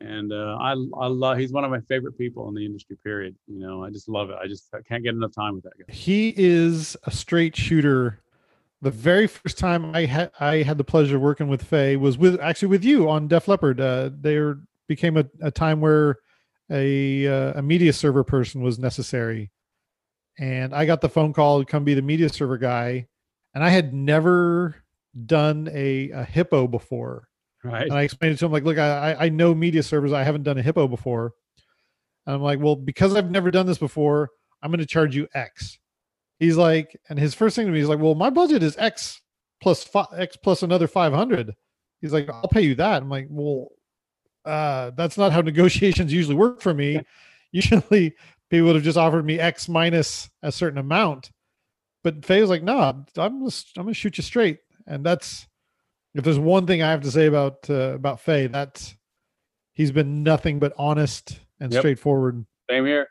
and 0.03 0.33
uh, 0.33 0.57
I 0.61 0.71
I 0.71 1.07
love 1.07 1.39
he's 1.39 1.53
one 1.53 1.65
of 1.65 1.71
my 1.71 1.81
favorite 1.81 2.19
people 2.19 2.49
in 2.49 2.55
the 2.55 2.65
industry. 2.65 2.97
Period. 3.03 3.37
You 3.47 3.61
know, 3.61 3.85
I 3.85 3.91
just 3.91 4.09
love 4.09 4.31
it. 4.31 4.37
I 4.43 4.47
just 4.47 4.69
I 4.75 4.79
can't 4.89 5.03
get 5.03 5.15
enough 5.15 5.35
time 5.35 5.55
with 5.55 5.65
that 5.65 5.73
guy. 5.79 5.93
he 5.93 6.35
is 6.37 6.97
a 7.05 7.11
straight 7.11 7.57
shooter. 7.57 8.21
The 8.81 8.91
very 8.91 9.27
first 9.27 9.59
time 9.59 9.95
I 9.95 10.07
had 10.07 10.33
I 10.41 10.63
had 10.63 10.79
the 10.79 10.85
pleasure 10.85 11.17
of 11.17 11.23
working 11.23 11.49
with 11.49 11.63
Faye 11.63 11.97
was 11.97 12.19
with 12.19 12.41
actually 12.41 12.69
with 12.69 12.85
you 12.85 13.09
on 13.09 13.29
Def 13.29 13.49
Leppard. 13.49 13.81
Uh, 13.81 14.11
there 14.13 14.59
became 14.89 15.17
a, 15.17 15.25
a 15.41 15.51
time 15.51 15.81
where 15.81 16.19
a 16.71 17.27
uh, 17.27 17.59
a 17.59 17.63
media 17.63 17.93
server 17.93 18.25
person 18.25 18.63
was 18.63 18.79
necessary, 18.79 19.51
and 20.39 20.75
I 20.75 20.85
got 20.85 21.01
the 21.01 21.09
phone 21.09 21.33
call 21.33 21.61
to 21.61 21.65
come 21.65 21.85
be 21.85 21.95
the 21.95 22.03
media 22.03 22.29
server 22.29 22.59
guy, 22.59 23.07
and 23.55 23.63
I 23.63 23.69
had 23.69 23.95
never 23.95 24.77
done 25.27 25.69
a, 25.73 26.11
a 26.11 26.25
hippo 26.25 26.67
before. 26.67 27.29
Right. 27.65 27.85
And 27.85 27.93
I 27.93 28.03
explained 28.03 28.35
it 28.35 28.39
to 28.39 28.47
him 28.47 28.53
like, 28.53 28.65
look, 28.65 28.79
I 28.79 29.17
I 29.19 29.29
know 29.29 29.55
media 29.55 29.83
servers. 29.83 30.13
I 30.13 30.23
haven't 30.25 30.43
done 30.43 30.59
a 30.59 30.63
hippo 30.63 30.89
before. 30.89 31.33
And 32.27 32.35
I'm 32.35 32.43
like, 32.43 32.61
well, 32.61 32.77
because 32.77 33.15
I've 33.15 33.31
never 33.31 33.51
done 33.51 33.67
this 33.67 33.79
before, 33.79 34.31
I'm 34.63 34.71
going 34.71 34.79
to 34.79 34.87
charge 34.87 35.17
you 35.17 35.29
X. 35.35 35.79
He's 36.39 36.57
like, 36.57 36.99
and 37.09 37.19
his 37.19 37.35
first 37.35 37.57
thing 37.57 37.67
to 37.67 37.73
me 37.73 37.81
is 37.81 37.89
like, 37.89 37.99
well, 37.99 38.15
my 38.15 38.31
budget 38.31 38.63
is 38.63 38.77
X 38.77 39.21
plus 39.61 39.89
X 40.17 40.37
plus 40.37 40.63
another 40.63 40.87
500. 40.87 41.55
He's 42.01 42.13
like, 42.13 42.29
I'll 42.29 42.49
pay 42.49 42.63
you 42.63 42.75
that. 42.77 43.03
I'm 43.03 43.09
like, 43.09 43.29
well, 43.31 43.69
uh, 44.45 44.91
that's 44.97 45.17
not 45.17 45.33
how 45.33 45.41
negotiations 45.43 46.13
usually 46.13 46.37
work 46.37 46.61
for 46.61 46.75
me. 46.75 47.01
Usually 47.53 48.15
people 48.51 48.67
would 48.67 48.77
have 48.77 48.85
just 48.85 48.99
offered 48.99 49.25
me 49.25 49.39
X 49.39 49.69
minus 49.69 50.31
a 50.43 50.51
certain 50.51 50.79
amount. 50.79 51.31
But 52.03 52.25
Faye 52.25 52.41
was 52.41 52.51
like, 52.51 52.63
no, 52.63 53.05
I'm 53.17 53.45
just, 53.45 53.77
I'm 53.77 53.85
gonna 53.85 53.95
shoot 53.95 54.17
you 54.17 54.25
straight. 54.25 54.59
And 54.87 55.05
that's 55.05 55.47
if 56.15 56.25
there's 56.25 56.39
one 56.39 56.67
thing 56.67 56.83
I 56.83 56.91
have 56.91 57.03
to 57.03 57.11
say 57.11 57.27
about 57.27 57.69
uh, 57.71 57.95
about 57.95 58.21
Faye, 58.21 58.47
that's 58.47 58.97
he's 59.73 59.93
been 59.93 60.23
nothing 60.23 60.59
but 60.59 60.73
honest 60.77 61.41
and 61.61 61.73
Yep. 61.73 61.81
straightforward. 61.81 62.45
Same 62.71 62.87
here. 62.87 63.09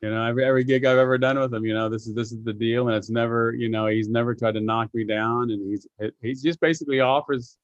You 0.00 0.10
know, 0.10 0.24
every 0.24 0.44
every 0.44 0.64
gig 0.64 0.86
I've 0.86 0.96
ever 0.96 1.18
done 1.18 1.38
with 1.38 1.52
him, 1.52 1.66
you 1.66 1.74
know, 1.74 1.90
this 1.90 2.06
is 2.06 2.14
this 2.14 2.32
is 2.32 2.42
the 2.42 2.54
deal, 2.54 2.88
and 2.88 2.96
it's 2.96 3.10
never, 3.10 3.52
you 3.52 3.68
know, 3.68 3.86
he's 3.86 4.08
never 4.08 4.34
tried 4.34 4.54
to 4.54 4.60
knock 4.60 4.88
me 4.94 5.04
down, 5.04 5.50
and 5.50 5.70
he's 5.70 5.86
he's 6.22 6.42
just 6.42 6.60
basically 6.60 7.00
offers 7.00 7.58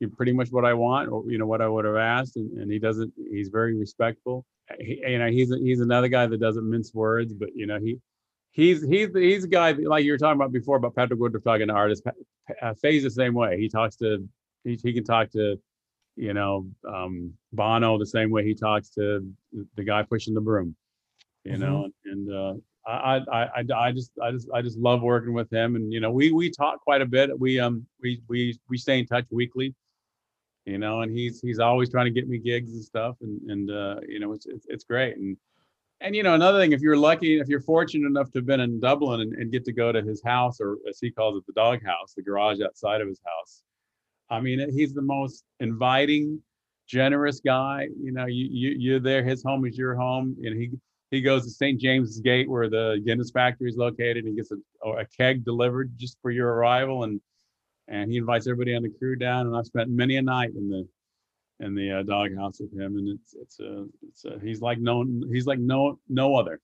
you 0.00 0.08
pretty 0.08 0.32
much 0.32 0.48
what 0.50 0.64
I 0.64 0.72
want, 0.72 1.10
or 1.10 1.24
you 1.30 1.36
know 1.36 1.46
what 1.46 1.60
I 1.60 1.68
would 1.68 1.84
have 1.84 1.96
asked, 1.96 2.36
and, 2.36 2.58
and 2.58 2.72
he 2.72 2.78
doesn't. 2.78 3.12
He's 3.30 3.48
very 3.48 3.76
respectful. 3.76 4.46
He, 4.80 5.02
you 5.06 5.18
know, 5.18 5.28
he's 5.28 5.54
he's 5.56 5.80
another 5.80 6.08
guy 6.08 6.26
that 6.26 6.40
doesn't 6.40 6.68
mince 6.68 6.94
words, 6.94 7.34
but 7.34 7.50
you 7.54 7.66
know 7.66 7.78
he 7.78 7.98
he's 8.54 8.82
he's 8.86 9.10
he's 9.14 9.44
a 9.44 9.48
guy 9.48 9.72
like 9.72 10.04
you 10.04 10.12
were 10.12 10.18
talking 10.18 10.40
about 10.40 10.52
before 10.52 10.76
about 10.76 10.96
Patrick 10.96 11.20
Woodroffe 11.20 11.44
talking 11.44 11.68
to 11.68 11.74
artists. 11.74 12.06
Uh, 12.62 12.74
Faye's 12.74 13.02
the 13.02 13.10
same 13.10 13.34
way. 13.34 13.58
He 13.60 13.68
talks 13.68 13.96
to 13.96 14.26
he, 14.64 14.78
he 14.82 14.92
can 14.94 15.04
talk 15.04 15.30
to 15.32 15.56
you 16.16 16.32
know 16.32 16.66
um, 16.88 17.34
Bono 17.52 17.98
the 17.98 18.06
same 18.06 18.30
way 18.30 18.44
he 18.44 18.54
talks 18.54 18.88
to 18.90 19.26
the 19.76 19.84
guy 19.84 20.02
pushing 20.02 20.34
the 20.34 20.40
broom. 20.40 20.74
You 21.44 21.52
mm-hmm. 21.52 21.60
know, 21.60 21.90
and 22.06 22.32
uh, 22.32 22.54
I, 22.90 23.20
I 23.30 23.42
I 23.42 23.64
I 23.76 23.92
just 23.92 24.12
I 24.22 24.30
just 24.30 24.48
I 24.54 24.62
just 24.62 24.78
love 24.78 25.02
working 25.02 25.34
with 25.34 25.52
him, 25.52 25.76
and 25.76 25.92
you 25.92 26.00
know 26.00 26.10
we 26.10 26.32
we 26.32 26.50
talk 26.50 26.80
quite 26.80 27.02
a 27.02 27.06
bit. 27.06 27.38
We 27.38 27.60
um 27.60 27.86
we 28.02 28.22
we 28.28 28.58
we 28.70 28.78
stay 28.78 28.98
in 29.00 29.06
touch 29.06 29.26
weekly 29.30 29.74
you 30.66 30.78
know, 30.78 31.02
and 31.02 31.14
he's 31.14 31.40
he's 31.42 31.58
always 31.58 31.90
trying 31.90 32.06
to 32.06 32.10
get 32.10 32.26
me 32.26 32.38
gigs 32.38 32.72
and 32.72 32.82
stuff, 32.82 33.16
and 33.20 33.50
and 33.50 33.70
uh, 33.70 33.96
you 34.08 34.18
know, 34.18 34.32
it's, 34.32 34.46
it's 34.46 34.66
it's 34.68 34.84
great. 34.84 35.16
And 35.16 35.36
and 36.04 36.14
you 36.14 36.22
know, 36.22 36.34
another 36.34 36.60
thing, 36.60 36.72
if 36.72 36.82
you're 36.82 36.98
lucky, 36.98 37.40
if 37.40 37.48
you're 37.48 37.62
fortunate 37.62 38.06
enough 38.06 38.30
to 38.32 38.38
have 38.38 38.46
been 38.46 38.60
in 38.60 38.78
Dublin 38.78 39.22
and, 39.22 39.32
and 39.32 39.50
get 39.50 39.64
to 39.64 39.72
go 39.72 39.90
to 39.90 40.02
his 40.02 40.22
house, 40.22 40.60
or 40.60 40.76
as 40.86 40.98
he 41.00 41.10
calls 41.10 41.38
it, 41.38 41.46
the 41.46 41.54
dog 41.54 41.82
house, 41.82 42.12
the 42.14 42.22
garage 42.22 42.60
outside 42.60 43.00
of 43.00 43.08
his 43.08 43.20
house. 43.24 43.62
I 44.28 44.40
mean, 44.40 44.70
he's 44.70 44.92
the 44.92 45.02
most 45.02 45.44
inviting, 45.60 46.42
generous 46.86 47.40
guy. 47.40 47.88
You 47.98 48.12
know, 48.12 48.26
you 48.26 48.46
you 48.50 48.76
you're 48.78 49.00
there, 49.00 49.24
his 49.24 49.42
home 49.42 49.64
is 49.64 49.78
your 49.78 49.94
home, 49.94 50.36
and 50.42 50.54
he 50.60 50.72
he 51.10 51.22
goes 51.22 51.44
to 51.44 51.50
St. 51.50 51.80
James's 51.80 52.20
Gate 52.20 52.50
where 52.50 52.68
the 52.68 53.00
Guinness 53.06 53.30
factory 53.30 53.70
is 53.70 53.76
located 53.76 54.26
and 54.26 54.36
gets 54.36 54.50
a, 54.50 54.88
a 54.90 55.06
keg 55.06 55.42
delivered 55.42 55.92
just 55.96 56.18
for 56.20 56.30
your 56.30 56.52
arrival 56.52 57.04
and 57.04 57.18
and 57.88 58.10
he 58.10 58.18
invites 58.18 58.46
everybody 58.46 58.74
on 58.74 58.82
the 58.82 58.90
crew 58.98 59.16
down. 59.16 59.46
And 59.46 59.56
I've 59.56 59.66
spent 59.66 59.90
many 59.90 60.16
a 60.16 60.22
night 60.22 60.50
in 60.56 60.68
the 60.68 60.86
in 61.60 61.74
the 61.74 62.00
uh, 62.00 62.02
doghouse 62.02 62.60
with 62.60 62.72
him, 62.72 62.96
and 62.96 63.08
it's 63.08 63.34
it's 63.34 63.60
a 63.60 63.86
it's 64.06 64.24
a, 64.24 64.38
he's 64.42 64.60
like 64.60 64.78
no 64.78 65.04
he's 65.32 65.46
like 65.46 65.58
no 65.58 65.98
no 66.08 66.34
other. 66.36 66.60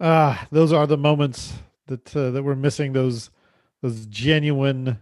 Ah, 0.00 0.42
uh, 0.42 0.46
those 0.50 0.72
are 0.72 0.86
the 0.86 0.96
moments 0.96 1.54
that 1.86 2.14
uh, 2.16 2.30
that 2.30 2.42
we're 2.42 2.54
missing. 2.54 2.92
Those 2.92 3.30
those 3.82 4.06
genuine. 4.06 4.98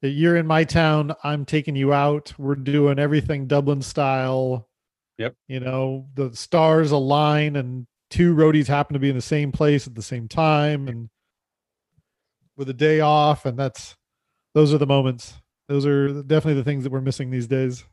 You're 0.00 0.36
in 0.36 0.46
my 0.46 0.62
town. 0.62 1.14
I'm 1.24 1.44
taking 1.44 1.74
you 1.74 1.92
out. 1.92 2.32
We're 2.38 2.54
doing 2.54 3.00
everything 3.00 3.48
Dublin 3.48 3.82
style. 3.82 4.68
Yep. 5.18 5.34
You 5.48 5.60
know 5.60 6.06
the 6.14 6.34
stars 6.34 6.92
align, 6.92 7.56
and 7.56 7.86
two 8.10 8.34
roadies 8.34 8.68
happen 8.68 8.94
to 8.94 9.00
be 9.00 9.10
in 9.10 9.16
the 9.16 9.22
same 9.22 9.50
place 9.50 9.86
at 9.86 9.94
the 9.96 10.02
same 10.02 10.28
time, 10.28 10.86
and 10.86 11.10
with 12.56 12.68
a 12.68 12.74
day 12.74 13.00
off, 13.00 13.44
and 13.44 13.58
that's 13.58 13.96
those 14.54 14.72
are 14.72 14.78
the 14.78 14.86
moments. 14.86 15.34
Those 15.68 15.86
are 15.86 16.22
definitely 16.22 16.54
the 16.54 16.64
things 16.64 16.84
that 16.84 16.92
we're 16.92 17.00
missing 17.00 17.30
these 17.30 17.46
days. 17.46 17.84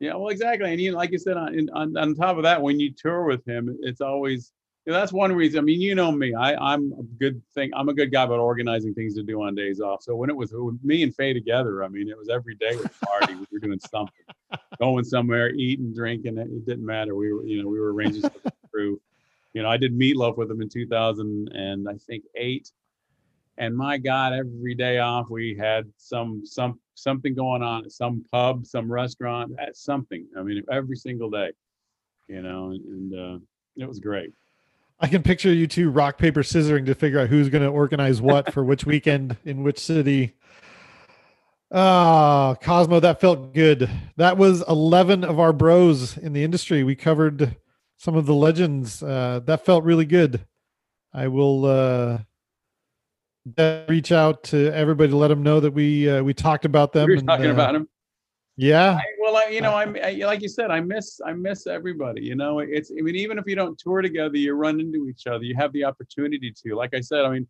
Yeah, 0.00 0.14
well, 0.14 0.28
exactly. 0.28 0.70
And 0.70 0.80
you, 0.80 0.92
like 0.92 1.12
you 1.12 1.18
said, 1.18 1.36
on, 1.36 1.68
on 1.72 1.96
on 1.96 2.14
top 2.14 2.36
of 2.36 2.42
that, 2.42 2.60
when 2.60 2.78
you 2.80 2.92
tour 2.92 3.24
with 3.24 3.46
him, 3.46 3.76
it's 3.82 4.00
always 4.00 4.52
you 4.84 4.92
know, 4.92 4.98
that's 4.98 5.12
one 5.12 5.32
reason. 5.32 5.60
I 5.60 5.62
mean, 5.62 5.80
you 5.80 5.94
know 5.94 6.10
me. 6.10 6.34
I 6.34 6.54
I'm 6.56 6.92
a 6.98 7.02
good 7.04 7.40
thing. 7.54 7.70
I'm 7.74 7.88
a 7.88 7.94
good 7.94 8.10
guy 8.10 8.24
about 8.24 8.40
organizing 8.40 8.94
things 8.94 9.14
to 9.14 9.22
do 9.22 9.40
on 9.42 9.54
days 9.54 9.80
off. 9.80 10.02
So 10.02 10.16
when 10.16 10.28
it 10.28 10.36
was 10.36 10.52
me 10.82 11.04
and 11.04 11.14
Faye 11.14 11.32
together, 11.32 11.84
I 11.84 11.88
mean, 11.88 12.08
it 12.08 12.18
was 12.18 12.28
every 12.28 12.56
day 12.56 12.74
was 12.74 12.86
a 12.86 13.06
party. 13.06 13.34
we 13.34 13.46
were 13.52 13.60
doing 13.60 13.78
something, 13.78 14.24
going 14.80 15.04
somewhere, 15.04 15.50
eating, 15.50 15.94
drinking. 15.94 16.36
It, 16.36 16.48
it 16.48 16.66
didn't 16.66 16.84
matter. 16.84 17.14
We 17.14 17.32
were, 17.32 17.44
you 17.46 17.62
know, 17.62 17.68
we 17.68 17.78
were 17.78 17.92
arranging 17.92 18.22
stuff 18.22 18.42
with 18.42 18.54
crew. 18.72 19.00
You 19.54 19.62
know, 19.62 19.68
I 19.68 19.76
did 19.76 19.94
Meat 19.94 20.16
Loaf 20.16 20.36
with 20.36 20.50
him 20.50 20.62
in 20.62 20.68
2000 20.68 21.48
and 21.52 21.88
I 21.88 21.94
think 21.98 22.24
eight, 22.34 22.72
and 23.58 23.76
my 23.76 23.98
god 23.98 24.32
every 24.32 24.74
day 24.74 24.98
off 24.98 25.28
we 25.28 25.56
had 25.56 25.92
some 25.98 26.44
some 26.44 26.80
something 26.94 27.34
going 27.34 27.62
on 27.62 27.84
at 27.84 27.92
some 27.92 28.24
pub 28.32 28.66
some 28.66 28.90
restaurant 28.90 29.52
at 29.58 29.76
something. 29.76 30.26
I 30.38 30.42
mean 30.42 30.62
every 30.70 30.96
single 30.96 31.30
day 31.30 31.52
you 32.28 32.42
know 32.42 32.70
and, 32.70 32.84
and 32.84 33.14
uh, 33.14 33.38
it 33.76 33.86
was 33.86 34.00
great. 34.00 34.32
I 35.00 35.08
can 35.08 35.22
picture 35.22 35.52
you 35.52 35.66
two 35.66 35.90
rock 35.90 36.16
paper 36.16 36.42
scissoring 36.42 36.86
to 36.86 36.94
figure 36.94 37.18
out 37.18 37.28
who's 37.28 37.48
going 37.48 37.64
to 37.64 37.68
organize 37.68 38.22
what 38.22 38.52
for 38.52 38.64
which 38.64 38.86
weekend 38.86 39.36
in 39.44 39.62
which 39.62 39.78
city. 39.78 40.34
Ah 41.70 42.54
cosmo 42.60 43.00
that 43.00 43.20
felt 43.20 43.54
good. 43.54 43.90
That 44.16 44.36
was 44.36 44.62
11 44.68 45.24
of 45.24 45.40
our 45.40 45.52
bros 45.52 46.16
in 46.18 46.32
the 46.32 46.44
industry. 46.44 46.84
We 46.84 46.94
covered 46.94 47.56
some 47.96 48.14
of 48.14 48.26
the 48.26 48.34
legends. 48.34 49.02
Uh, 49.02 49.40
that 49.44 49.64
felt 49.64 49.84
really 49.84 50.04
good. 50.04 50.44
I 51.14 51.28
will 51.28 51.64
uh 51.64 52.18
reach 53.88 54.12
out 54.12 54.42
to 54.44 54.72
everybody 54.72 55.10
to 55.10 55.16
let 55.16 55.28
them 55.28 55.42
know 55.42 55.60
that 55.60 55.72
we 55.72 56.08
uh, 56.08 56.22
we 56.22 56.34
talked 56.34 56.64
about 56.64 56.92
them. 56.92 57.06
We 57.06 57.14
were 57.14 57.18
and, 57.18 57.28
talking 57.28 57.46
uh, 57.46 57.54
about 57.54 57.72
them. 57.72 57.88
Yeah. 58.56 58.92
I, 58.92 59.02
well, 59.18 59.36
I, 59.36 59.46
you 59.46 59.60
know, 59.60 59.74
I'm 59.74 59.96
I, 60.02 60.12
like 60.24 60.42
you 60.42 60.48
said, 60.48 60.70
I 60.70 60.80
miss 60.80 61.20
I 61.24 61.32
miss 61.32 61.66
everybody. 61.66 62.22
You 62.22 62.36
know, 62.36 62.60
it's 62.60 62.90
I 62.90 63.00
mean, 63.02 63.16
even 63.16 63.38
if 63.38 63.44
you 63.46 63.56
don't 63.56 63.78
tour 63.78 64.02
together, 64.02 64.36
you 64.36 64.52
run 64.54 64.80
into 64.80 65.08
each 65.08 65.26
other. 65.26 65.44
You 65.44 65.56
have 65.56 65.72
the 65.72 65.84
opportunity 65.84 66.52
to. 66.64 66.74
Like 66.74 66.94
I 66.94 67.00
said, 67.00 67.24
I 67.24 67.30
mean, 67.30 67.46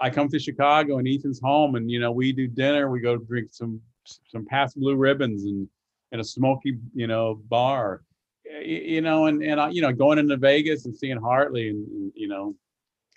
I 0.00 0.10
come 0.10 0.28
to 0.30 0.38
Chicago 0.38 0.98
and 0.98 1.06
Ethan's 1.06 1.40
home, 1.40 1.74
and 1.74 1.90
you 1.90 2.00
know, 2.00 2.10
we 2.10 2.32
do 2.32 2.48
dinner. 2.48 2.90
We 2.90 3.00
go 3.00 3.16
drink 3.16 3.50
some 3.52 3.80
some 4.04 4.46
Pabst 4.46 4.78
Blue 4.80 4.96
Ribbons 4.96 5.44
and 5.44 5.68
in 6.12 6.20
a 6.20 6.24
smoky, 6.24 6.78
you 6.94 7.06
know, 7.06 7.40
bar. 7.48 8.02
You, 8.64 9.00
know, 9.00 9.26
and 9.26 9.42
and 9.42 9.60
I, 9.60 9.68
you 9.68 9.80
know, 9.82 9.92
going 9.92 10.18
into 10.18 10.36
Vegas 10.36 10.86
and 10.86 10.96
seeing 10.96 11.18
Hartley, 11.18 11.68
and, 11.68 11.86
and 11.86 12.12
you 12.14 12.26
know, 12.26 12.56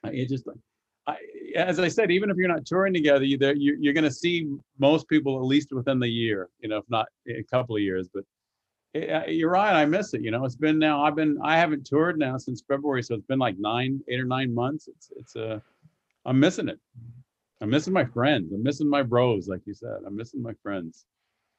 it 0.04 0.30
just 0.30 0.46
I, 1.08 1.18
as 1.56 1.80
I 1.80 1.88
said, 1.88 2.12
even 2.12 2.30
if 2.30 2.38
you're 2.38 2.48
not 2.48 2.66
touring 2.66 2.94
together, 2.94 3.26
you, 3.26 3.38
you're, 3.40 3.76
you're 3.76 3.94
going 3.94 4.04
to 4.04 4.12
see 4.12 4.50
most 4.80 5.08
people 5.08 5.38
at 5.38 5.46
least 5.46 5.72
within 5.72 6.00
the 6.00 6.08
year, 6.08 6.50
you 6.60 6.70
know, 6.70 6.78
if 6.78 6.86
not 6.90 7.08
a 7.28 7.44
couple 7.44 7.76
of 7.76 7.82
years. 7.82 8.08
But 8.14 8.24
it, 8.94 9.10
eh, 9.10 9.26
you're 9.32 9.52
right, 9.52 9.74
I 9.74 9.86
miss 9.86 10.14
it. 10.14 10.22
You 10.22 10.32
know, 10.32 10.46
it's 10.46 10.56
been 10.56 10.80
now. 10.80 11.04
I've 11.04 11.16
been 11.16 11.38
I 11.44 11.58
haven't 11.58 11.86
toured 11.86 12.18
now 12.18 12.38
since 12.38 12.64
February, 12.68 13.04
so 13.04 13.16
it's 13.16 13.26
been 13.26 13.40
like 13.40 13.58
nine, 13.58 14.00
eight 14.08 14.20
or 14.20 14.26
nine 14.26 14.54
months. 14.54 14.88
It's 14.88 15.12
it's 15.16 15.36
a, 15.36 15.56
uh, 15.56 15.60
I'm 16.26 16.40
missing 16.40 16.70
it. 16.70 16.80
I'm 17.62 17.70
missing 17.70 17.94
my 17.94 18.06
friends. 18.06 18.54
I'm 18.54 18.64
missing 18.64 18.90
my 18.90 19.04
bros, 19.04 19.48
like 19.48 19.62
you 19.66 19.74
said. 19.74 19.98
I'm 20.06 20.16
missing 20.16 20.42
my 20.42 20.54
friends. 20.62 21.06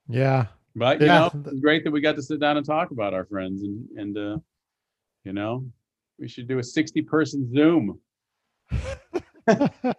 Yeah. 0.09 0.47
But 0.77 1.01
you 1.01 1.07
yeah. 1.07 1.31
know, 1.33 1.45
it's 1.47 1.61
great 1.61 1.85
that 1.85 1.91
we 1.91 2.01
got 2.01 2.17
to 2.17 2.23
sit 2.23 2.41
down 2.41 2.57
and 2.57 2.67
talk 2.67 2.91
about 2.91 3.15
our 3.15 3.25
friends 3.25 3.63
and 3.63 3.87
and 3.97 4.19
uh, 4.19 4.39
you 5.25 5.33
know, 5.33 5.65
we 6.19 6.29
should 6.29 6.49
do 6.49 6.59
a 6.59 6.63
60 6.63 7.03
person 7.03 7.51
Zoom. 7.53 7.99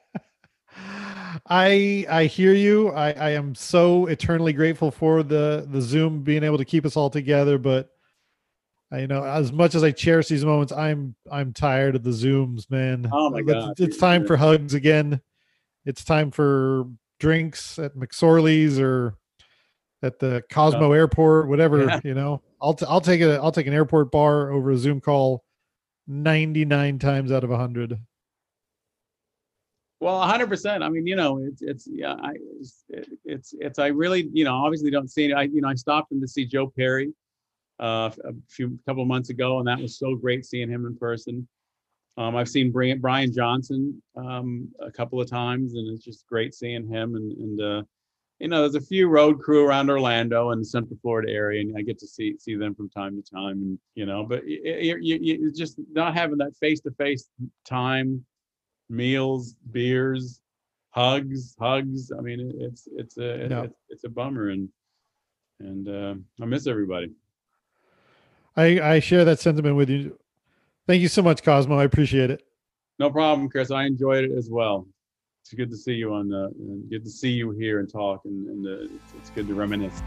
I 1.48 2.06
I 2.10 2.26
hear 2.26 2.54
you. 2.54 2.90
I, 2.90 3.12
I 3.12 3.30
am 3.32 3.56
so 3.56 4.08
eternally 4.08 4.54
grateful 4.54 4.92
for 4.92 5.24
the 5.24 5.68
the 5.70 5.82
Zoom 5.82 6.22
being 6.22 6.44
able 6.44 6.58
to 6.58 6.66
keep 6.66 6.86
us 6.86 6.98
all 6.98 7.10
together. 7.10 7.58
But 7.58 7.90
I 8.92 9.00
you 9.02 9.08
know 9.08 9.24
as 9.24 9.52
much 9.52 9.76
as 9.76 9.84
I 9.84 9.92
cherish 9.92 10.28
these 10.28 10.46
moments, 10.46 10.72
I'm 10.74 11.16
I'm 11.32 11.54
tired 11.54 11.96
of 11.96 12.04
the 12.04 12.12
Zooms, 12.12 12.70
man. 12.70 13.10
Oh 13.12 13.30
my 13.30 13.42
god! 13.42 13.72
It's, 13.72 13.82
it's 13.82 13.98
time 13.98 14.26
for 14.26 14.38
hugs 14.38 14.74
again. 14.74 15.22
It's 15.86 16.04
time 16.04 16.32
for 16.32 16.86
drinks 17.20 17.78
at 17.78 17.96
McSorley's 17.96 18.80
or 18.80 19.16
at 20.02 20.20
the 20.20 20.44
Cosmo 20.52 20.92
Airport, 20.92 21.48
whatever. 21.48 21.86
Yeah. 21.86 22.00
You 22.04 22.14
know, 22.14 22.42
I'll 22.62 22.74
t- 22.74 22.86
I'll 22.88 23.02
take 23.02 23.22
a 23.22 23.36
I'll 23.36 23.52
take 23.52 23.68
an 23.68 23.74
airport 23.74 24.12
bar 24.12 24.52
over 24.52 24.72
a 24.72 24.78
Zoom 24.78 25.02
call, 25.02 25.44
ninety 26.08 26.66
nine 26.66 27.00
times 27.00 27.32
out 27.32 27.44
of 27.44 27.50
hundred. 27.52 28.00
Well, 30.00 30.22
hundred 30.22 30.50
percent. 30.50 30.84
I 30.84 30.90
mean, 30.90 31.08
you 31.08 31.16
know, 31.16 31.40
it's 31.40 31.62
it's 31.62 31.88
yeah, 31.90 32.14
I 32.14 32.34
it's, 32.60 32.84
it's 33.24 33.56
it's 33.60 33.80
I 33.80 33.88
really 33.88 34.30
you 34.34 34.44
know 34.44 34.56
obviously 34.56 34.92
don't 34.92 35.10
see 35.10 35.32
I 35.32 35.44
you 35.44 35.62
know 35.62 35.70
I 35.70 35.76
stopped 35.76 36.12
in 36.12 36.22
to 36.22 36.28
see 36.28 36.46
Joe 36.46 36.72
Perry 36.78 37.14
uh, 37.80 38.12
a 38.24 38.34
few 38.50 38.78
couple 38.86 39.04
of 39.04 39.08
months 39.08 39.30
ago, 39.30 39.60
and 39.60 39.68
that 39.68 39.80
was 39.80 39.98
so 39.98 40.16
great 40.16 40.46
seeing 40.46 40.70
him 40.70 40.86
in 40.86 40.98
person. 40.98 41.48
Um, 42.18 42.36
I've 42.36 42.50
seen 42.50 42.72
Brian, 42.72 43.34
Johnson 43.34 44.02
um, 44.16 44.70
a 44.80 44.92
couple 44.92 45.20
of 45.20 45.30
times, 45.30 45.74
and 45.74 45.94
it's 45.94 46.04
just 46.04 46.26
great 46.28 46.54
seeing 46.54 46.88
him. 46.88 47.16
And, 47.16 47.32
and 47.34 47.62
uh, 47.62 47.84
you 48.40 48.48
know, 48.48 48.62
there's 48.62 48.76
a 48.76 48.88
few 48.88 49.10
road 49.10 49.42
crew 49.42 49.66
around 49.66 49.90
Orlando 49.90 50.52
and 50.52 50.62
the 50.62 50.66
Central 50.66 50.98
Florida 51.02 51.32
area, 51.32 51.62
and 51.62 51.78
I 51.78 51.82
get 51.82 52.00
to 52.00 52.08
see 52.08 52.36
see 52.40 52.56
them 52.56 52.74
from 52.74 52.90
time 52.90 53.22
to 53.22 53.32
time. 53.32 53.62
And 53.62 53.80
you 53.96 54.06
know, 54.06 54.24
but 54.24 54.48
you, 54.48 54.98
you, 55.02 55.20
you 55.22 55.52
just 55.52 55.78
not 55.92 56.14
having 56.14 56.38
that 56.38 56.56
face 56.58 56.80
to 56.82 56.92
face 56.92 57.30
time 57.66 58.26
meals, 58.90 59.56
beers, 59.72 60.42
hugs, 60.90 61.56
hugs. 61.60 62.12
I 62.18 62.22
mean, 62.22 62.54
it's 62.60 62.88
it's 62.96 63.18
a 63.18 63.48
yeah. 63.50 63.64
it's, 63.64 63.76
it's, 63.90 64.04
a 64.04 64.10
bummer, 64.10 64.50
and 64.50 64.70
and 65.60 65.88
uh, 65.88 66.16
I 66.42 66.46
miss 66.46 66.68
everybody. 66.68 67.12
I 68.56 68.80
I 68.80 69.00
share 69.00 69.26
that 69.26 69.40
sentiment 69.40 69.76
with 69.76 69.90
you. 69.90 70.18
Thank 70.88 71.02
you 71.02 71.08
so 71.08 71.22
much, 71.22 71.44
Cosmo. 71.44 71.78
I 71.78 71.84
appreciate 71.84 72.30
it. 72.30 72.44
No 73.00 73.10
problem, 73.10 73.50
Chris. 73.50 73.72
I 73.72 73.86
enjoyed 73.86 74.24
it 74.24 74.32
as 74.32 74.50
well. 74.50 74.88
It's 75.42 75.54
good 75.54 75.70
to 75.70 75.78
see 75.78 75.94
you 75.94 76.14
on 76.14 76.30
the. 76.30 76.52
Good 76.90 77.04
to 77.04 77.10
see 77.10 77.32
you 77.32 77.52
here 77.52 77.80
and 77.80 77.92
talk, 77.92 78.22
and, 78.26 78.48
and 78.48 78.68
uh, 78.68 78.84
it's, 78.96 79.14
it's 79.18 79.30
good 79.32 79.48
to 79.48 79.54
reminisce. 79.54 80.02